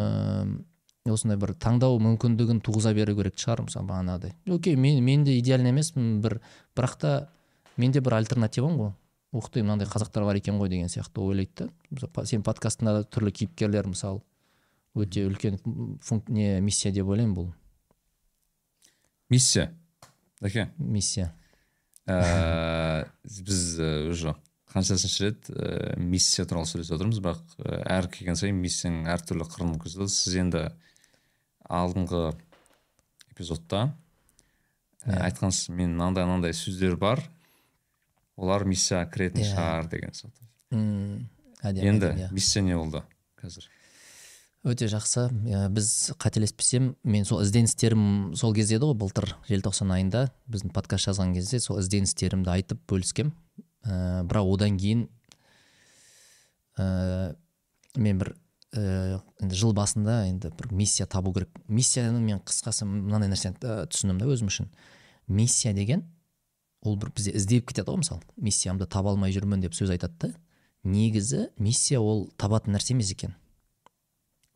осындай 1.11 1.39
бір 1.39 1.53
таңдау 1.59 1.99
мүмкіндігін 2.03 2.61
туғыза 2.65 2.93
беру 2.97 3.15
керек 3.17 3.37
шығар 3.39 3.65
мысалы 3.65 3.89
бағанағыдай. 3.89 4.33
Окей 4.55 4.75
мен 4.75 5.03
мен 5.03 5.25
де 5.27 5.37
идеальный 5.39 5.73
емеспін 5.73 6.19
бір 6.23 6.39
бірақ 6.77 6.97
та 7.01 7.13
менде 7.77 8.01
бір 8.01 8.19
альтернативам 8.19 8.77
ғой. 8.79 8.93
Ух 9.31 9.49
ты 9.53 9.61
мынандай 9.61 9.87
қазақтар 9.87 10.25
бар 10.25 10.39
екен 10.39 10.57
ғой 10.57 10.69
деген 10.69 10.89
сияқты 10.89 11.21
ойлайды 11.21 11.69
да. 11.91 12.09
Сенің 12.23 12.43
подкастыңда 12.47 12.95
да 12.97 13.05
түрлі 13.05 13.31
кейіпкерлер 13.31 13.87
мысалы 13.91 14.23
өте 14.97 15.27
үлкен 15.27 15.59
функ 16.01 16.29
не 16.29 16.59
миссия 16.61 16.91
деп 16.91 17.07
ойлаймын 17.07 17.35
бұл. 17.37 17.51
Миссия? 19.29 19.69
Дәке 20.41 20.69
миссия. 20.77 21.33
Ә, 22.09 23.05
біз 23.23 23.79
ә, 23.79 24.09
уже 24.09 24.33
қаншасыншы 24.73 25.25
рет 25.25 25.49
ә, 25.49 25.97
миссия 25.97 26.45
туралы 26.45 26.69
сөйлесіп 26.69 26.97
отырмыз. 26.99 27.21
Бірақ 27.23 27.41
ә, 27.63 27.79
әр 27.97 28.09
келген 28.13 28.37
сайын 28.37 28.59
миссияның 28.61 29.09
әртүрлі 29.15 29.47
қырын 29.49 29.73
көрсетеді. 29.81 30.13
Сіз 30.13 30.35
енді 30.43 30.61
алдыңғы 31.69 32.21
эпизодта 33.33 33.87
ә, 35.05 35.17
айтқансыз 35.29 35.71
мен 35.73 35.95
мынандай 35.95 36.27
мынандай 36.29 36.53
сөздер 36.53 36.99
бар. 37.01 37.23
Олар 38.39 38.63
миссияға 38.69 39.09
кіретін 39.11 39.43
Иә. 39.43 39.49
шығар 39.51 39.89
деген 39.91 40.15
сияқты. 40.15 40.45
Енді 41.63 42.13
иә. 42.13 42.31
миссия 42.31 42.61
не 42.63 42.77
болды 42.77 43.01
қазір? 43.41 43.65
Өте 44.63 44.87
жақсы. 44.91 45.29
Иә, 45.47 45.69
біз 45.71 46.11
қателеспесем 46.19 46.93
мен 47.03 47.25
сол 47.25 47.41
ізденістерім 47.45 48.35
сол 48.35 48.53
кезде 48.53 48.75
еді 48.75 48.89
ғой 48.91 48.97
былтыр 48.99 49.29
желтоқсан 49.47 49.91
айында. 49.95 50.25
Біздің 50.51 50.73
подкаст 50.75 51.07
жазған 51.07 51.33
кезде 51.33 51.61
сол 51.63 51.79
ізденістерімді 51.79 52.51
айтып 52.51 52.81
бөліскем. 52.87 53.31
Ә, 53.85 54.23
бірақ 54.27 54.53
одан 54.53 54.77
кейін 54.79 55.07
ә, 56.77 57.35
мен 57.95 58.21
бір 58.21 58.33
ә, 58.73 59.19
енді 59.41 59.55
жыл 59.55 59.73
басында 59.77 60.23
енді 60.27 60.51
бір 60.57 60.71
миссия 60.71 61.07
табу 61.07 61.33
керек. 61.33 61.49
Миссияны 61.67 62.19
мен 62.19 62.41
қысқасы 62.43 62.85
мынандай 62.85 63.31
нәрсені 63.31 63.59
түсіндім 63.89 64.21
да 64.21 64.29
өзім 64.29 64.51
үшін. 64.51 64.69
Миссия 65.27 65.73
деген 65.73 66.05
ол 66.81 66.97
бір 66.97 67.11
бізде 67.15 67.33
іздеп 67.35 67.67
кетеді 67.69 67.91
ғой 67.91 68.03
мысалы. 68.03 68.21
Миссиямды 68.37 68.87
таба 68.87 69.13
алмай 69.13 69.33
жүрмін 69.35 69.63
деп 69.63 69.75
сөз 69.77 69.91
айтады 69.95 70.15
да. 70.19 70.33
Негізі 70.83 71.49
миссия 71.59 71.99
ол 71.99 72.29
табатын 72.37 72.75
нәрсе 72.75 72.93
емес 72.95 73.11
екен. 73.11 73.35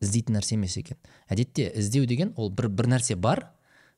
Іздейтін 0.00 0.38
нәрсе 0.38 0.56
емес 0.56 0.76
екен. 0.80 0.96
Әдетте 1.28 1.68
іздеу 1.76 2.06
деген 2.08 2.32
ол 2.36 2.50
бір 2.50 2.70
бір 2.72 2.88
нәрсе 2.94 3.16
бар 3.16 3.50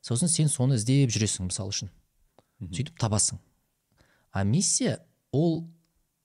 сосын 0.03 0.27
сен 0.31 0.51
соны 0.51 0.75
іздеп 0.75 1.13
жүресің 1.13 1.47
мысалы 1.47 1.71
үшін. 1.71 1.91
Сөйтіп 2.59 2.97
табасың. 2.99 3.39
А 4.31 4.43
миссия 4.43 4.99
ол 5.37 5.57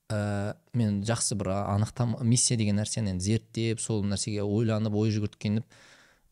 ә, 0.09 0.55
мен 0.73 1.01
жақсы 1.07 1.37
бір 1.39 1.53
анықтам 1.61 2.17
миссия 2.25 2.57
деген 2.57 2.81
нәрсені 2.81 3.13
енді 3.13 3.29
зерттеп 3.29 3.81
сол 3.81 4.03
нәрсеге 4.07 4.43
ойланып 4.43 4.95
ой 4.97 5.13
жүгірткеніп 5.13 5.65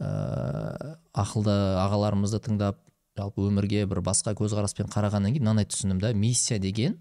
ә, 0.01 0.97
ақылды 1.13 1.55
ағаларымызды 1.85 2.41
тыңдап 2.47 2.81
жалпы 3.17 3.45
өмірге 3.47 3.85
бір 3.89 4.01
басқа 4.05 4.33
көзқараспен 4.39 4.89
қарағаннан 4.91 5.35
кейін 5.35 5.45
мынандай 5.45 5.67
түсіндім 5.69 5.99
да 6.01 6.13
миссия 6.17 6.59
деген 6.59 6.97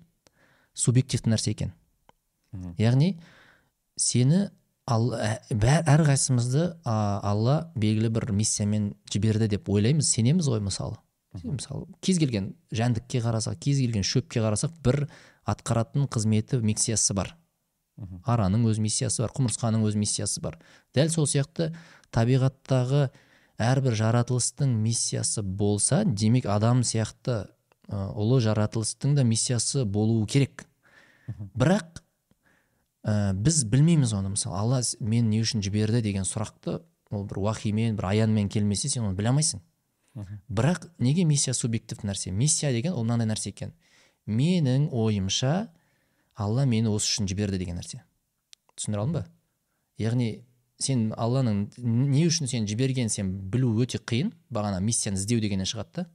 субъективті 0.75 1.31
нәрсе 1.33 1.55
екен. 1.55 1.73
Яғни 2.79 3.15
сені 3.97 4.49
ал, 4.91 5.13
ә- 5.15 5.39
бәр, 5.51 5.85
әрқайсымызды 5.87 6.67
алла 6.85 7.71
белгілі 7.77 8.11
бір 8.11 8.31
миссиямен 8.35 8.95
жіберді 9.13 9.49
деп 9.55 9.71
ойлаймыз 9.71 10.11
сенеміз 10.11 10.51
ғой 10.51 10.63
мысалы. 10.65 10.99
Мысалы 11.45 11.87
кез 12.03 12.19
келген 12.19 12.55
жәндікке 12.75 13.23
қарасақ 13.23 13.61
кез 13.63 13.79
келген 13.79 14.03
шөпке 14.03 14.43
қарасақ 14.43 14.75
бір 14.83 15.05
атқаратын 15.51 16.09
қызметі 16.11 16.61
миссиясы 16.65 17.15
бар. 17.15 17.35
Араның 18.25 18.65
өз 18.71 18.81
миссиясы 18.81 19.25
бар 19.25 19.35
құмырсқаның 19.37 19.85
өз 19.89 19.97
миссиясы 20.01 20.41
бар. 20.41 20.59
Дәл 20.97 21.11
сол 21.13 21.29
сияқты 21.29 21.71
табиғаттағы 22.15 23.09
әрбір 23.61 23.97
жаратылыстың 23.99 24.73
миссиясы 24.81 25.43
болса 25.43 26.05
демек 26.05 26.47
адам 26.49 26.81
сияқты 26.87 27.43
ұлы 27.91 28.41
жаратылыстың 28.45 29.17
да 29.19 29.25
миссиясы 29.27 29.85
болуы 29.85 30.27
керек. 30.31 30.65
Бірақ 31.29 32.01
ә, 33.05 33.33
біз 33.35 33.65
білмейміз 33.65 34.15
оны. 34.15 34.33
Мысалы 34.35 34.57
алла 34.57 34.81
мені 35.01 35.29
не 35.29 35.43
үшін 35.43 35.63
жіберді? 35.63 36.03
деген 36.03 36.25
сұрақты 36.25 36.81
ол 37.11 37.27
бір 37.27 37.43
уахимен 37.45 37.97
бір 37.99 38.11
аянмен 38.13 38.49
келмесе 38.49 38.89
сен 38.89 39.05
оны 39.09 39.19
біле 39.19 39.33
алмайсың. 39.33 39.63
Бірақ 40.49 40.89
неге 40.99 41.25
миссия 41.25 41.55
субъективті 41.55 42.07
нәрсе? 42.07 42.31
Миссия 42.31 42.73
деген 42.73 42.95
ол 42.95 43.05
мынандай 43.05 43.29
нәрсе 43.31 43.51
екен. 43.51 43.75
Менің 44.27 44.91
ойымша 44.93 45.71
алла 46.35 46.67
мені 46.67 46.93
осы 46.93 47.13
үшін 47.15 47.29
жіберді 47.31 47.61
деген 47.61 47.81
нәрсе. 47.81 48.03
Түсіндіре 48.77 49.03
алдым 49.03 49.19
ба? 49.21 49.25
Яғни 50.01 50.31
сен 50.81 51.11
алланың 51.17 51.67
не 51.77 52.25
үшін 52.29 52.49
сені 52.49 52.69
жібергенін 52.71 53.13
сен 53.13 53.33
білу 53.53 53.73
өте 53.85 54.01
қиын 54.01 54.33
бағана 54.53 54.81
миссияны 54.85 55.21
іздеу 55.21 55.41
дегеннен 55.43 55.69
шығады 55.69 56.03
да. 56.03 56.07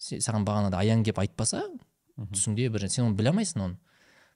Саған 0.00 0.46
бағанада 0.48 0.80
аян 0.80 1.04
келіп 1.04 1.20
айтпаса 1.22 1.62
түсіңде 2.16 2.70
бір 2.72 2.88
сен 2.88 3.10
оны 3.10 3.16
біле 3.18 3.32
алмайсың 3.32 3.66
оны. 3.66 3.78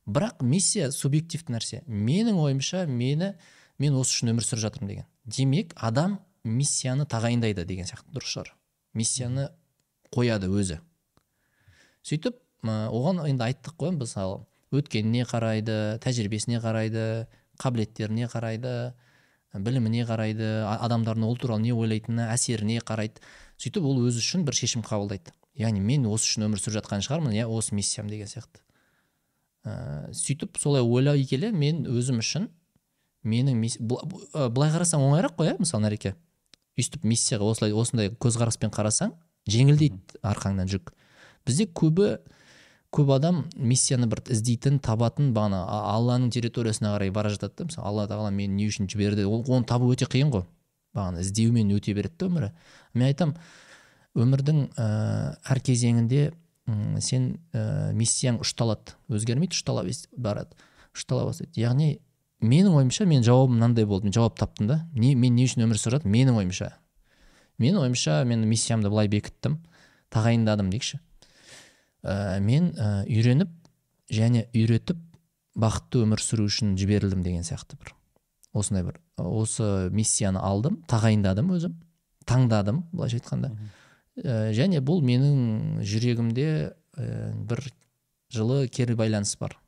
Бірақ 0.06 0.42
миссия 0.44 0.90
субъективті 0.92 1.56
нәрсе. 1.56 1.82
Менің 1.86 2.38
ойымша 2.38 2.84
мені 2.86 3.32
мен 3.78 3.96
осы 3.98 4.14
үшін 4.14 4.34
өмір 4.34 4.46
сүріп 4.46 4.62
жатырмын 4.62 4.92
деген. 4.92 5.08
Демек 5.24 5.72
адам 5.76 6.20
миссияны 6.44 7.08
тағайындайды 7.10 7.64
деген 7.66 7.88
сияқты 7.88 8.14
дұрыс 8.14 8.30
шығар. 8.36 8.52
Миссияны 8.94 9.48
қояды 10.14 10.50
өзі. 10.52 10.78
Сөйтіп 12.06 12.38
оған 12.64 13.24
енді 13.28 13.44
айттық 13.50 13.76
қой 13.80 13.92
мысалы 13.96 14.44
өткеніне 14.74 15.26
қарайды 15.28 15.98
тәжірибесіне 16.04 16.60
қарайды 16.62 17.26
қабілеттеріне 17.60 18.28
қарайды 18.30 18.94
біліміне 19.56 20.04
қарайды 20.08 20.48
адамдардың 20.68 21.24
ол 21.24 21.36
туралы 21.40 21.62
не 21.64 21.72
ойлайтынына 21.72 22.28
әсеріне 22.34 22.80
қарайды. 22.84 23.22
Сөйтіп 23.56 23.86
ол 23.88 24.02
өзі 24.04 24.20
үшін 24.20 24.44
бір 24.44 24.56
шешім 24.58 24.82
қабылдайды. 24.84 25.32
Яғни 25.56 25.80
мен 25.80 26.04
осы 26.10 26.28
үшін 26.28 26.44
өмір 26.48 26.60
сүріп 26.60 26.82
жатқан 26.82 27.04
шығармын 27.06 27.32
иә 27.38 27.46
осы 27.48 27.74
миссиям 27.74 28.10
деген 28.10 28.28
сияқты. 28.28 28.60
Ә, 29.64 30.12
сөйтіп 30.12 30.58
солай 30.60 30.84
ойлай 30.84 31.24
келе 31.24 31.52
мен 31.52 31.86
өзім 31.88 32.20
үшін 32.20 32.50
менің 33.24 33.56
мисс- 33.62 33.80
былай 33.80 34.70
қарасаң 34.74 35.00
оңайырақ 35.06 35.38
қой 35.38 35.52
иә 35.54 35.56
мысалы 35.58 35.86
нәреке. 35.88 36.14
Өйстіп 36.76 37.06
миссияға 37.08 37.48
осылай 37.48 37.72
осындай 37.72 38.10
көзқараспен 38.12 38.70
қарасаң 38.70 39.14
жеңілдейді 39.48 40.20
арқаңнан 40.20 40.68
жүк. 40.68 40.92
Бізде 41.46 41.64
көбі 41.64 42.18
көп 42.96 43.10
адам 43.12 43.42
миссияны 43.60 44.08
бір 44.08 44.22
іздейтін 44.32 44.78
табатын 44.84 45.32
бағана 45.36 45.60
алланың 45.92 46.30
территориясына 46.32 46.94
қарай 46.94 47.10
бара 47.12 47.32
жатады 47.34 47.58
да 47.58 47.66
мысалы 47.68 47.88
алла 47.90 48.06
тағала 48.08 48.30
мені 48.32 48.56
не 48.56 48.68
үшін 48.70 48.88
жіберді 48.88 49.26
ол 49.28 49.44
оны 49.52 49.68
табу 49.68 49.90
өте 49.92 50.08
қиын 50.08 50.32
ғой. 50.32 50.46
Бағана 50.96 51.20
іздеумен 51.20 51.74
өте 51.76 51.92
береді 51.96 52.16
да 52.22 52.30
өмірі. 52.30 52.50
Мен 52.94 53.08
айтам 53.10 53.34
өмірдің 54.16 54.62
ә, 54.80 54.88
әр 55.44 55.60
кезеңінде 55.60 56.30
м, 56.32 56.96
сен 57.04 57.34
ә, 57.52 57.92
миссияң 57.92 58.40
ұшталады. 58.40 58.96
Өзгермейді 59.12 59.58
ұштала 59.58 59.84
барады 60.16 60.56
ұштала 60.96 61.28
бастайды. 61.28 61.52
Яғни 61.60 61.98
менің 62.40 62.80
ойымша 62.80 63.04
мен 63.04 63.26
жауабым 63.26 63.58
мынандай 63.58 63.84
болды. 63.84 64.08
Мен 64.08 64.16
жауап 64.16 64.38
таптым 64.40 64.72
да. 64.72 64.80
Не, 64.94 65.14
мен 65.14 65.36
не 65.36 65.44
үшін 65.44 65.66
өмір 65.68 65.76
сүріп 65.76 66.00
жатырмын 66.00 66.16
менің 66.16 66.40
ойымша. 66.40 66.72
Менің 67.60 67.82
ойымша 67.84 68.22
мен 68.24 68.48
миссиямды 68.48 68.88
былай 68.88 69.12
бекіттім. 69.12 69.60
Тағайындадым 70.12 70.70
дейікші 70.72 71.02
ә, 72.06 72.38
мен 72.40 72.70
ә, 72.78 73.02
үйреніп 73.10 73.50
және 74.12 74.46
үйретіп 74.54 75.00
бақытты 75.58 76.04
өмір 76.04 76.22
сүру 76.22 76.46
үшін 76.46 76.76
жіберілдім 76.78 77.24
деген 77.26 77.46
сияқты 77.46 77.78
бір. 77.80 77.92
Осындай 78.56 78.86
бір. 78.86 79.00
Осы 79.18 79.90
миссияны 79.92 80.40
алдым 80.40 80.80
тағайындадым 80.88 81.50
өзім 81.56 81.76
таңдадым 82.28 82.84
былайша 82.92 83.20
айтқанда. 83.20 83.52
Ә, 84.22 84.52
және 84.56 84.80
бұл 84.84 85.02
менің 85.04 85.82
жүрегімде 85.84 86.48
ә, 86.70 87.06
бір 87.48 87.66
жылы 88.32 88.66
кері 88.68 88.96
байланыс 88.98 89.36
бар. 89.40 89.58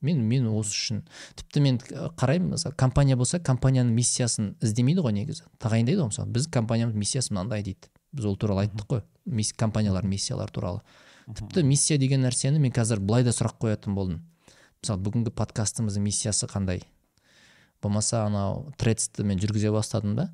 Мен 0.00 0.20
мен 0.30 0.46
осы 0.46 0.76
үшін. 0.76 1.02
Тіпті 1.34 1.60
мен 1.64 1.78
қараймын 1.82 2.54
мысалы 2.54 2.76
компания 2.78 3.16
болса 3.18 3.40
компанияның 3.42 3.90
миссиясын 3.96 4.52
іздемейді 4.62 5.02
ғой 5.02 5.16
негізі. 5.16 5.48
Тағайындайды 5.58 5.98
ғой 5.98 6.12
мысалы. 6.12 6.30
Біз 6.30 6.46
компаниямыз 6.54 6.94
миссиясы 6.94 7.34
мынандай 7.34 7.64
дейді. 7.66 7.90
Біз 8.12 8.28
ол 8.30 8.36
туралы 8.38 8.66
айттық 8.66 8.86
қой. 8.92 9.02
Мисс, 9.26 9.52
компаниялардың 9.58 10.12
миссиялары 10.12 10.54
туралы. 10.54 10.82
Тіпті 11.34 11.62
миссия 11.64 11.98
деген 11.98 12.22
нәрсені 12.24 12.60
мен 12.62 12.72
қазір 12.72 13.00
былай 13.04 13.24
да 13.26 13.32
сұрақ 13.34 13.58
қоятын 13.60 13.94
болдым. 13.96 14.22
Мысалы 14.80 15.02
бүгінгі 15.04 15.32
подкастымыздың 15.36 16.04
миссиясы 16.06 16.48
қандай? 16.48 16.84
Болмаса 17.82 18.24
анау 18.26 18.72
тредсті 18.78 19.26
мен 19.26 19.38
жүргізе 19.38 19.72
бастадым 19.74 20.16
да. 20.16 20.28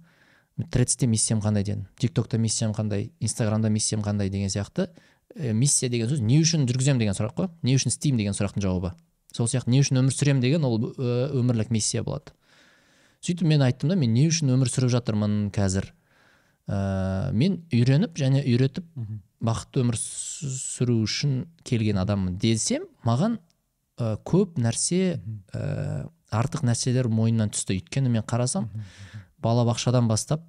Тредсте 0.70 1.06
миссиям 1.06 1.40
қандай 1.42 1.64
дедім? 1.64 1.86
Тиктокта 1.98 2.38
миссиям 2.38 2.72
қандай? 2.72 3.10
Инстаграмда 3.20 3.70
миссиям 3.70 4.02
қандай 4.02 4.30
деген 4.30 4.48
сияқты. 4.48 4.88
Ә, 5.34 5.52
миссия 5.52 5.90
деген 5.90 6.08
сөз 6.08 6.20
не 6.22 6.38
үшін 6.40 6.68
жүргіземін 6.68 7.02
деген 7.02 7.18
сұрақ 7.18 7.34
қой. 7.40 7.50
Не 7.62 7.74
үшін 7.74 7.90
істеймін 7.90 8.22
деген 8.22 8.38
сұрақтың 8.38 8.62
жауабы. 8.62 8.94
Сол 9.34 9.48
сияқты 9.50 9.74
не 9.74 9.82
үшін 9.82 9.98
өмір 10.04 10.14
сүремін 10.14 10.44
деген 10.44 10.64
ол 10.64 10.78
ә, 10.94 11.30
өмірлік 11.34 11.72
миссия 11.74 12.04
болады. 12.06 12.36
Сөйтіп 13.24 13.48
мен 13.50 13.64
айттым 13.66 13.90
да 13.90 13.96
мен 13.98 14.14
не 14.14 14.28
үшін 14.28 14.52
өмір 14.54 14.70
сүріп 14.70 14.92
жатырмын 14.94 15.50
қазір? 15.50 15.90
Ә, 16.68 17.32
мен 17.32 17.64
үйреніп 17.72 18.14
және 18.20 18.44
үйретіп 18.44 18.86
бақытты 19.44 19.82
өмір 19.84 19.98
сү- 20.00 20.50
сүру 20.54 20.96
үшін 21.04 21.44
келген 21.66 21.98
адаммын 22.02 22.38
десем 22.40 22.86
маған 23.04 23.38
ә, 23.98 24.16
көп 24.24 24.56
нәрсе 24.58 25.20
ә, 25.52 26.08
артық 26.34 26.64
нәрселер 26.66 27.08
мойнынан 27.12 27.52
түсті. 27.54 27.76
Өйткені 27.78 28.10
мен 28.10 28.24
қарасам 28.26 28.70
балабақшадан 29.44 30.08
бастап 30.08 30.42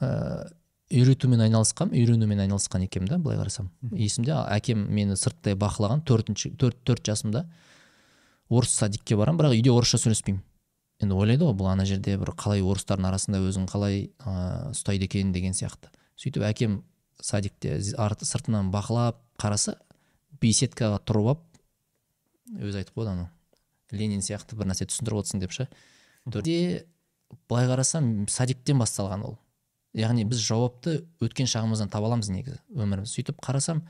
ә, 0.00 0.46
үйретумен 0.92 1.40
айналысқам 1.48 1.90
үйренумен 1.96 2.44
айналысқан 2.44 2.84
екенмін 2.86 3.08
да 3.10 3.18
былай 3.18 3.40
қарасам. 3.40 3.70
Есімде 3.90 4.36
әкем 4.54 4.84
мені 4.86 5.16
сырттай 5.18 5.56
бақылаған 5.58 6.04
төртінші 6.06 6.52
төрт 6.60 6.78
төрт 6.86 7.02
жасымда 7.08 7.46
орыс 8.48 8.76
садикке 8.78 9.16
барамын 9.18 9.40
бірақ 9.40 9.56
үйде 9.56 9.72
орысша 9.74 9.98
сөйлеспеймін. 9.98 10.44
Енді 11.02 11.16
ойлайды 11.18 11.44
ғой 11.44 11.56
бұл 11.58 11.72
ана 11.72 11.84
жерде 11.84 12.14
бір 12.16 12.30
қалай 12.38 12.62
орыстардың 12.62 13.08
арасында 13.10 13.40
өзін 13.42 13.66
қалай 13.68 14.12
ә, 14.22 14.70
ұстайды 14.70 15.08
екен 15.10 15.32
деген 15.34 15.52
сияқты. 15.52 15.90
сөйтіп 16.16 16.46
әкем 16.48 16.78
садикте 17.22 17.78
сыртынан 17.80 18.70
бақылап 18.74 19.22
қараса 19.40 19.78
беседкаға 20.40 21.00
тұрып 21.06 21.32
алып 21.32 22.60
өзі 22.60 22.82
айтып 22.82 22.98
қойды 22.98 23.14
анау 23.14 23.30
ленин 23.92 24.22
сияқты 24.24 24.56
бір 24.58 24.70
нәрсе 24.70 24.86
түсіндіріп 24.90 25.22
отырсың 25.22 25.42
деп 25.42 25.54
ше. 25.54 25.68
Былай 27.50 27.66
қарасам 27.66 28.28
садиктен 28.30 28.78
басталған 28.78 29.24
ол. 29.26 29.36
Яғни 29.96 30.26
біз 30.28 30.42
жауапты 30.44 31.00
өткен 31.24 31.48
шағымыздан 31.50 31.90
таба 31.90 32.10
аламыз 32.10 32.28
негізі 32.30 32.60
өміріміз 32.76 33.14
сөйтіп 33.16 33.40
қарасам 33.42 33.80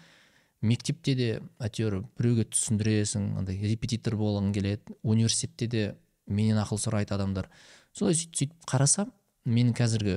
мектепте 0.64 1.14
де 1.18 1.28
әйтеуір 1.60 1.98
біреуге 2.16 2.46
түсіндіресің 2.52 3.26
андай 3.40 3.58
репетитор 3.60 4.16
болғың 4.16 4.52
келеді 4.56 4.96
университетте 5.02 5.66
де 5.66 5.82
менен 6.26 6.60
ақыл 6.62 6.80
сұрайды 6.80 7.16
адамдар. 7.16 7.50
Солай 7.92 8.16
сөйтіп 8.16 8.40
сөйтіп 8.40 8.70
қарасам 8.70 9.12
менің 9.44 9.76
қазіргі 9.76 10.16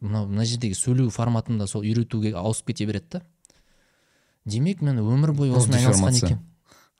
мынау 0.00 0.28
мына 0.28 0.44
жердегі 0.48 0.76
сөйлеу 0.78 1.10
форматым 1.14 1.58
да 1.58 1.66
сол 1.70 1.84
үйретуге 1.84 2.34
ауысып 2.36 2.72
кете 2.72 2.86
береді 2.86 3.18
да. 3.18 3.22
Демек 4.44 4.80
мен 4.82 4.98
өмір 5.02 5.34
бойы 5.36 5.52
осымен 5.52 5.78
айналысқан 5.78 6.16
екенмін. 6.16 6.46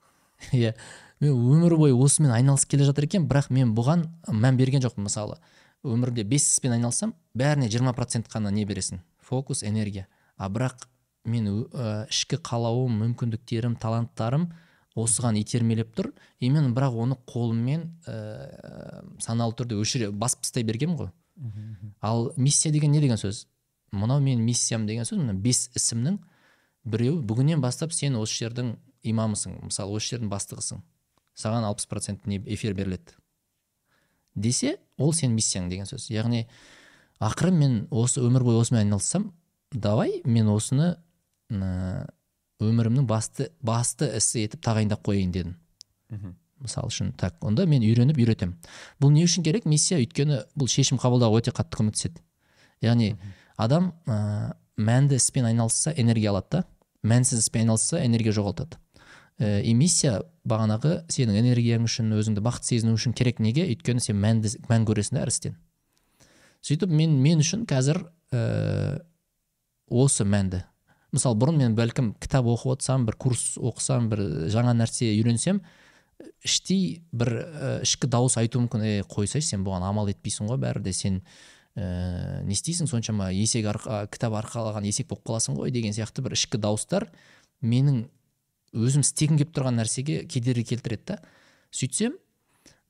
Иә 0.51 0.73
мен 1.21 1.33
өмір 1.33 1.77
бойы 1.77 1.95
осымен 1.95 2.33
айналысып 2.35 2.73
келе 2.73 2.85
жатыр 2.85 3.07
екен 3.09 3.27
бірақ 3.29 3.49
мен 3.53 3.73
бұған 3.77 4.07
мән 4.29 4.57
берген 4.57 4.83
жоқпын 4.85 5.07
мысалы. 5.07 5.37
Өмірде 5.83 6.23
бес 6.23 6.45
іспен 6.45 6.75
айналсам 6.77 7.15
бәріне 7.33 7.69
жиырма 7.69 7.93
процент 7.97 8.29
қана 8.29 8.51
не 8.53 8.65
бересің? 8.65 9.01
Фокус 9.21 9.63
энергия. 9.63 10.07
А 10.37 10.49
бірақ 10.49 10.85
мен 11.25 11.47
ә, 11.73 12.05
ішкі 12.09 12.37
қалауым 12.37 12.99
мүмкіндіктерім 13.01 13.77
таланттарым 13.81 14.51
осыған 14.97 15.39
итермелеп 15.41 15.93
тұр. 15.97 16.11
И 16.39 16.49
мен 16.49 16.73
бірақ 16.75 16.97
оны 17.05 17.17
қолыммен 17.29 17.87
ә, 18.05 19.01
саналы 19.21 19.57
түрде 19.57 19.77
өшіре 19.81 20.11
басып 20.11 20.45
тастай 20.45 20.65
бергенмін 20.67 20.97
ғой. 20.99 21.11
Ал 22.01 22.33
миссия 22.37 22.71
деген 22.71 22.91
не 22.91 23.01
деген 23.01 23.17
сөз? 23.17 23.47
Мынау 23.91 24.21
менің 24.21 24.43
миссиям 24.45 24.85
деген 24.87 25.05
сөз 25.05 25.19
мына 25.19 25.33
бес 25.33 25.69
ісімнің 25.75 26.19
біреуі. 26.85 27.21
Бүгіннен 27.25 27.61
бастап 27.61 27.93
сен 27.93 28.15
осы 28.15 28.45
жердің 28.45 28.75
имамысың 29.03 29.57
мысалы 29.65 29.97
осы 29.97 30.15
жердің 30.15 30.31
бастығысың. 30.31 30.81
Саған 31.35 31.65
алпыс 31.67 31.87
процент 31.87 32.27
эфир 32.27 32.73
беріледі. 32.73 33.17
Десе 34.35 34.77
ол 34.97 35.13
сенің 35.13 35.35
миссияң 35.35 35.69
деген 35.69 35.85
сөз. 35.89 36.09
Яғни 36.11 36.47
ақыры 37.19 37.51
мен 37.51 37.87
осы 37.91 38.21
өмір 38.21 38.43
бойы 38.43 38.61
осымен 38.61 38.85
айналыссам 38.85 39.31
давай 39.71 40.21
мен 40.25 40.47
осыны 40.49 40.95
өмірімнің 42.61 43.07
басты 43.09 43.51
басты 43.61 44.07
ісі 44.17 44.45
етіп 44.45 44.63
тағайындап 44.63 45.03
қояйын 45.03 45.31
дедім. 45.31 45.57
Мысалы 46.61 46.91
үшін 46.91 47.13
так 47.17 47.37
онда 47.45 47.65
мен 47.69 47.83
үйреніп 47.85 48.19
үйретемін. 48.21 48.57
Бұл 49.01 49.13
не 49.15 49.25
үшін 49.25 49.45
керек? 49.45 49.65
Миссия 49.65 49.99
өйткені 50.01 50.43
бұл 50.55 50.69
шешім 50.71 51.01
қабылдауға 51.01 51.41
өте 51.41 51.55
қатты 51.55 51.79
көмектеседі. 51.79 52.21
Яғни 52.81 53.15
адам 53.57 53.91
ә, 54.05 54.53
мәнді 54.77 55.17
іспен 55.21 55.49
айналысса 55.49 55.93
энергия 55.97 56.31
алады 56.31 56.61
да 56.61 56.63
мәнсіз 57.03 57.43
іспен 57.43 57.65
айналысса 57.65 58.03
энергия 58.05 58.33
жоғалтады. 58.33 58.77
Ә, 59.39 59.61
и 59.61 59.73
миссия 59.73 60.21
бағанағы 60.45 61.03
сенің 61.09 61.41
энергияң 61.41 61.89
үшін 61.89 62.13
өзіңді 62.17 62.45
бақытты 62.45 62.75
сезіну 62.75 62.95
үшін 62.97 63.13
керек 63.17 63.39
неге? 63.39 63.67
Өйткені 63.69 64.01
сен 64.03 64.21
мәнді 64.21 64.55
мән 64.69 64.85
көресің 64.89 65.17
да 65.17 65.25
әр 65.25 65.33
істен 65.33 65.59
сөйтіп 66.65 66.91
мен 66.93 67.15
мен 67.21 67.41
үшін 67.41 67.65
қазір 67.69 68.03
ә, 68.33 69.01
осы 69.89 70.25
мәнді. 70.25 70.61
Мысалы 71.11 71.39
бұрын 71.41 71.57
мен 71.59 71.75
бәлкім 71.75 72.13
кітап 72.21 72.47
оқып 72.47 72.75
отырсам 72.75 73.05
бір 73.07 73.17
курс 73.19 73.57
оқысам 73.59 74.09
бір 74.11 74.21
жаңа 74.53 74.75
нәрсе 74.77 75.09
үйренсем 75.11 75.59
іштей 76.45 77.01
бір 77.11 77.33
ішкі 77.85 78.09
дауыс 78.11 78.37
айтуы 78.41 78.65
мүмкін 78.65 78.85
е 78.85 78.93
қойсайшы 79.09 79.53
сен 79.53 79.65
бұған 79.65 79.85
амал 79.87 80.09
етпейсің 80.11 80.49
ғой 80.51 80.61
бәрі 80.61 80.83
де 80.85 80.93
сен 80.93 81.21
ә, 81.75 82.41
не 82.43 82.55
істейсің 82.55 82.89
соншама 82.89 83.31
есек 83.35 83.67
арқа, 83.71 84.05
кітап 84.11 84.35
арқалаған 84.41 84.87
есек 84.87 85.09
болып 85.11 85.25
қаласың 85.27 85.59
ғой 85.59 85.71
деген 85.71 85.95
сияқты 85.95 86.23
бір 86.25 86.35
ішкі 86.37 86.59
дауыстар 86.61 87.07
менің 87.61 88.05
өзім 88.71 89.03
істегім 89.03 89.39
келіп 89.39 89.53
тұрған 89.55 89.79
нәрсеге 89.81 90.23
кедергі 90.31 90.63
келтіреді 90.71 91.13
да. 91.13 91.17
Сөйтсем 91.71 92.15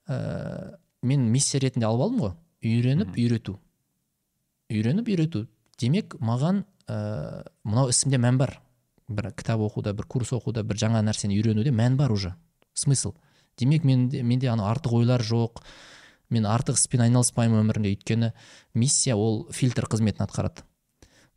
ә, 0.08 0.78
мен 1.02 1.26
миссия 1.32 1.62
ретінде 1.62 1.88
алып 1.88 2.06
алдым 2.06 2.22
ғой. 2.26 2.34
Үйреніп 2.66 3.16
үйрету. 3.18 3.58
Үйреніп 4.72 5.10
үйрету. 5.10 5.45
Демек 5.82 6.16
маған 6.22 6.64
ә, 6.88 7.45
мынау 7.64 7.90
ісімде 7.94 8.22
мән 8.22 8.38
бар. 8.41 8.60
Бір 9.10 9.32
кітап 9.38 9.62
оқуда 9.66 9.94
бір 9.98 10.08
курс 10.10 10.34
оқуда 10.38 10.64
бір 10.64 10.80
жаңа 10.82 11.02
нәрсені 11.06 11.38
үйренуде 11.40 11.74
мән 11.74 11.98
бар 11.98 12.14
уже. 12.14 12.36
Смысл? 12.73 13.15
Демек 13.57 13.84
менде, 13.84 14.23
менде 14.23 14.49
анау 14.49 14.72
артық 14.72 15.02
ойлар 15.02 15.22
жоқ. 15.22 15.61
Мен 16.31 16.45
артық 16.48 16.80
іспен 16.80 17.03
айналыспаймын 17.06 17.65
өмірімде. 17.65 17.91
Өйткені 17.95 18.31
миссия 18.73 19.15
ол 19.15 19.48
фильтр 19.52 19.88
қызметін 19.91 20.26
атқарады. 20.26 20.64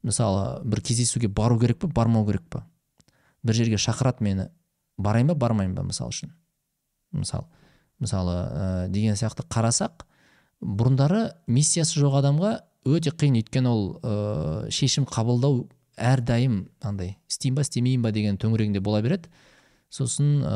Мысалы 0.05 0.63
бір 0.69 0.83
кездесуге 0.85 1.29
бару 1.29 1.59
керек 1.59 1.81
па 1.83 1.89
бармау 1.89 2.27
керек 2.27 2.45
па 2.49 2.67
бір 3.43 3.59
жерге 3.59 3.81
шақырады 3.81 4.25
мені. 4.25 4.49
Барайын 4.97 5.33
ба 5.33 5.35
бармайын 5.35 5.75
ба 5.75 5.83
мысалы 5.83 6.13
үшін? 6.15 6.33
Мысалы 7.13 7.49
мысалы 7.99 8.35
ә, 8.35 8.89
деген 8.89 9.17
сияқты 9.17 9.47
қарасақ 9.49 10.05
бұрындары 10.61 11.35
миссиясы 11.47 11.99
жоқ 12.01 12.21
адамға 12.21 12.53
өте 12.85 13.11
қиын. 13.11 13.41
Өйткені 13.41 13.71
ол 13.71 13.85
ә, 14.03 14.71
шешім 14.71 15.09
қабылдау 15.09 15.65
әрдайым 15.97 16.69
андай 16.83 17.17
істеймін 17.31 17.59
ба 17.59 17.67
істемеймін 17.67 18.05
ба 18.05 18.13
деген 18.13 18.39
төңірегінде 18.41 18.81
бола 18.81 19.03
береді. 19.03 19.31
Сосын 19.95 20.41
ә, 20.43 20.55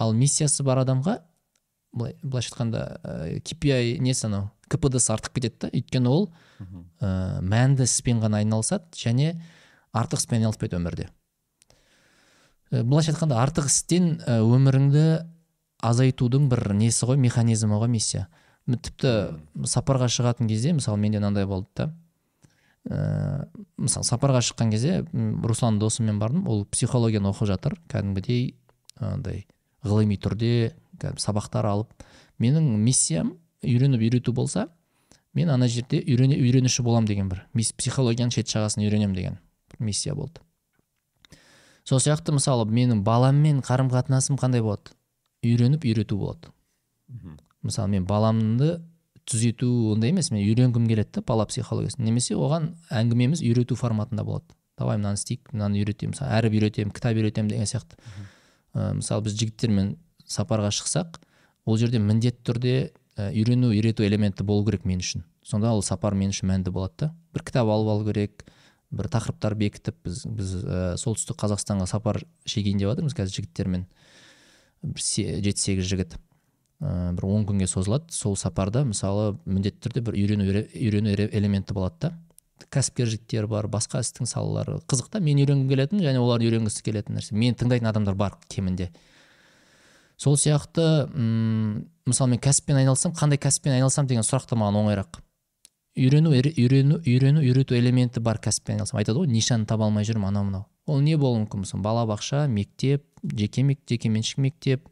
ал 0.00 0.14
миссиясы 0.16 0.64
бар 0.64 0.80
адамға 0.84 1.18
былай 1.92 2.16
былайша 2.22 2.52
айтқанда 2.52 2.84
ә, 3.02 3.40
KPI 3.44 3.98
несі 4.04 4.28
анау? 4.28 4.48
кпд 4.68 5.00
артып 5.12 5.34
кетеді 5.38 5.56
да. 5.60 5.70
Өйткені 5.72 6.10
ол 6.12 6.26
ә, 7.00 7.40
мәнді 7.40 7.86
іспен 7.88 8.20
ғана 8.22 8.42
айналысады 8.42 8.84
және 8.96 9.34
артық 9.96 10.22
іспен 10.22 10.42
айналыспайды 10.42 10.76
өмірде. 10.76 11.08
Ә, 12.70 12.82
былайша 12.82 13.14
айтқанда 13.14 13.40
артық 13.40 13.70
істен 13.70 14.18
өміріңді 14.26 15.06
азайтудың 15.84 16.50
бір 16.50 16.74
несі 16.76 17.08
ғой 17.08 17.20
механизмі 17.20 17.80
ғой 17.80 17.90
миссия. 17.92 18.28
Тіпті 18.68 19.38
сапарға 19.64 20.10
шығатын 20.12 20.50
кезде 20.50 20.74
мысалы 20.76 21.00
менде 21.00 21.22
мынандай 21.22 21.48
болды 21.48 21.68
да. 21.76 21.90
Ә, 22.88 23.48
мысалы 23.80 24.04
сапарға 24.04 24.42
шыққан 24.44 24.72
кезде 24.74 25.00
руслан 25.12 25.78
досыммен 25.80 26.20
бардым. 26.20 26.46
Ол 26.48 26.66
психологияны 26.66 27.32
оқып 27.32 27.48
жатыр. 27.54 27.78
Кәдімгідей 27.88 28.58
андай 29.00 29.46
ғылыми 29.84 30.18
түрде 30.20 30.74
сабақтар 31.20 31.66
алып 31.68 31.92
менің 32.42 32.66
миссиям 32.82 33.36
үйреніп 33.62 34.02
үйрету 34.08 34.32
болса 34.32 34.68
мен 35.34 35.50
ана 35.50 35.68
жерде 35.68 36.00
үйрене, 36.02 36.38
үйренуші 36.38 36.82
болам 36.82 37.06
деген 37.06 37.28
бір 37.30 37.44
психологияның 37.54 38.34
шет 38.34 38.50
жағасын 38.50 38.84
үйренемін 38.86 39.14
деген 39.14 39.38
миссия 39.78 40.14
болды. 40.14 40.40
Сол 41.84 42.02
сияқты 42.02 42.34
мысалы 42.36 42.66
менің 42.66 43.02
баламмен 43.06 43.62
қарым 43.64 43.90
қатынасым 43.92 44.38
қандай 44.40 44.62
болады? 44.62 44.92
Үйреніп 45.46 45.86
үйрету 45.86 46.18
болады. 46.18 46.50
Мысалы 47.62 47.94
мен 47.94 48.06
баламды 48.06 48.78
түзету 49.28 49.92
ондай 49.92 50.10
емес 50.10 50.30
мен 50.32 50.42
үйренгім 50.42 50.88
келеді 50.88 51.18
да 51.18 51.22
бала 51.26 51.46
психологиясын 51.48 52.04
немесе 52.04 52.34
оған 52.36 52.72
әңгімеміз 52.90 53.42
үйрету 53.44 53.76
форматында 53.76 54.24
болады. 54.24 54.44
Давай 54.78 54.98
мынаны 54.98 55.18
істейік 55.20 55.52
мынаны 55.52 55.80
үйретемін 55.82 56.14
мысалы 56.14 56.34
әріп 56.38 56.58
үйретемін 56.58 56.92
кітап 56.96 57.18
үйретемін 57.18 57.52
деген 57.52 57.68
сияқты. 57.68 57.98
Ә, 58.78 58.92
мысалы 58.98 59.26
біз 59.26 59.34
жігіттермен 59.40 59.96
сапарға 60.28 60.70
шықсақ 60.74 61.18
ол 61.66 61.78
жерде 61.80 62.00
міндетті 62.02 62.44
түрде 62.46 62.74
ә, 63.18 63.30
үйрену 63.32 63.72
үйрету 63.72 64.06
элементі 64.06 64.46
болу 64.46 64.64
керек 64.68 64.86
мен 64.88 65.02
үшін. 65.02 65.24
Сонда 65.42 65.72
ол 65.74 65.82
сапар 65.82 66.14
мен 66.14 66.30
үшін 66.32 66.52
мәнді 66.52 66.72
болады 66.74 66.94
да. 67.02 67.10
Бір 67.34 67.44
кітап 67.48 67.68
алып 67.72 67.92
алу 67.94 68.06
керек 68.06 68.44
бір 68.90 69.10
тақырыптар 69.12 69.56
бекітіп 69.58 69.98
біз 70.04 70.22
біз 70.24 70.54
ә, 70.62 70.78
солтүстік 71.00 71.38
қазақстанға 71.40 71.88
сапар 71.90 72.22
шегейін 72.48 72.80
деп 72.80 72.92
жатырмыз 72.92 73.16
қазір 73.18 73.40
жігіттермен. 73.40 73.86
Жеті 74.84 75.58
сегіз 75.58 75.90
жігіт. 75.90 76.16
Ә, 76.80 77.12
бір 77.16 77.26
он 77.28 77.44
күнге 77.48 77.68
созылады 77.68 78.12
сол 78.14 78.36
сапарда. 78.36 78.84
Мысалы 78.88 79.34
міндетті 79.44 79.88
түрде 79.88 80.04
бір 80.06 80.20
үйрену 80.20 80.46
үйрену 80.46 81.16
элементі 81.26 81.76
болады 81.76 82.06
да. 82.06 82.12
Кәсіпкер 82.72 83.08
жігіттер 83.12 83.46
бар 83.50 83.68
басқа 83.70 84.02
істің 84.02 84.28
салалары. 84.28 84.78
Қызық 84.90 85.10
та 85.12 85.20
мен 85.22 85.38
үйренгім 85.38 85.68
келетін 85.70 86.02
және 86.02 86.20
олар 86.22 86.42
үйренгісі 86.42 86.82
келетін 86.86 87.18
нәрсе. 87.18 87.34
Мені 87.34 87.56
тыңдайтын 87.58 87.90
адамдар 87.90 88.16
бар 88.18 88.36
кемінде. 88.48 88.90
Сол 90.18 90.34
сияқты 90.34 91.06
м 91.14 91.86
мысалы 92.06 92.34
мен 92.34 92.42
кәсіппен 92.42 92.80
айналыссам 92.80 93.14
қандай 93.14 93.38
кәсіппен 93.38 93.76
айналысамын 93.76 94.08
деген 94.10 94.26
сұрақ 94.26 94.48
та 94.50 94.58
маған 94.58 94.80
оңайырақ. 94.82 95.20
Үйрену 95.98 96.32
үйрену 96.34 96.98
үйрену 97.04 97.42
үйрету 97.44 97.78
элементі 97.78 98.20
бар 98.20 98.40
кәсіппен 98.42 98.76
айналысамын 98.78 99.02
айтады 99.04 99.22
ғой 99.22 99.30
нишаны 99.30 99.66
таба 99.66 99.86
алмай 99.86 100.06
жүрмін 100.08 100.32
анау 100.32 100.48
мынау. 100.48 100.66
Ол 100.86 101.00
не 101.00 101.16
болуы 101.16 101.44
мүмкін? 101.44 101.62
Мысалы 101.62 101.82
балабақша 101.84 102.46
мектеп 102.48 103.04
жеке 103.22 103.62
жекеменшік 103.86 104.38
мектеп 104.42 104.88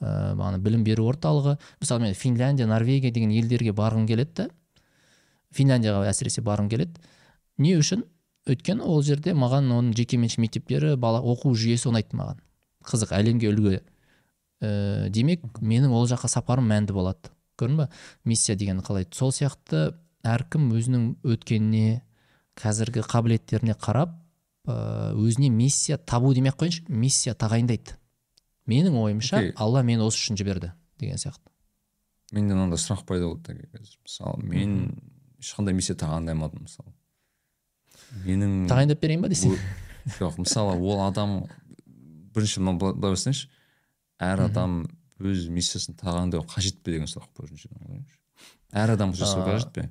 ә, 0.00 0.34
бағана 0.34 0.58
білім 0.58 0.84
беру 0.84 1.08
орталығы. 1.08 1.58
Мысалы 1.80 2.02
мен 2.02 2.14
финляндия 2.14 2.66
норвегия 2.66 3.12
деген 3.12 3.30
елдерге 3.30 3.72
барғым 3.72 4.06
келеді 4.08 4.34
да 4.34 4.48
финляндияға 5.54 6.08
әсіресе 6.10 6.42
барғым 6.44 6.68
келеді. 6.72 7.00
Не 7.58 7.76
үшін? 7.78 8.04
Өйткені 8.48 8.84
ол 8.84 9.02
жерде 9.04 9.34
маған 9.36 9.68
оның 9.74 9.94
жекеменшік 9.98 10.40
мектептері 10.44 10.94
бала 11.00 11.20
оқу 11.20 11.52
жүйесі 11.58 11.90
ұнайды 11.90 12.16
маған. 12.16 12.40
Қызық 12.88 13.12
әлемге 13.16 13.50
үлгі. 13.52 13.80
Ә, 14.62 15.08
демек 15.12 15.44
менің 15.60 15.92
ол 15.94 16.08
жаққа 16.08 16.30
сапарым 16.32 16.70
мәнді 16.70 16.96
болады. 16.96 17.32
Көрдің 17.60 17.82
ба? 17.82 17.88
Миссия 18.24 18.56
деген 18.56 18.80
қалай 18.86 19.06
сол 19.12 19.32
сияқты 19.34 19.92
әркім 20.26 20.70
өзінің 20.78 21.04
өткеніне 21.26 22.00
қазіргі 22.58 23.04
қабілеттеріне 23.06 23.76
қарап 23.78 24.14
ә, 24.66 25.12
өзіне 25.14 25.50
миссия 25.52 25.98
табу 25.98 26.32
демей 26.34 26.52
ақ 26.52 26.62
қояйыншы 26.62 26.88
миссия 26.88 27.34
тағайындайды. 27.34 27.98
Менің 28.68 28.98
ойымша 29.00 29.38
Окей. 29.38 29.52
алла 29.56 29.82
мені 29.82 30.04
осы 30.04 30.20
үшін 30.20 30.38
жіберді 30.40 30.72
деген 31.00 31.20
сияқты. 31.20 31.48
Менде 32.32 32.54
мынандай 32.54 32.80
сұрақ 32.82 33.06
пайда 33.08 33.30
болды 33.30 33.54
қазір 33.72 33.94
мысалы 34.04 34.42
мен 34.44 34.74
ешқандай 35.42 35.74
миссия 35.76 35.94
тағайындамадым 35.98 36.64
мысалы. 36.66 36.92
Менің 38.24 38.66
тағайындап 38.70 39.00
берейін 39.02 39.22
ба 39.24 39.28
десең? 39.32 39.54
Жоқ 40.18 40.38
мысалы 40.40 40.76
ол 40.80 41.02
адам 41.04 41.42
бірінші 42.34 42.62
мынау 42.62 42.78
былай 42.80 43.12
бастайыншы 43.12 43.48
әр 44.24 44.46
адам 44.48 44.80
өз 45.20 45.48
миссиясын 45.52 45.96
тағайындау 45.98 46.44
қажет 46.48 46.80
пе 46.82 46.94
деген 46.96 47.10
сұрақ 47.10 47.28
біріншіден 47.38 48.04
әр 48.72 48.94
адам 48.96 49.14
жасау 49.14 49.44
қажет 49.46 49.72
пе? 49.74 49.88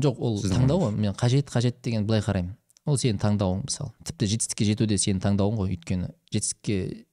Жоқ 0.00 0.20
ол 0.24 0.38
таңдау 0.40 0.86
ғой 0.86 0.94
мен 0.96 1.12
қажет 1.18 1.50
қажет 1.52 1.82
деген 1.84 2.06
былай 2.08 2.22
қараймын. 2.24 2.54
Ол 2.86 2.96
сенің 3.00 3.18
таңдауың 3.20 3.64
мысалы. 3.66 3.92
Тіпті 4.04 4.26
жетістікке 4.32 4.64
жету 4.68 4.86
де 4.88 4.96
сенің 5.00 5.20
таңдауың 5.24 5.56
ғой 5.60 5.74
өйткені. 5.74 6.08
Жетістікке 6.32 7.04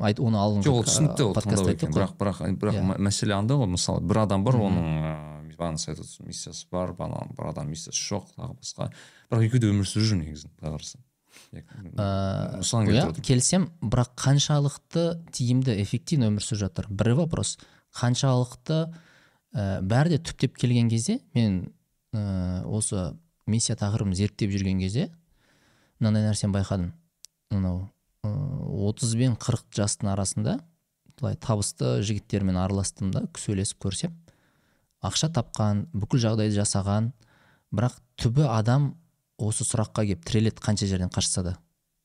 айт 0.00 0.20
оны 0.20 0.36
алдыңғы 0.40 0.64
жоқ 0.68 0.78
ол 0.80 0.84
түсінікті 0.88 1.24
ол 1.24 1.34
бірақ 1.36 2.16
бірақ 2.18 2.40
бірақ 2.60 2.74
Иә. 2.76 2.84
мә- 2.88 2.98
мәселе 3.08 3.36
анда 3.36 3.54
ғой 3.60 3.68
мысалы 3.76 4.00
бір 4.04 4.22
адам 4.24 4.44
бар 4.44 4.56
оның 4.58 4.88
ыыы 5.58 5.74
айтып 5.74 6.04
отырсыз 6.04 6.26
миссиясы 6.26 6.66
бар 6.70 6.92
бана 6.92 7.24
бір 7.36 7.50
адам 7.52 7.70
миссиясы 7.70 8.00
жоқ 8.00 8.30
тағы 8.36 8.56
басқа. 8.58 8.90
Бірақ 9.30 9.46
екеуі 9.48 9.60
де 9.60 9.70
өмір 9.72 9.88
сүріп 9.88 10.08
жүр 10.10 10.20
негізі 10.22 10.50
былай 10.58 10.74
қарасаң 10.78 11.04
иә 11.54 13.04
отырмын 13.04 13.24
келісемін 13.24 13.68
бірақ 13.82 14.12
қаншалықты 14.20 15.04
тиімді 15.34 15.76
эффективно 15.82 16.30
өмір 16.30 16.44
сүріп 16.44 16.62
жатыр? 16.66 16.88
Бір 16.90 17.14
вопрос. 17.18 17.56
Қаншалықты 17.94 18.78
ә, 19.54 19.80
бәрі 19.82 20.14
де 20.14 20.20
түптеп 20.22 20.56
келген 20.58 20.90
кезде 20.90 21.20
мен 21.34 21.72
ә, 22.14 22.64
осы 22.64 23.14
миссия 23.46 23.76
тақырыбын 23.76 24.14
зерттеп 24.14 24.52
жүрген 24.54 24.80
кезде 24.82 25.10
мынандай 26.00 26.26
нәрсені 26.28 26.54
байқадым. 26.54 26.92
Мынау 27.54 27.88
отыз 28.24 29.14
бен 29.18 29.36
қырық 29.36 29.66
жастың 29.76 30.10
арасында 30.14 30.58
былай 31.20 31.36
табысты 31.36 32.00
жігіттермен 32.02 32.56
араластым 32.58 33.12
да 33.14 33.24
сөйлесіп 33.38 33.84
көрсем. 33.84 34.14
Ақша 35.04 35.30
тапқан 35.36 35.86
бүкіл 35.92 36.22
жағдайды 36.24 36.56
жасаған. 36.56 37.12
Бірақ 37.74 37.98
түбі 38.20 38.46
адам 38.48 38.94
осы 39.38 39.66
сұраққа 39.66 40.06
келіп 40.06 40.24
тіреледі 40.24 40.62
қанша 40.62 40.88
жерден 40.88 41.10
қашса 41.12 41.42
да 41.44 41.56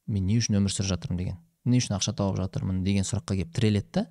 мен 0.10 0.26
не 0.26 0.40
үшін 0.40 0.58
өмір 0.58 0.74
сүріп 0.74 0.90
жатырмын? 0.90 1.20
деген. 1.20 1.38
Не 1.66 1.78
үшін 1.80 1.96
ақша 2.00 2.16
тауып 2.18 2.40
жатырмын? 2.40 2.84
деген 2.84 3.06
сұраққа 3.06 3.38
келіп 3.38 3.54
тіреледі 3.56 3.92
да. 3.94 4.06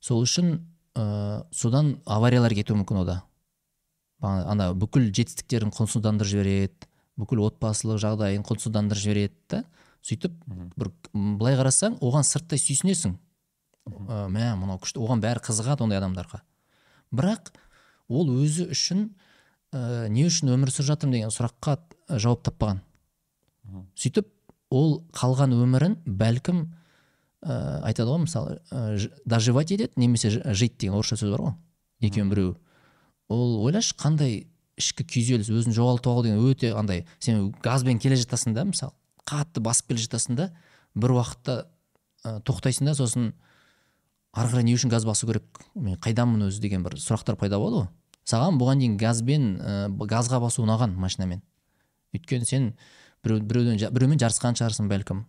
Сол 0.00 0.24
үшін 0.24 0.58
ә, 0.98 1.44
содан 1.54 1.98
авариялар 2.06 2.54
кетуі 2.58 2.80
мүмкін 2.80 3.02
ода 3.04 3.22
ана 4.20 4.72
бүкіл 4.74 5.12
жетістіктерін 5.14 5.70
құнсыздандырып 5.74 6.32
жібереді 6.32 6.88
бүкіл 7.18 7.44
отбасылық 7.46 8.00
жағдайын 8.02 8.42
құнсыздандырып 8.46 9.02
жібереді 9.04 9.38
да. 9.50 9.62
Сөйтіп 10.02 10.34
бір 10.78 10.90
былай 11.12 11.58
қарасаң 11.58 11.98
оған 12.02 12.26
сырттай 12.26 12.58
сүйсінесің. 12.62 13.14
Ә, 13.88 14.26
мә 14.30 14.52
мынау 14.58 14.78
күшті. 14.82 15.02
Оған 15.02 15.22
бәрі 15.22 15.42
қызығады 15.46 15.86
ондай 15.86 15.98
адамдарға. 15.98 16.42
Бірақ 17.14 17.50
ол 18.08 18.32
өзі 18.40 18.68
үшін 18.72 19.08
ә, 19.72 20.08
не 20.08 20.26
үшін 20.28 20.52
өмір 20.54 20.72
сүріп 20.72 20.90
жатырмын 20.92 21.16
деген 21.18 21.32
сұраққа 21.34 21.76
ә, 22.08 22.18
жауап 22.18 22.44
таппаған. 22.48 22.82
Сөйтіп 23.98 24.28
ол 24.74 25.02
қалған 25.16 25.54
өмірін 25.56 25.98
бәлкім 26.04 26.64
ә, 27.44 27.80
айтады 27.88 28.10
ғой 28.10 28.24
мысалы 28.24 28.58
ә, 28.72 29.10
доживать 29.24 29.72
етеді 29.72 30.00
немесе 30.00 30.30
жить 30.30 30.78
деген 30.78 30.98
орысша 30.98 31.18
сөз 31.20 31.34
бар 31.36 31.44
ғой 31.46 31.56
екеуінің 32.08 32.32
біреуі. 32.32 32.56
Ол 33.28 33.58
ойлашы 33.66 33.96
қандай 34.00 34.46
ішкі 34.78 35.04
күйзеліс 35.04 35.50
өзін 35.52 35.74
жоғалтып 35.76 36.12
алу 36.12 36.24
деген 36.24 36.40
өте 36.48 36.72
андай 36.76 37.04
сен 37.18 37.50
газбен 37.64 37.98
келе 38.00 38.16
жатасың 38.16 38.54
да 38.56 38.64
мысалы 38.68 38.94
қатты 39.28 39.60
басып 39.64 39.92
келе 39.92 40.04
жатасың 40.04 40.38
да 40.38 40.48
бір 40.94 41.16
уақытта 41.18 41.58
ә, 42.24 42.38
тоқтайсың 42.46 42.88
да 42.88 42.94
сосын 42.96 43.32
ары 44.32 44.52
қарай 44.52 44.64
не 44.64 44.76
үшін 44.76 44.92
газ 44.92 45.04
басу 45.08 45.26
керек 45.28 45.60
мен 45.74 45.98
қайданмын 46.00 46.48
өзі 46.48 46.62
деген 46.62 46.84
бір 46.86 46.98
сұрақтар 47.02 47.36
пайда 47.40 47.58
болады 47.58 47.82
ғой. 47.82 47.88
Саған 48.28 48.58
бұған 48.60 48.82
дейін 48.82 48.96
газбен 49.00 49.46
ә, 49.56 49.74
газға 50.10 50.40
басу 50.42 50.64
ұнаған 50.66 50.94
машинамен. 51.00 51.40
Өйткені 52.16 52.48
сен 52.48 52.72
біреу, 53.24 53.40
біреуден 53.40 53.80
біреумен 53.94 54.20
жарысқан 54.20 54.58
шығарсың 54.58 54.90
бәлкім. 54.90 55.24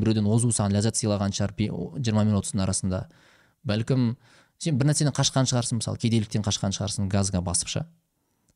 Біреуден 0.00 0.28
озу 0.30 0.52
саған 0.52 0.76
ләззат 0.76 1.00
сыйлаған 1.00 1.32
шығар 1.36 1.56
жиырма 2.00 2.24
мен 2.24 2.36
отыздың 2.38 2.62
арасында. 2.64 3.06
Бәлкім 3.66 4.14
сен 4.60 4.78
бір 4.78 4.90
нәрседен 4.92 5.16
қашқан 5.16 5.48
шығарсың 5.50 5.80
мысалы 5.80 6.00
кедейліктен 6.00 6.44
қашқан 6.44 6.76
шығарсың 6.76 7.08
газға 7.12 7.42
басып 7.44 7.72
ша. 7.72 7.86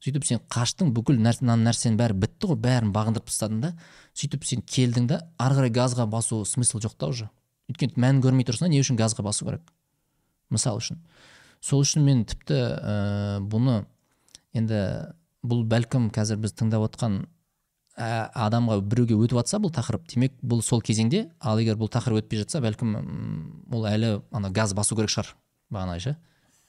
Сөйтіп 0.05 0.25
сен 0.29 0.41
қаштың 0.53 0.91
бүкіл 0.93 1.17
нәр- 1.17 1.41
мына 1.41 1.57
нәрсенің 1.71 1.97
бәрі 1.97 2.17
бітті 2.21 2.51
ғой 2.51 2.59
бәрін 2.61 2.91
бағындырып 2.93 3.31
тастадың 3.31 3.61
да. 3.63 3.71
Сөйтіп 4.13 4.45
сен 4.45 4.61
келдің 4.61 5.07
да 5.09 5.21
ары 5.41 5.57
қарай 5.57 5.73
газға 5.73 6.05
басу 6.07 6.45
смысл 6.45 6.79
жоқ 6.79 6.99
та 6.99 7.09
уже. 7.09 7.31
Өйткені 7.73 7.97
мән 7.97 8.21
көрмей 8.21 8.45
тұрсың 8.45 8.67
да 8.67 8.69
не 8.69 8.83
үшін 8.83 8.99
газға 9.01 9.25
басу 9.25 9.47
керек? 9.47 9.63
Мысал 10.51 10.77
үшін. 10.77 11.01
Сол 11.65 11.85
үшін 11.85 12.05
мен 12.05 12.25
тіпті 12.29 12.57
ә, 12.61 12.97
бұны 13.41 13.85
енді 14.57 14.81
бұл 15.45 15.65
бәлкім 15.69 16.11
қазір 16.13 16.43
біз 16.43 16.53
тыңдап 16.59 16.85
отқан 16.91 17.23
ә, 17.97 18.29
адамға 18.47 18.81
біреуге 18.85 19.17
өтіп 19.17 19.39
жатса 19.41 19.61
бұл 19.63 19.73
тақырып. 19.75 20.07
Демек 20.13 20.37
бұл 20.43 20.63
сол 20.65 20.83
кезеңде 20.85 21.29
ал 21.41 21.61
егер 21.63 21.79
бұл 21.81 21.91
тақырып 21.93 22.25
өтпей 22.25 22.43
жатса 22.43 22.61
бәлкім 22.65 22.95
ол 23.73 23.89
әлі 23.89 24.19
ана 24.35 24.51
газ 24.53 24.75
басу 24.77 24.97
керек 24.99 25.13
шығар. 25.15 25.35
Бағана 25.73 25.99
ше. 26.01 26.17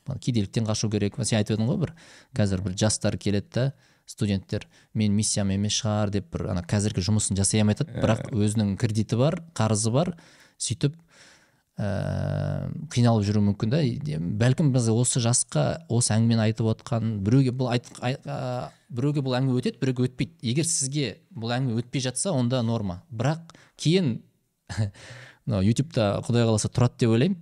Кедейліктен 0.05 0.67
қашу 0.67 0.89
керек. 0.93 1.17
Сен 1.23 1.39
айтып 1.39 1.57
едің 1.57 1.69
ғой 1.71 1.81
бір 1.81 1.93
қазір 2.37 2.63
бір 2.63 2.77
жастар 2.77 3.17
келеді 3.17 3.51
да 3.55 3.65
студенттер 4.05 4.67
мен 4.93 5.15
миссиям 5.17 5.49
емес 5.49 5.79
шығар 5.81 6.13
деп 6.13 6.29
бір 6.33 6.51
ана 6.53 6.61
қазіргі 6.61 7.03
жұмысын 7.07 7.39
жасай 7.39 7.63
алмай 7.63 7.75
жатады 7.75 8.03
бірақ 8.03 8.29
өзінің 8.31 8.75
кредиті 8.77 9.17
бар 9.17 9.41
қарызы 9.57 9.91
бар. 9.91 10.13
Сөйтіп 10.61 10.93
ә, 11.75 12.69
қиналып 12.93 13.25
жүруі 13.27 13.43
мүмкін 13.49 13.71
да 13.73 13.81
бәлкім 14.41 14.71
біз 14.75 14.87
осы 14.93 15.19
жасқа 15.23 15.65
осы 15.91 16.13
әңгімені 16.15 16.45
айтып 16.47 16.69
отқан 16.71 17.17
біреуге 17.25 17.51
бұл 17.51 17.71
айт, 17.73 17.89
ай- 17.99 18.19
а, 18.25 18.69
біреуге 18.89 19.23
бұл 19.25 19.35
әңгіме 19.39 19.59
өтеді 19.59 19.81
біреуге 19.81 20.07
өтпейді. 20.07 20.37
Егер 20.41 20.67
сізге 20.69 21.17
бұл 21.35 21.51
әңгіме 21.57 21.81
өтпей 21.83 22.05
жатса 22.05 22.31
онда 22.31 22.61
норма. 22.63 23.01
Бірақ 23.11 23.55
кейін 23.81 24.21
мынау 25.45 25.65
ютубта 25.67 26.21
құдай 26.25 26.47
қаласа 26.47 26.71
тұрады 26.71 27.03
деп 27.03 27.15
ойлаймын. 27.17 27.41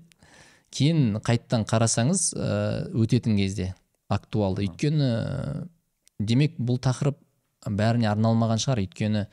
Кейін 0.73 1.19
қайттан 1.21 1.67
қарасаңыз 1.69 2.31
ә, 2.33 2.49
өтетін 2.97 3.37
кезде 3.37 3.73
актуалды. 4.09 4.65
Өйткені 4.65 5.09
ә, 5.13 5.67
демек 6.19 6.57
бұл 6.57 6.79
тақырып 6.81 7.19
бәріне 7.69 8.09
арналмаған 8.09 8.59
шығар. 8.63 8.81
Өйткені 8.87 9.27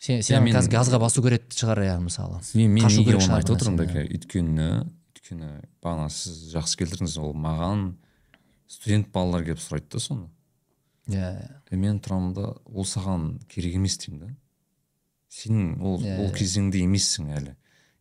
сен, 0.00 0.22
сен 0.24 0.38
Иә, 0.40 0.44
мен- 0.44 0.56
қазір 0.56 0.72
газға 0.72 0.98
басу 1.02 1.22
керек 1.22 1.46
шығар 1.52 1.82
иә 1.84 1.96
мысалы. 2.00 2.40
Мен, 2.56 2.72
мен 2.72 2.86
неге 2.88 3.16
оны 3.20 3.36
айтып 3.38 3.56
отырмын 3.58 3.78
дәке 3.84 4.04
өйткені 4.08 4.68
өйткені 5.14 5.50
бағана 5.84 6.08
сіз 6.10 6.54
жақсы 6.54 6.80
келтірдіңіз 6.80 7.18
ол 7.20 7.34
маған 7.36 7.90
студент 8.70 9.10
балалар 9.12 9.44
келіп 9.44 9.60
сұрайды 9.60 9.90
да 9.92 10.00
соны. 10.00 10.28
Иә 11.10 11.30
е 11.70 11.76
мен 11.76 12.00
тұрамын 12.00 12.32
да 12.34 12.54
ол 12.64 12.84
саған 12.88 13.40
керек 13.48 13.74
емес 13.76 13.98
деймін 13.98 14.20
да. 14.24 14.34
Сен 15.28 15.76
ол 15.80 16.00
Иә, 16.00 16.18
ол 16.18 16.30
иә. 16.30 16.36
кезеңде 16.36 16.80
емессің 16.82 17.28
әлі. 17.36 17.56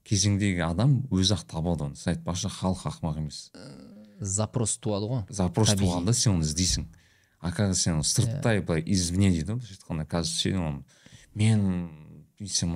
Кезеңдегі 0.05 0.63
адам 0.65 1.03
өзі 1.11 1.35
ақ 1.35 1.43
табады 1.51 1.83
оны. 1.85 1.95
Сіз 1.95 2.15
айтпақшы 2.15 2.49
халық 2.49 2.85
ақымақ 2.89 3.17
емес. 3.21 3.51
Запрос 4.19 4.77
туады 4.81 5.05
ғой. 5.05 5.23
Запрос 5.29 5.75
туғанда 5.77 6.13
сен 6.13 6.33
оны 6.39 6.47
іздейсің. 6.47 6.87
А 7.41 7.51
қазір 7.51 7.75
сен 7.75 8.01
сырттай 8.03 8.61
былай 8.61 8.81
извне 8.85 9.29
дейді 9.29 9.53
ғой 9.53 9.59
былайша 9.61 9.77
айтқанда. 9.77 10.05
Қазір 10.09 10.33
сен 10.41 10.57
оны 10.57 10.83
мен 11.35 11.89
осы- 12.41 12.67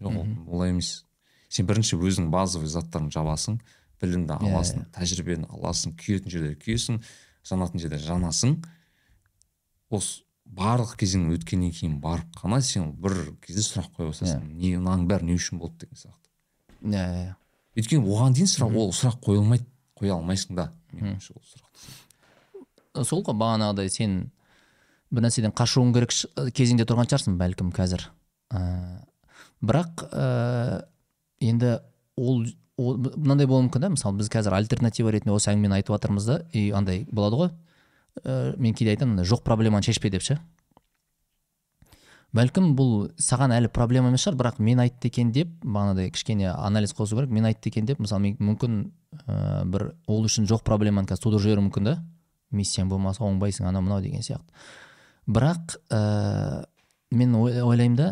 жоқ 0.00 0.16
ол 0.16 0.26
олай 0.54 0.70
емес 0.70 1.04
сен 1.48 1.66
бірінші 1.66 1.96
өзің 1.96 2.30
базовый 2.30 2.68
заттарын 2.68 3.10
жабасың 3.10 3.60
білімді 4.02 4.34
Иә, 4.36 4.50
аласың 4.52 4.84
тәжірибені 4.92 5.46
аласың 5.48 5.94
күйетін 5.96 6.30
жерде 6.30 6.54
күйесің 6.60 6.98
жанатын 7.46 7.80
жерде 7.80 7.96
жанасың. 8.02 8.58
Осы 9.90 10.22
барлық 10.44 10.96
кезең 11.00 11.30
өткеннен 11.32 11.72
кейін 11.72 12.00
барып 12.02 12.28
қана 12.36 12.60
сен 12.62 12.92
бір 12.92 13.14
кезде 13.40 13.62
сұрақ 13.64 13.88
қоя 13.96 14.10
бастайсың. 14.10 14.42
Не 14.58 14.76
мынаның 14.76 15.06
бәрі 15.08 15.24
не 15.30 15.34
үшін 15.38 15.58
болды 15.62 15.86
деген 15.86 15.96
сияқты. 15.96 16.28
Иә 16.82 17.06
иә 17.22 17.34
өйткені 17.76 18.04
оған 18.04 18.36
дейін 18.36 18.50
сұрақ 18.52 18.76
ол 18.76 18.92
сұрақ 18.92 19.18
қойылмайды 19.24 19.64
қоя 19.96 20.18
алмайсың 20.18 20.54
да 20.58 20.68
менің 20.92 21.14
ойымша 21.16 21.34
ол 21.36 21.42
сұрақты 21.54 23.04
сол 23.04 23.22
ғой 23.24 23.34
бағанағыдай 23.40 23.90
сен 23.90 24.30
бір 25.10 25.26
нәрседен 25.26 25.54
қашуың 25.56 25.92
керек 25.94 26.14
кезеңде 26.56 26.86
тұрған 26.88 27.08
шығарсың 27.10 27.36
бәлкім 27.40 27.72
қазір. 27.74 28.08
Ә, 28.50 28.60
бірақ 29.62 30.06
ә, 30.10 30.84
енді 31.40 31.78
ол, 32.16 32.44
мынандай 32.78 33.46
болуы 33.46 33.68
мүмкін 33.68 33.86
да 33.86 33.92
мысалы 33.94 34.20
біз 34.20 34.30
қазір 34.32 34.56
альтернатива 34.58 35.14
ретінде 35.14 35.34
осы 35.36 35.52
әңгімені 35.52 35.78
айтып 35.78 35.94
жатырмыз 35.96 36.26
да 36.28 36.40
и 36.52 36.68
андай 36.74 37.06
болады 37.10 37.40
ғой. 37.40 37.54
Ә, 38.24 38.56
мен 38.58 38.74
кейде 38.74 38.96
айтамын 38.96 39.24
жоқ 39.24 39.44
проблеманы 39.46 39.86
шешпе 39.86 40.10
деп 40.10 40.26
ше. 40.26 40.40
Бәлкім 42.36 42.74
бұл 42.76 43.12
саған 43.22 43.54
әлі 43.54 43.70
проблема 43.72 44.10
емес 44.10 44.26
шығар 44.26 44.36
бірақ 44.40 44.58
мен 44.60 44.82
айтты 44.82 45.08
екен 45.08 45.30
деп 45.32 45.52
бағанағыдай 45.62 46.10
кішкене 46.12 46.50
анализ 46.50 46.92
қосу 46.92 47.16
керек 47.16 47.30
мен 47.32 47.46
айтты 47.48 47.70
екен 47.70 47.86
деп 47.88 48.02
мысалы 48.02 48.26
мен 48.26 48.36
мүмкін 48.42 48.80
ә, 49.24 49.64
бір 49.64 49.92
ол 50.10 50.26
үшін 50.26 50.48
жоқ 50.50 50.66
проблеманы 50.66 51.08
қазір 51.08 51.22
тудырып 51.22 51.46
жіберуі 51.46 51.68
мүмкін 51.68 51.88
да. 51.88 51.94
Миссияң 52.50 52.90
болмаса 52.90 53.24
оңбайсың 53.24 53.70
анау 53.70 53.86
мынау 53.86 54.02
деген 54.04 54.26
сияқты. 54.26 54.44
Бірақ 55.26 55.76
ә, 55.90 56.66
мен 57.10 57.34
ойлаймын 57.34 57.96
да 57.96 58.08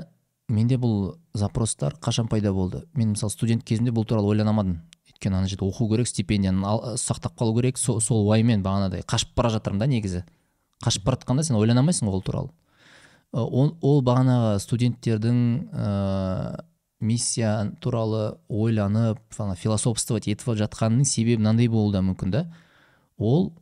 менде 0.48 0.76
бұл 0.76 1.14
запростар 1.34 1.94
қашан 2.02 2.28
пайда 2.28 2.52
болды? 2.52 2.84
Мен 2.94 3.14
мысалы 3.14 3.32
студент 3.32 3.64
кезімде 3.64 3.94
бұл 3.94 4.06
туралы 4.06 4.34
ойланамадым 4.34 4.80
өйткені 5.08 5.38
ана 5.38 5.48
жерде 5.48 5.64
оқу 5.64 5.88
керек 5.90 6.08
стипендияны 6.08 6.96
сақтап 7.00 7.38
қалу 7.38 7.54
керек. 7.56 7.78
Сол, 7.78 8.00
сол 8.00 8.26
уайыммен 8.28 8.62
бағанағыдай 8.64 9.06
қашып 9.06 9.34
бара 9.36 9.50
жатырмын 9.54 9.84
да 9.84 9.86
негізі. 9.86 10.24
Қашып 10.84 11.04
бара 11.06 11.18
жатқанда 11.20 11.44
сен 11.46 11.56
ойланамайсың 11.56 12.10
ол 12.10 12.22
туралы. 12.22 12.50
Ол, 13.32 13.74
ол 13.80 14.02
бағанағы 14.06 14.58
студенттердің 14.62 15.38
ә, 15.72 16.64
миссия 17.00 17.72
туралы 17.80 18.36
ойланып 18.48 19.18
философствовать 19.58 20.28
етіп 20.28 20.54
жатқанының 20.60 21.04
себебі 21.08 21.42
мынандай 21.42 21.68
болуы 21.68 21.92
да 21.92 22.02
мүмкін 22.04 22.30
да. 22.30 22.44
Ол 23.18 23.52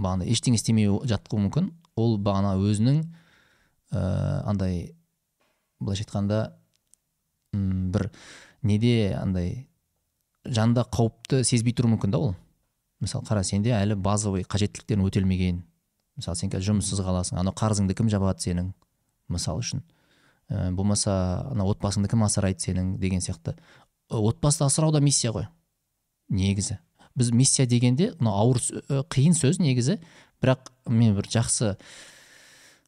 бағана 0.00 0.26
ештеңе 0.28 0.58
істемей 0.58 0.88
жатқуы 0.88 1.44
мүмкін. 1.46 1.70
Ол 2.00 2.16
бағана 2.22 2.56
өзінің 2.58 3.02
ә, 3.92 4.00
андай 4.48 4.94
былайша 5.80 6.06
айтқанда 6.06 6.40
бір 7.52 8.10
неде 8.62 9.14
андай 9.18 9.66
жанында 10.44 10.86
қауіпті 10.92 11.42
сезбей 11.44 11.74
тұруы 11.76 11.94
мүмкін 11.96 12.14
да 12.14 12.20
ол. 12.20 12.34
Мысалы 13.00 13.26
қара 13.28 13.44
сенде 13.44 13.72
әлі 13.76 13.96
базовый 13.96 14.44
қажеттіліктерің 14.44 15.06
өтелмеген. 15.08 15.62
Мысалы 16.20 16.36
сен 16.36 16.52
қазір 16.52 16.74
жұмыссыз 16.74 17.00
қаласың 17.04 17.40
анау 17.40 17.56
қарызыңды 17.56 17.96
кім 17.96 18.10
жабады 18.12 18.44
сенің 18.44 18.72
мысалы 19.32 19.64
үшін. 19.64 19.82
Ә, 20.50 20.70
болмаса 20.74 21.46
ана 21.50 21.64
отбасыңды 21.70 22.10
кім 22.12 22.26
асырайды 22.26 22.60
сенің 22.66 22.98
деген 23.00 23.24
сияқты. 23.24 23.56
Отбасты 24.10 24.64
асырау 24.66 24.92
да 24.92 25.00
миссия 25.00 25.32
ғой 25.32 25.48
негізі. 26.28 26.78
Біз 27.18 27.32
миссия 27.32 27.66
дегенде 27.66 28.12
мынау 28.18 28.44
ауыр 28.44 28.60
қиын 29.12 29.36
сөз 29.36 29.60
негізі. 29.62 29.98
Бірақ 30.40 30.70
мен 30.88 31.14
бір 31.18 31.28
жақсы 31.30 31.74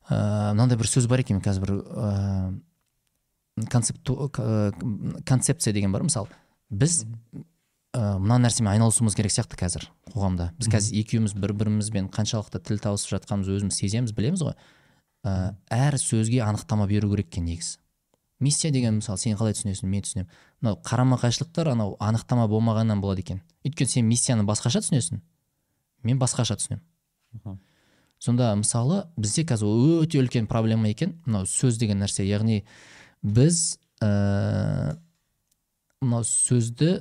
ә, 0.08 0.52
мынандай 0.52 0.78
бір 0.80 0.88
сөз 0.88 1.08
бар 1.10 1.24
екен 1.24 1.42
қазір 1.44 1.66
бір 1.66 1.74
ә, 1.82 2.54
концепту, 3.70 4.30
концепция 5.28 5.74
деген 5.74 5.92
бар. 5.92 6.06
Мысалы 6.06 6.32
біз 6.70 7.02
ә, 7.92 8.16
мына 8.18 8.40
нәрсемен 8.46 8.72
айналысуымыз 8.72 9.18
керек 9.18 9.34
сияқты 9.34 9.58
қазір 9.60 9.90
қоғамда. 10.14 10.52
Біз 10.58 10.72
қазір 10.72 11.02
екеуміз 11.02 11.36
бір 11.36 11.52
бірімізбен 11.60 12.08
қаншалықты 12.14 12.62
тіл 12.62 12.80
табысып 12.80 13.18
жатқанымыз 13.18 13.52
өзіміз 13.58 13.82
сеземіз 13.84 14.16
білеміз 14.16 14.46
ғой. 14.48 14.56
Ә, 15.26 15.54
әр 15.70 16.00
сөзге 16.00 16.40
анықтама 16.46 16.88
беру 16.88 17.12
керек 17.12 17.34
екен 17.34 17.50
негізі 17.50 17.82
миссия 18.42 18.72
деген 18.74 18.98
мысалы 18.98 19.20
сен 19.22 19.38
қалай 19.38 19.54
түсінесің 19.54 19.88
мен 19.88 20.02
түсінемін. 20.04 20.30
Мынау 20.60 20.78
қарама 20.82 21.18
қайшылықтар 21.22 21.72
анау 21.72 21.94
анықтама 22.02 22.48
болмағаннан 22.50 23.00
болады 23.00 23.22
екен. 23.22 23.42
Өйткені 23.66 23.90
сен 23.90 24.08
миссияны 24.08 24.46
басқаша 24.48 24.82
түсінесің. 24.82 25.20
Мен 26.02 26.18
басқаша 26.20 26.56
түсінемін. 26.58 27.60
Сонда 28.22 28.52
мысалы 28.58 29.04
бізде 29.16 29.44
қазір 29.46 30.02
өте 30.04 30.20
үлкен 30.22 30.46
проблема 30.50 30.90
екен. 30.90 31.16
Мынау 31.26 31.46
сөз 31.46 31.78
деген 31.80 32.02
нәрсе. 32.02 32.26
Яғни 32.26 32.62
біз 33.22 33.78
ә, 34.02 34.98
мынау 36.00 36.26
сөзді 36.26 37.00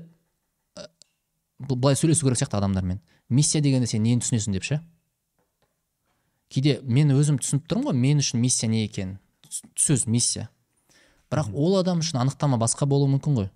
былай 1.60 1.96
сөйлесу 1.96 2.26
керек 2.26 2.42
сияқты 2.42 2.58
адамдармен. 2.58 3.02
Миссия 3.30 3.62
дегенде 3.62 3.88
сен 3.88 4.04
нені 4.04 4.22
түсінесің 4.22 4.58
деп 4.58 4.66
ше? 4.66 4.82
Кейде 6.50 6.80
мен 6.84 7.14
өзім 7.16 7.38
түсініп 7.42 7.70
тұрмын 7.70 7.92
ғой 7.92 8.00
мен 8.02 8.24
үшін 8.24 8.42
миссия 8.42 8.70
не 8.70 8.86
екенін 8.86 9.20
сөз 9.52 10.08
миссия. 10.08 10.50
Бірақ 11.32 11.52
ол 11.54 11.78
адам 11.80 12.02
үшін 12.04 12.22
анықтама 12.24 12.60
басқа 12.60 12.88
болуы 12.90 13.10
мүмкін 13.14 13.38
ғой. 13.38 13.50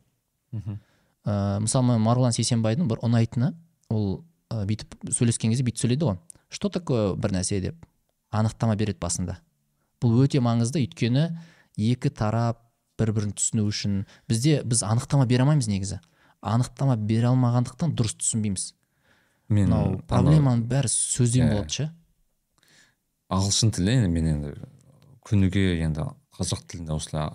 Ә, 1.26 1.60
мысалы 1.64 1.98
марғұлан 2.02 2.36
сейсенбайдың 2.36 2.88
бір 2.90 3.02
ұнайтыны 3.06 3.52
ол 3.90 4.24
ә, 4.50 4.64
бүйтіп 4.70 5.12
сөйлескен 5.12 5.52
кезде 5.52 5.66
бүйтіп 5.68 5.84
сөйлейді 5.84 6.10
ғой. 6.12 6.22
Что 6.50 6.70
такое 6.70 7.16
бір 7.16 7.36
нәрсе? 7.36 7.60
деп. 7.62 7.86
Анықтама 8.32 8.76
береді 8.76 9.02
басында 9.02 9.40
бұл 10.04 10.26
өте 10.26 10.42
маңызды. 10.44 10.84
Өйткені 10.86 11.28
екі 11.78 12.12
тарап 12.14 12.62
бір 13.00 13.12
бірін 13.16 13.34
түсіну 13.36 13.66
үшін 13.70 14.04
бізде 14.30 14.62
біз 14.64 14.84
анықтама 14.88 15.26
бере 15.30 15.44
алмаймыз 15.44 15.68
негізі. 15.72 16.00
Анықтама 16.46 16.96
бере 16.98 17.30
алмағандықтан 17.32 17.96
дұрыс 17.98 18.16
түсінбейміз. 18.22 18.70
Мен 19.50 19.70
мынау 19.70 20.00
проблеманың 20.10 20.66
бәрі 20.70 20.92
сөзден 20.92 21.52
болады 21.52 21.76
ше. 21.80 21.90
Ағылшын 23.34 23.74
тілі 23.76 23.98
енді 24.00 24.12
мен 24.14 24.30
енді 24.32 24.54
күніге 25.26 25.66
енді 25.86 26.08
қазақ 26.38 26.66
тілінде 26.70 26.96
осылай 26.96 27.30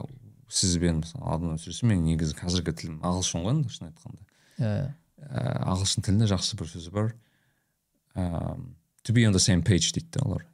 сізбен 0.50 1.00
мысалы 1.04 1.56
сөйлесем 1.62 1.88
мен 1.92 2.04
негізі 2.04 2.34
қазіргі 2.38 2.74
тілім 2.76 2.96
ағылшын 3.06 3.44
ғой 3.44 3.52
енді 3.54 3.70
шын 3.72 3.88
айтқанда. 3.90 4.22
Иә 4.60 4.94
ағылшын 5.70 6.04
тілінде 6.06 6.26
жақсы 6.30 6.58
бір 6.58 6.66
сөз 6.70 6.90
бар. 6.94 7.12
To 8.14 9.14
be 9.14 9.24
on 9.28 9.32
the 9.32 9.42
same 9.42 9.62
page 9.62 9.92
дейді 9.94 10.10
да 10.16 10.24
олар. 10.26 10.46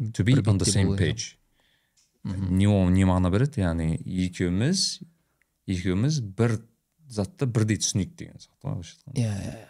To 0.00 0.24
be 0.24 0.32
on 0.40 0.58
the 0.58 0.66
same 0.66 0.96
page. 0.96 1.36
Не 2.24 2.66
не 2.66 3.04
мағына 3.06 3.30
береді 3.30 3.60
яғни 3.62 4.00
екеуміз 4.02 5.00
екеуміз 5.66 6.20
бір 6.20 6.58
затты 7.06 7.46
бірдей 7.46 7.78
түсінейік 7.78 8.16
деген 8.18 8.40
сияқты 8.40 8.66
ғой 8.66 8.72
былайша 8.80 8.96
айтқанда. 8.96 9.20
Иә 9.20 9.30
иә 9.46 9.68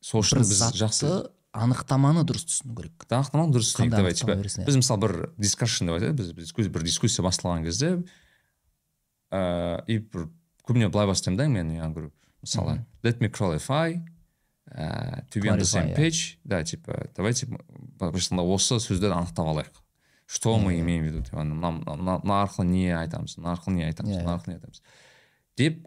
сол 0.00 0.20
үшін 0.24 0.44
біз 0.44 0.62
жақсы 0.80 1.10
анықтаманы 1.54 2.24
дұрыс 2.26 2.44
түсіну 2.48 2.74
керек. 2.78 3.06
Анықтаманы 3.08 3.54
дұрыс 3.54 3.70
түсінейік 3.76 4.18
типа 4.18 4.36
біз 4.42 4.78
мысалы 4.80 5.00
бір 5.04 5.14
дискашн 5.38 5.88
деп 5.88 5.98
айтайық 5.98 6.34
біз 6.34 6.70
бір 6.74 6.86
дискуссия 6.86 7.22
басталған 7.24 7.64
кезде 7.66 7.92
ыыы 9.30 9.84
и 9.86 9.98
бір 10.02 10.28
көбіне 10.66 10.90
былай 10.90 11.06
бастаймын 11.06 11.38
да 11.38 11.48
мен 11.48 11.70
я 11.76 11.88
говорю 11.88 12.12
мысалы 12.42 12.84
let 13.04 13.22
me 13.22 13.30
qualify 13.30 13.94
uh, 14.74 15.22
to 15.30 15.40
be 15.40 15.48
on 15.48 15.58
the 15.58 15.64
same 15.64 15.94
page. 15.94 16.38
Да 16.44 16.64
типа 16.64 17.06
давайте 17.16 17.46
былайша 17.46 18.34
осы 18.42 18.80
сөздерді 18.80 19.14
анықтап 19.14 19.46
алайық. 19.46 19.82
Что 20.26 20.58
мы 20.58 20.80
имеем 20.80 21.04
в 21.04 21.06
виду? 21.06 21.24
Мына 21.32 22.42
арқылы 22.42 22.66
не 22.66 22.90
айтамыз 22.90 23.36
мына 23.36 23.52
арқылы 23.54 23.76
не 23.76 23.84
айтамыз 23.84 24.16
мына 24.16 24.34
арқылы 24.34 24.54
не 24.54 24.58
айтамыз. 24.58 24.82
Деп 25.56 25.86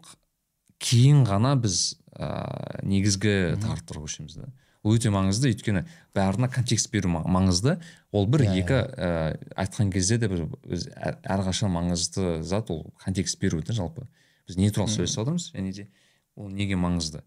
кейін 0.78 1.24
ғана 1.26 1.56
біз 1.58 1.98
ә, 2.14 2.78
негізгі 2.86 3.58
тақырыптарға 3.58 4.04
көшеміз 4.06 4.38
да. 4.38 4.52
Ол 4.82 4.96
өте 4.96 5.10
маңызды. 5.12 5.52
Өйткені 5.52 5.84
бәріне 6.16 6.48
контекст 6.52 6.90
беру 6.92 7.10
маңызды. 7.10 7.78
Ол 8.12 8.28
бір 8.30 8.46
yeah, 8.46 8.60
екі 8.62 8.78
ә, 8.78 9.10
айтқан 9.58 9.90
кезде 9.92 10.18
де 10.18 10.28
бір 10.30 10.46
өз 10.64 10.88
әрқашан 10.98 11.72
маңызды 11.74 12.40
зат 12.46 12.70
ол 12.70 12.86
контекст 13.02 13.40
беру 13.40 13.62
да 13.62 13.74
жалпы. 13.76 14.06
Біз 14.46 14.56
не 14.56 14.70
туралы 14.70 14.92
сөйлесіп 14.92 15.20
жатырмыз 15.20 15.50
және 15.54 15.74
де 15.74 15.88
ол 16.36 16.48
неге 16.48 16.78
маңызды? 16.78 17.24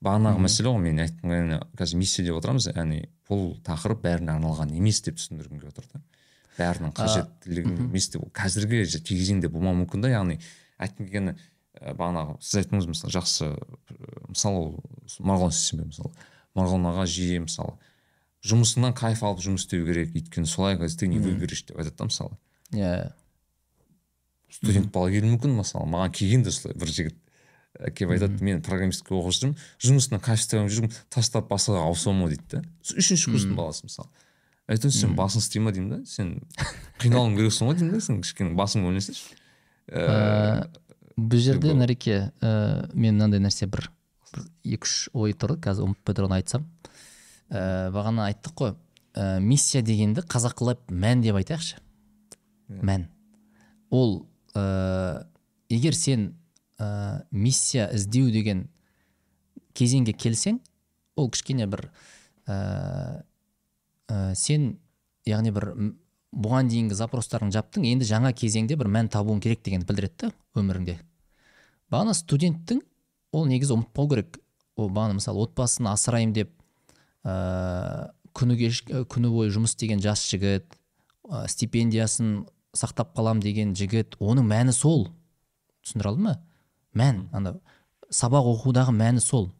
Бағанағы 0.00 0.40
мәселе 0.40 0.70
ғой 0.70 0.80
мен 0.80 1.02
айтқан 1.02 1.58
қазір 1.76 2.00
миссия 2.00 2.24
деп 2.24 2.38
отырамыз 2.38 2.70
яғни 2.70 3.02
бұл 3.28 3.58
тақырып 3.66 4.00
бәріне 4.06 4.32
арналған 4.32 4.72
емес 4.78 5.02
деп 5.04 5.18
түсіндіргім 5.20 5.60
келіп 5.60 5.74
отыр 5.74 5.88
да. 5.92 6.00
Бәрінің 6.56 6.94
қажеттілігі 6.96 7.74
емес 7.84 8.08
деп 8.14 8.24
қазіргі 8.36 8.80
кезеңде 9.04 9.50
болмауы 9.52 9.82
мүмкін 9.82 10.06
да. 10.06 10.12
Яғни 10.14 10.38
айтқым 10.80 11.04
келгені 11.04 11.34
ә, 11.36 11.92
бағанағы 11.92 12.38
сіз 12.40 12.62
айттыңыз 12.62 12.88
мысалы 12.94 13.12
жақсы 13.18 13.50
мысалы 14.32 14.62
ол 14.62 14.72
марғұлан 15.20 15.52
сейсенбай 15.52 15.90
мысалы. 15.90 16.14
Марғұлан 16.58 16.90
аға 16.92 17.06
жиі 17.10 17.44
мысалы. 17.46 17.76
Жұмысынан 18.46 18.94
кайф 18.96 19.22
алып 19.26 19.42
жұмыс 19.44 19.66
істеу 19.66 19.84
керек 19.86 20.14
өйткені 20.16 20.48
солай 20.48 20.76
ты 20.76 21.08
не 21.08 21.18
выберешь 21.18 21.64
деп 21.64 21.78
айтады 21.78 21.96
да 21.96 22.04
мысалы. 22.08 22.38
Иә. 22.72 23.12
Студент 24.50 24.92
бала 24.92 25.10
келуі 25.10 25.36
мүмкін 25.36 25.58
мысалы 25.60 25.86
маған 25.90 26.14
келген 26.16 26.42
де 26.42 26.50
солай 26.50 26.76
бір 26.78 26.88
жігіт 26.88 27.18
келіп 27.94 28.16
айтады 28.16 28.42
мен 28.44 28.62
программистке 28.64 29.14
оқып 29.14 29.36
жүрмін 29.36 29.54
жұмысынан 29.84 30.22
кайф 30.24 30.42
жүрмін 30.48 30.90
тастап 31.12 31.46
басқаға 31.52 31.84
ауысамын 31.86 32.26
ғой 32.26 32.34
дейді 32.34 32.56
да 32.56 32.62
үшінші 32.96 33.30
курстың 33.30 33.54
баласы 33.58 33.86
мысалы. 33.86 34.10
Айтамын 34.70 34.94
сен 34.94 35.14
басың 35.18 35.42
істей 35.44 35.62
ма? 35.62 35.72
деймін 35.74 35.90
да 35.90 35.98
сен 36.06 36.42
қиналуың 37.02 37.38
керексің 37.38 37.70
ғой? 37.70 37.78
деймін 37.78 37.94
да 37.94 38.00
сен 38.04 38.20
кішкене 38.24 38.56
басың 38.58 38.84
бөлінесінші 38.86 39.22
бұл 41.20 41.42
жерде 41.42 41.74
нареке 41.74 42.30
ә, 42.40 42.90
мен 42.94 43.16
мынандай 43.16 43.42
нәрсе 43.42 43.66
бір 43.70 43.90
екі 44.64 44.86
үш 44.86 44.96
ой 45.14 45.34
тұр 45.34 45.56
қазір 45.62 45.88
ұмытып 45.88 46.16
тұрғын 46.18 46.36
айтсам. 46.38 46.66
Ә, 47.50 47.90
бағана 47.94 48.28
айттық 48.30 48.56
қой. 48.56 48.74
Ә, 49.14 49.40
миссия 49.40 49.82
дегенді 49.82 50.24
қазақылап 50.26 50.90
мән 50.90 51.22
деп 51.24 51.38
айтайықшы. 51.40 51.80
Yeah. 52.70 52.84
мән. 52.86 53.08
Ол 53.90 54.26
ә, 54.54 55.26
егер 55.68 55.94
сен 55.94 56.34
ә, 56.78 57.24
миссия 57.30 57.88
іздеу 57.94 58.30
деген 58.30 58.68
кезеңге 59.74 60.14
келсең 60.14 60.60
ол 61.18 61.30
кішкене 61.30 61.66
бір 61.70 61.88
ә, 62.46 63.24
ә, 64.08 64.34
сен 64.38 64.76
яғни 65.26 65.50
бір 65.54 65.72
бұған 66.30 66.70
дейінгі 66.70 66.94
запростарың 66.94 67.50
жаптың 67.54 67.88
енді 67.90 68.06
жаңа 68.06 68.32
кезеңде 68.36 68.78
бір 68.78 68.90
мән 68.92 69.10
табуың 69.10 69.42
керек 69.42 69.64
дегенді 69.66 69.88
білдіреді 69.90 70.28
да 70.28 70.30
өміріңде. 70.60 70.98
Бағана 71.90 72.14
студенттің 72.14 72.84
ол 73.34 73.48
негізі 73.50 73.74
ұмытпау 73.74 74.10
керек. 74.14 74.38
Бағана 74.88 75.18
мысалы 75.18 75.44
отбасын 75.44 75.90
асыраймын 75.90 76.32
деп 76.36 76.54
ә, 77.24 78.10
күні 78.36 78.56
кеш 78.60 78.82
күні 79.12 79.30
бойы 79.32 79.52
жұмыс 79.52 79.74
істеген 79.74 80.00
жас 80.04 80.24
жігіт 80.30 80.66
ә, 81.28 81.46
стипендиясын 81.50 82.46
сақтап 82.76 83.14
қалам 83.16 83.42
деген 83.42 83.74
жігіт 83.76 84.16
оның 84.22 84.46
мәні 84.50 84.74
сол. 84.74 85.08
Түсіндіре 85.84 86.12
алдым 86.12 86.28
ба? 86.30 86.36
Мән 86.94 87.24
ана 87.34 87.56
сабақ 88.10 88.48
оқудағы 88.54 88.94
мәні 88.94 89.22
сол. 89.24 89.50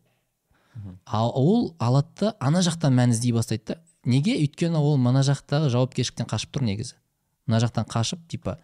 Ал 1.04 1.32
ол 1.34 1.74
алады 1.82 2.08
да 2.20 2.34
ана 2.40 2.62
жақтан 2.62 2.94
мән 2.94 3.14
іздей 3.14 3.34
бастайды 3.34 3.74
да. 3.74 3.80
Неге? 4.04 4.36
Өйткені 4.40 4.78
ол 4.78 4.96
мына 4.96 5.20
жақтағы 5.26 5.68
жауапкершіліктен 5.74 6.28
қашып 6.30 6.54
тұр 6.54 6.64
негізі. 6.64 6.94
Мына 7.46 7.60
жақтан 7.60 7.88
қашып 7.90 8.22
типа 8.30 8.56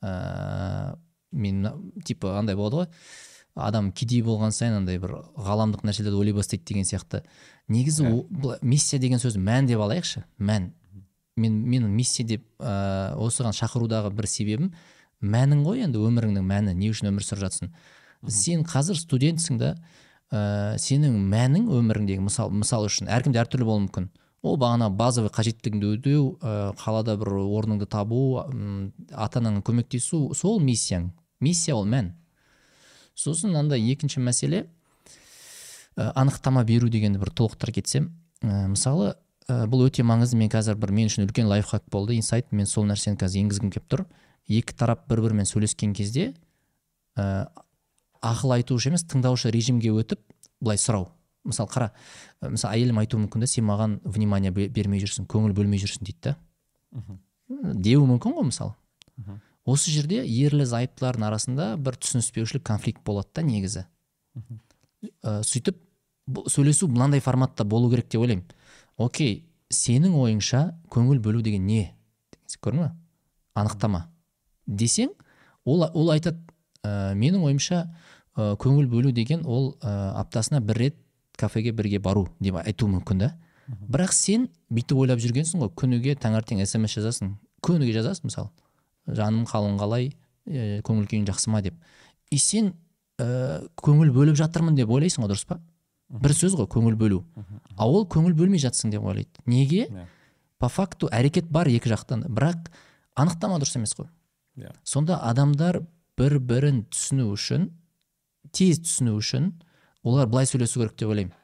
ә, 0.00 0.96
мен 1.32 1.66
типа 2.04 2.38
андай 2.38 2.56
болады 2.56 2.80
ғой. 2.80 2.88
Адам 3.54 3.92
кедей 3.92 4.22
болған 4.22 4.52
сайын 4.54 4.80
андай 4.80 4.98
бір 5.02 5.16
ғаламдық 5.36 5.84
нәрселерді 5.86 6.18
ойлай 6.18 6.36
бастайды 6.36 6.64
деген 6.66 6.84
сияқты. 6.84 7.22
Негізі 7.68 8.04
иә. 8.04 8.58
миссия 8.62 8.98
деген 8.98 9.18
сөз 9.18 9.36
мән 9.36 9.66
деп 9.66 9.80
алайықшы 9.80 10.24
мән. 10.38 10.72
Мен 11.36 11.62
менің 11.64 11.88
миссия 11.88 12.26
деп 12.26 12.44
ә, 12.58 13.14
осыған 13.16 13.54
шақырудағы 13.54 14.10
бір 14.12 14.26
себебім 14.26 14.74
мәнің 15.22 15.64
ғой 15.64 15.84
енді 15.84 15.98
өміріңнің 15.98 16.44
мәні 16.44 16.74
не 16.74 16.90
үшін 16.90 17.10
өмір 17.12 17.24
сүріп 17.24 17.44
жатсың 17.46 17.70
сен 18.28 18.64
қазір 18.64 18.98
студентсің 18.98 19.58
да 19.60 19.74
ә, 20.30 20.76
сенің 20.80 21.16
мәнің 21.30 21.68
өміріңдегі 21.78 22.24
мысал 22.24 22.50
мысал 22.52 22.84
үшін 22.88 23.08
әркімде 23.10 23.40
әртүрлі 23.42 23.66
болуы 23.66 23.86
мүмкін. 23.86 24.10
Ол 24.40 24.56
бағана 24.60 24.88
базовый 24.92 25.32
қажеттілігіңді 25.32 25.90
өтеу 25.96 26.26
ә, 26.40 26.72
қалада 26.80 27.16
бір 27.20 27.34
орныңды 27.42 27.88
табу 27.90 28.40
ата 28.40 29.40
анаңа 29.40 29.64
көмектесу 29.64 30.34
сол 30.34 30.60
миссияң. 30.60 31.10
Миссия 31.40 31.76
ол 31.76 31.86
мән. 31.88 32.14
Сосын 33.20 33.56
андай 33.60 33.82
екінші 33.92 34.22
мәселе 34.24 34.64
ә, 35.96 36.12
анықтама 36.14 36.64
беру 36.64 36.88
дегенді 36.88 37.20
бір 37.20 37.32
толықтыра 37.36 37.74
кетсем 37.76 38.10
ә, 38.42 38.66
мысалы 38.72 39.14
ә, 39.48 39.66
бұл 39.70 39.86
өте 39.88 40.04
маңызды. 40.06 40.38
Мен 40.40 40.50
қазір 40.52 40.78
бір 40.80 40.92
мен 40.96 41.10
үшін 41.10 41.26
үлкен 41.26 41.48
лайфхак 41.50 41.84
болды 41.90 42.16
инсайт. 42.16 42.50
Мен 42.52 42.66
сол 42.66 42.86
нәрсені 42.88 43.18
қазір 43.20 43.44
енгізгім 43.44 43.72
келіп 43.74 43.88
тұр. 43.90 44.04
Екі 44.48 44.76
тарап 44.76 45.06
бір 45.10 45.24
бірімен 45.26 45.48
сөйлескен 45.48 45.92
кезде 45.96 46.32
ә, 47.18 47.48
ақыл 48.22 48.56
айтушы 48.56 48.90
емес 48.90 49.04
тыңдаушы 49.08 49.50
режимге 49.52 49.92
өтіп 49.92 50.22
былай 50.60 50.80
сұрау. 50.80 51.10
Мысалы 51.44 51.70
қара 51.72 51.90
мысалы 52.42 52.76
әйелім 52.76 53.00
айтуы 53.00 53.22
мүмкін 53.24 53.44
да 53.44 53.48
сен 53.48 53.64
маған 53.68 54.00
внимание 54.04 54.52
бермей 54.52 55.00
жүрсің 55.00 55.28
көңіл 55.30 55.54
бөлмей 55.56 55.80
жүрсің 55.80 56.04
дейді 56.04 56.32
да. 56.32 56.36
Деуі 57.48 58.06
мүмкін 58.10 58.36
ғой 58.36 58.50
мысалы. 58.50 58.74
Осы 59.64 59.92
жерде 59.92 60.22
ерлі 60.24 60.64
зайыптылардың 60.68 61.26
арасында 61.28 61.68
бір 61.76 61.98
түсініспеушілік 62.00 62.64
конфликт 62.66 63.02
болады 63.04 63.28
да 63.36 63.44
негізі. 63.46 63.84
Ә, 65.24 65.40
сөйтіп 65.46 65.78
сөйлесу 66.48 66.88
мынандай 66.88 67.20
форматта 67.20 67.64
болу 67.64 67.90
керек 67.90 68.08
деп 68.08 68.22
ойлаймын. 68.22 68.46
Окей 68.96 69.44
сенің 69.72 70.16
ойыңша 70.20 70.62
көңіл 70.92 71.20
бөлу 71.22 71.42
деген 71.42 71.66
не? 71.66 71.92
Көрдің 72.60 72.82
ба 72.82 72.94
анықтама. 73.54 74.06
Десең 74.66 75.12
ол, 75.64 75.84
ол 75.84 76.10
айтады 76.12 76.40
ә, 76.82 77.14
менің 77.14 77.44
ойымша 77.48 77.84
ә, 78.36 78.56
көңіл 78.60 78.88
бөлу 78.90 79.12
деген 79.12 79.44
ол 79.46 79.76
ә, 79.80 80.12
аптасына 80.20 80.60
бір 80.60 80.84
рет 80.84 80.98
кафеге 81.36 81.72
бірге 81.72 81.98
бару 81.98 82.28
деп 82.40 82.60
айтуы 82.60 82.90
мүмкін 82.96 83.24
да. 83.24 83.30
Бірақ 83.70 84.12
сен 84.16 84.48
бүйтіп 84.72 84.98
ойлап 84.98 85.20
жүргенсің 85.22 85.62
ғой 85.62 85.70
күніге 85.78 86.16
таңертең 86.18 86.62
смс 86.66 86.96
жазасың 86.96 87.36
күніге 87.62 87.94
жазасың 88.00 88.30
мысалы. 88.30 88.50
Жаным 89.06 89.46
қалың 89.48 89.78
қалай 89.80 90.12
ә, 90.46 90.80
көңіл 90.86 91.08
күйің 91.10 91.26
жақсы 91.30 91.50
ма 91.50 91.62
деп. 91.62 91.76
И 92.30 92.38
сен 92.38 92.74
ә, 93.20 93.66
көңіл 93.80 94.12
бөліп 94.14 94.38
жатырмын 94.40 94.76
деп 94.78 94.90
ойлайсың 94.90 95.24
ғой 95.24 95.32
дұрыс 95.32 95.46
па? 95.48 95.60
Бір 96.10 96.34
сөз 96.34 96.56
ғой 96.58 96.66
көңіл 96.70 96.96
бөлу. 96.98 97.20
А 97.76 97.86
ол 97.86 98.06
көңіл 98.10 98.34
бөлмей 98.34 98.60
жатсың 98.62 98.90
деп 98.90 99.04
ойлайды. 99.04 99.30
Неге? 99.46 99.86
Yeah. 99.86 100.04
Иә. 100.04 100.06
по 100.58 100.68
факту 100.68 101.08
әрекет 101.08 101.48
бар 101.48 101.68
екі 101.68 101.88
жақтан. 101.88 102.26
Бірақ 102.28 102.68
анықтама 103.16 103.60
дұрыс 103.62 103.76
емес 103.78 103.94
қой. 103.96 104.08
Yeah. 104.56 104.72
Иә. 104.72 104.76
сонда 104.84 105.20
адамдар 105.22 105.80
бір 106.18 106.38
бірін 106.38 106.84
түсіну 106.90 107.30
үшін 107.32 107.70
тез 108.52 108.80
түсіну 108.82 109.16
үшін 109.16 109.52
олар 110.02 110.26
былай 110.26 110.46
сөйлесу 110.46 110.80
керек 110.80 110.96
деп 110.98 111.08
ойлаймын. 111.08 111.34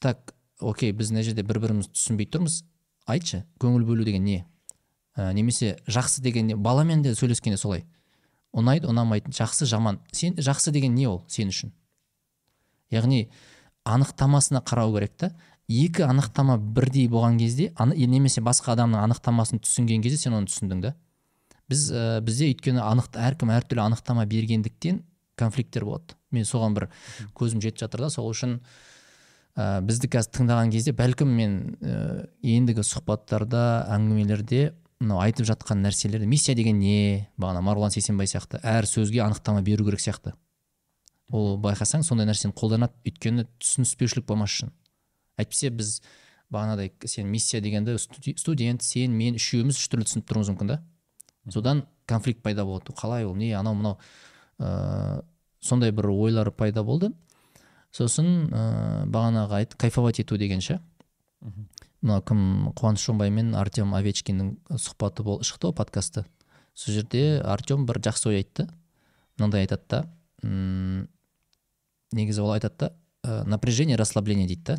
Так 0.00 0.34
окей 0.60 0.92
біз 0.92 1.12
мына 1.12 1.22
жерде 1.22 1.42
бір 1.42 1.60
бірімізді 1.60 1.94
түсінбей 1.94 2.28
тұрмыз. 2.28 2.64
Айтшы 3.06 3.44
көңіл 3.60 3.86
бөлу 3.86 4.04
деген 4.04 4.24
не? 4.24 4.44
Ә, 5.16 5.32
немесе 5.34 5.78
жақсы 5.86 6.22
деген 6.22 6.46
не 6.46 6.56
баламен 6.56 7.02
де 7.02 7.14
сөйлескенде 7.14 7.58
солай. 7.58 7.84
Ұнайды 8.52 8.88
ұнамайды 8.90 9.32
жақсы 9.34 9.66
жаман. 9.66 10.00
Сен 10.12 10.34
жақсы 10.34 10.72
деген 10.74 10.94
не 10.94 11.06
ол 11.08 11.22
сен 11.28 11.52
үшін? 11.52 11.72
Яғни 12.90 13.28
анықтамасына 13.84 14.62
қарау 14.66 14.94
керек 14.96 15.14
та. 15.16 15.32
Екі 15.70 16.02
анықтама 16.02 16.58
бірдей 16.58 17.06
болған 17.08 17.38
кезде 17.38 17.70
немесе 17.78 18.42
басқа 18.42 18.74
адамның 18.74 19.04
анықтамасын 19.04 19.62
түсінген 19.62 20.02
кезде 20.02 20.18
сен 20.18 20.34
оны 20.34 20.50
түсіндің 20.50 20.82
да. 20.82 20.94
Біз 21.70 21.90
ә, 21.94 22.20
бізде 22.26 22.50
өйткені 22.50 22.82
анық 22.82 23.14
әркім 23.14 23.52
әртүрлі 23.54 23.84
анықтама 23.84 24.26
бергендіктен 24.26 25.04
конфликттер 25.38 25.86
болады. 25.86 26.16
Мен 26.34 26.46
соған 26.46 26.74
бір 26.74 26.88
көзім 27.38 27.62
жетіп 27.62 27.84
жатыр 27.84 28.02
да 28.06 28.10
сол 28.10 28.26
үшін 28.32 28.58
ә, 29.54 29.78
бізді 29.86 30.10
қазір 30.10 30.34
тыңдаған 30.40 30.74
кезде 30.74 30.94
бәлкім 30.98 31.30
мен 31.38 31.56
ә, 31.78 32.26
ендігі 32.42 32.82
сұхбаттарда 32.86 33.62
әңгімелерде 33.94 34.72
мынау 35.00 35.20
айтып 35.24 35.48
жатқан 35.48 35.80
нәрселер 35.80 36.26
миссия 36.28 36.54
деген 36.54 36.78
не? 36.78 37.28
бағана 37.40 37.62
марғұлан 37.64 37.92
сейсенбай 37.94 38.28
сияқты. 38.28 38.60
Әр 38.62 38.86
сөзге 38.86 39.22
анықтама 39.24 39.62
беру 39.64 39.86
керек 39.86 40.00
сияқты. 40.00 40.34
Ол 41.32 41.56
байқасаң 41.62 42.04
сондай 42.04 42.28
нәрсені 42.28 42.52
қолданады. 42.56 42.92
Өйткені 43.08 43.46
түсініспеушілік 43.62 44.26
болмас 44.28 44.52
үшін. 44.52 44.74
Әйтпесе 45.40 45.70
біз 45.72 46.00
бағанадай 46.52 46.92
сен 47.08 47.30
миссия 47.30 47.62
дегенді 47.64 47.96
студент 48.36 48.82
сен 48.82 49.16
мен 49.16 49.38
үшеуміз 49.40 49.78
үш 49.78 49.88
түрлі 49.88 50.08
түсініп 50.08 50.28
тұруымыз 50.28 50.52
мүмкін 50.52 50.72
да. 50.74 50.80
Содан 51.48 51.84
конфликт 52.06 52.42
пайда 52.42 52.66
болады. 52.66 52.92
Қалай 52.92 53.24
ол 53.24 53.36
не 53.38 53.52
анау 53.56 53.78
мынау 53.78 53.98
ә, 54.58 55.22
сондай 55.60 55.92
бір 55.92 56.10
ойлар 56.10 56.50
пайда 56.50 56.84
болды. 56.84 57.12
Сосын 57.94 58.50
ә, 58.50 59.06
бағанағы 59.06 59.62
айт 59.62 59.74
кайфовать 59.80 60.20
ету 60.20 60.36
деген 60.36 60.60
ше. 60.60 60.80
Мына 62.00 62.20
кім 62.24 62.72
қуаныш 62.78 63.04
шонбай 63.04 63.30
мен 63.30 63.54
артем 63.54 63.94
овечкиннің 63.94 64.54
сұхбаты 64.72 65.24
бол 65.26 65.42
шықты 65.44 65.70
ғой 65.70 65.76
подкасты. 65.76 66.24
Сол 66.74 66.94
жерде 66.94 67.40
артем 67.44 67.86
бір 67.86 68.00
жақсы 68.00 68.30
ой 68.30 68.40
айтты. 68.40 68.68
Мынандай 69.36 69.66
айтады 69.66 69.84
да 69.88 70.04
негізі 72.12 72.42
ол 72.42 72.54
айтады 72.54 72.76
да 72.78 72.92
ә, 73.22 73.44
напряжение 73.44 73.96
расслабление 73.96 74.46
дейді 74.46 74.64
да. 74.64 74.78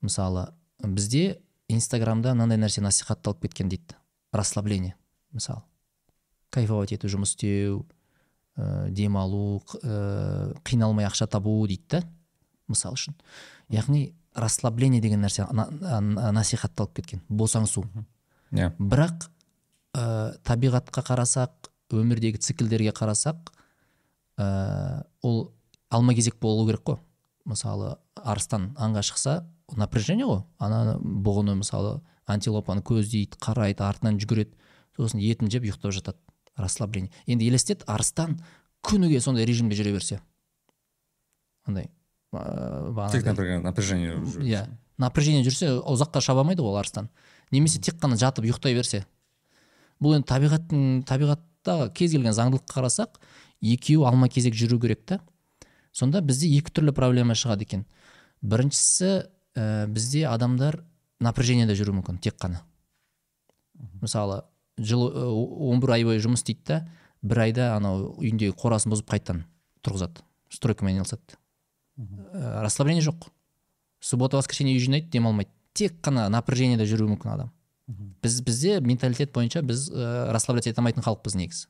Мысалы 0.00 0.48
бізде 0.82 1.40
инстаграмда 1.68 2.34
мынандай 2.34 2.58
нәрсе 2.58 2.80
насихатталып 2.80 3.42
кеткен 3.44 3.68
дейді 3.68 3.96
расслабление 4.32 4.96
мысалы. 5.32 5.62
Кайфовать 6.50 6.92
ету 6.96 7.08
жұмыс 7.08 7.36
істеу 7.36 7.84
ә, 8.56 8.88
демалу 8.90 9.62
ә, 9.82 10.56
қиналмай 10.64 11.06
ақша 11.06 11.28
табу 11.28 11.60
дейді 11.68 12.00
да 12.00 12.02
мысал 12.66 12.96
үшін. 12.96 13.14
Яғни 13.68 14.14
расслабление 14.34 15.00
деген 15.00 15.24
нәрсе 15.24 15.46
насихатталып 15.50 17.00
кеткен. 17.00 17.22
Босаңсу. 17.28 17.84
Иә. 18.50 18.70
Yeah. 18.70 18.74
бірақ 18.78 19.28
ә, 19.94 20.34
табиғатқа 20.46 21.04
қарасақ 21.06 21.70
өмірдегі 21.94 22.40
циклдерге 22.42 22.90
қарасақ 22.94 23.52
ә, 24.38 25.04
ол 25.22 25.52
алма 25.90 26.14
кезек 26.14 26.38
болу 26.40 26.66
керек 26.66 26.82
қой. 26.86 26.98
Мысалы 27.44 27.96
арыстан 28.16 28.72
аңға 28.78 29.02
шықса 29.06 29.36
напряжение 29.76 30.26
ғой. 30.26 30.42
Ана 30.58 30.98
бұғыны 30.98 31.56
мысалы 31.60 32.00
антилопаны 32.26 32.82
көздейді 32.82 33.38
қарайды 33.42 33.86
артынан 33.86 34.18
жүгіреді. 34.22 34.54
Сосын 34.96 35.22
етін 35.22 35.50
жеп 35.50 35.64
ұйықтап 35.66 35.94
жатады. 35.94 36.18
Расслабление. 36.58 37.10
Енді 37.26 37.46
елестет 37.46 37.84
арыстан 37.86 38.40
күніге 38.82 39.20
сондай 39.20 39.46
режимде 39.46 39.78
жүре 39.78 39.94
берсе. 39.94 40.20
Андай. 41.66 41.90
Тек 42.32 43.24
напряжение 43.64 44.16
иә. 44.44 44.66
Напряжение 45.00 45.42
жүрсе 45.46 45.72
ұзаққа 45.80 46.20
шаба 46.22 46.44
алмайды 46.44 46.62
ғой 46.62 46.74
ол 46.74 46.80
арыстан. 46.80 47.08
Немесе 47.50 47.80
тек 47.80 47.96
қана 48.00 48.18
жатып 48.20 48.44
ұйықтай 48.46 48.76
берсе. 48.76 49.04
Бұл 50.00 50.18
енді 50.18 50.28
табиғаттың 50.30 51.02
табиғаттағы 51.08 51.90
кез 51.96 52.14
келген 52.14 52.36
заңдылыққа 52.36 52.76
қарасақ 52.76 53.18
екеуі 53.60 54.06
алма 54.08 54.28
кезек 54.28 54.54
жүру 54.54 54.78
керек 54.80 55.02
та. 55.06 55.20
Сонда 55.92 56.20
бізде 56.20 56.48
екі 56.58 56.70
түрлі 56.70 56.94
проблема 56.94 57.34
шығады 57.34 57.66
екен. 57.66 57.84
Біріншісі 58.40 59.10
ә, 59.56 59.86
бізде 59.90 60.26
адамдар 60.30 60.82
напряжениеде 61.20 61.74
жүруі 61.74 61.98
мүмкін 61.98 62.20
тек 62.22 62.38
қана. 62.40 62.62
Мысалы 64.00 64.42
жыл 64.78 65.08
он 65.10 65.80
бір 65.80 65.96
ай 65.96 66.04
бойы 66.06 66.22
жұмыс 66.22 66.44
істейді 66.44 66.64
да 66.68 66.80
бір 67.22 67.44
айда 67.48 67.74
анау 67.76 68.14
үйіндегі 68.20 68.54
қорасын 68.56 68.92
бұзып 68.92 69.10
қайтадан 69.10 69.44
тұрғызады 69.84 70.24
стройкамен 70.52 70.94
айналысады. 70.94 71.36
Ә, 72.00 72.62
расслабление 72.62 73.04
жоқ. 73.04 73.28
Суббота 74.00 74.36
воскресенье 74.36 74.74
үй 74.74 74.80
жинайды 74.82 75.10
демалмайды 75.12 75.50
тек 75.74 76.00
қана 76.02 76.28
напряжениеде 76.32 76.86
жүруі 76.88 77.14
мүмкін 77.14 77.34
адам. 77.34 77.50
Біз 78.22 78.40
бізде 78.46 78.80
менталитет 78.80 79.32
бойынша 79.32 79.62
біз 79.62 79.90
ә, 79.90 80.30
расслабляться 80.32 80.70
ете 80.70 80.80
алмайтын 80.80 81.02
халықпыз 81.02 81.36
негізі. 81.36 81.66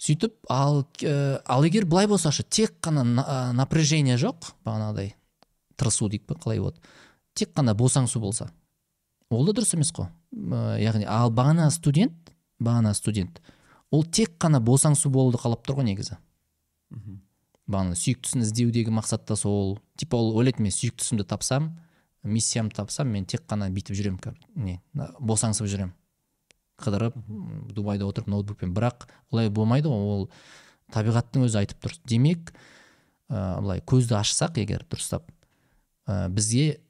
Сөйтіп 0.00 0.34
ал 0.48 0.84
ә, 1.02 1.40
ал 1.44 1.64
егер 1.64 1.86
былай 1.86 2.06
болсашы 2.06 2.42
тек 2.42 2.76
қана 2.80 3.04
ә, 3.22 3.52
напряжение 3.52 4.16
жоқ 4.16 4.52
бағанағыдай 4.64 5.14
тырысу 5.76 6.08
дейді 6.08 6.26
па 6.28 6.34
қалай 6.40 6.60
болады? 6.60 6.80
Тек 7.34 7.54
қана 7.56 7.74
босаңсу 7.74 8.20
болса. 8.20 8.50
Ол 9.30 9.46
да 9.46 9.52
дұрыс 9.52 9.74
емес 9.76 9.92
қой. 9.92 10.08
М, 10.32 10.54
яғни 10.80 11.06
ал 11.08 11.30
бағана 11.30 11.70
студент 11.70 12.32
бағана 12.60 12.94
студент 12.94 13.40
ол 13.90 14.04
тек 14.04 14.36
қана 14.38 14.60
босаңсу 14.60 15.10
болуды 15.10 15.38
қалап 15.38 15.64
тұр 15.66 15.80
ғой 15.80 15.88
негізі. 15.92 16.18
Бағана 17.70 17.96
сүйіктісін 17.98 18.44
іздеудегі 18.44 18.92
мақсат 18.94 19.24
та 19.28 19.36
сол. 19.38 19.78
Типа 19.96 20.18
ол 20.18 20.34
ойлайды 20.38 20.62
мен 20.64 20.74
сүйіктісімді 20.74 21.26
тапсам 21.30 21.72
миссиямды 22.22 22.76
тапсам 22.76 23.08
мен 23.08 23.24
тек 23.24 23.46
қана 23.48 23.70
бүйтіп 23.72 23.96
жүремін 23.96 24.36
не 24.56 24.80
босаңсып 24.94 25.68
жүремін. 25.70 25.94
Қыдырып 26.80 27.16
дубайда 27.72 28.08
отырып 28.08 28.28
ноутбукпен. 28.28 28.74
Бірақ 28.76 29.08
олай 29.30 29.50
болмайды 29.52 29.88
ғой 29.88 30.14
ол 30.14 30.26
табиғаттың 30.92 31.46
өзі 31.46 31.60
айтып 31.62 31.80
тұр. 31.84 31.96
Демек 32.08 32.52
ә, 33.28 33.60
былай 33.60 33.80
көзді 33.80 34.18
ашсақ 34.20 34.60
егер 34.60 34.84
дұрыстап 34.90 35.28
ә, 36.06 36.28
бізге 36.28 36.80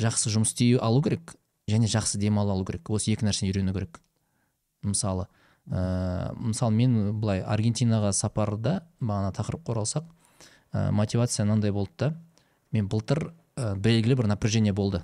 жақсы 0.00 0.32
жұмыс 0.32 0.54
істей 0.54 0.76
алу 0.80 1.02
керек 1.04 1.34
және 1.68 1.88
жақсы 1.90 2.20
демала 2.20 2.54
алу 2.54 2.64
керек. 2.64 2.88
Осы 2.90 3.12
екі 3.12 3.26
нәрсені 3.28 3.52
үйрену 3.52 3.74
керек. 3.76 4.00
Мысалы 4.82 5.26
ә, 5.68 6.32
мысалы 6.36 6.76
мен 6.76 7.20
былай 7.20 7.42
аргентинаға 7.44 8.12
сапарда 8.16 8.80
бағана 9.00 9.32
тақырыпқа 9.36 9.76
оралсақ 9.76 10.08
ә, 10.72 10.90
мотивация 10.90 11.46
мынандай 11.46 11.72
болды 11.72 11.92
да. 11.98 12.10
Мен 12.72 12.88
былтыр 12.88 13.32
ә, 13.56 13.74
белгілі 13.76 14.16
бір 14.20 14.30
напряжение 14.30 14.72
болды. 14.72 15.02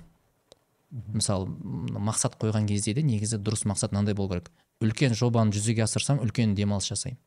Мысалы 0.91 1.49
мақсат 1.51 2.37
қойған 2.39 2.67
кезде 2.69 2.93
де 2.95 3.03
негізі 3.03 3.41
дұрыс 3.43 3.65
мақсат 3.67 3.91
мынандай 3.91 4.15
болу 4.15 4.35
керек. 4.35 4.51
Үлкен 4.79 5.15
жобаны 5.17 5.51
жүзеге 5.51 5.83
асырсам 5.83 6.21
үлкен 6.23 6.55
демалыс 6.55 6.87
жасаймын. 6.87 7.19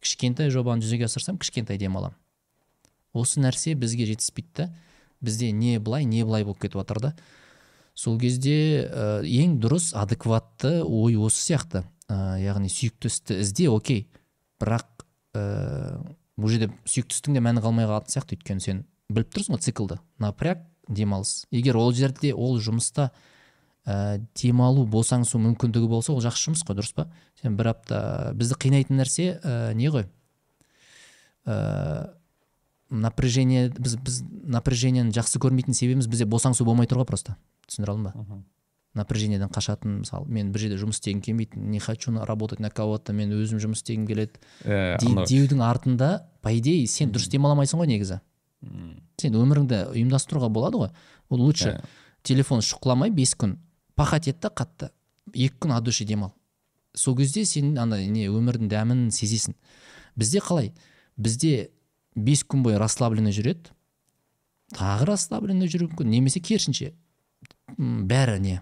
Кішкентай 0.00 0.50
жобаны 0.50 0.82
жүзеге 0.82 1.10
асырсам 1.10 1.38
кішкентай 1.38 1.78
демаламын. 1.78 2.16
Осы 3.12 3.42
нәрсе 3.42 3.74
бізге 3.76 4.06
жетіспейді 4.08 4.52
да. 4.56 4.68
Бізде 5.20 5.52
не 5.52 5.78
былай 5.78 6.04
не 6.04 6.24
былай 6.24 6.44
болып 6.44 6.62
кетіп 6.62 6.80
жатыр 6.80 7.00
да. 7.00 7.12
Сол 7.94 8.18
кезде 8.18 8.88
ә, 8.88 9.20
ең 9.20 9.58
дұрыс 9.60 9.92
адекватты 9.98 10.80
ой 10.82 11.18
осы 11.20 11.42
сияқты. 11.44 11.84
Ә, 12.08 12.40
яғни 12.40 12.72
сүйікті 12.72 13.12
істі 13.12 13.38
ізде 13.44 13.68
окей. 13.68 14.06
Бірақ 14.62 15.04
ә, 15.36 16.00
бұл 16.40 16.52
жерде 16.52 16.70
сүйікті 16.88 17.18
істің 17.18 17.36
де 17.36 17.42
мәні 17.44 17.62
қалмай 17.64 17.88
қалатын 17.88 18.14
сияқты 18.14 18.38
өйткені 18.38 18.64
сен 18.64 18.84
біліп 19.12 19.34
тұрсың 19.34 19.56
ғой 19.56 19.62
циклды 19.64 19.98
напряг 20.22 20.64
демалыс. 20.88 21.44
Егер 21.50 21.76
ол 21.76 21.92
жерде 21.96 22.32
ол 22.34 22.58
жұмыста 22.60 23.10
ә, 23.84 24.20
демалу 24.38 24.86
босаңсу 24.88 25.40
мүмкіндігі 25.42 25.90
болса 25.90 26.14
ол 26.14 26.22
жақсы 26.24 26.48
жұмыс 26.48 26.64
қой 26.66 26.78
дұрыс 26.78 26.94
па? 26.96 27.08
Сен 27.42 27.56
бір 27.58 27.72
апта 27.74 28.32
бізді 28.38 28.58
қинайтын 28.64 28.98
нәрсе 29.02 29.28
ә, 29.42 29.74
не 29.78 29.92
ғой? 29.92 30.08
Ә, 31.44 32.14
напряжение 32.90 33.68
біз 33.76 33.96
біз 34.00 34.22
напряжениені 34.56 35.14
жақсы 35.16 35.40
көрмейтін 35.42 35.76
себебіміз 35.76 36.08
бізде 36.10 36.28
босаңсу 36.28 36.66
болмай 36.68 36.90
тұр 36.90 37.02
ғой 37.02 37.10
просто. 37.12 37.36
Түсіндіре 37.68 37.94
алдым 37.94 38.10
ба? 38.10 38.42
Напряжениеден 38.94 39.48
қашатын 39.48 40.02
мысалы 40.02 40.28
мен 40.28 40.50
бір 40.52 40.66
жерде 40.66 40.76
жұмыс 40.82 40.98
істегім 41.00 41.22
келмейді 41.24 41.58
не 41.58 41.78
хочу 41.80 42.12
работать 42.24 42.60
на 42.60 42.70
кого 42.70 42.98
то 42.98 43.12
мен 43.12 43.32
өзім 43.32 43.58
жұмыс 43.62 43.80
істегім 43.80 44.06
келеді 44.06 44.40
Ә, 44.64 44.98
деудің 45.00 45.62
артында 45.64 46.28
по 46.42 46.52
идее 46.52 46.86
сен 46.86 47.10
дұрыс 47.10 47.30
демала 47.30 47.54
алмайсың 47.56 47.80
ғой 47.80 47.88
негізі. 47.88 48.20
Сен 49.18 49.34
өміріңді 49.34 49.78
ұйымдастыруға 49.94 50.48
болады 50.52 50.76
ғой. 50.78 50.90
Ол 51.30 51.40
лучше 51.40 51.68
Иә. 51.70 51.84
телефон 52.22 52.60
шұқыламай 52.60 53.10
бес 53.10 53.34
күн 53.34 53.56
пахать 53.94 54.28
ет 54.28 54.40
та 54.40 54.48
қатты. 54.48 54.90
Екі 55.34 55.56
күн 55.60 55.76
от 55.76 55.84
души 55.84 56.04
демал. 56.04 56.34
Сол 56.94 57.16
кезде 57.16 57.44
сен 57.44 57.78
ана 57.78 57.96
не 58.06 58.28
өмірдің 58.28 58.68
дәмін 58.68 59.08
сезесің. 59.10 59.54
Бізде 60.16 60.38
қалай? 60.40 60.72
Бізде 61.16 61.70
бес 62.14 62.44
күн 62.44 62.62
бойы 62.62 62.76
расслабленный 62.78 63.32
жүреді. 63.32 63.72
Тағы 64.76 65.06
расслабленный 65.08 65.68
жүру 65.68 65.88
мүмкін. 65.88 66.10
Немесе 66.10 66.40
керісінше. 66.40 66.92
Бәрі 67.78 68.38
не? 68.40 68.60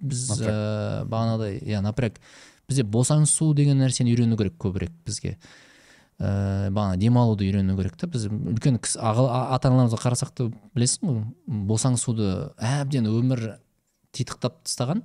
Біз 0.00 0.26
ә, 0.42 1.04
бағанағыдай 1.08 1.58
иә 1.62 1.82
напряг. 1.84 2.20
Бізде 2.68 2.84
босаңсу 2.84 3.54
деген 3.56 3.80
нәрсені 3.80 4.12
үйрену 4.12 4.36
керек 4.36 4.58
көбірек 4.60 4.92
бізге. 5.06 5.36
Ә, 6.18 6.68
бағана 6.74 6.98
демалуды 7.00 7.46
үйрену 7.46 7.76
керек 7.78 7.96
та. 7.96 8.08
Біз 8.10 8.26
үлкен 8.28 8.80
кісі 8.82 9.00
ата 9.00 9.70
аналарымызға 9.70 10.00
қарасақ 10.02 10.34
та 10.34 10.48
білесің 10.76 11.08
ғой 11.08 11.62
босаңсуды 11.70 12.32
әбден 12.58 13.08
өмір 13.08 13.44
титықтап 14.12 14.60
тастаған. 14.66 15.04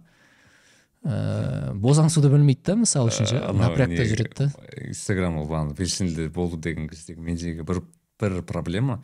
Ә, 1.03 1.73
босаңсуды 1.75 2.31
білмейді 2.31 2.63
да 2.71 2.77
мысалы 2.83 3.11
үшін 3.11 3.27
ше. 3.29 3.41
Напрягта 3.59 4.07
жүреді 4.07 4.37
да 4.39 4.49
инстаграм 4.87 5.41
ол 5.41 5.49
бағана 5.49 5.75
белсенді 5.77 6.29
болу 6.33 6.57
деген 6.57 6.87
кездегі 6.91 7.21
мендегі 7.21 7.67
бір 7.67 7.83
бір 8.19 8.41
проблема. 8.47 9.01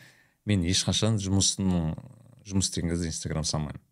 Мен 0.48 0.64
ешқашан 0.64 1.20
жұмысының 1.20 1.94
жұмыс 2.48 2.70
істеген 2.72 2.94
кезде 2.94 3.12
инстаграм 3.12 3.44
салмаймын. 3.44 3.84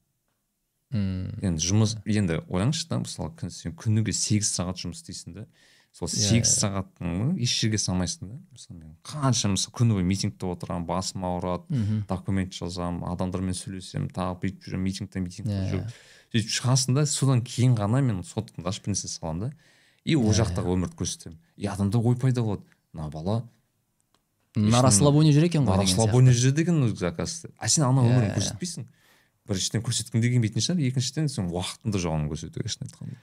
М, 0.94 1.34
енді 1.44 1.60
жұмыс 1.68 1.98
енді 2.08 2.38
ойлаңызшы 2.48 2.88
да 2.88 3.02
мысалы 3.04 3.34
күн- 3.36 3.52
сен 3.52 3.74
күніге 3.76 4.14
сегіз 4.16 4.48
сағат 4.56 4.80
жұмыс 4.80 5.02
істейсің 5.04 5.34
да 5.36 5.46
сол 5.92 6.08
Иә, 6.08 6.16
сегіз 6.30 6.54
сағаттың 6.62 7.34
еш 7.44 7.56
жерге 7.60 7.78
салмайсың 7.82 8.30
да. 8.30 8.38
Мысалы 8.56 8.78
мен 8.80 8.94
қанша 9.04 9.50
мысалы 9.52 9.74
күні 9.76 9.98
бойы 9.98 10.06
митингте 10.08 10.46
отырамын 10.48 10.86
басым 10.88 11.26
ауырады 11.28 12.06
документ 12.08 12.54
жазамын 12.56 13.04
адамдармен 13.12 13.58
сөйлесемін 13.58 14.08
тағы 14.16 14.40
бүйтіп 14.46 14.64
жүремін 14.64 14.84
митингтен 14.88 15.24
митингке 15.28 15.58
Иә. 15.58 15.68
жүріп 15.74 15.92
сөйтіп 16.32 16.56
шығасың 16.56 16.96
да 16.96 17.06
содан 17.06 17.42
кейін 17.44 17.76
ғана 17.76 18.00
мен 18.02 18.24
соткамды 18.24 18.70
ашып 18.72 18.86
бір 18.88 18.94
нәрсе 18.96 19.08
саламын 19.12 19.50
да. 19.50 19.52
И 20.06 20.16
ол 20.16 20.32
Иә, 20.32 20.38
жақтағы 20.40 20.72
өмірді 20.72 20.96
көрсетемін. 21.04 21.38
И 21.58 21.66
адамда 21.68 21.98
ой 22.00 22.16
пайда 22.16 22.42
болады. 22.48 22.64
Мына 22.94 23.10
бала 23.12 23.42
на 24.56 24.82
расслабоне 24.82 25.34
жүр 25.36 25.44
екен 25.50 25.66
ғой 25.68 25.78
деген 25.84 25.98
расслабоне 25.98 26.32
жүреді 26.32 26.62
екен 26.64 26.80
оказывается. 26.84 27.50
А 27.60 27.68
сен 27.68 27.84
ана 27.84 28.02
Иә, 28.02 28.08
өмірін 28.14 28.32
иә. 28.32 28.38
көрсетпейсің. 28.38 28.86
Біріншіден 29.48 29.84
көрсеткің 29.86 30.22
де 30.22 30.32
келмейтін 30.34 30.64
шығар. 30.64 30.84
Екіншіден 30.92 31.30
сен 31.32 31.50
уақытыңды 31.52 32.02
жоғын 32.04 32.28
көрсетуге 32.32 32.72
шын 32.72 32.88
айтқанда. 32.88 33.18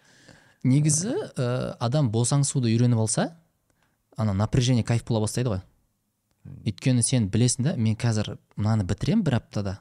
Негізі 0.64 1.12
ә, 1.36 1.76
адам 1.78 2.08
босаңсуды 2.12 2.72
үйреніп 2.72 3.02
алса 3.04 3.34
ана 4.16 4.32
напряжение 4.32 4.84
кайф 4.84 5.04
бола 5.04 5.20
бастайды 5.26 5.52
ғой. 5.52 5.60
Өйткені 6.64 7.04
сен 7.04 7.28
білесің 7.32 7.68
да 7.68 7.74
мен 7.76 7.96
қазір 8.00 8.38
мынаны 8.56 8.86
бітіремін 8.88 9.24
бір 9.24 9.38
аптада 9.42 9.78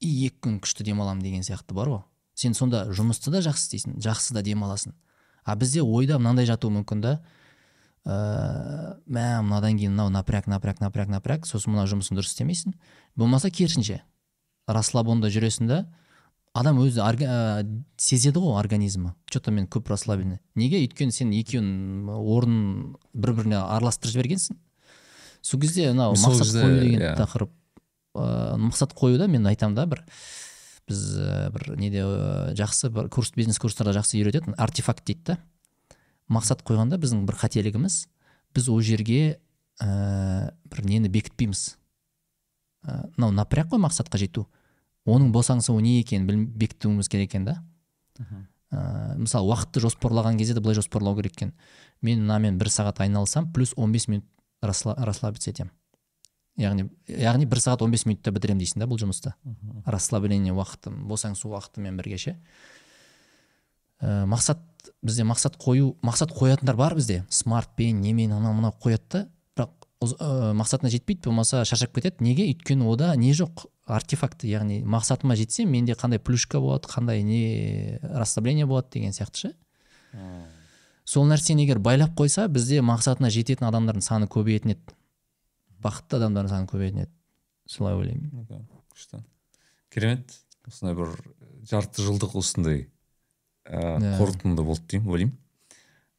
и 0.00 0.10
екі 0.26 0.42
күн 0.44 0.60
күшті 0.64 0.84
демаламын 0.84 1.24
деген 1.24 1.46
сияқты 1.46 1.76
бар 1.76 1.92
ғой. 1.92 2.02
Сен 2.34 2.54
сонда 2.54 2.84
жұмысты 2.92 3.32
да 3.32 3.40
жақсы 3.44 3.66
істейсің 3.66 3.98
жақсы 4.04 4.36
да 4.36 4.42
демаласың. 4.44 4.92
А 5.44 5.56
бізде 5.56 5.82
ойда 5.82 6.18
мынандай 6.20 6.46
жатуы 6.46 6.74
мүмкін 6.76 7.00
да 7.02 7.14
ә, 8.04 8.98
мә 9.08 9.26
мынадан 9.42 9.80
кейін 9.80 9.96
мынау 9.96 10.12
напряг 10.12 10.46
напряг 10.46 10.80
напряг 10.80 11.08
напряг 11.08 11.48
сосын 11.48 11.72
мына 11.72 11.88
жұмысын 11.88 12.20
дұрыс 12.20 12.34
істемейсің. 12.34 12.76
Болмаса 13.16 13.50
керісінше 13.50 14.02
расслабонда 14.68 15.30
жүресің 15.32 15.70
да 15.70 15.80
адам 16.56 16.80
өзі 16.82 17.02
ә, 17.02 17.66
сезеді 17.96 18.40
ғой 18.42 18.58
организмі. 18.60 19.14
Че 19.30 19.40
то 19.40 19.52
мен 19.54 19.68
көп 19.70 19.90
расслабленный. 19.92 20.40
Неге? 20.58 20.80
Өйткені 20.84 21.14
сен 21.14 21.32
екеуін 21.36 22.08
орнын 22.08 22.96
бір 23.14 23.34
біріне 23.36 23.60
араластырып 23.60 24.16
жібергенсің. 24.16 24.58
Сол 25.42 25.60
кезде 25.60 25.92
мынау 25.92 26.16
мақсат 26.18 26.50
қою 26.58 26.80
деген 26.82 27.04
иә. 27.04 27.14
тақырып 27.18 27.52
ә, 28.18 28.56
мақсат 28.58 28.94
қоюда 28.98 29.28
мен 29.28 29.46
айтамын 29.46 29.76
да 29.76 29.86
бір 29.86 30.02
біз 30.88 31.04
ә, 31.20 31.50
бір 31.54 31.76
неде 31.78 32.02
ә, 32.02 32.54
жақсы 32.58 32.90
бір 32.90 33.08
курс 33.12 33.32
бизнес 33.36 33.60
курстарда 33.62 33.94
жақсы 34.00 34.18
үйретеді 34.18 34.56
артефакт 34.58 35.04
дейді 35.06 35.34
да. 35.34 35.38
Мақсат 36.28 36.64
қойғанда 36.66 36.98
біздің 36.98 37.24
бір 37.28 37.38
қателігіміз 37.38 38.06
біз 38.56 38.68
ол 38.68 38.82
жерге 38.82 39.38
ә, 39.80 40.50
бір 40.64 40.84
нені 40.84 41.08
бекітпейміз. 41.08 41.78
Ә, 42.82 43.06
мынау 43.16 43.30
напряг 43.32 43.70
қой 43.70 43.80
мақсатқа 43.84 44.18
жету. 44.18 44.48
Оның 45.06 45.32
босаңсуы 45.32 45.82
не 45.82 46.00
екенін 46.00 46.26
біл- 46.26 46.46
бекітуіміз 46.58 47.08
керек 47.08 47.30
екен 47.30 47.44
да. 47.44 47.62
Ә, 48.70 49.16
мысалы 49.16 49.48
уақытты 49.48 49.80
жоспарлаған 49.80 50.36
кезде 50.38 50.54
де 50.54 50.60
былай 50.60 50.74
жоспарлау 50.74 51.16
керек 51.16 51.32
екен. 51.36 51.52
Мен 52.02 52.20
мынамен 52.20 52.58
бір 52.58 52.68
сағат 52.68 53.00
айналысам 53.00 53.52
плюс 53.52 53.72
15 53.76 54.08
минут 54.08 54.24
расслабиться 54.62 55.50
етемін. 55.50 55.70
Яғни 56.58 56.88
яғни 57.08 57.46
бір 57.46 57.60
сағат 57.62 57.80
15 57.86 58.06
минутта 58.06 58.30
бітіремін 58.34 58.60
дейсің 58.60 58.82
да 58.82 58.86
бұл 58.90 58.98
жұмысты. 59.00 59.32
Расслабление 59.86 60.52
уақытым 60.52 61.06
босаңсу 61.08 61.48
уақытымен 61.48 61.96
бірге 61.96 62.18
ше. 62.18 62.36
Ә, 64.02 64.26
мақсат 64.26 64.58
бізде 65.02 65.24
мақсат 65.24 65.56
қою 65.56 65.96
мақсат 66.02 66.34
қоятындар 66.36 66.76
бар 66.76 66.94
бізде. 66.94 67.24
Смартпен 67.30 68.00
немен 68.02 68.32
анау 68.32 68.52
мынау 68.52 68.74
қояды 68.82 69.08
да. 69.10 69.28
Бірақ 69.56 69.70
ә, 70.18 70.52
мақсатына 70.54 70.90
жетпейді 70.90 71.24
болмаса 71.30 71.64
шаршап 71.64 71.94
кетеді. 71.94 72.20
Неге? 72.20 72.50
Өйткені 72.52 72.84
ода 72.86 73.14
не 73.16 73.32
жоқ? 73.32 73.64
Артефакт 73.88 74.44
яғни 74.44 74.82
мақсатыма 74.84 75.36
жетсем 75.38 75.70
менде 75.72 75.96
қандай 75.98 76.20
плюшка 76.20 76.60
болады 76.60 76.88
қандай 76.88 77.22
не 77.22 77.98
расслабление 78.02 78.66
болады 78.66 78.88
деген 78.92 79.12
сияқты 79.16 79.48
ше. 79.48 79.54
Сол 81.08 81.24
нәрсені 81.28 81.64
егер 81.64 81.80
байлап 81.80 82.12
қойса 82.18 82.48
бізде 82.52 82.82
мақсатына 82.84 83.30
жететін 83.32 83.68
адамдардың 83.70 84.04
саны 84.04 84.28
көбейетін 84.28 84.74
еді. 84.76 84.94
Бақытты 85.80 86.20
адамдардың 86.20 86.52
саны 86.52 86.68
көбейетін 86.68 87.06
еді. 87.06 87.12
Солай 87.68 87.96
ойлаймын. 87.96 88.68
Күшті. 88.92 89.22
Керемет. 89.90 90.36
Осындай 90.68 90.94
бір 90.98 91.16
жарты 91.64 92.04
жылдық 92.04 92.36
осындай 92.36 92.88
Иә. 93.68 94.16
қорытынды 94.18 94.64
болды 94.64 94.84
деймін 94.88 95.12
ойлаймын. 95.12 95.34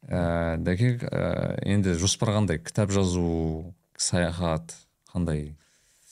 Ә, 0.06 0.56
дәке 0.58 0.94
енді 1.66 1.94
жоспар 1.98 2.30
қандай? 2.34 2.58
Кітап 2.62 2.90
жазу 2.94 3.74
саяхат 3.98 4.74
қандай? 5.12 5.56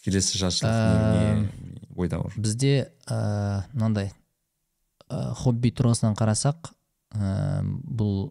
Келесі 0.09 0.41
жаршылық 0.41 0.73
не, 1.15 1.77
ойда 1.97 2.23
бар? 2.25 2.35
бізде 2.37 2.73
ә, 3.07 3.65
мынандай 3.75 4.11
ә, 5.09 5.35
хобби 5.39 5.71
тұрғысынан 5.71 6.17
қарасақ 6.19 6.73
ә, 7.15 7.63
бұл 7.63 8.31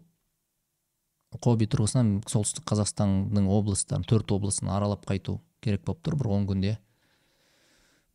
хобби 1.36 1.68
тұрғысынан 1.68 2.18
солтүстік 2.28 2.64
қазақстанның 2.70 3.48
облыстарын 3.52 4.06
төрт 4.08 4.32
облысын 4.32 4.70
аралап 4.72 5.04
қайту 5.08 5.38
керек 5.64 5.84
болып 5.84 6.02
тұр 6.06 6.16
бір 6.18 6.30
он 6.32 6.46
күнде. 6.48 6.76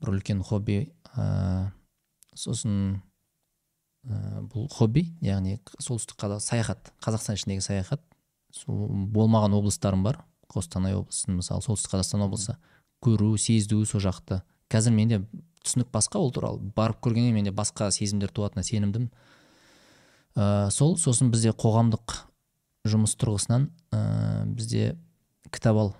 Бір 0.01 0.15
үлкен 0.15 0.41
хобби 0.45 0.77
ә, 1.13 1.71
сосын 2.35 3.01
ә, 4.07 4.41
бұл 4.49 4.67
хобби 4.73 5.05
яғни 5.21 5.59
солтүстік 5.77 6.17
қазақ 6.23 6.43
саяхат 6.43 6.93
қазақстан 7.05 7.37
ішіндегі 7.37 7.65
саяхат. 7.65 8.01
Сол 8.53 8.87
болмаған 9.13 9.55
облыстарым 9.57 10.03
бар. 10.05 10.23
Қостанай 10.51 10.97
облысын 10.97 11.39
мысалы 11.39 11.63
солтүстік 11.65 11.95
қазақстан 11.95 12.25
облысы. 12.25 12.57
Көру 13.03 13.35
сезду 13.37 13.83
сол 13.85 14.01
жақты. 14.03 14.41
Қазір 14.71 14.95
менде 14.95 15.21
түсінік 15.63 15.91
басқа 15.93 16.19
ол 16.19 16.31
туралы. 16.33 16.61
Барып 16.75 17.01
көргеннен 17.03 17.35
менде 17.35 17.53
басқа 17.55 17.89
сезімдер 17.91 18.31
туатынына 18.31 18.65
сенімдімін. 18.67 19.11
Ә, 20.35 20.69
сол 20.73 20.95
сосын 20.97 21.31
бізде 21.33 21.53
қоғамдық 21.53 22.17
жұмыс 22.89 23.15
тұрғысынан 23.19 23.69
ә, 23.93 23.99
бізде 24.49 24.95
кітап 25.53 25.79
ал 25.79 25.93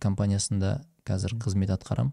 компаниясында 0.00 0.78
қазір 1.08 1.36
қызмет 1.42 1.72
атқарам. 1.74 2.12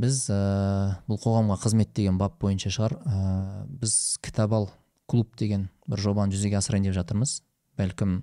Біз 0.00 0.24
ә, 0.32 1.02
бұл 1.10 1.20
қоғамға 1.20 1.58
қызмет 1.66 1.92
деген 1.94 2.18
бап 2.18 2.38
бойынша 2.40 2.72
шығар. 2.72 2.96
Ә, 3.04 3.66
біз 3.68 4.16
кітап 4.24 4.56
ал 4.56 4.70
клуб 5.10 5.36
деген 5.36 5.68
бір 5.86 6.00
жобаны 6.00 6.32
жүзеге 6.32 6.58
асырайын 6.62 6.88
деп 6.88 6.96
жатырмыз. 6.96 7.42
Бәлкім 7.76 8.20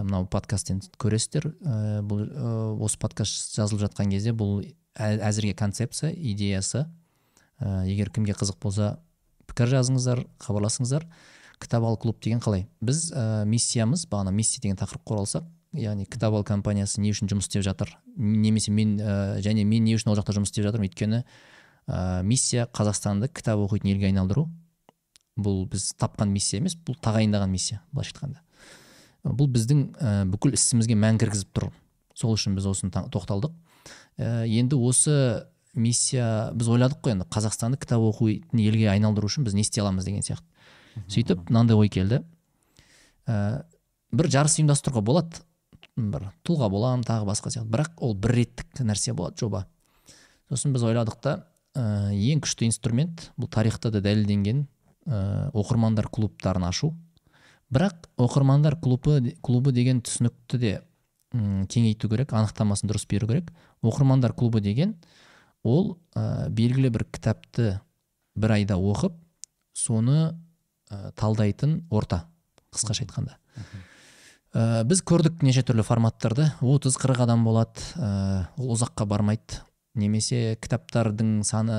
мынау 0.00 0.26
подкасттен 0.30 0.80
көресіздер. 1.00 1.50
Ә, 1.60 2.00
бұл 2.06 2.24
ә, 2.24 2.52
осы 2.80 2.98
подкаст 3.02 3.54
жазылып 3.56 3.84
жатқан 3.86 4.12
кезде 4.12 4.32
бұл 4.32 4.62
әзірге 4.96 5.54
концепция 5.58 6.12
идеясы. 6.12 6.86
Ә, 7.60 7.84
егер 7.86 8.10
кімге 8.10 8.34
қызық 8.38 8.58
болса 8.62 8.96
пікір 9.50 9.74
жазыңыздар 9.76 10.24
хабарласыңыздар. 10.40 11.06
Кітап 11.60 11.84
ал 11.86 11.98
клуб 12.00 12.20
деген 12.24 12.40
қалай? 12.40 12.66
Біз 12.80 13.10
ә, 13.12 13.44
миссиямыз 13.46 14.06
бағана 14.10 14.32
миссия 14.34 14.62
деген 14.64 14.80
тақырыпқа 14.80 15.18
оралсақ 15.18 15.50
яғни 15.78 16.04
кітап 16.06 16.34
ал 16.36 16.44
компаниясы 16.44 17.00
не 17.00 17.12
үшін 17.12 17.30
жұмыс 17.32 17.48
істеп 17.48 17.64
жатыр 17.64 17.94
немесе 18.16 18.72
мен 18.72 18.98
ә, 19.00 19.40
және 19.44 19.64
мен 19.64 19.84
не 19.84 19.94
үшін 19.96 20.12
ол 20.12 20.18
жақта 20.18 20.34
жұмыс 20.36 20.52
істеп 20.52 20.66
жатырмын 20.66 20.90
өйткені 20.90 21.22
ә, 21.22 22.22
миссия 22.22 22.66
қазақстанды 22.72 23.30
кітап 23.32 23.62
оқитын 23.64 23.92
елге 23.94 24.10
айналдыру. 24.10 24.48
Бұл 25.36 25.64
біз 25.72 25.94
тапқан 25.96 26.28
миссия 26.28 26.60
емес 26.60 26.76
бұл 26.76 26.98
тағайындаған 27.00 27.48
миссия 27.50 27.80
былайша 27.92 28.12
айтқанда. 28.12 28.42
Бұл 29.24 29.48
біздің 29.54 29.82
ә, 29.96 30.12
бүкіл 30.32 30.56
ісімізге 30.56 30.96
мән 30.98 31.20
кіргізіп 31.22 31.52
тұр. 31.54 31.68
Сол 32.18 32.34
үшін 32.34 32.56
біз 32.58 32.66
осыны 32.70 32.90
тоқталдық. 32.90 33.54
Ә, 34.18 34.44
енді 34.46 34.76
осы 34.76 35.46
миссия 35.74 36.50
біз 36.54 36.68
ойладық 36.74 37.00
қой 37.04 37.16
енді 37.16 37.28
қазақстанды 37.32 37.78
кітап 37.80 38.02
оқитын 38.04 38.60
елге 38.60 38.90
айналдыру 38.92 39.30
үшін 39.30 39.46
біз 39.46 39.54
не 39.56 39.64
істей 39.64 39.82
аламыз 39.84 40.04
деген 40.04 40.26
сияқты. 40.26 40.44
Сөйтіп 41.08 41.48
мынандай 41.48 41.78
ой 41.78 41.88
келді. 41.88 42.20
Ә, 43.26 43.64
бір 44.12 44.28
жарыс 44.32 44.58
ұйымдастыруға 44.58 45.04
болады 45.06 45.40
бір 45.96 46.28
тұлға 46.46 46.68
боламын 46.72 47.06
тағы 47.06 47.26
басқа 47.28 47.52
сияқты. 47.52 47.70
Бірақ 47.72 48.02
ол 48.04 48.14
бір 48.14 48.36
реттік 48.40 48.82
нәрсе 48.84 49.14
болады 49.16 49.40
жоба. 49.40 49.66
Сосын 50.50 50.74
біз 50.74 50.84
ойладық 50.88 51.18
та 51.22 51.34
ә, 51.76 52.12
ең 52.12 52.42
күшті 52.44 52.68
инструмент 52.68 53.30
бұл 53.40 53.50
тарихта 53.52 53.90
да 53.92 54.02
дәлелденген 54.04 54.66
ә, 55.06 55.50
оқырмандар 55.52 56.08
клубтарын 56.12 56.68
ашу. 56.68 56.92
Бірақ 57.72 58.08
оқырмандар 58.20 58.76
клубы 58.80 59.34
клубы 59.42 59.72
деген 59.72 60.02
түсінікті 60.04 60.58
де 60.60 60.72
м 61.32 61.66
кеңейту 61.66 62.10
керек 62.12 62.32
анықтамасын 62.36 62.90
дұрыс 62.90 63.06
беру 63.08 63.28
керек. 63.30 63.52
Оқырмандар 63.82 64.34
клубы 64.36 64.60
деген 64.60 64.96
ол 65.64 65.96
ә, 66.14 66.48
белгілі 66.50 66.90
бір 66.92 67.06
кітапты 67.10 67.80
бір 68.36 68.58
айда 68.58 68.76
оқып 68.76 69.16
соны 69.72 70.34
ә, 70.90 71.12
талдайтын 71.16 71.80
орта 71.90 72.26
қысқаша 72.74 73.06
айтқанда. 73.06 73.38
Ә, 74.52 74.84
біз 74.84 75.00
көрдік 75.08 75.42
неше 75.46 75.64
түрлі 75.64 75.84
форматтарды. 75.86 76.50
30-40 76.60 77.24
адам 77.24 77.44
болады 77.46 77.84
ә, 77.96 78.48
ол 78.58 78.74
ұзаққа 78.76 79.06
бармайды. 79.08 79.62
Немесе 79.96 80.58
кітаптардың 80.60 81.40
саны 81.44 81.78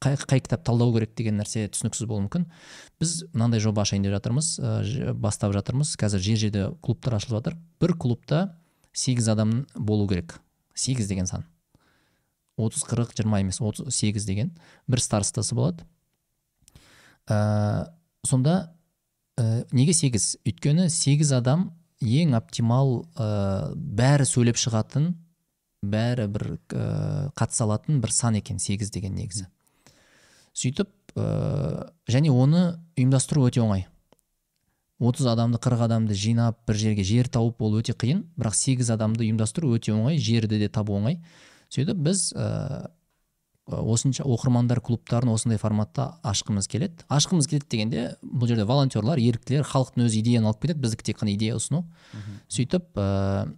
қай, 0.00 0.16
қай 0.16 0.40
кітап 0.40 0.64
талдау 0.64 0.94
керек 0.94 1.12
деген 1.18 1.38
нәрсе 1.40 1.66
түсініксіз 1.72 2.08
болуы 2.08 2.24
мүмкін. 2.24 2.46
Біз 3.00 3.14
мынандай 3.34 3.60
жоба 3.60 3.84
ашайын 3.84 4.06
деп 4.06 4.14
жатырмыз 4.16 4.48
ә, 4.58 5.12
бастап 5.12 5.52
жатырмыз. 5.56 5.92
Қазір 6.00 6.24
жер 6.24 6.40
жерде 6.40 6.66
клубтар 6.80 7.18
ашылып 7.18 7.38
жатыр. 7.38 7.58
Бір 7.80 7.94
клубта 8.00 8.40
сегіз 8.92 9.28
адам 9.28 9.66
болу 9.76 10.08
керек. 10.08 10.38
Сегіз 10.74 11.08
деген 11.10 11.28
сан. 11.28 11.44
Отыз 12.56 12.84
қырық 12.88 13.12
жиырма 13.16 13.42
емес 13.44 13.60
отыз 13.60 13.92
сегіз 13.94 14.24
деген 14.28 14.54
бір 14.88 15.04
старостасы 15.04 15.54
болады. 15.54 15.84
Ә, 17.28 17.92
сонда 18.24 18.72
ә, 19.36 19.66
неге 19.72 19.92
сегіз? 19.92 20.38
Өйткені 20.48 20.88
сегіз 20.88 21.36
адам 21.36 21.70
ең 22.00 22.34
оптимал 22.40 23.02
ә, 23.20 23.72
бәрі 23.76 24.24
сөйлеп 24.24 24.56
шығатын 24.60 25.12
бәрі 25.84 26.28
бір 26.32 26.46
ә, 26.72 27.30
қатыса 27.36 27.68
алатын 27.68 28.00
бір 28.00 28.12
сан 28.12 28.36
екен 28.40 28.58
сегіз 28.60 28.90
деген 28.92 29.14
негізі. 29.16 29.48
Сөйтіп 30.56 31.14
ә, 31.16 31.90
және 32.10 32.32
оны 32.32 32.80
ұйымдастыру 32.98 33.46
өте 33.48 33.62
оңай. 33.62 33.86
30 35.00 35.30
адамды 35.32 35.58
40 35.58 35.84
адамды 35.86 36.14
жинап 36.14 36.58
бір 36.68 36.76
жерге 36.76 37.04
жер 37.06 37.28
тауып 37.32 37.62
ол 37.64 37.78
өте 37.80 37.94
қиын. 37.96 38.26
Бірақ 38.36 38.56
сегіз 38.58 38.90
адамды 38.92 39.24
ұйымдастыру 39.24 39.72
өте 39.76 39.94
оңай 39.94 40.20
жерді 40.20 40.58
де 40.60 40.68
табу 40.68 40.98
оңай. 40.98 41.20
Сөйтіп 41.72 42.02
біз 42.04 42.26
ә, 42.36 42.90
осынша 43.70 44.26
оқырмандар 44.28 44.82
клубтарын 44.84 45.32
осындай 45.32 45.58
форматта 45.58 46.18
ашқымыз 46.26 46.68
келеді. 46.68 47.06
Ашқымыз 47.08 47.48
келеді 47.48 47.70
дегенде 47.70 48.04
бұл 48.20 48.50
жерде 48.50 48.66
волонтерлар 48.68 49.22
еріктілер 49.22 49.64
халықтың 49.64 50.04
өзі 50.04 50.20
идеяны 50.20 50.50
алып 50.50 50.66
кетеді. 50.66 50.84
Біздікі 50.84 51.08
тек 51.08 51.22
қана 51.22 51.32
идея 51.32 51.56
ұсыну. 51.56 51.86
Сөйтіп 52.52 53.00
ә, 53.00 53.48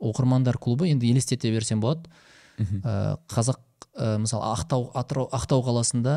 оқырмандар 0.00 0.56
клубы 0.56 0.88
енді 0.88 1.10
елестете 1.10 1.52
берсем 1.52 1.84
болады. 1.84 2.08
Ә, 2.58 3.18
қазақ 3.28 3.60
ә, 3.98 4.16
мысалы 4.22 4.46
ақтау 4.54 4.88
атырау 4.96 5.28
ақтау 5.34 5.62
қаласында 5.66 6.14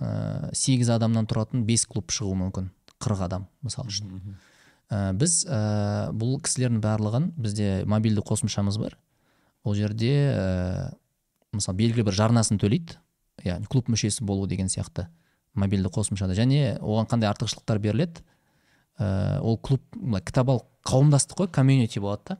ә, 0.00 0.50
сегіз 0.56 0.90
адамнан 0.92 1.28
тұратын 1.30 1.64
бес 1.68 1.86
клуб 1.88 2.10
шығуы 2.12 2.36
мүмкін 2.42 2.70
қырық 3.00 3.24
адам 3.26 3.46
мысалы 3.64 3.92
үшін. 3.92 4.10
Ә, 4.90 5.12
біз 5.16 5.44
ә, 5.46 6.10
бұл 6.12 6.40
кісілердің 6.42 6.82
барлығын 6.84 7.30
бізде 7.38 7.84
мобильді 7.86 8.24
қосымшамыз 8.26 8.80
бар. 8.82 8.98
Ол 9.64 9.76
жерде 9.78 10.12
ә, 10.34 10.90
мысалы 11.54 11.78
белгілі 11.78 12.08
бір 12.10 12.18
жарнасын 12.18 12.60
төлейді 12.60 12.98
яғни 13.46 13.70
клуб 13.70 13.88
мүшесі 13.92 14.24
болу 14.26 14.48
деген 14.50 14.68
сияқты 14.68 15.06
мобильді 15.54 15.92
қосымшада. 15.94 16.34
Және 16.36 16.76
оған 16.80 17.08
қандай 17.10 17.30
артықшылықтар 17.30 17.78
беріледі? 17.78 18.24
Ә, 18.98 19.40
ол 19.40 19.58
клуб 19.58 19.82
кітап 20.26 20.50
ал 20.50 20.64
қауымдастық 20.84 21.44
қой 21.44 21.48
комьюнити 21.48 22.00
болады 22.00 22.34
да. 22.34 22.38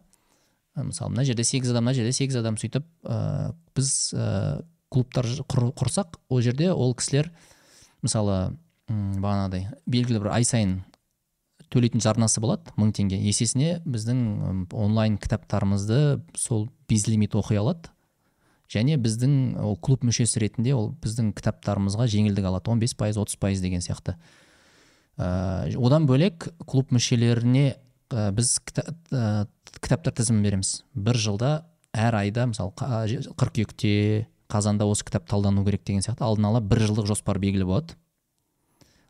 Мысалы 0.76 1.14
мына 1.14 1.24
жерде 1.26 1.44
сегіз 1.44 1.72
адам 1.72 1.88
мына 1.88 1.96
жерде 1.96 2.12
сегіз 2.16 2.40
адам 2.40 2.58
сөйтіп 2.60 2.86
ә, 3.04 3.52
біз 3.76 4.14
ә, 4.14 4.62
клубтар 4.90 5.26
құр, 5.26 5.70
құрсақ 5.78 6.20
ол 6.28 6.42
жерде 6.44 6.70
ол 6.72 6.94
кісілер 6.94 7.30
мысалы 8.02 8.56
бағанағыдай 8.90 9.68
белгілі 9.86 10.24
бір 10.24 10.32
ай 10.34 10.46
сайын 10.46 10.80
төлейтін 11.70 12.02
жарнасы 12.02 12.42
болады 12.42 12.72
мың 12.78 12.90
теңге. 12.96 13.18
Есесіне 13.22 13.78
біздің 13.86 14.66
онлайн 14.74 15.16
кітаптарымызды 15.22 16.20
сол 16.34 16.68
безлимит 16.90 17.36
оқи 17.38 17.58
алады. 17.60 17.92
Және 18.70 18.98
біздің 19.02 19.58
ол 19.62 19.76
клуб 19.78 20.04
мүшесі 20.06 20.42
ретінде 20.42 20.74
ол 20.74 20.90
біздің 21.02 21.32
кітаптарымызға 21.38 22.08
жеңілдік 22.10 22.50
алады. 22.50 22.66
15 22.70 22.96
пайыз 22.98 23.20
отыз 23.22 23.38
пайыз 23.38 23.62
деген 23.62 23.82
сияқты. 23.86 24.16
Ә, 25.18 25.70
одан 25.78 26.06
бөлек 26.10 26.50
клуб 26.66 26.90
мүшелеріне 26.94 27.76
ә, 28.10 28.30
біз 28.34 28.58
ә, 28.76 29.46
кітаптар 29.80 30.14
тізімін 30.18 30.42
береміз. 30.44 30.72
Бір 30.94 31.18
жылда 31.18 31.52
әр 31.96 32.18
айда 32.20 32.46
мысалы 32.50 32.74
қыркүйекте 32.76 34.26
қазанда 34.50 34.86
осы 34.90 35.06
кітап 35.06 35.28
талдану 35.30 35.64
керек 35.66 35.84
деген 35.86 36.04
сияқты. 36.04 36.26
Алдын 36.26 36.50
ала 36.50 36.60
бір 36.60 36.84
жылдық 36.88 37.08
жоспар 37.10 37.38
белгілі 37.42 37.68
болады. 37.68 37.96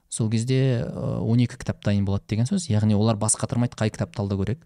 Сол 0.09 0.31
кезде 0.31 0.85
он 0.85 1.40
екі 1.40 1.59
кітап 1.60 1.85
дайын 1.85 2.05
болады 2.05 2.28
деген 2.28 2.48
сөз. 2.48 2.68
Яғни 2.70 2.97
олар 2.98 3.16
бас 3.16 3.36
қатырмайды 3.39 3.78
қай 3.78 3.93
кітап 3.94 4.14
талдау 4.16 4.43
керек 4.43 4.64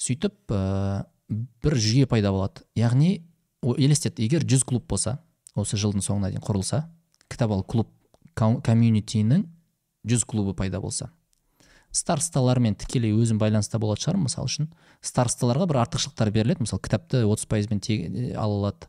сөйтіп 0.00 0.52
ә, 0.52 1.04
бір 1.28 1.76
жүйе 1.76 2.06
пайда 2.06 2.32
болады. 2.32 2.64
Яғни 2.78 3.26
елестет 3.62 4.20
егер 4.22 4.44
жүз 4.46 4.64
клуб 4.68 4.86
болса 4.88 5.18
осы 5.56 5.78
жылдың 5.80 6.04
соңына 6.04 6.30
дейін 6.30 6.44
құрылса 6.44 6.84
кітап 7.32 7.52
ал 7.56 7.64
клуб 7.64 7.90
комьюнитиінің 8.36 9.46
жүз 10.06 10.26
клубы 10.28 10.54
пайда 10.54 10.80
болса. 10.80 11.10
Старосталармен 11.96 12.76
тікелей 12.78 13.14
өзім 13.16 13.40
байланыста 13.40 13.80
болатын 13.80 14.04
шығармын 14.04 14.28
мысалы 14.28 14.50
үшін. 14.50 14.68
Старосталарға 15.04 15.68
бір 15.70 15.80
артықшылықтар 15.84 16.30
беріледі. 16.34 16.66
Мысалы 16.66 16.82
кітапты 16.84 17.22
отыз 17.24 17.48
пайызбен 17.48 17.80
ала 18.36 18.58
алады 18.60 18.88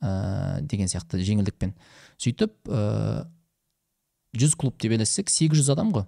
ә, 0.00 0.60
деген 0.62 0.90
сияқты 0.90 1.20
жеңілдікпен. 1.24 1.74
Сөйтіп 2.22 2.70
ә, 2.70 3.26
жүз 4.38 4.56
клуб 4.58 4.78
деп 4.78 4.94
елестесек 4.96 5.32
сегіз 5.32 5.62
жүз 5.62 5.72
адам 5.74 5.92
ғой. 5.96 6.06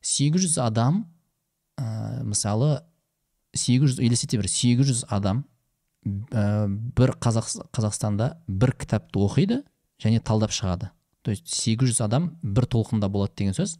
Сегіз 0.00 0.46
жүз 0.46 0.58
адам 0.62 1.04
ә, 1.80 2.22
мысалы 2.26 2.80
сегіз 3.56 3.96
жүз 3.96 4.02
елестете 4.06 4.38
бір 4.40 4.50
сегіз 4.52 4.92
жүз 4.92 5.04
адам 5.10 5.44
ә, 6.06 6.68
бір 6.68 7.16
қазақ, 7.18 7.50
қазақстанда 7.74 8.36
бір 8.46 8.76
кітапты 8.78 9.22
оқиды 9.22 9.62
және 10.02 10.20
талдап 10.20 10.54
шығады. 10.54 10.92
То 11.22 11.32
есть 11.34 11.48
сегіз 11.50 11.90
жүз 11.90 12.04
адам 12.06 12.36
бір 12.42 12.68
толқында 12.70 13.10
болады 13.10 13.34
деген 13.40 13.56
сөз. 13.56 13.78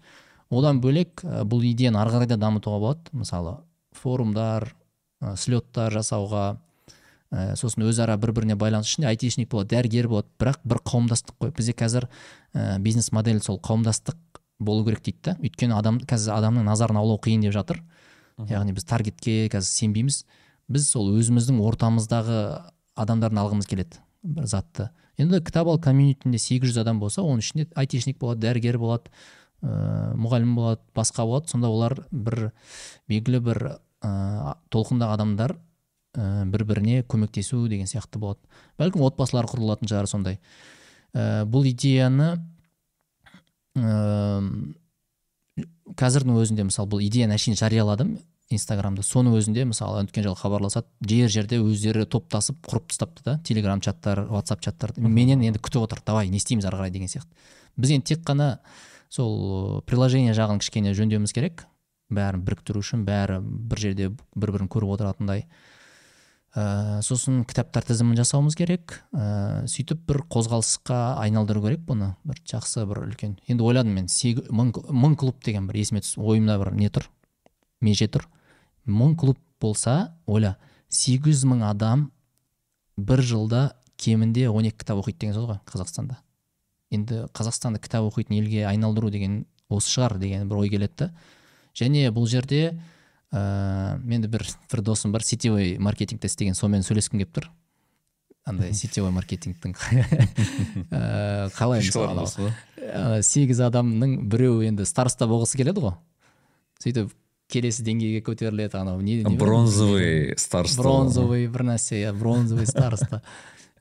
Одан 0.51 0.81
бөлек 0.81 1.23
ә, 1.25 1.43
бұл 1.45 1.65
идеяны 1.67 1.99
ары 2.01 2.15
қарай 2.15 2.31
да 2.31 2.39
дамытуға 2.41 2.79
болады. 2.83 3.11
Мысалы 3.13 3.57
форумдар 3.97 4.69
ә, 5.21 5.35
слеттар 5.37 5.93
жасауға 5.95 6.45
ә, 7.33 7.57
сосын 7.59 7.87
өзара 7.89 8.17
бір 8.21 8.33
біріне 8.37 8.57
байланыс 8.59 8.91
ішінде 8.91 9.11
айтишник 9.11 9.51
болады 9.51 9.75
дәрігер 9.75 10.09
болады. 10.13 10.31
Бірақ 10.39 10.63
бір 10.65 10.83
қауымдастық 10.87 11.39
қой. 11.41 11.53
Бізде 11.57 11.75
қазір 11.77 12.09
ә, 12.55 12.79
бизнес 12.79 13.13
модель 13.13 13.43
сол 13.43 13.61
қауымдастық 13.61 14.17
болу 14.59 14.85
керек 14.87 15.03
дейді 15.05 15.23
да. 15.25 15.37
Өйткені 15.43 15.77
адам 15.77 16.01
қазір 16.01 16.37
адамның 16.39 16.67
назарын 16.69 17.01
аулау 17.01 17.21
қиын 17.23 17.47
деп 17.47 17.57
жатыр. 17.57 17.83
Яғни 18.39 18.75
біз 18.77 18.85
таргетке 18.85 19.47
қазір 19.53 19.73
сенбейміз. 19.73 20.25
Біз 20.69 20.89
сол 20.91 21.13
өзіміздің 21.17 21.61
ортамыздағы 21.63 22.39
адамдарын 22.97 23.43
алғымыз 23.43 23.69
келеді 23.69 24.01
бір 24.27 24.49
затты. 24.51 24.89
Енді 25.17 25.41
кітап 25.41 25.69
ал 25.71 25.79
комьюнитінде 25.81 26.39
сегіз 26.39 26.73
жүз 26.73 26.81
адам 26.83 26.99
болса 27.01 27.23
оның 27.25 27.45
ішінде 27.45 27.67
айтишник 27.79 28.19
болады 28.21 28.43
дәрігер 28.45 28.79
болады. 28.81 29.13
Ә, 29.63 30.13
мұғалім 30.19 30.55
болады 30.59 30.83
басқа 30.97 31.27
болады. 31.29 31.51
Сонда 31.53 31.71
олар 31.73 31.97
бір 32.11 32.51
белгілі 33.09 33.43
бір 33.47 33.63
ә, 34.03 34.57
толқындағы 34.75 35.17
адамдар 35.17 35.57
ә, 36.17 36.45
бір 36.51 36.67
біріне 36.69 37.03
көмектесу 37.09 37.67
деген 37.69 37.89
сияқты 37.91 38.21
болады. 38.23 38.41
Бәлкім 38.81 39.07
отбасылар 39.07 39.49
құрылатын 39.51 39.91
шығар 39.91 40.11
сондай. 40.11 40.41
Ә, 41.15 41.45
бұл 41.49 41.69
идеяны 41.71 42.35
ә, 43.77 44.47
қазірдің 45.97 46.41
өзінде 46.43 46.67
мысалы 46.69 46.91
бұл 46.93 47.05
идеяны 47.07 47.37
әшейін 47.37 47.59
жарияладым 47.59 48.17
инстаграмда. 48.53 49.03
Соның 49.03 49.37
өзінде 49.41 49.65
мысалы 49.67 50.05
өткен 50.05 50.27
жылы 50.27 50.39
хабарласады 50.39 50.87
жер 51.09 51.31
жерде 51.33 51.59
өздері 51.63 52.07
топтасып 52.11 52.61
құрып 52.69 52.91
тастапты 52.93 53.25
да. 53.27 53.39
Телеграм 53.45 53.81
чаттар 53.83 54.23
ватсап 54.31 54.63
чаттар. 54.63 54.93
Менен 54.97 55.43
енді 55.43 55.59
күтіп 55.59 55.87
отыр 55.87 56.03
давай 56.07 56.31
не 56.31 56.39
істейміз 56.39 56.69
ары 56.69 56.79
қарай 56.79 56.95
деген 56.95 57.11
сияқты. 57.11 57.33
Біз 57.77 57.97
енді 57.97 58.15
тек 58.15 58.23
қана 58.27 58.61
сол 59.13 59.83
приложение 59.87 60.35
жағын 60.37 60.61
кішкене 60.63 60.95
жөндеуіміз 60.97 61.35
керек. 61.37 61.67
Бәрін 62.13 62.45
біріктіру 62.47 62.83
үшін 62.85 63.03
бәрі 63.07 63.41
бір 63.43 63.83
жерде 63.83 64.11
бір 64.35 64.53
бірін 64.55 64.71
көріп 64.71 64.93
отыратындай. 64.95 65.47
Ә, 66.57 67.03
сосын 67.05 67.43
кітаптар 67.45 67.85
тізімін 67.85 68.17
жасауымыз 68.21 68.55
керек. 68.57 69.01
Ә, 69.13 69.67
сөйтіп 69.69 70.07
бір 70.09 70.23
қозғалысқа 70.33 71.19
айналдыру 71.21 71.65
керек 71.67 71.83
бұны. 71.89 72.15
Бір 72.25 72.41
жақсы 72.49 72.87
бір 72.89 73.03
үлкен. 73.09 73.35
Енді 73.51 73.67
ойладым 73.67 73.99
мен 73.99 74.07
мың, 74.09 74.73
мың 74.73 75.19
клуб 75.21 75.43
деген 75.45 75.67
бір 75.69 75.83
есіме 75.83 76.01
түсіп 76.01 76.23
ойымда 76.23 76.57
бір 76.63 76.73
не 76.79 76.89
тұр? 76.89 77.11
Меже 77.85 78.09
тұр. 78.09 78.29
Мың 78.87 79.19
клуб 79.21 79.41
болса 79.61 80.17
ойла 80.27 80.57
сегіз 80.89 81.45
мың 81.45 81.67
адам 81.69 82.11
бір 82.97 83.21
жылда 83.21 83.63
кемінде 84.01 84.49
12 84.49 84.79
кітап 84.79 85.03
оқиды 85.03 85.27
деген 85.27 85.37
сөз 85.37 85.51
ғой 85.51 85.61
қазақстанда. 85.69 86.21
Енді 86.95 87.27
қазақстанды 87.35 87.81
кітап 87.83 88.07
оқитын 88.07 88.39
елге 88.39 88.67
айналдыру 88.69 89.11
деген 89.11 89.45
осы 89.69 89.91
шығар 89.97 90.19
деген 90.23 90.49
бір 90.49 90.63
ой 90.63 90.71
келеді 90.71 90.95
да. 90.97 91.11
Және 91.77 92.11
бұл 92.15 92.29
жерде 92.31 92.79
ә, 93.33 93.99
менде 94.03 94.29
бір 94.29 94.47
бір 94.71 94.83
досым 94.87 95.13
бар 95.13 95.25
сетевой 95.27 95.77
маркетингте 95.79 96.31
істеген 96.31 96.55
сонымен 96.55 96.87
сөйлескім 96.87 97.21
келіп 97.21 97.35
тұр. 97.37 97.51
Андай 98.47 98.73
сетевой 98.79 99.11
маркетингтің. 99.11 99.75
Ә, 100.95 101.51
қалай 101.59 101.83
мысалы 101.83 102.27
сегіз 103.27 103.61
адамның 103.67 104.21
біреуі 104.31 104.71
енді 104.71 104.87
староста 104.87 105.27
болғысы 105.27 105.59
келеді 105.59 105.83
ғой. 105.83 105.97
Сөйтіп 106.83 107.11
келесі 107.51 107.83
деңгейге 107.87 108.23
көтеріледі 108.27 108.79
анау 108.79 109.01
не, 109.03 109.21
бронзовый 109.39 110.35
староста. 110.39 110.83
Бронзовый 110.83 111.47
бір 111.51 111.67
нәрсе 111.73 112.01
иә 112.05 112.15
бронзовый 112.15 112.67
староста. 112.71 113.23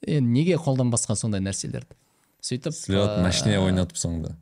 Енді 0.02 0.34
неге 0.40 0.58
қолданбасқа 0.62 1.16
сондай 1.18 1.42
нәрселерді? 1.46 1.98
Сөйтіп 2.46 2.76
слет 2.78 3.20
машине 3.26 3.58
ойнатып 3.60 3.98
соңында 3.98 4.36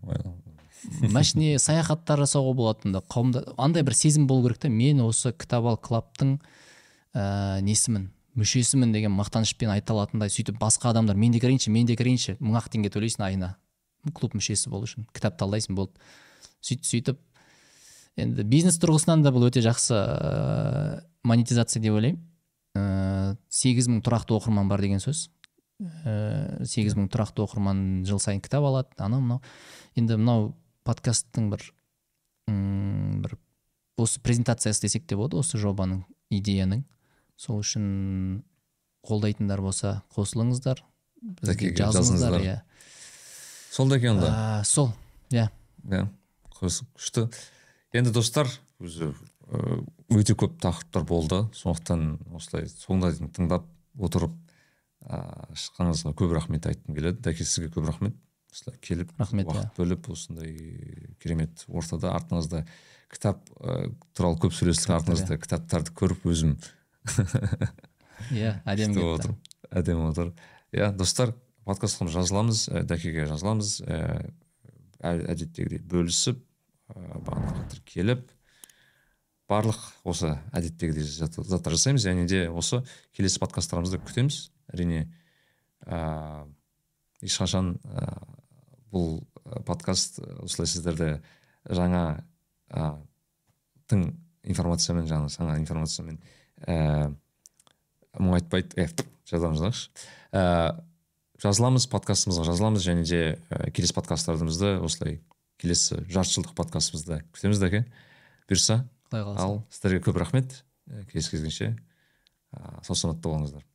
машине 1.13 1.55
саяхаттар 1.61 2.23
жасауға 2.23 2.55
болатында 2.57 3.01
қауымда 3.11 3.45
андай 3.57 3.85
бір 3.88 3.95
сезім 3.95 4.27
болу 4.27 4.47
керек 4.47 4.59
та. 4.65 4.69
Мен 4.69 4.99
осы 5.05 5.31
кітап 5.31 5.67
ал 5.69 5.77
клабтың 5.80 6.35
ә, 7.15 7.61
несімін 7.63 8.09
мүшесімін 8.39 8.91
деген 8.91 9.13
мақтанышпен 9.15 9.71
айта 9.71 9.93
алатындай 9.93 10.31
сөйтіп 10.34 10.57
басқа 10.59 10.91
адамдар 10.91 11.15
мен 11.15 11.31
де 11.31 11.39
кірейінші 11.39 11.71
мен 11.71 11.88
де 11.88 11.95
кірейінші 11.95 12.35
мың 12.41 12.57
ақ 12.59 12.71
теңге 12.73 12.91
төлейсің 12.93 13.27
айына 13.27 13.53
клуб 14.17 14.35
мүшесі 14.35 14.71
болу 14.73 14.89
үшін 14.89 15.07
кітап 15.15 15.38
талдайсың 15.39 15.77
болды. 15.77 15.95
Сөйтіп 16.65 16.89
сөйтіп 16.89 17.21
енді 18.19 18.43
бизнес 18.43 18.80
тұрғысынан 18.81 19.23
да 19.23 19.31
бұл 19.31 19.47
өте 19.47 19.63
жақсы 19.63 19.95
ә, 19.95 20.99
монетизация 21.23 21.81
деп 21.84 21.95
ойлаймын. 21.95 22.19
Ә, 22.75 23.38
сегіз 23.53 23.88
мың 23.88 24.03
тұрақты 24.03 24.35
оқырман 24.35 24.67
бар 24.67 24.81
деген 24.84 24.99
сөз. 25.03 25.30
Сегіз 25.80 26.95
мың 26.98 27.10
тұрақты 27.12 27.44
оқырман 27.44 28.04
жыл 28.08 28.20
сайын 28.22 28.41
кітап 28.44 28.64
алады. 28.68 28.94
Анау 28.98 29.22
мынау. 29.22 29.41
Енді 29.95 30.18
мынау 30.20 30.54
подкасттың 30.88 31.50
бір 31.54 31.66
м 32.48 33.22
бір 33.24 33.38
осы 33.98 34.22
презентациясы 34.24 34.86
десек 34.86 35.08
те 35.08 35.16
болады 35.16 35.40
осы 35.41 35.58
жобаның 35.58 36.04
идеяның. 36.34 36.84
Сол 37.36 37.62
үшін 37.64 38.44
қолдайтындар 39.04 39.62
болса 39.62 40.02
қосылыңыздар. 40.16 40.84
Бізге 41.41 41.74
жазыңыздар 41.80 42.40
иә. 42.41 42.58
Сол 43.72 43.90
да 43.90 43.98
екен 43.98 44.18
онда 44.18 44.62
сол 44.66 44.94
иә. 45.32 45.50
Иә 45.90 46.08
күшті. 46.54 47.28
Енді 47.94 48.14
достар 48.14 48.48
өзі 48.80 49.14
өте 50.14 50.36
көп 50.38 50.56
тақырыптар 50.62 51.04
болды. 51.08 51.44
Сондықтан 51.58 52.20
осылай 52.34 52.70
соңына 52.72 53.12
дейін 53.14 53.32
тыңдап 53.36 53.68
отырып 54.00 54.34
ыыы 55.03 55.57
шыққаныңызға 55.59 56.13
көп 56.17 56.34
рахмет 56.35 56.67
айтқым 56.69 56.95
келеді. 56.95 57.21
Дәке 57.25 57.45
сізге 57.45 57.69
көп 57.73 57.88
рахмет. 57.89 58.15
Осылай 58.53 58.77
келіп 58.85 59.11
рахмет 59.17 59.47
уақыт 59.49 59.65
иә. 59.65 59.71
бөліп 59.77 60.09
осындай 60.13 60.51
керемет 61.23 61.65
ортада 61.67 62.13
артыңызда 62.13 62.63
кітап 63.09 63.41
ә, 63.59 63.89
туралы 64.13 64.38
көп 64.43 64.53
сөйлестік 64.53 64.93
артыңызда 64.93 65.39
кітаптарды 65.41 65.93
көріп 65.97 66.27
өзім 66.30 66.53
иә 68.30 68.59
әдемі 68.69 69.07
отыр 69.15 69.34
әдемі 69.71 70.05
отыр 70.11 70.30
иә 70.69 70.91
достар 70.93 71.34
подкастқа 71.65 72.05
жазыламыз 72.13 72.67
дәкеге 72.85 73.25
жазыламыз 73.31 73.80
ііі 73.81 74.30
әдеттегідей 75.01 75.81
бөлісіп 75.89 76.45
бағанағы 76.93 77.81
келіп 77.89 78.30
барлық 79.49 79.80
осы 80.07 80.34
әдеттегідей 80.55 81.03
заттар 81.03 81.75
жасаймыз. 81.75 82.03
Және 82.05 82.25
де 82.30 82.45
осы 82.49 82.81
келесі 83.15 83.41
подкасттарымызды 83.43 83.99
күтеміз. 84.03 84.52
Әрине 84.72 85.07
ә, 85.85 86.45
ешқашан 87.23 87.76
ә, 87.84 88.07
бұл 88.94 89.23
подкаст 89.68 90.22
осылай 90.44 90.69
сіздерді 90.69 91.18
жаңа 91.69 92.23
ә, 92.69 92.94
тың 93.91 94.07
информациямен 94.48 95.07
жаңа 95.10 95.31
жаңа 95.34 95.57
информациямен 95.60 96.19
ә, 96.68 97.11
мұңайтпайды 98.19 98.84
э, 98.84 98.90
жазамыз 99.30 99.90
ә, 100.31 100.80
жазыламыз 101.44 101.88
подкастымызға 101.91 102.48
жазыламыз 102.52 102.85
және 102.85 103.07
де 103.07 103.22
ә, 103.49 103.69
келесі 103.72 103.95
подкасттарымызды 103.98 104.77
осылай 104.84 105.19
келесі 105.61 106.03
жарты 106.11 106.38
жылдық 106.38 106.56
подкастымызда 106.60 107.22
күтеміз 107.34 107.61
дәке 107.64 107.85
бұйырса 108.49 108.84
құдай 109.10 109.26
қаласа. 109.26 109.44
ал 109.45 109.61
сіздерге 109.72 110.03
көп 110.03 110.19
рахмет. 110.19 110.64
Келесі 111.11 111.31
кездескенше 111.31 111.76
сау 112.84 112.95
саламатта 112.95 113.30
болыңыздар. 113.30 113.65